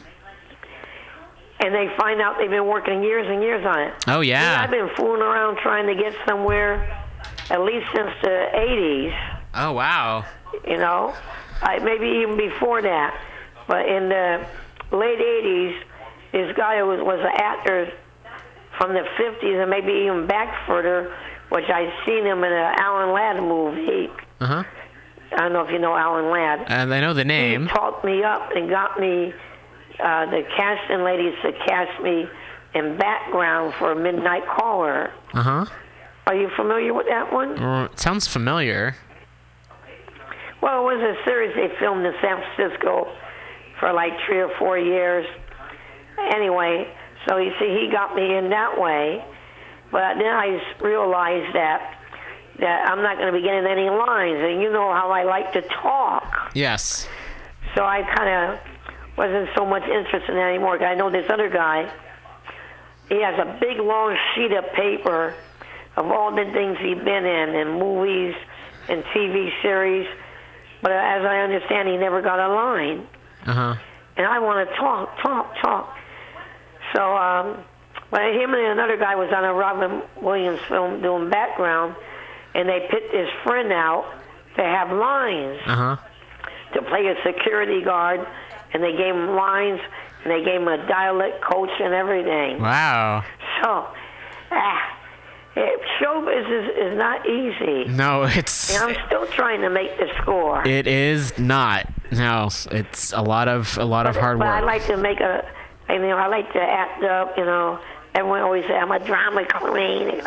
and 1.61 1.74
they 1.74 1.89
find 1.97 2.20
out 2.20 2.37
they've 2.39 2.51
been 2.51 2.66
working 2.66 3.03
years 3.03 3.27
and 3.28 3.43
years 3.43 3.65
on 3.65 3.78
it. 3.81 3.95
Oh 4.09 4.20
yeah. 4.20 4.61
I've 4.62 4.70
been 4.70 4.91
fooling 4.97 5.23
around 5.23 5.59
trying 5.59 5.87
to 5.87 5.95
get 5.95 6.15
somewhere 6.27 6.87
at 7.51 7.61
least 7.62 7.87
since 7.95 8.11
the 8.23 8.49
80s, 8.55 9.15
Oh 9.55 9.73
wow. 9.73 10.24
you 10.66 10.77
know, 10.77 11.15
I, 11.62 11.78
maybe 11.78 12.07
even 12.23 12.37
before 12.37 12.82
that. 12.82 13.19
But 13.69 13.87
in 13.87 14.09
the 14.09 14.47
late 14.93 15.19
80s, 15.19 15.81
this 16.32 16.57
guy 16.57 16.78
who 16.78 16.87
was, 16.87 17.01
was 17.01 17.20
an 17.20 17.32
actor 17.41 17.93
from 18.78 18.95
the 18.95 19.05
50s 19.19 19.61
and 19.62 19.70
maybe 19.70 19.93
even 20.05 20.27
back 20.27 20.66
further, 20.66 21.15
which 21.51 21.65
I 21.69 21.93
seen 22.07 22.24
him 22.24 22.39
in 22.45 22.53
an 22.53 22.74
Alan 22.78 23.12
Ladd 23.12 23.43
movie. 23.43 24.09
Uh 24.41 24.47
huh. 24.47 24.65
I 25.32 25.37
don't 25.37 25.53
know 25.53 25.62
if 25.65 25.70
you 25.70 25.78
know 25.78 25.95
Alan 25.95 26.31
Ladd. 26.31 26.65
And 26.69 26.93
I 26.93 27.01
know 27.01 27.15
the 27.15 27.24
name. 27.24 27.62
He 27.62 27.69
talked 27.69 28.05
me 28.05 28.23
up 28.24 28.51
and 28.55 28.69
got 28.69 28.99
me 28.99 29.32
uh, 30.03 30.27
the 30.27 30.43
casting 30.57 31.05
ladies 31.05 31.35
to 31.43 31.53
cast 31.66 32.03
me 32.03 32.27
in 32.74 32.97
background 32.97 33.74
for 33.78 33.95
Midnight 33.95 34.45
Caller. 34.57 35.12
Uh 35.35 35.43
huh. 35.43 35.65
Are 36.27 36.35
you 36.35 36.49
familiar 36.57 36.95
with 36.95 37.07
that 37.09 37.32
one? 37.32 37.59
Uh, 37.59 37.89
sounds 37.97 38.27
familiar. 38.27 38.97
Well, 40.62 40.89
it 40.89 40.97
was 40.97 41.16
a 41.16 41.24
series 41.24 41.55
they 41.55 41.74
filmed 41.78 42.05
in 42.05 42.12
San 42.20 42.43
Francisco 42.43 43.12
for 43.78 43.93
like 43.93 44.12
three 44.27 44.41
or 44.41 44.51
four 44.59 44.78
years. 44.78 45.27
Anyway, 46.32 46.93
so 47.27 47.39
you 47.39 47.53
see, 47.59 47.81
he 47.81 47.91
got 47.91 48.15
me 48.15 48.37
in 48.37 48.51
that 48.51 48.78
way. 48.78 49.24
But 49.91 50.15
then 50.15 50.27
I 50.27 50.61
realized 50.81 51.55
that 51.55 51.97
that 52.61 52.89
I'm 52.89 53.03
not 53.03 53.16
going 53.16 53.32
to 53.32 53.39
be 53.39 53.43
getting 53.43 53.66
any 53.66 53.89
lines, 53.89 54.39
and 54.39 54.61
you 54.61 54.70
know 54.70 54.93
how 54.93 55.11
I 55.11 55.24
like 55.24 55.53
to 55.55 55.62
talk. 55.62 56.51
Yes. 56.55 57.09
So 57.74 57.85
I 57.85 58.03
kind 58.03 58.28
of 58.28 58.61
wasn't 59.16 59.49
so 59.57 59.65
much 59.65 59.82
interested 59.85 60.31
in 60.31 60.37
it 60.37 60.41
anymore. 60.41 60.82
I 60.82 60.95
know 60.95 61.11
this 61.11 61.24
other 61.31 61.49
guy. 61.49 61.91
He 63.09 63.23
has 63.23 63.39
a 63.39 63.59
big 63.61 63.78
long 63.78 64.16
sheet 64.35 64.53
of 64.53 64.65
paper 64.74 65.35
of 65.97 66.07
all 66.07 66.31
the 66.35 66.45
things 66.53 66.78
he's 66.81 67.03
been 67.03 67.24
in, 67.24 67.55
in 67.55 67.78
movies 67.78 68.35
and 68.89 69.03
TV 69.05 69.51
series. 69.62 70.07
But 70.82 70.93
as 70.93 71.24
I 71.24 71.40
understand, 71.40 71.89
he 71.89 71.97
never 71.97 72.23
got 72.23 72.39
a 72.39 72.48
line. 72.55 73.07
Uh 73.47 73.52
huh. 73.52 73.74
And 74.16 74.27
I 74.27 74.39
want 74.39 74.69
to 74.69 74.77
talk, 74.77 75.19
talk, 75.23 75.55
talk. 75.62 75.97
So, 76.94 77.16
um, 77.16 77.62
but 78.11 78.23
him 78.35 78.52
and 78.55 78.66
another 78.78 78.97
guy 78.97 79.15
was 79.15 79.31
on 79.32 79.44
a 79.44 79.55
Robin 79.55 80.02
Williams 80.20 80.61
film 80.69 81.01
doing 81.01 81.31
background, 81.31 81.94
and 82.55 82.69
they 82.69 82.86
picked 82.90 83.15
his 83.15 83.28
friend 83.44 83.73
out 83.73 84.05
to 84.57 84.62
have 84.62 84.90
lines 84.90 85.61
Uh 85.66 85.77
huh. 85.77 85.97
to 86.74 86.82
play 86.82 87.07
a 87.07 87.15
security 87.24 87.82
guard, 87.82 88.27
and 88.74 88.82
they 88.82 88.93
gave 88.93 89.15
him 89.15 89.35
lines, 89.36 89.81
and 90.24 90.31
they 90.32 90.44
gave 90.44 90.61
him 90.61 90.69
a 90.69 90.86
dialect 90.89 91.43
coach 91.43 91.70
and 91.81 91.94
everything. 91.94 92.61
Wow. 92.61 93.23
So, 93.62 93.86
ah, 94.51 95.00
it, 95.61 95.81
show 95.99 96.20
business 96.24 96.77
is 96.77 96.99
not 96.99 97.27
easy. 97.28 97.85
No, 97.91 98.23
it's 98.24 98.74
And 98.74 98.91
I'm 98.97 99.07
still 99.07 99.27
trying 99.28 99.61
to 99.62 99.70
make 99.70 99.97
the 99.99 100.09
score. 100.23 100.66
it 100.66 100.87
is 100.87 101.39
not. 101.39 101.87
No, 102.12 102.49
it's 102.70 103.12
a 103.12 103.23
lot 103.23 103.47
of 103.49 103.78
a 103.78 103.85
lot 103.85 104.07
of 104.07 104.16
hard 104.16 104.39
but 104.39 104.49
I 104.49 104.61
like 104.61 104.85
to 104.87 104.97
make 104.97 105.20
a, 105.20 105.47
I 105.89 105.99
mean, 105.99 106.11
I 106.11 106.27
like 106.27 106.53
to 106.55 106.61
act 106.61 107.05
up, 107.05 107.37
you 107.39 107.45
know, 107.45 107.78
everyone 108.15 108.41
always 108.41 108.65
say 108.66 108.74
I'm 108.74 108.91
a 108.91 108.99
drama 108.99 109.45
queen. 109.47 110.20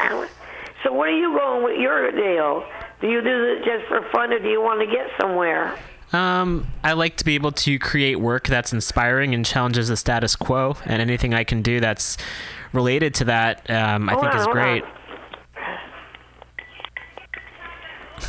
So 0.84 0.94
where 0.94 1.10
are 1.10 1.18
you 1.18 1.38
going 1.38 1.64
with 1.64 1.80
your 1.80 2.12
deal? 2.12 2.66
Do 3.02 3.10
you 3.10 3.22
do 3.22 3.44
it 3.58 3.66
just 3.66 3.86
for 3.90 4.02
fun, 4.12 4.32
or 4.32 4.40
do 4.40 4.48
you 4.50 4.62
want 4.62 4.80
to 4.80 4.86
get 4.86 5.08
somewhere? 5.20 5.78
Um, 6.14 6.68
I 6.84 6.94
like 6.94 7.18
to 7.18 7.26
be 7.26 7.36
able 7.36 7.52
to 7.54 7.80
create 7.80 8.20
work 8.20 8.48
that's 8.48 8.72
inspiring 8.72 9.34
and 9.34 9.46
challenges 9.46 9.88
the 9.90 9.98
status 9.98 10.36
quo, 10.36 10.78
and 10.86 11.02
anything 11.02 11.34
I 11.34 11.44
can 11.44 11.62
do 11.62 11.80
that's 11.80 12.18
related 12.72 13.14
to 13.16 13.26
that, 13.26 13.70
um, 13.70 14.08
I 14.10 14.14
Hold 14.14 14.24
think 14.26 14.36
on, 14.36 14.40
is 14.42 14.48
great. 14.48 14.84
on. 14.84 14.90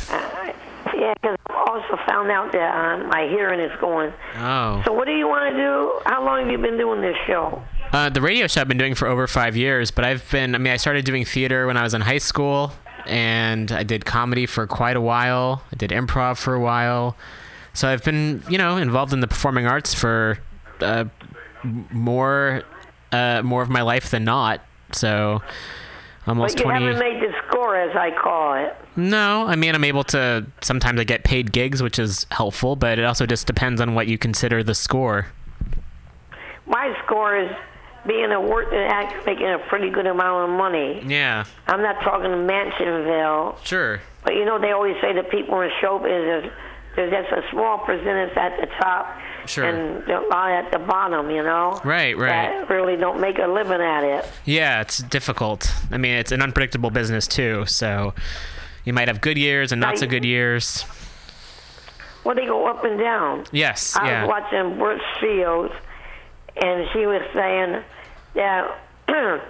Uh, 0.09 0.53
yeah, 0.95 1.13
because 1.15 1.37
I 1.49 1.53
also 1.67 2.01
found 2.07 2.31
out 2.31 2.51
that 2.53 2.75
uh, 2.75 3.07
my 3.07 3.27
hearing 3.27 3.59
is 3.59 3.71
going. 3.79 4.13
Oh. 4.37 4.81
So 4.85 4.93
what 4.93 5.05
do 5.05 5.13
you 5.13 5.27
want 5.27 5.51
to 5.51 5.57
do? 5.57 5.99
How 6.05 6.23
long 6.23 6.41
have 6.41 6.51
you 6.51 6.57
been 6.57 6.77
doing 6.77 7.01
this 7.01 7.17
show? 7.27 7.61
Uh, 7.91 8.09
the 8.09 8.21
radio 8.21 8.47
show 8.47 8.61
I've 8.61 8.67
been 8.67 8.77
doing 8.77 8.95
for 8.95 9.07
over 9.07 9.27
five 9.27 9.55
years, 9.55 9.91
but 9.91 10.05
I've 10.05 10.29
been, 10.31 10.55
I 10.55 10.57
mean, 10.57 10.73
I 10.73 10.77
started 10.77 11.05
doing 11.05 11.25
theater 11.25 11.67
when 11.67 11.77
I 11.77 11.83
was 11.83 11.93
in 11.93 12.01
high 12.01 12.17
school, 12.17 12.71
and 13.05 13.71
I 13.71 13.83
did 13.83 14.05
comedy 14.05 14.45
for 14.45 14.67
quite 14.67 14.95
a 14.95 15.01
while. 15.01 15.63
I 15.71 15.75
did 15.75 15.91
improv 15.91 16.37
for 16.37 16.53
a 16.53 16.59
while. 16.59 17.15
So 17.73 17.87
I've 17.87 18.03
been, 18.03 18.43
you 18.49 18.57
know, 18.57 18.77
involved 18.77 19.13
in 19.13 19.19
the 19.19 19.27
performing 19.27 19.67
arts 19.67 19.93
for 19.93 20.39
uh, 20.81 21.05
more, 21.63 22.63
uh, 23.11 23.41
more 23.43 23.61
of 23.61 23.69
my 23.69 23.81
life 23.81 24.11
than 24.11 24.23
not. 24.23 24.61
So 24.91 25.41
almost 26.27 26.55
but 26.55 26.59
you 26.63 26.71
20. 26.71 26.85
haven't 26.85 26.99
made 26.99 27.21
the 27.21 27.33
score, 27.47 27.75
as 27.75 27.95
I 27.95 28.11
call 28.11 28.55
it. 28.55 28.75
No, 28.95 29.45
I 29.47 29.55
mean 29.55 29.75
I'm 29.75 29.83
able 29.83 30.03
to 30.05 30.45
sometimes 30.61 30.99
I 30.99 31.03
get 31.03 31.23
paid 31.23 31.51
gigs, 31.51 31.81
which 31.83 31.99
is 31.99 32.25
helpful, 32.31 32.75
but 32.75 32.99
it 32.99 33.05
also 33.05 33.25
just 33.25 33.47
depends 33.47 33.81
on 33.81 33.93
what 33.95 34.07
you 34.07 34.17
consider 34.17 34.63
the 34.63 34.75
score. 34.75 35.27
My 36.65 36.97
score 37.05 37.37
is 37.37 37.51
being 38.07 38.31
a 38.31 38.39
working 38.39 38.77
actor 38.77 39.19
making 39.25 39.47
a 39.47 39.59
pretty 39.67 39.89
good 39.89 40.05
amount 40.05 40.49
of 40.49 40.57
money. 40.57 41.03
Yeah. 41.05 41.45
I'm 41.67 41.81
not 41.81 42.01
talking 42.03 42.45
Mansonville. 42.45 43.57
Sure. 43.63 43.99
But 44.23 44.35
you 44.35 44.45
know, 44.45 44.59
they 44.59 44.71
always 44.71 44.95
say 45.01 45.13
the 45.13 45.23
people 45.23 45.61
in 45.61 45.71
show 45.81 45.99
business, 45.99 46.51
there's 46.95 47.11
just 47.11 47.31
a 47.31 47.43
small 47.51 47.79
percentage 47.79 48.35
at 48.37 48.59
the 48.59 48.67
top 48.79 49.07
Sure. 49.47 49.65
and 49.65 50.07
a 50.09 50.21
lot 50.27 50.51
at 50.51 50.71
the 50.71 50.79
bottom, 50.79 51.29
you 51.29 51.43
know? 51.43 51.79
Right, 51.83 52.17
right. 52.17 52.29
That 52.29 52.69
really 52.69 52.95
don't 52.95 53.19
make 53.19 53.37
a 53.39 53.47
living 53.47 53.81
at 53.81 54.03
it. 54.03 54.25
Yeah, 54.45 54.81
it's 54.81 54.99
difficult. 54.99 55.71
I 55.91 55.97
mean, 55.97 56.13
it's 56.13 56.31
an 56.31 56.41
unpredictable 56.41 56.89
business 56.89 57.27
too, 57.27 57.65
so 57.65 58.13
you 58.83 58.93
might 58.93 59.07
have 59.07 59.21
good 59.21 59.37
years 59.37 59.71
and 59.71 59.81
not 59.81 59.97
so 59.97 60.07
good 60.07 60.25
years. 60.25 60.85
Well, 62.23 62.35
they 62.35 62.45
go 62.45 62.67
up 62.67 62.83
and 62.83 62.99
down. 62.99 63.45
Yes, 63.51 63.95
I 63.95 64.07
yeah. 64.07 64.25
was 64.25 64.29
watching 64.29 64.77
Brooke 64.77 65.01
Shields, 65.19 65.73
and 66.55 66.87
she 66.91 67.05
was 67.05 67.21
saying 67.33 67.83
that 68.33 68.79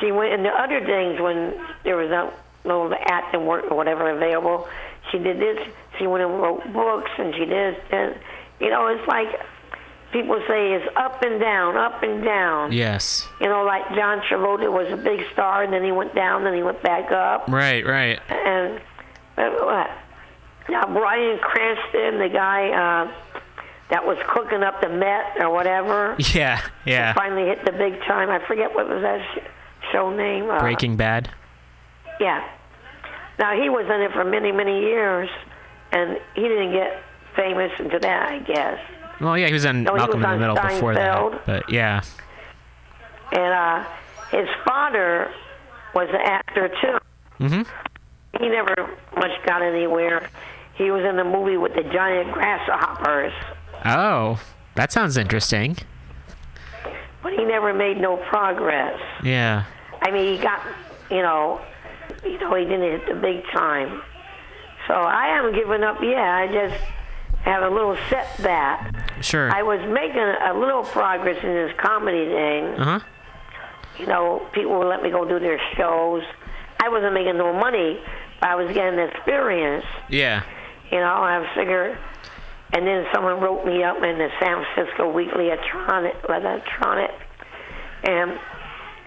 she 0.00 0.12
went 0.12 0.34
into 0.34 0.50
other 0.50 0.84
things 0.84 1.20
when 1.20 1.58
there 1.84 1.96
was 1.96 2.10
no, 2.10 2.32
no 2.64 2.94
acting 3.06 3.46
work 3.46 3.70
or 3.70 3.76
whatever 3.76 4.10
available. 4.10 4.68
She 5.10 5.18
did 5.18 5.38
this. 5.38 5.66
She 5.98 6.06
went 6.06 6.22
and 6.22 6.40
wrote 6.40 6.70
books, 6.72 7.10
and 7.18 7.34
she 7.34 7.46
did. 7.46 7.76
And 7.90 8.18
you 8.60 8.70
know, 8.70 8.86
it's 8.88 9.06
like 9.08 9.28
people 10.12 10.40
say 10.48 10.72
it's 10.72 10.86
up 10.96 11.22
and 11.22 11.40
down, 11.40 11.76
up 11.76 12.02
and 12.02 12.22
down. 12.24 12.72
Yes. 12.72 13.26
You 13.40 13.48
know, 13.48 13.64
like 13.64 13.88
John 13.94 14.20
Travolta 14.20 14.70
was 14.70 14.92
a 14.92 14.96
big 14.96 15.20
star, 15.32 15.62
and 15.62 15.72
then 15.72 15.84
he 15.84 15.92
went 15.92 16.14
down, 16.14 16.44
then 16.44 16.54
he 16.54 16.62
went 16.62 16.82
back 16.82 17.10
up. 17.12 17.48
Right, 17.48 17.84
right. 17.86 18.20
And 18.28 18.80
uh, 19.36 19.50
what? 19.64 19.90
Now 20.68 20.86
Bryan 20.86 21.38
Cranston, 21.38 22.18
the 22.18 22.28
guy 22.28 22.68
uh, 22.70 23.12
that 23.90 24.04
was 24.06 24.18
cooking 24.28 24.62
up 24.62 24.80
the 24.80 24.88
Met 24.88 25.36
or 25.40 25.50
whatever, 25.50 26.16
Yeah, 26.34 26.60
yeah. 26.84 27.12
finally 27.14 27.48
hit 27.48 27.64
the 27.64 27.72
big 27.72 28.00
time. 28.02 28.30
I 28.30 28.44
forget 28.46 28.74
what 28.74 28.88
was 28.88 29.02
that 29.02 29.20
sh- 29.34 29.90
show 29.92 30.14
name. 30.14 30.48
Uh, 30.50 30.60
Breaking 30.60 30.96
Bad. 30.96 31.30
Yeah. 32.20 32.46
Now 33.38 33.60
he 33.60 33.70
was 33.70 33.86
in 33.86 34.00
it 34.02 34.12
for 34.12 34.22
many, 34.24 34.52
many 34.52 34.80
years, 34.80 35.30
and 35.92 36.18
he 36.34 36.42
didn't 36.42 36.72
get 36.72 37.02
famous 37.36 37.72
into 37.78 37.98
that, 37.98 38.28
I 38.28 38.38
guess. 38.40 38.78
Well, 39.20 39.36
yeah, 39.36 39.46
he 39.48 39.52
was 39.52 39.64
in 39.64 39.82
No, 39.84 39.94
Malcolm 39.94 40.20
was 40.20 40.24
in 40.26 40.32
the 40.32 40.38
Middle 40.38 40.56
before 40.56 40.94
that, 40.94 41.46
but 41.46 41.70
yeah. 41.70 42.02
And 43.32 43.52
uh, 43.52 43.84
his 44.30 44.48
father 44.64 45.30
was 45.94 46.08
an 46.10 46.20
actor 46.24 46.68
too. 46.80 46.98
Mhm. 47.44 47.66
He 48.40 48.48
never 48.48 48.74
much 49.16 49.30
got 49.46 49.62
anywhere. 49.62 50.28
He 50.74 50.90
was 50.90 51.04
in 51.04 51.16
the 51.16 51.24
movie 51.24 51.56
with 51.58 51.74
the 51.74 51.82
giant 51.82 52.32
grasshoppers, 52.32 53.32
Oh, 53.84 54.40
that 54.76 54.92
sounds 54.92 55.16
interesting. 55.16 55.76
but 57.22 57.32
he 57.34 57.44
never 57.44 57.72
made 57.74 57.98
no 58.00 58.16
progress. 58.28 58.98
Yeah. 59.22 59.64
I 60.02 60.10
mean, 60.10 60.36
he 60.36 60.42
got, 60.42 60.62
you 61.10 61.20
know, 61.22 61.60
you 62.24 62.38
know, 62.38 62.54
he 62.54 62.64
didn't 62.64 62.82
hit 63.00 63.06
the 63.08 63.14
big 63.14 63.42
time. 63.52 64.02
So 64.88 64.94
I 64.94 65.26
haven't 65.28 65.54
given 65.54 65.82
up 65.84 65.98
yet. 66.02 66.18
I 66.18 66.46
just 66.46 66.82
have 67.42 67.62
a 67.62 67.74
little 67.74 67.96
setback. 68.08 69.22
Sure. 69.22 69.50
I 69.50 69.62
was 69.62 69.80
making 69.88 70.20
a 70.20 70.54
little 70.58 70.82
progress 70.82 71.42
in 71.42 71.52
this 71.54 71.72
comedy 71.78 72.26
thing. 72.26 72.64
Uh 72.78 72.84
huh. 72.84 73.00
You 73.98 74.06
know, 74.06 74.46
people 74.52 74.78
would 74.78 74.88
let 74.88 75.02
me 75.02 75.10
go 75.10 75.28
do 75.28 75.38
their 75.38 75.60
shows. 75.76 76.22
I 76.82 76.88
wasn't 76.88 77.12
making 77.12 77.36
no 77.36 77.52
money, 77.52 78.00
but 78.40 78.50
I 78.50 78.54
was 78.54 78.72
getting 78.72 78.98
experience. 78.98 79.84
Yeah. 80.08 80.42
You 80.90 80.98
know, 80.98 81.04
I 81.04 81.46
figured. 81.54 81.98
And 82.72 82.86
then 82.86 83.04
someone 83.12 83.40
wrote 83.40 83.66
me 83.66 83.82
up 83.82 83.96
in 83.96 84.16
the 84.18 84.28
San 84.38 84.64
Francisco 84.74 85.10
Weekly 85.10 85.48
Electronic, 85.48 86.14
Electronic, 86.28 87.10
and 88.04 88.38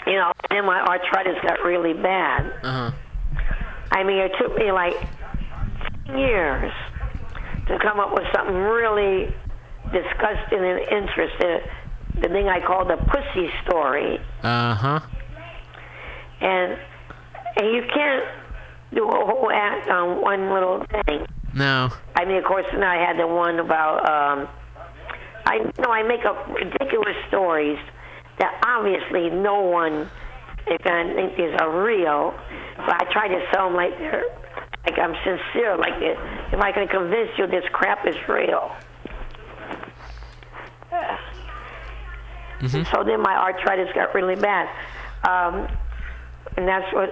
you 0.06 0.14
know, 0.14 0.32
then 0.50 0.66
my 0.66 0.82
arthritis 0.82 1.42
got 1.42 1.64
really 1.64 1.94
bad. 1.94 2.54
Uh 2.62 2.72
huh. 2.72 2.92
I 3.92 4.04
mean, 4.04 4.18
it 4.18 4.34
took 4.40 4.56
me 4.58 4.72
like 4.72 4.96
10 6.08 6.18
years 6.18 6.74
to 7.68 7.80
come 7.80 8.00
up 8.00 8.14
with 8.14 8.26
something 8.34 8.56
really 8.56 9.34
disgusting 9.92 10.60
and 10.60 10.80
interesting. 10.80 11.60
The 12.22 12.30
thing 12.30 12.48
I 12.48 12.60
call 12.60 12.86
the 12.86 12.98
pussy 12.98 13.50
story. 13.66 14.20
Uh 14.44 14.76
huh. 14.76 15.00
And, 16.42 16.78
and 17.58 17.76
you 17.76 17.84
can't 17.94 18.26
do 18.94 19.08
a 19.08 19.26
whole 19.26 19.50
act 19.52 19.90
on 19.90 20.22
one 20.22 20.54
little 20.54 20.86
thing. 21.06 21.26
No. 21.54 21.90
I 22.16 22.26
mean, 22.26 22.38
of 22.38 22.44
course, 22.44 22.66
then 22.72 22.84
I 22.84 22.98
had 22.98 23.18
the 23.18 23.28
one 23.28 23.60
about, 23.60 24.00
um, 24.10 24.48
I 25.46 25.56
you 25.56 25.84
know 25.84 25.92
I 25.92 26.04
make 26.04 26.26
up 26.26 26.48
ridiculous 26.48 27.16
stories 27.28 27.80
that 28.40 28.62
obviously 28.66 29.30
no 29.30 29.62
one 29.62 30.10
going 30.66 31.08
to 31.08 31.14
think 31.16 31.38
these 31.38 31.54
are 31.60 31.84
real, 31.84 32.34
but 32.78 33.02
I 33.02 33.12
try 33.12 33.28
to 33.28 33.46
sell 33.54 33.68
them 33.68 33.76
like 33.76 33.98
they're, 33.98 34.24
like 34.86 35.00
I'm 35.00 35.16
sincere, 35.24 35.78
like 35.78 36.02
it, 36.02 36.18
if 36.54 36.60
I 36.60 36.72
can 36.72 36.88
convince 36.88 37.30
you 37.38 37.48
this 37.48 37.64
crap 37.72 38.06
is 38.08 38.16
real. 38.28 38.72
So 42.92 43.04
then 43.04 43.22
my 43.22 43.36
arthritis 43.36 43.94
got 43.94 44.14
really 44.16 44.36
bad. 44.36 44.70
Um, 45.28 45.68
and 46.56 46.66
that's 46.68 46.92
what's, 46.94 47.12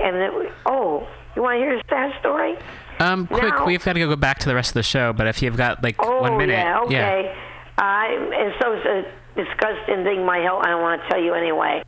and 0.00 0.16
it, 0.16 0.52
oh, 0.64 1.06
you 1.36 1.42
want 1.42 1.56
to 1.56 1.58
hear 1.58 1.76
a 1.76 1.82
sad 1.88 2.18
story? 2.20 2.56
Um, 2.98 3.26
quick, 3.26 3.42
Now- 3.42 3.66
we've 3.66 3.84
got 3.84 3.94
to 3.94 4.00
go 4.00 4.16
back 4.16 4.38
to 4.40 4.48
the 4.48 4.54
rest 4.54 4.70
of 4.70 4.74
the 4.74 4.82
show, 4.82 5.12
but 5.12 5.26
if 5.26 5.42
you've 5.42 5.56
got 5.56 5.82
like 5.82 5.96
Oh, 5.98 6.20
one 6.22 6.38
minute, 6.38 6.54
yeah, 6.54 6.80
okay. 6.82 7.34
I, 7.76 8.06
and 8.34 8.54
so 8.60 8.72
it's 8.72 8.86
a 8.86 9.42
disgusting 9.42 10.04
thing, 10.04 10.24
my 10.24 10.38
health, 10.38 10.62
I 10.64 10.70
don't 10.70 10.82
want 10.82 11.02
to 11.02 11.08
tell 11.08 11.20
you 11.20 11.34
anyway. 11.34 11.82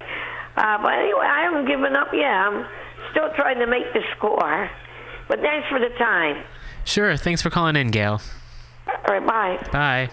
Uh, 0.57 0.79
but 0.83 0.93
anyway, 0.93 1.25
I 1.27 1.43
haven't 1.45 1.67
given 1.67 1.97
up 1.97 2.09
yet. 2.13 2.31
I'm 2.31 2.67
still 3.11 3.31
trying 3.37 3.59
to 3.59 3.67
make 3.67 3.91
the 3.95 4.01
score. 4.17 4.71
But 5.29 5.41
thanks 5.41 5.69
for 5.69 5.79
the 5.79 5.91
time. 5.99 6.45
Sure. 6.85 7.17
Thanks 7.17 7.43
for 7.43 7.51
calling 7.51 7.77
in, 7.77 7.91
Gail. 7.91 8.21
All 8.87 9.19
right, 9.19 9.27
bye. 9.27 9.69
Bye. 9.73 10.11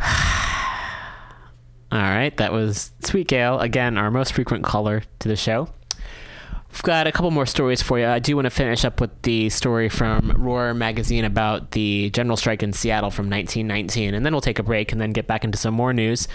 All 1.92 1.98
right, 1.98 2.34
that 2.38 2.52
was 2.52 2.90
Sweet 3.00 3.28
Gail, 3.28 3.58
again, 3.60 3.98
our 3.98 4.10
most 4.10 4.32
frequent 4.32 4.64
caller 4.64 5.02
to 5.18 5.28
the 5.28 5.36
show. 5.36 5.68
We've 6.72 6.82
got 6.82 7.06
a 7.06 7.12
couple 7.12 7.30
more 7.30 7.44
stories 7.44 7.82
for 7.82 7.98
you. 7.98 8.06
I 8.06 8.18
do 8.18 8.34
want 8.34 8.46
to 8.46 8.50
finish 8.50 8.86
up 8.86 8.98
with 8.98 9.10
the 9.22 9.50
story 9.50 9.90
from 9.90 10.32
Roar 10.38 10.72
Magazine 10.72 11.26
about 11.26 11.72
the 11.72 12.08
general 12.10 12.38
strike 12.38 12.62
in 12.62 12.72
Seattle 12.72 13.10
from 13.10 13.28
1919, 13.28 14.14
and 14.14 14.24
then 14.24 14.32
we'll 14.32 14.40
take 14.40 14.58
a 14.58 14.62
break 14.62 14.90
and 14.90 14.98
then 14.98 15.10
get 15.10 15.26
back 15.26 15.44
into 15.44 15.58
some 15.58 15.74
more 15.74 15.92
news. 15.92 16.28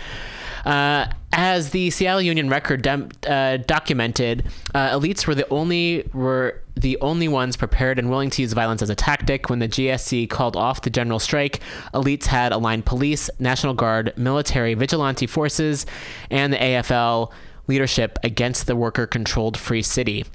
Uh, 0.67 1.09
as 1.31 1.69
the 1.69 1.89
Seattle 1.91 2.21
Union 2.21 2.49
Record 2.49 2.81
dem- 2.81 3.09
uh, 3.25 3.55
documented, 3.55 4.47
uh, 4.75 4.89
elites 4.89 5.25
were 5.25 5.33
the 5.33 5.47
only 5.49 6.09
were 6.13 6.61
the 6.75 6.97
only 6.99 7.29
ones 7.29 7.55
prepared 7.55 7.97
and 7.97 8.09
willing 8.09 8.29
to 8.31 8.41
use 8.41 8.51
violence 8.51 8.81
as 8.81 8.89
a 8.89 8.95
tactic. 8.95 9.49
When 9.49 9.59
the 9.59 9.69
GSC 9.69 10.29
called 10.29 10.57
off 10.57 10.81
the 10.81 10.89
general 10.89 11.19
strike, 11.19 11.61
elites 11.93 12.25
had 12.25 12.51
aligned 12.51 12.85
police, 12.85 13.29
National 13.39 13.73
Guard, 13.73 14.11
military, 14.17 14.73
vigilante 14.73 15.25
forces, 15.25 15.85
and 16.29 16.51
the 16.51 16.57
AFL 16.57 17.31
leadership 17.67 18.19
against 18.25 18.67
the 18.67 18.75
worker-controlled 18.75 19.57
Free 19.57 19.81
City. 19.81 20.25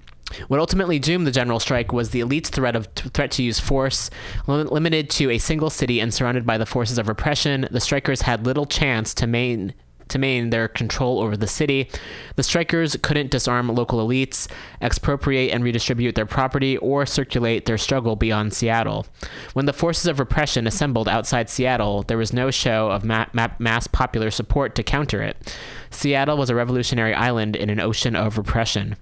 What 0.49 0.61
ultimately 0.61 0.99
doomed 0.99 1.27
the 1.27 1.31
general 1.31 1.61
strike 1.61 1.93
was 1.93 2.09
the 2.09 2.21
elite's 2.21 2.49
threat 2.49 2.75
of 2.75 2.87
threat 2.95 3.33
to 3.33 3.43
use 3.43 3.61
force, 3.61 4.09
lim- 4.47 4.69
limited 4.69 5.11
to 5.11 5.31
a 5.31 5.37
single 5.37 5.69
city 5.69 6.01
and 6.01 6.15
surrounded 6.15 6.47
by 6.47 6.57
the 6.57 6.65
forces 6.65 6.97
of 6.97 7.09
repression. 7.09 7.69
The 7.71 7.81
strikers 7.81 8.23
had 8.23 8.47
little 8.47 8.65
chance 8.65 9.13
to 9.15 9.27
main 9.27 9.75
to 10.09 10.19
maintain 10.19 10.51
their 10.51 10.69
control 10.69 11.21
over 11.21 11.37
the 11.37 11.47
city. 11.47 11.89
The 12.37 12.43
strikers 12.43 12.97
couldn't 13.03 13.31
disarm 13.31 13.69
local 13.69 14.07
elites, 14.07 14.49
expropriate 14.81 15.53
and 15.53 15.63
redistribute 15.63 16.15
their 16.15 16.27
property, 16.27 16.77
or 16.79 17.07
circulate 17.07 17.67
their 17.67 17.79
struggle 17.79 18.17
beyond 18.17 18.55
Seattle. 18.55 19.07
When 19.53 19.67
the 19.67 19.73
forces 19.73 20.07
of 20.07 20.19
repression 20.19 20.67
assembled 20.67 21.09
outside 21.09 21.51
Seattle, 21.51 22.03
there 22.03 22.19
was 22.19 22.33
no 22.33 22.51
show 22.51 22.91
of 22.91 23.05
ma- 23.05 23.27
ma- 23.33 23.49
mass 23.59 23.87
popular 23.87 24.31
support 24.31 24.75
to 24.77 24.83
counter 24.83 25.23
it. 25.23 25.57
Seattle 25.91 26.37
was 26.37 26.51
a 26.51 26.55
revolutionary 26.55 27.15
island 27.15 27.55
in 27.55 27.71
an 27.71 27.81
ocean 27.81 28.17
of 28.17 28.39
repression. 28.39 28.97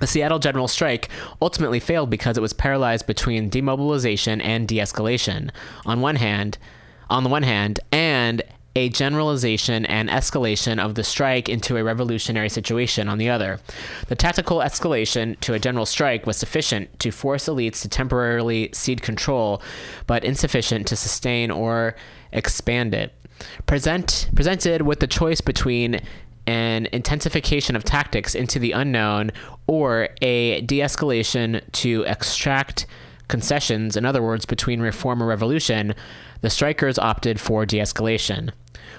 The 0.00 0.06
Seattle 0.06 0.38
General 0.40 0.68
Strike 0.68 1.08
ultimately 1.40 1.80
failed 1.80 2.10
because 2.10 2.36
it 2.36 2.42
was 2.42 2.52
paralyzed 2.52 3.06
between 3.06 3.48
demobilization 3.48 4.40
and 4.40 4.66
de-escalation 4.66 5.50
on 5.86 6.00
one 6.00 6.16
hand, 6.16 6.58
on 7.08 7.22
the 7.22 7.30
one 7.30 7.44
hand, 7.44 7.78
and 7.92 8.42
a 8.76 8.88
generalization 8.88 9.86
and 9.86 10.08
escalation 10.08 10.78
of 10.78 10.96
the 10.96 11.04
strike 11.04 11.48
into 11.48 11.76
a 11.76 11.84
revolutionary 11.84 12.48
situation 12.48 13.08
on 13.08 13.18
the 13.18 13.30
other. 13.30 13.60
The 14.08 14.16
tactical 14.16 14.58
escalation 14.58 15.38
to 15.40 15.54
a 15.54 15.60
general 15.60 15.86
strike 15.86 16.26
was 16.26 16.36
sufficient 16.36 16.98
to 17.00 17.12
force 17.12 17.46
elites 17.46 17.82
to 17.82 17.88
temporarily 17.88 18.70
cede 18.72 19.02
control, 19.02 19.62
but 20.06 20.24
insufficient 20.24 20.86
to 20.88 20.96
sustain 20.96 21.50
or 21.50 21.94
expand 22.32 22.94
it. 22.94 23.12
Present, 23.66 24.28
presented 24.34 24.82
with 24.82 25.00
the 25.00 25.06
choice 25.06 25.40
between 25.40 26.00
an 26.46 26.86
intensification 26.92 27.74
of 27.76 27.84
tactics 27.84 28.34
into 28.34 28.58
the 28.58 28.72
unknown 28.72 29.30
or 29.66 30.08
a 30.20 30.60
de 30.62 30.80
escalation 30.80 31.62
to 31.72 32.02
extract 32.06 32.86
concessions, 33.28 33.96
in 33.96 34.04
other 34.04 34.22
words, 34.22 34.44
between 34.44 34.80
reform 34.80 35.22
or 35.22 35.26
revolution, 35.26 35.94
the 36.42 36.50
strikers 36.50 36.98
opted 36.98 37.40
for 37.40 37.64
de 37.64 37.78
escalation. 37.78 38.50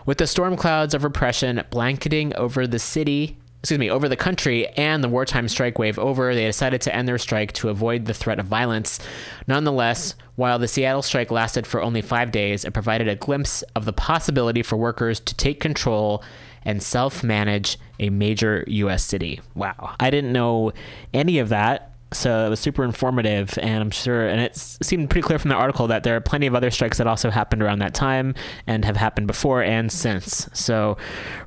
With 0.06 0.20
the 0.20 0.28
storm 0.28 0.56
clouds 0.56 0.94
of 0.94 1.04
repression 1.04 1.64
blanketing 1.72 2.36
over 2.36 2.68
the 2.68 2.78
city, 2.78 3.38
excuse 3.60 3.80
me, 3.80 3.90
over 3.90 4.08
the 4.08 4.16
country 4.16 4.68
and 4.68 5.04
the 5.04 5.10
wartime 5.10 5.48
strike 5.48 5.80
wave 5.80 5.98
over, 5.98 6.36
they 6.36 6.46
decided 6.46 6.82
to 6.82 6.96
end 6.96 7.08
their 7.08 7.18
strike 7.18 7.54
to 7.54 7.70
avoid 7.70 8.06
the 8.06 8.14
threat 8.14 8.40
of 8.40 8.46
violence. 8.46 9.00
Nonetheless, 9.48 10.14
while 10.36 10.60
the 10.60 10.68
Seattle 10.68 11.02
strike 11.02 11.32
lasted 11.32 11.66
for 11.66 11.82
only 11.82 12.04
five 12.04 12.32
days, 12.32 12.66
it 12.66 12.74
provided 12.76 13.08
a 13.08 13.16
glimpse 13.16 13.64
of 13.76 13.86
the 13.86 13.94
possibility 13.94 14.62
for 14.62 14.78
workers 14.78 15.20
to 15.22 15.34
take 15.34 15.60
control 15.60 16.24
and 16.62 16.84
self 16.84 17.24
manage 17.24 17.80
a 18.00 18.12
major 18.12 18.64
U.S. 18.68 19.04
city. 19.04 19.42
Wow. 19.56 19.96
I 20.00 20.12
didn't 20.12 20.34
know 20.34 20.72
any 21.16 21.40
of 21.40 21.50
that. 21.50 21.95
So 22.12 22.46
it 22.46 22.50
was 22.50 22.60
super 22.60 22.84
informative, 22.84 23.58
and 23.62 23.82
I'm 23.82 23.92
sure, 23.92 24.28
and 24.28 24.40
it 24.40 24.56
seemed 24.56 25.10
pretty 25.10 25.26
clear 25.26 25.40
from 25.40 25.50
the 25.50 25.56
article 25.56 25.88
that 25.88 26.04
there 26.04 26.16
are 26.16 26.22
plenty 26.22 26.46
of 26.48 26.56
other 26.56 26.72
strikes 26.72 26.98
that 26.98 27.08
also 27.08 27.30
happened 27.30 27.62
around 27.62 27.80
that 27.80 27.94
time 27.94 28.36
and 28.68 28.86
have 28.86 28.96
happened 28.96 29.28
before 29.28 29.64
and 29.64 29.92
since. 29.92 30.48
So, 30.54 30.98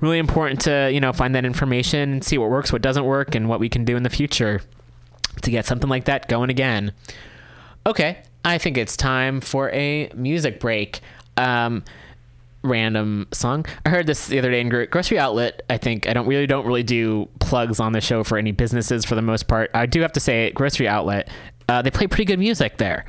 really 0.01 0.19
important 0.19 0.61
to 0.63 0.91
you 0.93 1.01
know 1.01 1.13
find 1.13 1.35
that 1.35 1.45
information, 1.45 2.13
and 2.15 2.25
see 2.25 2.39
what 2.39 2.51
works, 2.51 2.73
what 2.73 2.83
doesn't 2.83 3.05
work, 3.05 3.35
and 3.35 3.49
what 3.49 3.61
we 3.61 3.69
can 3.69 3.85
do 3.85 3.97
in 3.97 4.03
the 4.03 4.11
future 4.11 4.61
to 5.43 5.51
get 5.51 5.65
something 5.65 5.89
like 5.89 6.05
that 6.05 6.29
going 6.29 6.51
again. 6.51 6.93
Okay, 7.87 8.23
I 8.45 8.59
think 8.59 8.77
it's 8.77 8.97
time 8.97 9.41
for 9.41 9.71
a 9.71 10.11
music 10.15 10.61
break. 10.61 11.01
Um, 11.37 11.85
random 12.63 13.27
song. 13.33 13.67
I 13.87 13.91
heard 13.91 14.07
this 14.07 14.27
the 14.27 14.39
other 14.39 14.51
day 14.51 14.61
in 14.61 14.69
grocery 14.69 15.19
outlet. 15.19 15.63
I 15.71 15.79
think 15.79 16.09
I 16.09 16.13
don't 16.13 16.27
really 16.27 16.47
don't 16.47 16.67
really 16.67 16.83
do 16.83 17.29
plugs 17.41 17.81
on 17.81 17.93
the 17.93 18.01
show 18.01 18.25
for 18.25 18.39
any 18.39 18.53
businesses 18.53 19.05
for 19.05 19.15
the 19.15 19.23
most 19.23 19.49
part. 19.49 19.71
I 19.75 19.87
do 19.87 20.01
have 20.03 20.13
to 20.13 20.21
say, 20.21 20.51
grocery 20.53 20.89
outlet. 20.89 21.29
Uh, 21.69 21.83
they 21.83 21.91
play 21.91 22.07
pretty 22.07 22.25
good 22.25 22.39
music 22.39 22.79
there, 22.79 23.05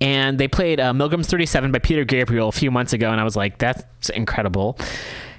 and 0.00 0.38
they 0.38 0.46
played 0.46 0.78
uh, 0.78 0.92
Milgram's 0.92 1.26
37 1.26 1.72
by 1.72 1.80
Peter 1.80 2.04
Gabriel 2.04 2.48
a 2.48 2.52
few 2.52 2.70
months 2.70 2.92
ago, 2.92 3.10
and 3.10 3.20
I 3.20 3.24
was 3.24 3.34
like, 3.34 3.58
that's 3.58 4.08
incredible. 4.10 4.78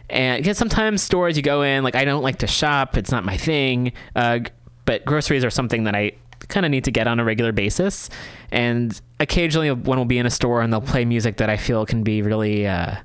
And 0.09 0.43
because 0.43 0.57
sometimes 0.57 1.01
stores 1.01 1.37
you 1.37 1.41
go 1.41 1.61
in, 1.61 1.83
like 1.83 1.95
I 1.95 2.05
don't 2.05 2.21
like 2.21 2.39
to 2.39 2.47
shop, 2.47 2.97
it's 2.97 3.11
not 3.11 3.23
my 3.23 3.37
thing. 3.37 3.93
Uh, 4.15 4.39
but 4.85 5.03
groceries 5.05 5.43
are 5.43 5.49
something 5.49 5.85
that 5.85 5.95
I 5.95 6.11
kind 6.47 6.65
of 6.65 6.71
need 6.71 6.83
to 6.83 6.91
get 6.91 7.07
on 7.07 7.19
a 7.19 7.25
regular 7.25 7.51
basis. 7.51 8.09
And 8.51 8.99
occasionally, 9.19 9.71
one 9.71 9.97
will 9.97 10.05
be 10.05 10.19
in 10.19 10.25
a 10.25 10.29
store 10.29 10.61
and 10.61 10.71
they'll 10.71 10.81
play 10.81 11.05
music 11.05 11.37
that 11.37 11.49
I 11.49 11.57
feel 11.57 11.85
can 11.85 12.03
be 12.03 12.21
really 12.21 12.67
uh, 12.67 12.95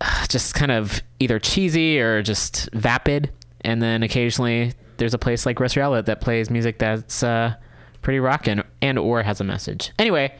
just 0.28 0.54
kind 0.54 0.72
of 0.72 1.02
either 1.18 1.38
cheesy 1.38 2.00
or 2.00 2.22
just 2.22 2.68
vapid. 2.72 3.30
And 3.62 3.82
then 3.82 4.02
occasionally 4.02 4.72
there's 4.96 5.14
a 5.14 5.18
place 5.18 5.46
like 5.46 5.60
Outlet 5.60 6.06
that 6.06 6.20
plays 6.20 6.50
music 6.50 6.78
that's 6.78 7.22
uh, 7.22 7.54
pretty 8.02 8.20
rockin' 8.20 8.62
and 8.80 8.98
or 8.98 9.22
has 9.22 9.40
a 9.40 9.44
message. 9.44 9.92
Anyway, 9.98 10.34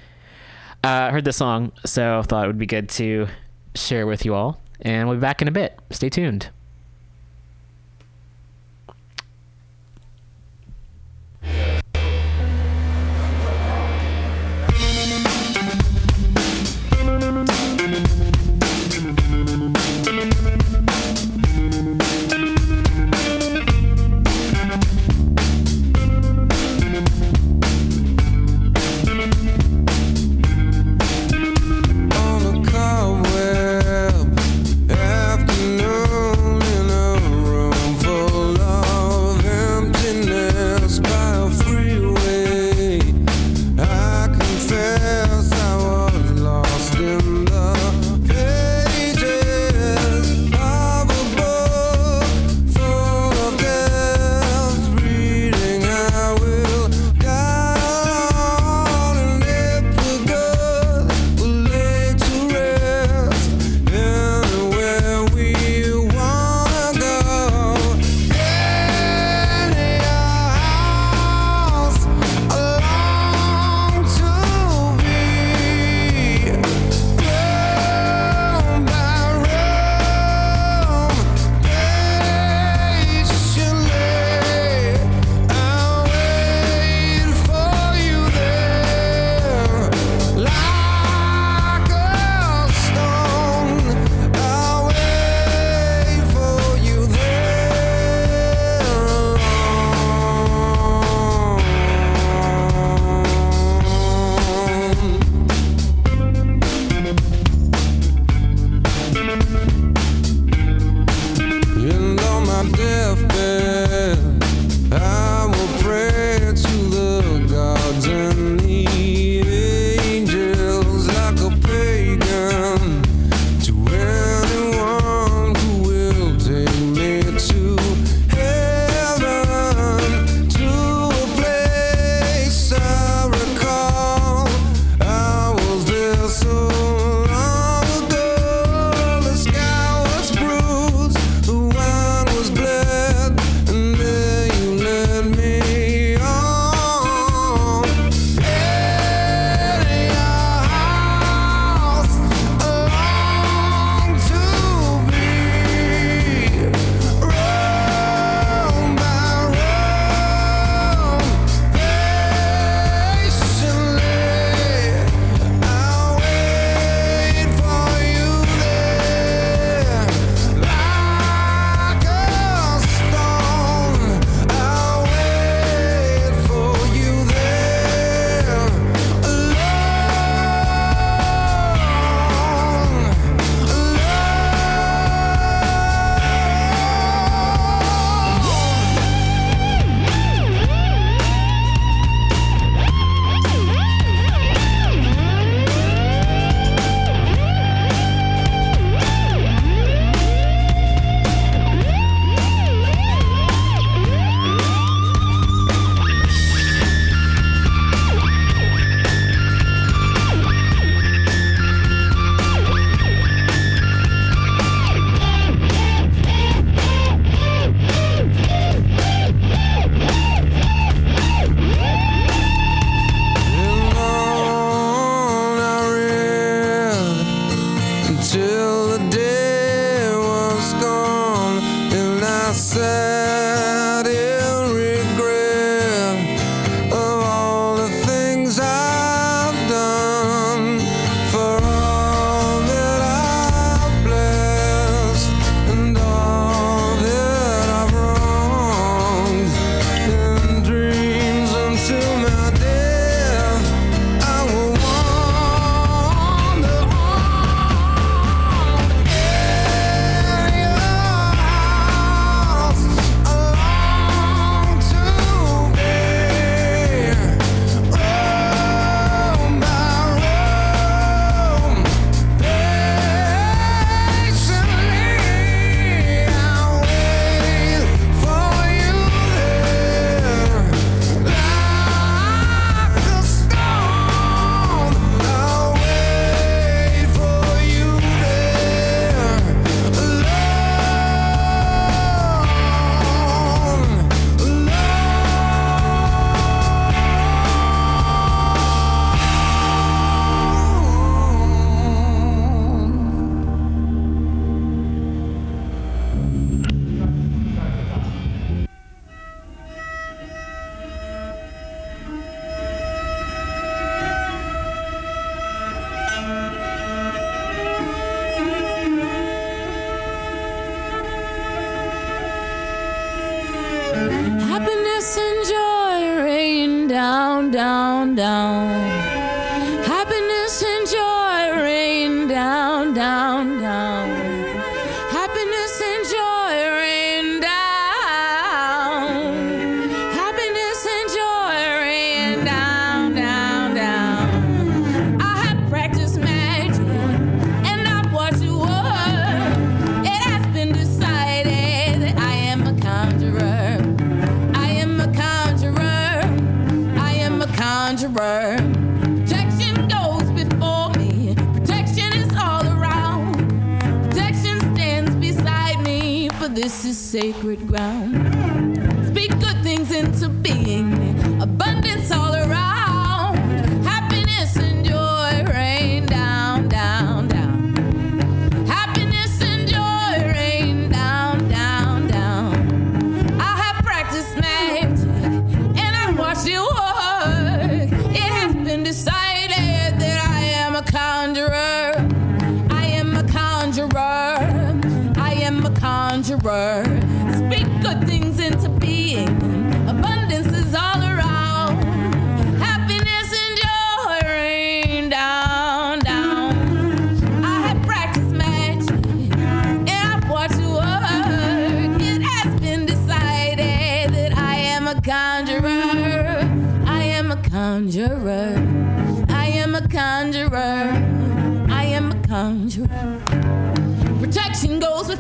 I 0.85 1.09
uh, 1.09 1.11
heard 1.11 1.25
this 1.25 1.37
song, 1.37 1.73
so 1.85 2.23
thought 2.23 2.45
it 2.45 2.47
would 2.47 2.59
be 2.59 2.67
good 2.67 2.89
to 2.91 3.27
share 3.75 4.07
with 4.07 4.25
you 4.25 4.35
all. 4.35 4.61
And 4.81 5.09
we'll 5.09 5.17
be 5.17 5.21
back 5.21 5.43
in 5.43 5.49
a 5.49 5.53
bit. 5.53 5.79
Stay 5.91 6.09
tuned. 6.09 6.51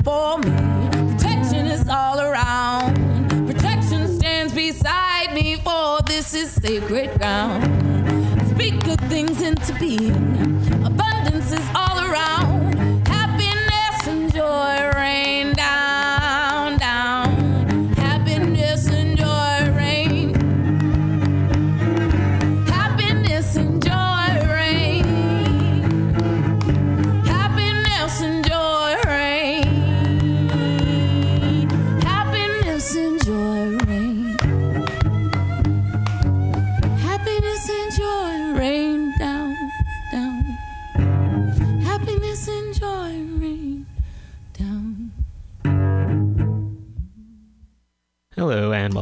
Before 0.06 0.38
me. 0.38 0.52
Protection 1.14 1.66
is 1.66 1.88
all 1.88 2.20
around. 2.20 2.94
Protection 3.48 4.06
stands 4.16 4.54
beside 4.54 5.34
me, 5.34 5.56
for 5.56 5.98
this 6.06 6.32
is 6.32 6.52
sacred 6.52 7.18
ground. 7.18 7.64
Speak 8.50 8.84
good 8.84 9.00
things 9.08 9.42
into 9.42 9.74
being. 9.80 10.14
Abundance 10.86 11.50
is 11.50 11.68
all 11.74 11.98
around. 11.98 12.45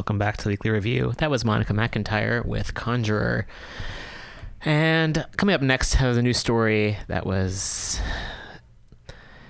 Welcome 0.05 0.19
back 0.19 0.37
to 0.37 0.43
the 0.43 0.49
Weekly 0.51 0.69
Review. 0.69 1.13
That 1.17 1.31
was 1.31 1.43
Monica 1.43 1.73
McIntyre 1.73 2.45
with 2.45 2.75
Conjurer. 2.75 3.47
And 4.63 5.25
coming 5.35 5.55
up 5.55 5.63
next, 5.63 5.95
has 5.95 6.15
a 6.15 6.21
new 6.21 6.31
story 6.31 6.99
that 7.07 7.25
was 7.25 7.99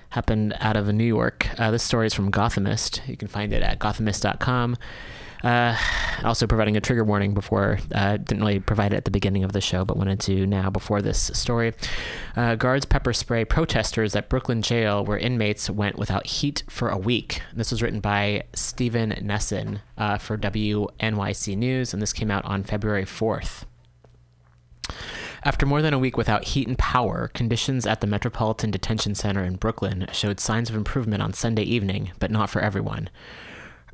happened 0.08 0.56
out 0.58 0.78
of 0.78 0.90
New 0.94 1.04
York. 1.04 1.46
Uh, 1.58 1.70
this 1.70 1.82
story 1.82 2.06
is 2.06 2.14
from 2.14 2.32
Gothamist. 2.32 3.06
You 3.06 3.18
can 3.18 3.28
find 3.28 3.52
it 3.52 3.62
at 3.62 3.78
gothamist.com. 3.78 4.78
Uh, 5.42 5.76
also 6.24 6.46
providing 6.46 6.76
a 6.76 6.80
trigger 6.80 7.04
warning 7.04 7.34
before, 7.34 7.78
uh, 7.94 8.16
didn't 8.16 8.40
really 8.40 8.58
provide 8.58 8.92
it 8.92 8.96
at 8.96 9.04
the 9.04 9.10
beginning 9.10 9.44
of 9.44 9.52
the 9.52 9.60
show, 9.60 9.84
but 9.84 9.96
wanted 9.96 10.20
to 10.20 10.46
now 10.46 10.70
before 10.70 11.02
this 11.02 11.30
story. 11.34 11.72
Uh, 12.36 12.54
guards 12.54 12.84
pepper 12.84 13.12
spray 13.12 13.44
protesters 13.44 14.16
at 14.16 14.28
Brooklyn 14.28 14.62
jail 14.62 15.04
where 15.04 15.18
inmates 15.18 15.68
went 15.68 15.98
without 15.98 16.26
heat 16.26 16.62
for 16.68 16.88
a 16.88 16.98
week. 16.98 17.42
This 17.54 17.70
was 17.70 17.82
written 17.82 18.00
by 18.00 18.44
Stephen 18.54 19.10
Nessen 19.22 19.80
uh, 19.98 20.18
for 20.18 20.36
WNYC 20.36 21.56
News, 21.56 21.92
and 21.92 22.02
this 22.02 22.12
came 22.12 22.30
out 22.30 22.44
on 22.44 22.64
February 22.64 23.04
4th. 23.04 23.64
After 25.44 25.64
more 25.64 25.80
than 25.80 25.94
a 25.94 25.98
week 25.98 26.16
without 26.16 26.42
heat 26.42 26.66
and 26.66 26.76
power, 26.76 27.28
conditions 27.28 27.86
at 27.86 28.00
the 28.00 28.06
Metropolitan 28.08 28.72
Detention 28.72 29.14
Center 29.14 29.44
in 29.44 29.56
Brooklyn 29.56 30.08
showed 30.12 30.40
signs 30.40 30.68
of 30.68 30.74
improvement 30.74 31.22
on 31.22 31.32
Sunday 31.32 31.62
evening, 31.62 32.10
but 32.18 32.32
not 32.32 32.50
for 32.50 32.60
everyone. 32.60 33.10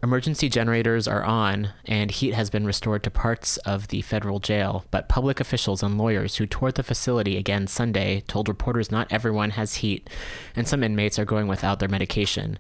Emergency 0.04 0.48
generators 0.48 1.06
are 1.06 1.22
on, 1.22 1.68
and 1.84 2.10
heat 2.10 2.34
has 2.34 2.50
been 2.50 2.66
restored 2.66 3.04
to 3.04 3.10
parts 3.10 3.56
of 3.58 3.86
the 3.86 4.02
federal 4.02 4.40
jail, 4.40 4.84
but 4.90 5.08
public 5.08 5.38
officials 5.38 5.80
and 5.80 5.96
lawyers 5.96 6.34
who 6.36 6.46
toured 6.46 6.74
the 6.74 6.82
facility 6.82 7.36
again 7.36 7.68
Sunday 7.68 8.24
told 8.26 8.48
reporters 8.48 8.90
not 8.90 9.06
everyone 9.12 9.50
has 9.50 9.76
heat, 9.76 10.10
and 10.56 10.66
some 10.66 10.82
inmates 10.82 11.20
are 11.20 11.24
going 11.24 11.46
without 11.46 11.78
their 11.78 11.88
medication. 11.88 12.58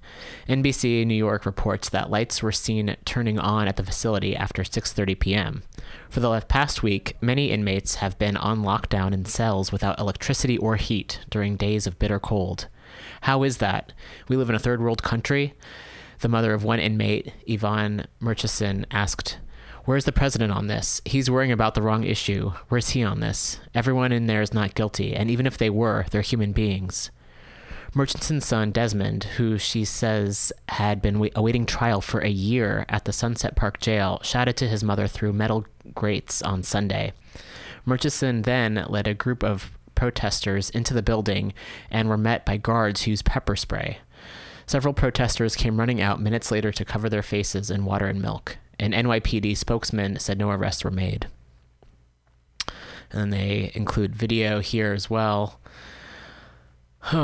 NBC 0.48 1.04
New 1.04 1.16
York 1.16 1.44
reports 1.44 1.88
that 1.88 2.10
lights 2.10 2.44
were 2.44 2.52
seen 2.52 2.96
turning 3.04 3.40
on 3.40 3.66
at 3.66 3.74
the 3.74 3.82
facility 3.82 4.36
after 4.36 4.62
6:30 4.62 5.18
p.m. 5.18 5.62
For 6.10 6.20
the 6.20 6.40
past 6.42 6.84
week, 6.84 7.16
many 7.20 7.50
inmates 7.50 7.96
have 7.96 8.20
been 8.20 8.36
on 8.36 8.62
lockdown 8.62 9.12
in 9.12 9.24
cells 9.24 9.72
without 9.72 9.98
electricity 9.98 10.58
or 10.58 10.76
heat 10.76 11.18
during 11.28 11.56
days 11.56 11.88
of 11.88 11.98
bitter 11.98 12.20
cold. 12.20 12.68
How 13.22 13.42
is 13.42 13.56
that? 13.58 13.92
We 14.28 14.36
live 14.36 14.48
in 14.48 14.54
a 14.54 14.60
third 14.60 14.80
world 14.80 15.02
country. 15.02 15.54
The 16.22 16.28
mother 16.28 16.54
of 16.54 16.62
one 16.62 16.78
inmate, 16.78 17.32
Yvonne 17.48 18.06
Murchison, 18.20 18.86
asked, 18.92 19.38
Where's 19.86 20.04
the 20.04 20.12
president 20.12 20.52
on 20.52 20.68
this? 20.68 21.02
He's 21.04 21.28
worrying 21.28 21.50
about 21.50 21.74
the 21.74 21.82
wrong 21.82 22.04
issue. 22.04 22.52
Where's 22.68 22.90
he 22.90 23.02
on 23.02 23.18
this? 23.18 23.58
Everyone 23.74 24.12
in 24.12 24.28
there 24.28 24.40
is 24.40 24.54
not 24.54 24.76
guilty, 24.76 25.16
and 25.16 25.28
even 25.32 25.48
if 25.48 25.58
they 25.58 25.68
were, 25.68 26.06
they're 26.12 26.22
human 26.22 26.52
beings. 26.52 27.10
Murchison's 27.92 28.46
son, 28.46 28.70
Desmond, 28.70 29.24
who 29.36 29.58
she 29.58 29.84
says 29.84 30.52
had 30.68 31.02
been 31.02 31.28
awaiting 31.34 31.66
trial 31.66 32.00
for 32.00 32.20
a 32.20 32.28
year 32.28 32.86
at 32.88 33.04
the 33.04 33.12
Sunset 33.12 33.56
Park 33.56 33.80
jail, 33.80 34.20
shouted 34.22 34.56
to 34.58 34.68
his 34.68 34.84
mother 34.84 35.08
through 35.08 35.32
metal 35.32 35.66
grates 35.92 36.40
on 36.40 36.62
Sunday. 36.62 37.14
Murchison 37.84 38.42
then 38.42 38.86
led 38.88 39.08
a 39.08 39.14
group 39.14 39.42
of 39.42 39.72
protesters 39.96 40.70
into 40.70 40.94
the 40.94 41.02
building 41.02 41.52
and 41.90 42.08
were 42.08 42.16
met 42.16 42.46
by 42.46 42.58
guards 42.58 43.02
who 43.02 43.10
used 43.10 43.24
pepper 43.24 43.56
spray. 43.56 43.98
Several 44.66 44.94
protesters 44.94 45.56
came 45.56 45.78
running 45.78 46.00
out 46.00 46.20
minutes 46.20 46.50
later 46.50 46.72
to 46.72 46.84
cover 46.84 47.08
their 47.08 47.22
faces 47.22 47.70
in 47.70 47.84
water 47.84 48.06
and 48.06 48.20
milk. 48.20 48.58
An 48.78 48.92
NYPD 48.92 49.56
spokesman 49.56 50.18
said 50.18 50.38
no 50.38 50.50
arrests 50.50 50.84
were 50.84 50.90
made. 50.90 51.28
And 53.10 53.32
they 53.32 53.70
include 53.74 54.16
video 54.16 54.60
here 54.60 54.92
as 54.92 55.10
well. 55.10 55.60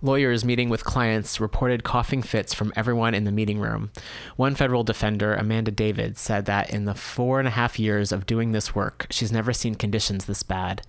Lawyers 0.00 0.44
meeting 0.44 0.68
with 0.68 0.84
clients 0.84 1.40
reported 1.40 1.82
coughing 1.82 2.22
fits 2.22 2.54
from 2.54 2.72
everyone 2.76 3.14
in 3.14 3.24
the 3.24 3.32
meeting 3.32 3.58
room. 3.58 3.90
One 4.36 4.54
federal 4.54 4.84
defender, 4.84 5.34
Amanda 5.34 5.72
David, 5.72 6.16
said 6.16 6.44
that 6.46 6.70
in 6.70 6.84
the 6.84 6.94
four 6.94 7.40
and 7.40 7.48
a 7.48 7.52
half 7.52 7.78
years 7.78 8.12
of 8.12 8.26
doing 8.26 8.52
this 8.52 8.74
work, 8.74 9.06
she's 9.10 9.32
never 9.32 9.52
seen 9.52 9.74
conditions 9.74 10.24
this 10.24 10.44
bad. 10.44 10.82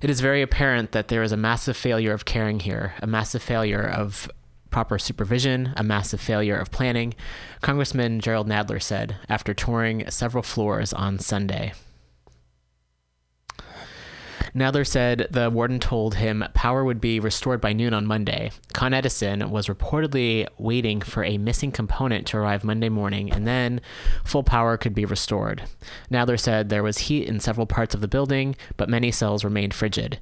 It 0.00 0.10
is 0.10 0.20
very 0.20 0.42
apparent 0.42 0.90
that 0.90 1.06
there 1.06 1.22
is 1.22 1.30
a 1.30 1.36
massive 1.36 1.76
failure 1.76 2.12
of 2.12 2.24
caring 2.24 2.60
here, 2.60 2.94
a 3.00 3.06
massive 3.06 3.42
failure 3.42 3.88
of 3.88 4.28
proper 4.72 4.98
supervision, 4.98 5.72
a 5.76 5.84
massive 5.84 6.20
failure 6.20 6.56
of 6.56 6.72
planning, 6.72 7.14
Congressman 7.60 8.18
Jerrold 8.18 8.48
Nadler 8.48 8.82
said 8.82 9.16
after 9.28 9.54
touring 9.54 10.10
several 10.10 10.42
floors 10.42 10.92
on 10.92 11.20
Sunday. 11.20 11.74
Nadler 14.54 14.86
said 14.86 15.28
the 15.30 15.48
warden 15.48 15.80
told 15.80 16.16
him 16.16 16.44
power 16.52 16.84
would 16.84 17.00
be 17.00 17.18
restored 17.18 17.58
by 17.58 17.72
noon 17.72 17.94
on 17.94 18.04
Monday. 18.04 18.50
Con 18.74 18.92
Edison 18.92 19.50
was 19.50 19.66
reportedly 19.66 20.46
waiting 20.58 21.00
for 21.00 21.24
a 21.24 21.38
missing 21.38 21.72
component 21.72 22.26
to 22.26 22.36
arrive 22.36 22.62
Monday 22.62 22.90
morning, 22.90 23.32
and 23.32 23.46
then 23.46 23.80
full 24.24 24.42
power 24.42 24.76
could 24.76 24.94
be 24.94 25.06
restored. 25.06 25.62
Nadler 26.10 26.38
said 26.38 26.68
there 26.68 26.82
was 26.82 26.98
heat 26.98 27.26
in 27.26 27.40
several 27.40 27.66
parts 27.66 27.94
of 27.94 28.02
the 28.02 28.08
building, 28.08 28.54
but 28.76 28.90
many 28.90 29.10
cells 29.10 29.42
remained 29.42 29.72
frigid. 29.72 30.20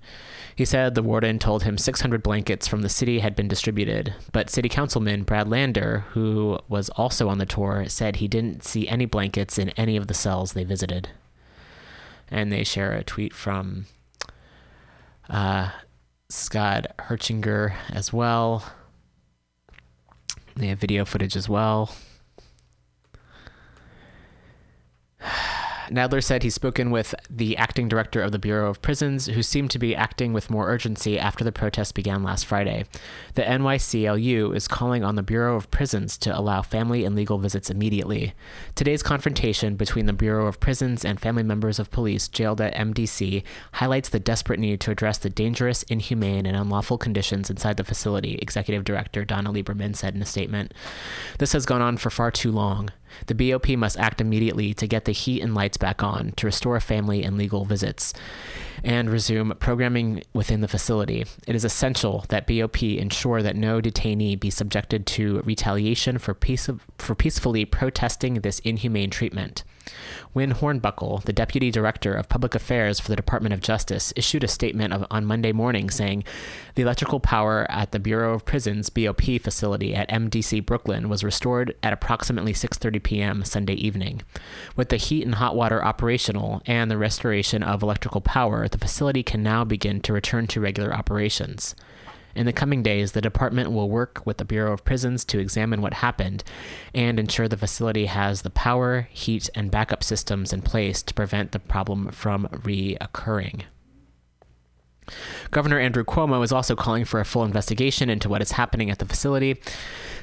He 0.55 0.65
said 0.65 0.95
the 0.95 1.03
warden 1.03 1.41
told 1.41 1.65
him 1.65 1.77
600 1.77 2.23
blankets 2.23 2.69
from 2.69 2.83
the 2.83 2.89
city 2.89 3.19
had 3.19 3.35
been 3.35 3.49
distributed, 3.49 4.15
but 4.31 4.49
city 4.49 4.69
councilman 4.69 5.25
Brad 5.25 5.49
Lander, 5.49 6.05
who 6.11 6.57
was 6.69 6.89
also 6.91 7.29
on 7.29 7.39
the 7.39 7.47
tour, 7.47 7.87
said 7.89 8.17
he 8.17 8.29
didn't 8.29 8.63
see 8.63 8.87
any 8.87 9.07
blankets 9.07 9.59
in 9.59 9.71
any 9.71 9.97
of 9.97 10.07
the 10.07 10.15
cells 10.15 10.53
they 10.53 10.63
visited. 10.63 11.09
And 12.31 12.53
they 12.53 12.63
share 12.63 12.93
a 12.93 13.03
tweet 13.03 13.35
from 13.35 13.87
uh, 15.31 15.71
Scott 16.29 16.87
Hechinger 16.99 17.75
as 17.91 18.13
well. 18.13 18.65
They 20.57 20.67
have 20.67 20.79
video 20.79 21.05
footage 21.05 21.37
as 21.37 21.49
well. 21.49 21.95
Nadler 25.91 26.23
said 26.23 26.43
he's 26.43 26.55
spoken 26.55 26.91
with 26.91 27.15
the 27.29 27.57
acting 27.57 27.89
director 27.89 28.23
of 28.23 28.33
the 28.33 28.39
Bureau 28.39 28.71
of 28.71 28.81
Prisons, 28.81 29.27
who 29.27 29.43
seemed 29.43 29.71
to 29.73 29.79
be 29.79 29.95
acting 29.95 30.33
with 30.33 30.51
more 30.51 30.69
urgency 30.71 31.19
after 31.19 31.45
the 31.45 31.53
protests 31.53 31.93
began 31.93 32.23
last 32.23 32.47
Friday. 32.47 32.85
The 33.35 33.43
NYCLU 33.43 34.55
is 34.55 34.69
calling 34.69 35.03
on 35.03 35.17
the 35.17 35.23
Bureau 35.23 35.57
of 35.57 35.71
Prisons 35.71 36.17
to 36.19 36.37
allow 36.37 36.63
family 36.63 37.05
and 37.05 37.17
legal 37.17 37.39
visits 37.39 37.71
immediately. 37.71 38.35
Today's 38.75 39.03
confrontation 39.03 39.77
between 39.77 40.07
the 40.07 40.13
Bureau 40.13 40.47
of 40.47 40.61
Prisons 40.61 41.05
and 41.05 41.21
family 41.21 41.43
members 41.43 41.79
of 41.79 41.91
police 41.91 42.29
jailed 42.29 42.61
at 42.61 42.75
MDC 42.75 43.43
highlights 43.73 44.09
the 44.09 44.21
desperate 44.21 44.61
need 44.61 44.81
to 44.81 44.91
address 44.91 45.19
the 45.19 45.31
dangerous, 45.31 45.83
inhumane, 45.85 46.47
and 46.47 46.57
unlawful 46.57 46.99
conditions 46.99 47.51
inside 47.51 47.77
the 47.77 47.85
facility, 47.85 48.39
Executive 48.41 48.85
Director 48.85 49.25
Donna 49.25 49.53
Lieberman 49.53 49.97
said 49.97 50.15
in 50.15 50.23
a 50.23 50.27
statement. 50.27 50.73
This 51.39 51.53
has 51.53 51.67
gone 51.67 51.83
on 51.83 51.97
for 51.97 52.11
far 52.11 52.31
too 52.31 52.53
long. 52.53 52.91
The 53.27 53.35
BOP 53.35 53.69
must 53.71 53.99
act 53.99 54.21
immediately 54.21 54.75
to 54.75 54.87
get 54.87 55.05
the 55.05 55.13
heat 55.13 55.43
and 55.43 55.55
lights 55.55 55.77
back 55.77 56.03
on, 56.03 56.33
to 56.37 56.47
restore 56.47 56.79
family 56.81 57.23
and 57.23 57.37
legal 57.37 57.65
visits, 57.65 58.13
and 58.85 59.11
resume 59.11 59.55
programming 59.59 60.23
within 60.33 60.61
the 60.61 60.69
facility. 60.69 61.25
It 61.47 61.55
is 61.55 61.65
essential 61.65 62.25
that 62.29 62.47
BOP 62.47 62.83
ensure 62.83 63.43
that 63.43 63.57
no 63.57 63.81
detainee 63.81 64.39
be 64.39 64.51
subjected 64.51 65.07
to 65.07 65.41
retaliation 65.43 66.19
for, 66.19 66.35
peace 66.35 66.69
for 66.99 67.15
peacefully 67.15 67.65
protesting 67.65 68.35
this 68.35 68.59
inhumane 68.61 69.11
treatment. 69.11 69.65
Wyn 70.35 70.53
Hornbuckle, 70.53 71.25
the 71.25 71.33
Deputy 71.33 71.71
Director 71.71 72.15
of 72.15 72.29
Public 72.29 72.55
Affairs 72.55 73.01
for 73.01 73.09
the 73.09 73.17
Department 73.17 73.53
of 73.53 73.61
Justice, 73.61 74.13
issued 74.15 74.45
a 74.45 74.49
statement 74.49 74.93
of, 74.93 75.05
on 75.11 75.25
Monday 75.25 75.53
morning 75.53 75.91
saying 75.91 76.25
the 76.75 76.83
electrical 76.83 77.19
power 77.19 77.67
at 77.69 77.91
the 77.91 77.99
Bureau 77.99 78.35
of 78.35 78.45
Prisons 78.45 78.91
BOP 78.91 79.23
facility 79.41 79.95
at 79.95 80.09
MDC 80.09 80.65
Brooklyn 80.65 81.09
was 81.09 81.25
restored 81.25 81.75
at 81.83 81.93
approximately 81.93 82.53
6:30 82.53 83.03
p.m. 83.03 83.45
Sunday 83.45 83.75
evening. 83.75 84.23
With 84.77 84.91
the 84.91 84.97
heat 84.97 85.25
and 85.25 85.35
hot 85.35 85.57
water 85.57 85.85
operational 85.85 86.63
and 86.67 86.91
the 86.91 86.99
restoration 86.99 87.63
of 87.63 87.83
electrical 87.83 88.21
power, 88.21 88.69
the 88.73 88.79
facility 88.79 89.23
can 89.23 89.43
now 89.43 89.65
begin 89.65 90.01
to 90.03 90.13
return 90.13 90.47
to 90.49 90.61
regular 90.61 90.95
operations. 90.95 91.75
In 92.35 92.47
the 92.47 92.53
coming 92.53 92.83
days, 92.83 93.13
the 93.13 93.21
department 93.21 93.73
will 93.73 93.91
work 93.91 94.23
with 94.25 94.37
the 94.37 94.45
Bureau 94.45 94.73
of 94.73 94.85
Prisons 94.85 95.25
to 95.27 95.41
examine 95.41 95.83
what 95.83 95.95
happened 95.95 96.45
and 96.95 97.19
ensure 97.19 97.49
the 97.49 97.57
facility 97.57 98.07
has 98.07 98.43
the 98.43 98.51
power, 98.51 99.09
heat, 99.11 99.51
and 99.55 99.71
backup 99.71 100.05
systems 100.05 100.53
in 100.53 100.63
place 100.63 101.03
to 101.03 101.15
prevent 101.15 101.53
the 101.53 101.59
problem 101.59 102.11
from 102.13 102.47
reoccurring. 102.53 103.63
Governor 105.51 105.79
Andrew 105.79 106.05
Cuomo 106.05 106.43
is 106.45 106.53
also 106.53 106.75
calling 106.75 107.05
for 107.05 107.21
a 107.21 107.25
full 107.25 107.45
investigation 107.45 108.11
into 108.11 108.29
what 108.29 108.43
is 108.43 108.53
happening 108.53 108.91
at 108.91 108.99
the 108.99 109.07
facility. 109.07 109.61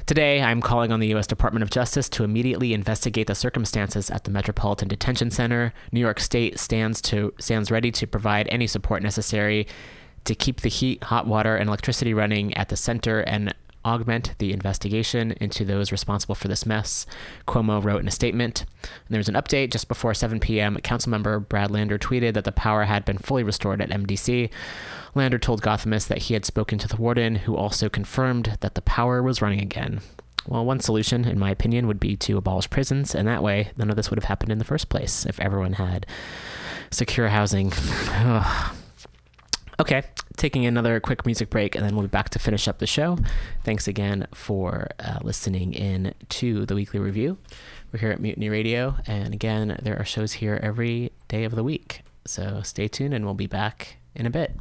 Today, 0.06 0.42
I'm 0.42 0.62
calling 0.62 0.90
on 0.90 1.00
the 1.00 1.08
U.S. 1.08 1.26
Department 1.26 1.62
of 1.62 1.70
Justice 1.70 2.08
to 2.10 2.24
immediately 2.24 2.72
investigate 2.72 3.26
the 3.26 3.34
circumstances 3.34 4.10
at 4.10 4.24
the 4.24 4.30
Metropolitan 4.30 4.88
Detention 4.88 5.30
Center. 5.30 5.72
New 5.92 6.00
York 6.00 6.20
State 6.20 6.58
stands 6.58 7.02
to 7.02 7.34
stands 7.38 7.70
ready 7.70 7.90
to 7.92 8.06
provide 8.06 8.48
any 8.50 8.66
support 8.66 9.02
necessary 9.02 9.66
to 10.24 10.34
keep 10.34 10.60
the 10.60 10.68
heat, 10.68 11.02
hot 11.04 11.26
water, 11.26 11.56
and 11.56 11.68
electricity 11.68 12.14
running 12.14 12.54
at 12.54 12.68
the 12.68 12.76
center 12.76 13.20
and 13.20 13.54
augment 13.84 14.34
the 14.38 14.52
investigation 14.52 15.32
into 15.40 15.64
those 15.64 15.92
responsible 15.92 16.34
for 16.34 16.48
this 16.48 16.66
mess, 16.66 17.06
Cuomo 17.46 17.82
wrote 17.82 18.00
in 18.00 18.08
a 18.08 18.12
statement. 18.12 18.64
And 18.82 19.10
there 19.10 19.18
was 19.18 19.28
an 19.28 19.34
update 19.34 19.70
just 19.70 19.88
before 19.88 20.14
7 20.14 20.40
p.m. 20.40 20.76
Councilmember 20.78 21.48
Brad 21.48 21.70
Lander 21.70 21.98
tweeted 21.98 22.34
that 22.34 22.44
the 22.44 22.52
power 22.52 22.84
had 22.84 23.04
been 23.04 23.18
fully 23.18 23.42
restored 23.42 23.80
at 23.80 23.90
MDC. 23.90 24.50
Lander 25.14 25.38
told 25.38 25.62
Gothamist 25.62 26.08
that 26.08 26.18
he 26.18 26.34
had 26.34 26.44
spoken 26.44 26.78
to 26.78 26.88
the 26.88 26.96
warden, 26.96 27.36
who 27.36 27.56
also 27.56 27.88
confirmed 27.88 28.58
that 28.60 28.74
the 28.74 28.82
power 28.82 29.22
was 29.22 29.42
running 29.42 29.60
again. 29.60 30.00
Well, 30.46 30.64
one 30.64 30.80
solution, 30.80 31.26
in 31.26 31.38
my 31.38 31.50
opinion, 31.50 31.86
would 31.86 32.00
be 32.00 32.16
to 32.16 32.38
abolish 32.38 32.70
prisons, 32.70 33.14
and 33.14 33.28
that 33.28 33.42
way 33.42 33.70
none 33.76 33.90
of 33.90 33.96
this 33.96 34.10
would 34.10 34.18
have 34.18 34.28
happened 34.28 34.50
in 34.50 34.58
the 34.58 34.64
first 34.64 34.88
place 34.88 35.26
if 35.26 35.38
everyone 35.40 35.74
had 35.74 36.06
secure 36.90 37.28
housing. 37.28 37.72
Okay, 39.80 40.02
taking 40.36 40.66
another 40.66 40.98
quick 40.98 41.24
music 41.24 41.50
break, 41.50 41.76
and 41.76 41.84
then 41.84 41.94
we'll 41.94 42.02
be 42.02 42.08
back 42.08 42.30
to 42.30 42.40
finish 42.40 42.66
up 42.66 42.80
the 42.80 42.86
show. 42.86 43.16
Thanks 43.62 43.86
again 43.86 44.26
for 44.34 44.88
uh, 44.98 45.20
listening 45.22 45.72
in 45.72 46.14
to 46.30 46.66
the 46.66 46.74
weekly 46.74 46.98
review. 46.98 47.38
We're 47.92 48.00
here 48.00 48.10
at 48.10 48.20
Mutiny 48.20 48.48
Radio, 48.48 48.96
and 49.06 49.32
again, 49.32 49.78
there 49.80 49.96
are 49.96 50.04
shows 50.04 50.32
here 50.32 50.58
every 50.64 51.12
day 51.28 51.44
of 51.44 51.54
the 51.54 51.62
week. 51.62 52.02
So 52.26 52.60
stay 52.64 52.88
tuned, 52.88 53.14
and 53.14 53.24
we'll 53.24 53.34
be 53.34 53.46
back 53.46 53.98
in 54.16 54.26
a 54.26 54.30
bit. 54.30 54.56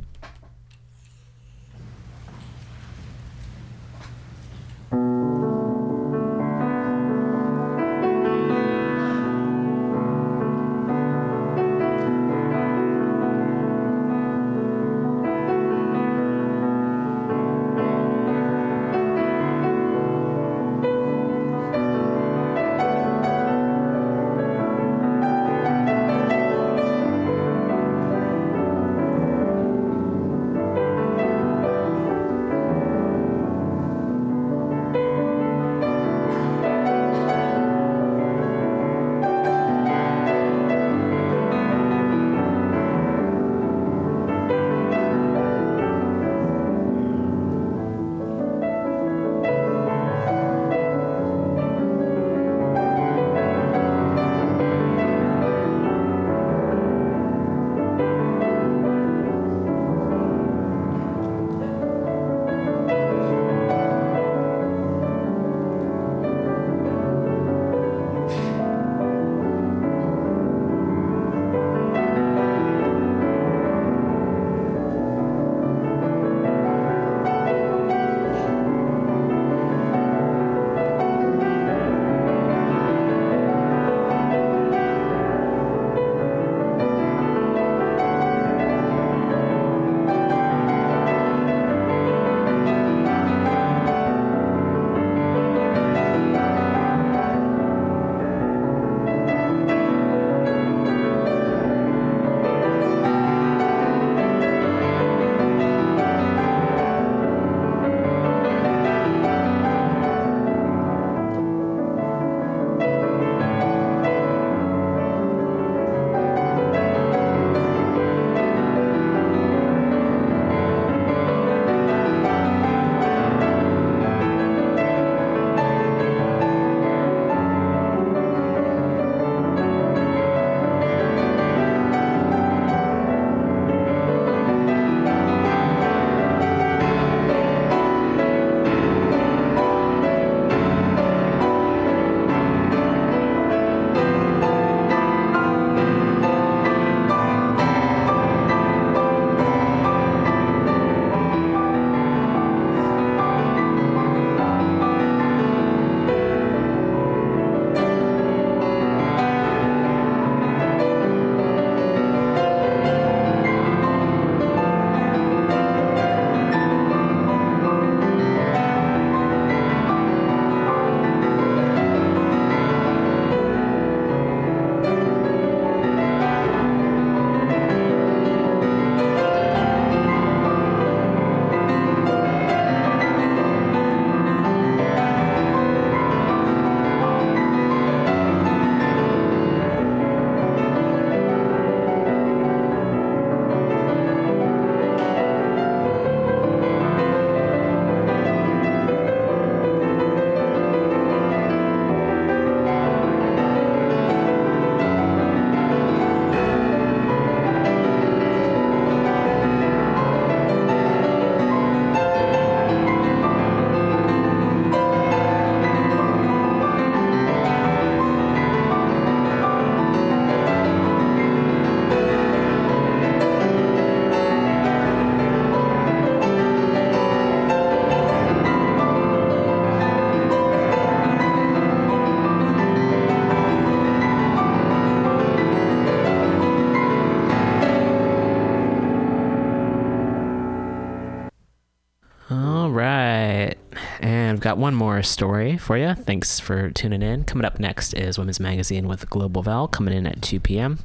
One 244.57 244.75
more 244.75 245.03
story 245.03 245.57
for 245.57 245.77
you. 245.77 245.93
Thanks 245.93 246.39
for 246.39 246.71
tuning 246.71 247.01
in. 247.01 247.23
Coming 247.23 247.45
up 247.45 247.59
next 247.59 247.93
is 247.93 248.17
Women's 248.17 248.39
Magazine 248.39 248.87
with 248.87 249.09
Global 249.09 249.43
Val 249.43 249.67
coming 249.67 249.93
in 249.93 250.07
at 250.07 250.21
2 250.21 250.39
p.m. 250.39 250.79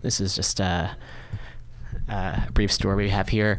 This 0.00 0.20
is 0.20 0.34
just 0.34 0.60
a, 0.60 0.96
a 2.08 2.48
brief 2.52 2.72
story 2.72 3.04
we 3.04 3.10
have 3.10 3.28
here. 3.28 3.58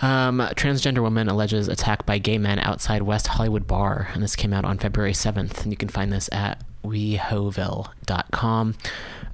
Um, 0.00 0.38
transgender 0.56 1.02
woman 1.02 1.28
alleges 1.28 1.68
attack 1.68 2.06
by 2.06 2.18
gay 2.18 2.38
men 2.38 2.58
outside 2.58 3.02
West 3.02 3.28
Hollywood 3.28 3.66
bar, 3.66 4.08
and 4.14 4.22
this 4.22 4.34
came 4.34 4.52
out 4.52 4.64
on 4.64 4.78
February 4.78 5.12
7th. 5.12 5.62
And 5.62 5.72
you 5.72 5.76
can 5.76 5.88
find 5.88 6.12
this 6.12 6.28
at 6.32 6.62
wehoville.com. 6.84 8.74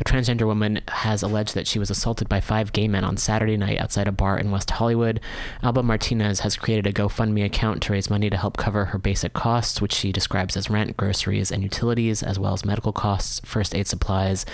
Transgender 0.07 0.47
woman 0.47 0.81
has 0.87 1.25
alleged 1.25 1.55
that 1.57 1.67
she 1.67 1.81
was 1.81 1.91
assaulted 1.91 2.29
by 2.29 2.41
five 2.41 2.73
gay 2.73 2.87
men 2.87 3.03
on 3.03 3.17
Saturday 3.17 3.57
night 3.57 3.81
outside 3.81 4.07
a 4.07 4.13
bar 4.13 4.39
in 4.39 4.53
West 4.53 4.71
Hollywood. 4.71 5.19
Alba 5.65 5.83
Martinez 5.83 6.41
has 6.41 6.55
created 6.55 6.87
a 6.87 6.93
GoFundMe 6.93 7.45
account 7.45 7.83
to 7.83 7.93
raise 7.93 8.09
money 8.09 8.31
to 8.31 8.37
help 8.37 8.57
cover 8.57 8.85
her 8.87 8.99
basic 8.99 9.33
costs, 9.33 9.83
which 9.83 9.93
she 9.93 10.13
describes 10.13 10.57
as 10.57 10.71
rent, 10.71 10.97
groceries, 10.97 11.51
and 11.51 11.65
utilities, 11.65 12.23
as 12.23 12.39
well 12.39 12.53
as 12.53 12.65
medical 12.65 12.93
costs, 12.93 13.41
first 13.45 13.75
aid 13.75 13.89
supplies, 13.89 14.47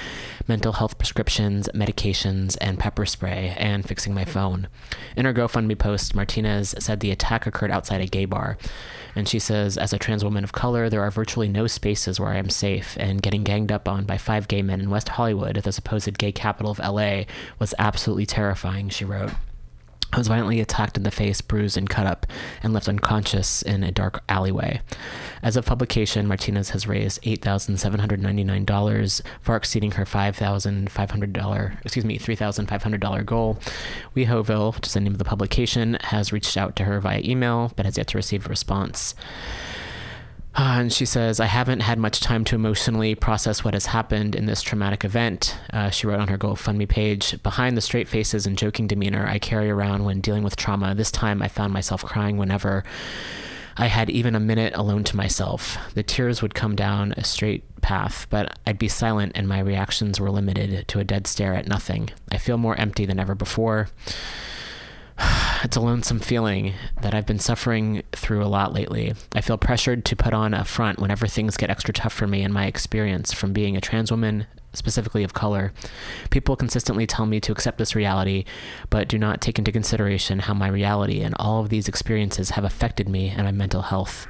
mental 0.49 0.73
health 0.73 0.97
prescriptions, 0.97 1.69
medications, 1.75 2.57
and 2.63 2.79
pepper 2.79 3.05
spray, 3.05 3.55
and 3.59 3.87
fixing 3.87 4.15
my 4.15 4.25
phone. 4.25 4.69
In 5.19 5.27
her 5.27 5.35
GoFundMe 5.35 5.79
post, 5.79 6.15
Martinez 6.15 6.75
said 6.79 7.01
the 7.01 7.11
attack 7.11 7.47
occurred 7.47 7.71
outside 7.71 8.01
a 8.01 8.07
gay 8.07 8.25
bar. 8.25 8.57
And 9.15 9.29
she 9.29 9.39
says, 9.39 9.77
as 9.77 9.93
a 9.93 9.99
trans 9.99 10.25
woman 10.25 10.45
of 10.45 10.53
color, 10.53 10.89
there 10.89 11.03
are 11.03 11.11
virtually 11.11 11.49
no 11.49 11.67
spaces 11.67 12.19
where 12.19 12.31
I 12.31 12.39
am 12.39 12.49
safe, 12.49 12.97
and 12.99 13.21
getting 13.21 13.45
ganged 13.45 13.71
up 13.71 13.87
on 13.87 14.07
by 14.07 14.17
five 14.17 14.49
gay 14.49 14.63
men 14.63 14.81
in 14.81 14.89
West 14.89 15.11
Hollywood, 15.11 15.42
the 15.51 15.73
supposed 15.73 16.19
gay 16.19 16.33
capital 16.33 16.71
of 16.71 16.79
LA, 16.79 17.25
was 17.59 17.75
absolutely 17.79 18.27
terrifying, 18.27 18.89
she 18.89 19.05
wrote. 19.05 19.33
I 20.15 20.19
was 20.19 20.29
violently 20.29 20.61
attacked 20.61 20.99
in 20.99 21.05
the 21.05 21.11
face, 21.11 21.41
bruised, 21.41 21.79
and 21.79 21.89
cut 21.89 22.07
up, 22.07 22.27
and 22.63 22.75
left 22.75 22.87
unconscious 22.87 23.63
in 23.63 23.83
a 23.83 23.91
dark 23.91 24.23
alleyway. 24.29 24.83
As 25.43 25.57
of 25.57 25.65
publication, 25.65 26.27
Martinez 26.27 26.69
has 26.71 26.87
raised 26.87 27.23
$8,799, 27.23 29.23
far 29.41 29.57
exceeding 29.57 29.93
her 29.93 30.05
$5,500, 30.05 31.79
excuse 31.83 32.05
me, 32.05 32.19
$3,500 32.19 33.25
goal. 33.25 33.59
WeHoville, 34.15 34.75
which 34.75 34.89
is 34.89 34.93
the 34.93 35.01
name 35.01 35.13
of 35.13 35.19
the 35.19 35.25
publication, 35.25 35.97
has 36.03 36.31
reached 36.31 36.59
out 36.59 36.77
to 36.77 36.85
her 36.85 37.01
via 37.01 37.23
email, 37.25 37.73
but 37.75 37.87
has 37.87 37.97
yet 37.97 38.09
to 38.09 38.19
receive 38.19 38.45
a 38.45 38.51
response. 38.51 39.15
And 40.83 40.93
she 40.93 41.07
says, 41.07 41.41
I 41.41 41.47
haven't 41.47 41.81
had 41.81 41.99
much 41.99 42.21
time 42.21 42.45
to 42.45 42.55
emotionally 42.55 43.15
process 43.15 43.65
what 43.65 43.75
has 43.75 43.87
happened 43.87 44.35
in 44.35 44.47
this 44.47 44.63
traumatic 44.63 45.05
event. 45.05 45.57
Uh, 45.73 45.91
she 45.91 46.07
wrote 46.07 46.21
on 46.21 46.29
her 46.29 46.39
GoFundMe 46.39 46.89
page 46.89 47.43
Behind 47.43 47.77
the 47.77 47.81
straight 47.81 48.09
faces 48.09 48.47
and 48.47 48.59
joking 48.59 48.87
demeanor 48.87 49.27
I 49.27 49.39
carry 49.39 49.71
around 49.71 50.05
when 50.05 50.21
dealing 50.21 50.43
with 50.43 50.57
trauma, 50.57 50.95
this 50.95 51.11
time 51.11 51.41
I 51.41 51.49
found 51.49 51.73
myself 51.73 52.05
crying 52.05 52.37
whenever 52.37 52.85
I 53.77 53.87
had 53.87 54.11
even 54.11 54.35
a 54.35 54.41
minute 54.41 54.75
alone 54.77 55.05
to 55.05 55.17
myself. 55.17 55.79
The 55.95 56.03
tears 56.03 56.43
would 56.43 56.55
come 56.55 56.77
down 56.77 57.13
a 57.17 57.25
straight 57.25 57.65
path, 57.81 58.27
but 58.29 58.59
I'd 58.67 58.79
be 58.79 58.89
silent 58.89 59.33
and 59.35 59.49
my 59.49 59.61
reactions 59.61 60.21
were 60.21 60.31
limited 60.31 60.87
to 60.89 60.99
a 60.99 61.05
dead 61.05 61.27
stare 61.27 61.55
at 61.55 61.67
nothing. 61.67 62.11
I 62.31 62.39
feel 62.39 62.59
more 62.59 62.77
empty 62.77 63.07
than 63.07 63.19
ever 63.19 63.35
before. 63.35 63.89
It's 65.65 65.77
a 65.77 65.81
lonesome 65.81 66.19
feeling 66.19 66.75
that 67.03 67.15
I've 67.15 67.27
been 67.27 67.39
suffering 67.39 68.03
through 68.11 68.43
a 68.43 68.47
lot 68.47 68.73
lately. 68.73 69.15
I 69.33 69.41
feel 69.41 69.57
pressured 69.57 70.05
to 70.07 70.17
put 70.17 70.35
on 70.35 70.55
a 70.55 70.65
front 70.65 70.99
whenever 70.99 71.29
things 71.29 71.57
get 71.57 71.71
extra 71.71 71.95
tough 71.95 72.13
for 72.13 72.27
me 72.27 72.43
in 72.43 72.53
my 72.53 72.67
experience 72.67 73.33
from 73.33 73.53
being 73.53 73.77
a 73.77 73.81
trans 73.81 74.11
woman, 74.11 74.47
specifically 74.73 75.23
of 75.23 75.35
color. 75.35 75.73
People 76.31 76.57
consistently 76.57 77.07
tell 77.07 77.27
me 77.27 77.39
to 77.41 77.53
accept 77.53 77.79
this 77.79 77.95
reality, 77.95 78.45
but 78.91 79.07
do 79.07 79.19
not 79.19 79.41
take 79.41 79.57
into 79.57 79.71
consideration 79.71 80.41
how 80.41 80.55
my 80.55 80.67
reality 80.67 81.21
and 81.21 81.35
all 81.39 81.61
of 81.61 81.69
these 81.69 81.87
experiences 81.87 82.51
have 82.51 82.65
affected 82.65 83.09
me 83.09 83.29
and 83.29 83.45
my 83.45 83.53
mental 83.53 83.83
health. 83.83 84.27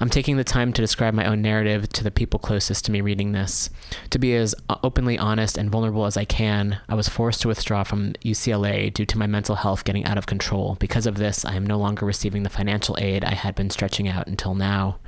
I'm 0.00 0.10
taking 0.10 0.36
the 0.36 0.44
time 0.44 0.72
to 0.72 0.82
describe 0.82 1.14
my 1.14 1.24
own 1.24 1.42
narrative 1.42 1.88
to 1.90 2.04
the 2.04 2.10
people 2.10 2.38
closest 2.38 2.84
to 2.84 2.92
me 2.92 3.00
reading 3.00 3.32
this. 3.32 3.70
To 4.10 4.18
be 4.18 4.34
as 4.34 4.54
uh, 4.68 4.76
openly 4.82 5.18
honest 5.18 5.56
and 5.56 5.70
vulnerable 5.70 6.06
as 6.06 6.16
I 6.16 6.24
can, 6.24 6.80
I 6.88 6.94
was 6.94 7.08
forced 7.08 7.42
to 7.42 7.48
withdraw 7.48 7.84
from 7.84 8.14
UCLA 8.24 8.92
due 8.92 9.06
to 9.06 9.18
my 9.18 9.26
mental 9.26 9.56
health 9.56 9.84
getting 9.84 10.04
out 10.04 10.18
of 10.18 10.26
control. 10.26 10.76
Because 10.80 11.06
of 11.06 11.16
this, 11.16 11.44
I 11.44 11.54
am 11.54 11.66
no 11.66 11.78
longer 11.78 12.06
receiving 12.06 12.42
the 12.42 12.50
financial 12.50 12.96
aid 12.98 13.24
I 13.24 13.34
had 13.34 13.54
been 13.54 13.70
stretching 13.70 14.08
out 14.08 14.26
until 14.26 14.54
now. 14.54 14.98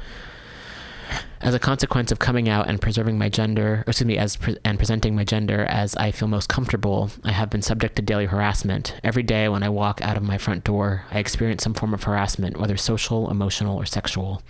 As 1.47 1.55
a 1.55 1.61
consequence 1.61 2.11
of 2.11 2.19
coming 2.19 2.49
out 2.49 2.67
and 2.67 2.81
preserving 2.81 3.19
my 3.19 3.29
gender, 3.29 3.85
excuse 3.87 4.07
me, 4.07 4.19
as 4.19 4.35
pre- 4.35 4.57
and 4.65 4.79
presenting 4.79 5.15
my 5.15 5.23
gender 5.23 5.65
as 5.67 5.95
I 5.95 6.11
feel 6.11 6.27
most 6.27 6.49
comfortable, 6.49 7.11
I 7.23 7.31
have 7.31 7.51
been 7.51 7.63
subject 7.63 7.95
to 7.97 8.03
daily 8.03 8.27
harassment. 8.27 8.99
Every 9.05 9.23
day 9.23 9.49
when 9.49 9.63
I 9.63 9.69
walk 9.69 10.03
out 10.03 10.17
of 10.17 10.25
my 10.25 10.39
front 10.39 10.65
door, 10.65 11.05
I 11.13 11.21
experience 11.21 11.63
some 11.63 11.75
form 11.75 11.95
of 11.95 12.03
harassment, 12.03 12.59
whether 12.59 12.77
social, 12.77 13.31
emotional, 13.31 13.77
or 13.77 13.87
sexual. 13.87 14.43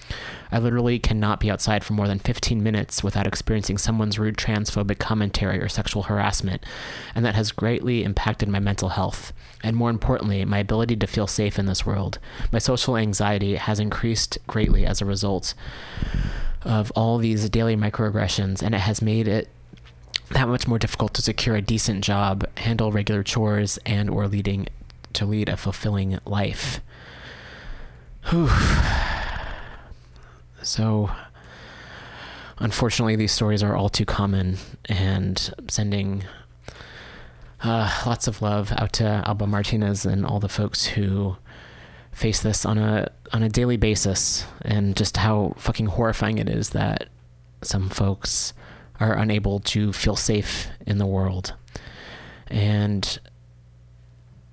I 0.51 0.59
literally 0.59 0.99
cannot 0.99 1.41
be 1.41 1.51
outside 1.51 1.85
for 1.85 1.93
more 1.93 2.07
than 2.07 2.19
15 2.19 2.63
minutes 2.63 3.05
without 3.05 3.27
experiencing 3.27 3.77
someone's 3.77 4.19
rude 4.19 4.39
transphobic 4.39 4.99
commentary 4.99 5.61
or 5.61 5.69
sexual 5.69 6.05
harassment, 6.05 6.65
and 7.15 7.27
that 7.27 7.35
has 7.35 7.53
greatly 7.53 8.05
impacted 8.05 8.49
my 8.49 8.61
mental 8.61 8.91
health, 8.91 9.35
and 9.63 9.77
more 9.77 9.91
importantly, 9.91 10.45
my 10.47 10.61
ability 10.61 10.97
to 10.97 11.07
feel 11.07 11.27
safe 11.27 11.59
in 11.59 11.67
this 11.67 11.85
world. 11.85 12.19
My 12.53 12.59
social 12.59 12.97
anxiety 12.97 13.57
has 13.57 13.81
increased 13.81 14.39
greatly 14.47 14.87
as 14.87 15.03
a 15.03 15.05
result 15.05 15.53
of 16.67 16.91
all 16.97 17.19
these 17.19 17.49
daily 17.49 17.77
microaggressions, 17.77 18.63
and 18.63 18.75
it 18.75 18.81
has 18.81 19.01
made 19.01 19.29
it 19.29 19.49
that 20.31 20.49
much 20.49 20.67
more 20.67 20.79
difficult 20.79 21.15
to 21.15 21.23
secure 21.23 21.57
a 21.57 21.63
decent 21.63 22.03
job, 22.03 22.45
handle 22.59 22.91
regular 22.91 23.23
chores, 23.23 23.79
and 23.87 24.11
or 24.11 24.27
leading 24.27 24.67
to 25.13 25.25
lead 25.25 25.49
a 25.49 25.57
fulfilling 25.57 26.19
life. 26.27 26.81
Whew. 28.31 28.51
So, 30.63 31.11
unfortunately, 32.59 33.15
these 33.15 33.31
stories 33.31 33.63
are 33.63 33.77
all 33.77 33.89
too 33.89 34.05
common, 34.05 34.59
and 34.87 35.55
sending 35.69 36.25
uh, 37.63 38.03
lots 38.05 38.27
of 38.27 38.43
love 38.43 38.73
out 38.77 38.93
to 38.95 39.23
Alba 39.27 39.47
Martinez 39.47 40.05
and 40.05 40.27
all 40.27 40.41
the 40.41 40.49
folks 40.49 40.85
who 40.87 41.37
face 42.17 42.41
this 42.41 42.65
on 42.65 42.79
a 42.79 43.13
on 43.35 43.43
a 43.43 43.49
daily 43.49 43.77
basis 43.77 44.47
and 44.63 44.97
just 44.97 45.19
how 45.19 45.53
fucking 45.59 45.85
horrifying 45.85 46.39
it 46.39 46.49
is 46.49 46.71
that 46.71 47.11
some 47.61 47.91
folks 47.91 48.55
are 48.99 49.19
unable 49.19 49.61
to 49.61 49.93
feel 49.93 50.17
safe 50.17 50.69
in 50.87 50.97
the 50.97 51.05
world. 51.05 51.53
And 52.47 53.19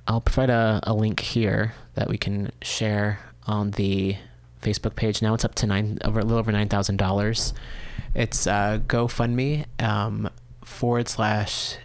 I'll 0.05 0.19
provide 0.19 0.49
a, 0.49 0.81
a 0.83 0.93
link 0.93 1.21
here 1.21 1.73
that 1.93 2.09
we 2.09 2.17
can 2.17 2.51
share 2.61 3.19
on 3.47 3.71
the 3.71 4.17
Facebook 4.61 4.95
page. 4.95 5.21
Now 5.21 5.33
it's 5.33 5.45
up 5.45 5.55
to 5.55 5.67
nine 5.67 5.99
over 6.03 6.19
a 6.19 6.23
little 6.23 6.39
over 6.39 6.51
nine 6.51 6.67
thousand 6.67 6.97
dollars. 6.97 7.53
It's 8.13 8.45
uh, 8.45 8.79
GoFundMe 8.85 9.65
um, 9.81 10.29
forward 10.65 11.07
slash. 11.07 11.77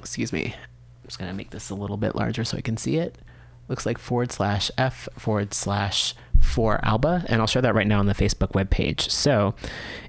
Excuse 0.00 0.32
me. 0.32 0.56
I'm 0.56 1.06
just 1.06 1.20
gonna 1.20 1.34
make 1.34 1.50
this 1.50 1.70
a 1.70 1.76
little 1.76 1.96
bit 1.96 2.16
larger 2.16 2.42
so 2.42 2.56
I 2.56 2.62
can 2.62 2.76
see 2.76 2.96
it 2.96 3.16
looks 3.68 3.86
like 3.86 3.98
forward 3.98 4.32
slash 4.32 4.70
F 4.78 5.08
forward 5.16 5.54
slash 5.54 6.14
for 6.40 6.80
Alba, 6.84 7.24
and 7.28 7.40
I'll 7.40 7.46
share 7.46 7.62
that 7.62 7.74
right 7.74 7.86
now 7.86 7.98
on 7.98 8.06
the 8.06 8.14
Facebook 8.14 8.52
webpage. 8.52 9.10
So 9.10 9.54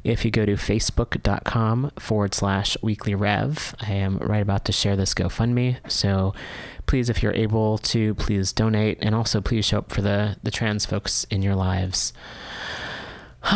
if 0.03 0.23
you 0.23 0.31
go 0.31 0.45
to 0.45 0.53
facebook.com 0.53 1.91
forward 1.99 2.33
slash 2.33 2.77
weekly 2.81 3.15
rev, 3.15 3.75
I 3.81 3.93
am 3.93 4.17
right 4.19 4.41
about 4.41 4.65
to 4.65 4.71
share 4.71 4.95
this 4.95 5.13
GoFundMe. 5.13 5.77
So 5.89 6.33
please, 6.85 7.09
if 7.09 7.21
you're 7.23 7.33
able 7.33 7.77
to, 7.79 8.13
please 8.15 8.53
donate, 8.53 8.99
and 9.01 9.15
also 9.15 9.41
please 9.41 9.65
show 9.65 9.79
up 9.79 9.91
for 9.91 10.01
the, 10.01 10.37
the 10.43 10.51
trans 10.51 10.85
folks 10.85 11.25
in 11.25 11.41
your 11.41 11.55
lives. 11.55 12.13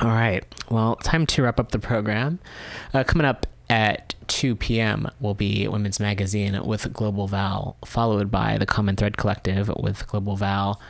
All 0.00 0.10
right. 0.10 0.44
Well, 0.70 0.96
time 0.96 1.26
to 1.26 1.42
wrap 1.42 1.58
up 1.58 1.72
the 1.72 1.78
program. 1.78 2.38
Uh, 2.94 3.02
coming 3.04 3.24
up 3.24 3.46
at 3.70 4.14
2 4.28 4.56
p.m. 4.56 5.10
will 5.20 5.34
be 5.34 5.68
Women's 5.68 6.00
Magazine 6.00 6.62
with 6.64 6.92
Global 6.92 7.26
Val, 7.26 7.76
followed 7.84 8.30
by 8.30 8.58
the 8.58 8.66
Common 8.66 8.96
Thread 8.96 9.16
Collective 9.16 9.68
with 9.78 10.06
Global 10.06 10.36
Val 10.36 10.80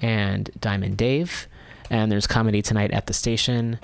and 0.00 0.50
Diamond 0.60 0.96
Dave. 0.96 1.46
And 1.90 2.10
there's 2.10 2.26
comedy 2.26 2.62
tonight 2.62 2.90
at 2.90 3.06
the 3.06 3.14
station 3.14 3.78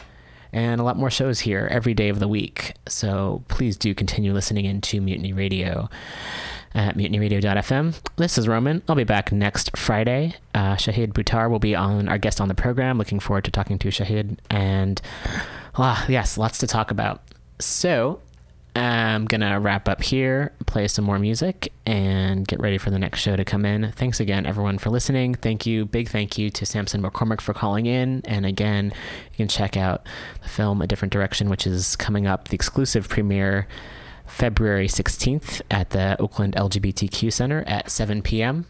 and 0.52 0.81
a 0.81 0.85
lot 0.85 0.97
more 0.97 1.11
shows 1.11 1.40
here 1.40 1.69
every 1.70 1.94
day 1.94 2.09
of 2.09 2.20
the 2.20 2.28
week. 2.28 2.74
So 2.86 3.43
please 3.48 3.77
do 3.77 3.94
continue 3.94 4.32
listening 4.32 4.65
into 4.65 5.01
Mutiny 5.01 5.32
Radio 5.32 5.89
at 6.74 6.97
mutinyradio.fm. 6.97 8.01
This 8.16 8.39
is 8.39 8.47
Roman. 8.47 8.82
I'll 8.89 8.94
be 8.94 9.05
back 9.05 9.32
next 9.32 9.77
Friday. 9.77 10.35
Uh, 10.55 10.77
Shahid 10.77 11.12
Buttar 11.12 11.51
will 11.51 11.59
be 11.59 11.74
on 11.74 12.09
our 12.09 12.19
guest 12.19 12.40
on 12.40 12.48
the 12.48 12.55
program. 12.55 12.98
Looking 12.98 13.20
forward 13.20 13.44
to 13.44 13.51
talking 13.51 13.78
to 13.81 13.89
Shahid. 13.89 14.39
And 14.48 15.02
ah, 15.77 16.05
yes, 16.09 16.39
lots 16.39 16.59
to 16.59 16.66
talk 16.69 16.90
about. 16.93 17.20
So 17.59 18.20
I'm 18.76 19.26
gonna 19.26 19.60
wrap 19.60 19.89
up 19.89 20.02
here, 20.02 20.52
play 20.66 20.89
some 20.89 21.05
more 21.05 21.18
music, 21.18 21.72
and 21.86 22.47
get 22.47 22.59
ready 22.59 22.76
for 22.76 22.90
the 22.90 22.98
next 22.98 23.20
show 23.20 23.36
to 23.36 23.44
come 23.44 23.64
in. 23.64 23.93
Thanks 23.93 24.18
again, 24.18 24.47
everyone, 24.47 24.78
for 24.78 24.90
listening. 24.90 25.35
Thank 25.35 25.64
you, 25.64 25.85
big 25.86 26.09
thank 26.09 26.36
you 26.39 26.51
to 26.51 26.66
Sampson 26.66 27.01
McCormick 27.01 27.40
for 27.40 27.55
calling 27.55 27.86
in. 27.86 28.22
And 28.24 28.44
again, 28.44 28.86
you 28.86 29.36
can 29.36 29.48
check 29.48 29.76
out 29.76 30.05
the 30.43 30.48
film 30.48 30.82
A 30.82 30.89
Different 30.89 31.12
Direction, 31.12 31.48
which 31.48 31.66
is 31.66 31.94
coming 31.94 32.26
up, 32.26 32.48
the 32.48 32.56
exclusive 32.56 33.09
premiere 33.09 33.68
February 34.26 34.89
16th 34.89 35.60
at 35.70 35.90
the 35.90 36.20
Oakland 36.20 36.56
LGBTQ 36.56 37.32
Center 37.32 37.62
at 37.68 37.90
7 37.90 38.22
p.m. 38.22 38.66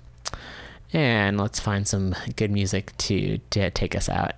And 0.93 1.41
let's 1.41 1.59
find 1.59 1.89
some 1.89 2.15
good 2.37 2.51
music 2.51 2.95
to, 2.99 3.39
to 3.51 3.71
take 3.71 3.97
us 3.97 4.11
out 4.11 4.35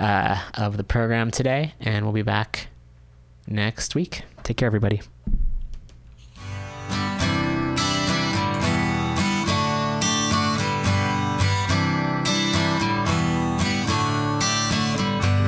uh, 0.00 0.40
of 0.54 0.76
the 0.76 0.84
program 0.84 1.30
today. 1.30 1.74
And 1.80 2.04
we'll 2.04 2.12
be 2.12 2.22
back 2.22 2.68
next 3.46 3.94
week. 3.94 4.22
Take 4.42 4.58
care, 4.58 4.66
everybody. 4.66 5.00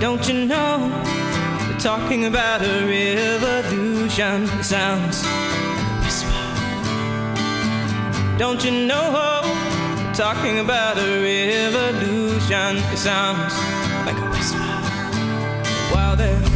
Don't 0.00 0.28
you 0.28 0.46
know? 0.46 0.88
They're 1.68 1.78
talking 1.78 2.26
about 2.26 2.60
a 2.62 2.86
revolution. 2.86 4.44
It 4.44 4.64
sounds 4.64 5.22
like 5.24 5.80
a 5.80 6.00
whisper. 6.04 6.30
Don't 8.38 8.62
you 8.64 8.70
know? 8.86 9.40
They're 9.96 10.14
talking 10.14 10.58
about 10.58 10.98
a 10.98 11.22
revolution. 11.22 12.76
It 12.92 12.98
sounds 12.98 13.54
like 14.06 14.18
a 14.18 14.30
whisper. 14.30 14.58
While 15.94 16.14
they're 16.14 16.55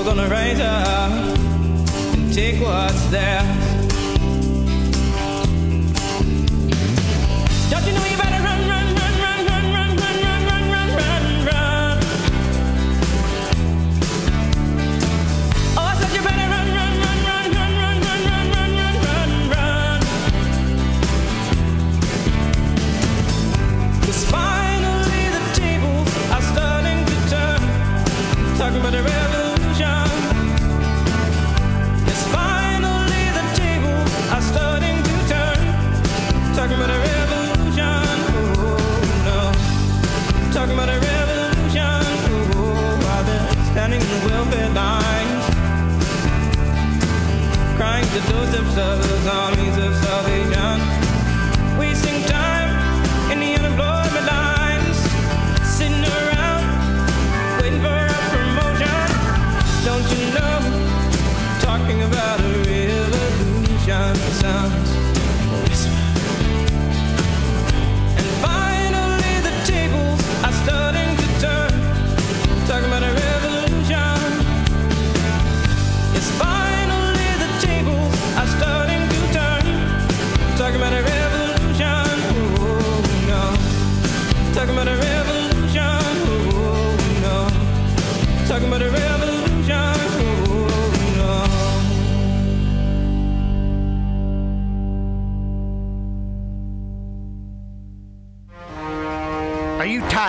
People 0.00 0.14
gonna 0.14 0.30
rise 0.30 0.58
up 0.60 1.12
and 2.14 2.32
take 2.32 2.58
what's 2.62 3.04
theirs. 3.10 3.69
The 48.12 48.32
doorsteps 48.32 48.76
of 48.76 49.08
those 49.08 49.26
armies 49.26 49.76
of 49.78 49.94
salvation. 50.02 50.76
Wasting 51.78 52.24
time 52.24 52.70
in 53.30 53.38
the 53.38 53.54
unemployment 53.54 54.26
lines. 54.26 54.98
Sitting 55.62 56.02
around 56.02 56.64
waiting 57.62 57.80
for 57.80 57.94
a 57.94 58.20
promotion. 58.34 58.98
Don't 59.84 60.06
you 60.10 60.26
know? 60.34 60.58
Talking 61.60 62.02
about 62.02 62.40
a 62.40 62.48
revolution 62.66 64.16
sounds 64.42 64.89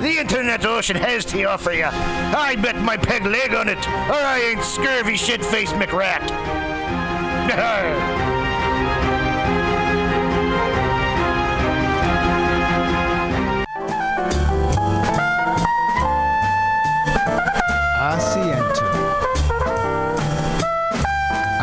the 0.00 0.18
internet 0.18 0.64
ocean 0.64 0.96
has 0.96 1.24
to 1.26 1.44
offer 1.44 1.72
you. 1.72 1.86
I 1.86 2.56
bet 2.56 2.80
my 2.80 2.96
peg 2.96 3.24
leg 3.24 3.54
on 3.54 3.68
it, 3.68 3.78
or 3.88 4.14
I 4.14 4.40
ain't 4.40 4.64
scurvy 4.64 5.16
shit 5.16 5.44
faced 5.44 5.74
McRat. 5.74 6.24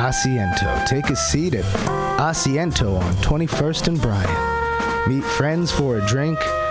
Asiento. 0.05 0.85
Take 0.85 1.09
a 1.09 1.15
seat 1.15 1.55
at 1.55 1.65
Asiento 2.19 2.99
on 3.01 3.13
21st 3.15 3.87
and 3.87 4.01
Bryant. 4.01 5.07
Meet 5.07 5.23
friends 5.23 5.71
for 5.71 5.97
a 5.97 6.05
drink, 6.05 6.39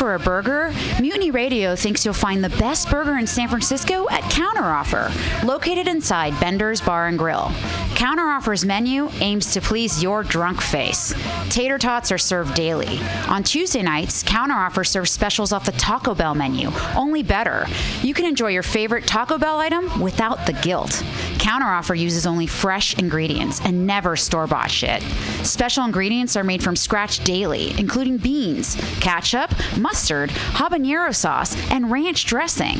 For 0.00 0.14
a 0.14 0.18
burger? 0.18 0.72
Mutiny 0.98 1.30
Radio 1.30 1.76
thinks 1.76 2.06
you'll 2.06 2.14
find 2.14 2.42
the 2.42 2.48
best 2.48 2.88
burger 2.88 3.18
in 3.18 3.26
San 3.26 3.48
Francisco 3.50 4.08
at 4.08 4.22
Counteroffer, 4.32 5.44
located 5.44 5.86
inside 5.88 6.32
Bender's 6.40 6.80
Bar 6.80 7.08
and 7.08 7.18
Grill. 7.18 7.52
Counteroffer's 8.00 8.64
menu 8.64 9.10
aims 9.20 9.52
to 9.52 9.60
please 9.60 10.02
your 10.02 10.22
drunk 10.22 10.62
face. 10.62 11.12
Tater 11.50 11.76
tots 11.76 12.10
are 12.10 12.16
served 12.16 12.54
daily. 12.54 12.98
On 13.28 13.42
Tuesday 13.42 13.82
nights, 13.82 14.22
Counteroffer 14.22 14.86
serves 14.86 15.10
specials 15.10 15.52
off 15.52 15.66
the 15.66 15.72
Taco 15.72 16.14
Bell 16.14 16.34
menu, 16.34 16.70
only 16.96 17.22
better. 17.22 17.66
You 18.00 18.14
can 18.14 18.24
enjoy 18.24 18.52
your 18.52 18.62
favorite 18.62 19.06
Taco 19.06 19.36
Bell 19.36 19.58
item 19.58 20.00
without 20.00 20.46
the 20.46 20.54
guilt. 20.54 20.92
Counteroffer 21.40 21.98
uses 21.98 22.26
only 22.26 22.46
fresh 22.46 22.96
ingredients 22.98 23.60
and 23.64 23.86
never 23.86 24.16
store 24.16 24.46
bought 24.46 24.70
shit. 24.70 25.02
Special 25.42 25.84
ingredients 25.84 26.36
are 26.36 26.44
made 26.44 26.62
from 26.62 26.76
scratch 26.76 27.22
daily, 27.22 27.78
including 27.78 28.16
beans, 28.16 28.76
ketchup, 29.00 29.50
mustard, 29.76 30.30
habanero 30.30 31.14
sauce, 31.14 31.54
and 31.70 31.90
ranch 31.90 32.24
dressing. 32.24 32.78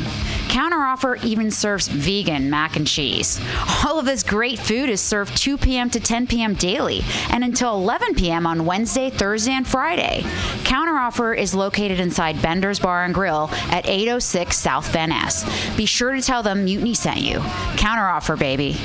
Counteroffer 0.48 1.22
even 1.24 1.50
serves 1.50 1.88
vegan 1.88 2.50
mac 2.50 2.76
and 2.76 2.86
cheese. 2.86 3.40
All 3.84 3.98
of 3.98 4.04
this 4.04 4.22
great 4.22 4.58
food 4.58 4.90
is 4.90 5.00
served 5.10 5.36
2 5.36 5.58
p.m. 5.58 5.90
to 5.90 5.98
10 5.98 6.28
p.m. 6.28 6.54
daily 6.54 7.02
and 7.30 7.42
until 7.42 7.74
11 7.74 8.14
p.m. 8.14 8.46
on 8.46 8.64
Wednesday, 8.64 9.10
Thursday, 9.10 9.50
and 9.50 9.66
Friday. 9.66 10.22
Counteroffer 10.62 11.36
is 11.36 11.52
located 11.52 11.98
inside 11.98 12.40
Bender's 12.40 12.78
Bar 12.78 13.04
and 13.04 13.12
Grill 13.12 13.50
at 13.72 13.88
806 13.88 14.56
South 14.56 14.86
Van 14.92 15.08
Ness. 15.08 15.44
Be 15.76 15.84
sure 15.84 16.12
to 16.12 16.22
tell 16.22 16.44
them 16.44 16.64
Mutiny 16.64 16.94
sent 16.94 17.18
you. 17.22 17.40
Counteroffer, 17.74 18.38
baby. 18.38 18.76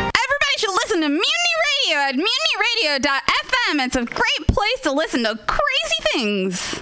Everybody 0.00 0.56
should 0.58 0.74
listen 0.74 1.00
to 1.02 1.08
Mutiny 1.08 1.54
Radio 1.86 1.98
at 1.98 2.16
mutinyradio.fm. 2.16 3.86
It's 3.86 3.96
a 3.96 4.04
great 4.04 4.48
place 4.48 4.80
to 4.82 4.90
listen 4.90 5.22
to 5.22 5.38
crazy 5.46 6.02
things. 6.12 6.81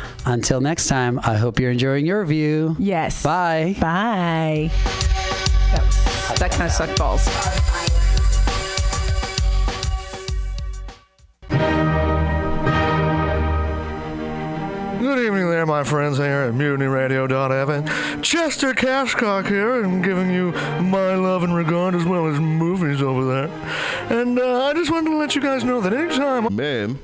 Until 0.25 0.61
next 0.61 0.87
time, 0.87 1.19
I 1.23 1.35
hope 1.35 1.59
you're 1.59 1.71
enjoying 1.71 2.05
your 2.05 2.23
view. 2.25 2.75
Yes. 2.77 3.23
Bye. 3.23 3.75
Bye. 3.79 4.69
That, 5.71 6.35
that 6.37 6.51
kind 6.51 6.63
of 6.63 6.71
sucked 6.71 6.97
balls. 6.97 7.27
Good 14.99 15.25
evening 15.25 15.49
there, 15.49 15.65
my 15.65 15.83
friends 15.83 16.17
here 16.17 16.41
at 16.41 16.53
MutinyRadio.fm. 16.53 18.23
Chester 18.23 18.73
Cashcock 18.73 19.47
here, 19.47 19.83
and 19.83 20.03
giving 20.03 20.29
you 20.31 20.51
my 20.81 21.15
love 21.15 21.43
and 21.43 21.55
regard 21.55 21.95
as 21.95 22.05
well 22.05 22.27
as 22.27 22.39
movies 22.39 23.01
over 23.01 23.25
there. 23.25 23.47
And 24.21 24.37
uh, 24.37 24.65
I 24.65 24.73
just 24.73 24.91
wanted 24.91 25.09
to 25.09 25.17
let 25.17 25.35
you 25.35 25.41
guys 25.41 25.63
know 25.63 25.81
that 25.81 25.93
anytime... 25.93 26.55
Man. 26.55 26.99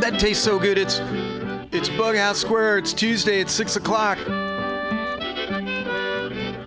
That 0.00 0.20
tastes 0.20 0.44
so 0.44 0.58
good. 0.58 0.78
It's 0.78 1.00
it's 1.72 1.88
Bughouse 1.88 2.36
Square. 2.36 2.78
It's 2.78 2.92
Tuesday 2.92 3.40
at 3.40 3.50
six 3.50 3.74
o'clock. 3.74 4.18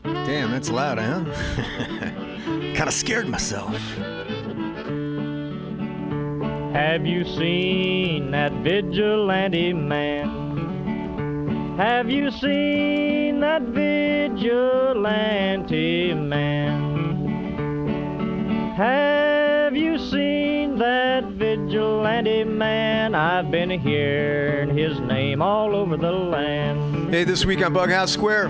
Damn, 0.02 0.52
that's 0.52 0.70
loud, 0.70 0.98
huh? 1.00 1.24
kind 2.76 2.88
of 2.88 2.94
scared 2.94 3.30
myself. 3.30 3.74
Have 6.74 7.06
you 7.06 7.24
seen 7.24 8.32
that 8.32 8.52
vigilante 8.62 9.72
man? 9.74 10.49
Have 11.80 12.10
you 12.10 12.30
seen 12.30 13.40
that 13.40 13.62
vigilante 13.62 14.44
man? 16.14 16.76
Have 18.76 19.78
you 19.78 19.98
seen 19.98 20.78
that 20.80 21.24
vigilante 21.24 22.44
man? 22.44 23.16
I've 23.16 23.50
been 23.50 23.70
hearing 23.70 24.78
his 24.78 25.00
name 25.00 25.42
all 25.42 25.74
over 25.74 25.96
the 25.96 26.12
land. 26.12 27.14
Hey, 27.14 27.24
this 27.24 27.46
week 27.46 27.64
on 27.66 27.74
Bughouse 27.74 28.10
Square. 28.10 28.50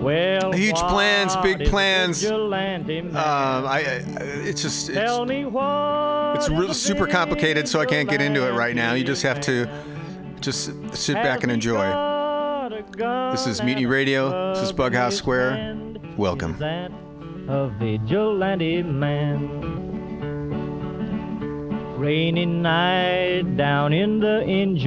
Well, 0.00 0.50
Huge 0.52 0.76
plans, 0.76 1.36
big 1.42 1.66
plans. 1.66 2.24
Um, 2.24 2.30
vigilante 2.30 3.02
man? 3.02 3.14
I, 3.14 3.60
I, 3.66 3.80
it's 4.22 4.62
just, 4.62 4.88
it's, 4.88 4.96
Tell 4.96 5.26
me 5.26 5.44
what 5.44 6.36
it's 6.36 6.48
real 6.48 6.72
super 6.72 7.06
complicated, 7.06 7.68
so 7.68 7.78
I 7.78 7.84
can't 7.84 8.08
get 8.08 8.22
into 8.22 8.48
it 8.48 8.52
right 8.52 8.74
now. 8.74 8.94
You 8.94 9.04
just 9.04 9.22
have 9.22 9.38
to 9.42 9.68
just 10.40 10.72
sit 10.96 11.16
back 11.16 11.42
and 11.42 11.52
enjoy. 11.52 12.16
This 12.96 13.46
is 13.46 13.62
Mutiny 13.62 13.86
Radio. 13.86 14.54
This 14.54 14.62
is 14.64 14.72
Bughouse 14.72 15.12
Square. 15.12 15.76
Welcome. 16.16 16.60
a 16.62 17.68
vigilante 17.78 18.82
man. 18.82 19.60
Rainy 21.98 22.46
night 22.46 23.56
down 23.56 23.92
in 23.92 24.20
the 24.20 24.42
engine. 24.44 24.78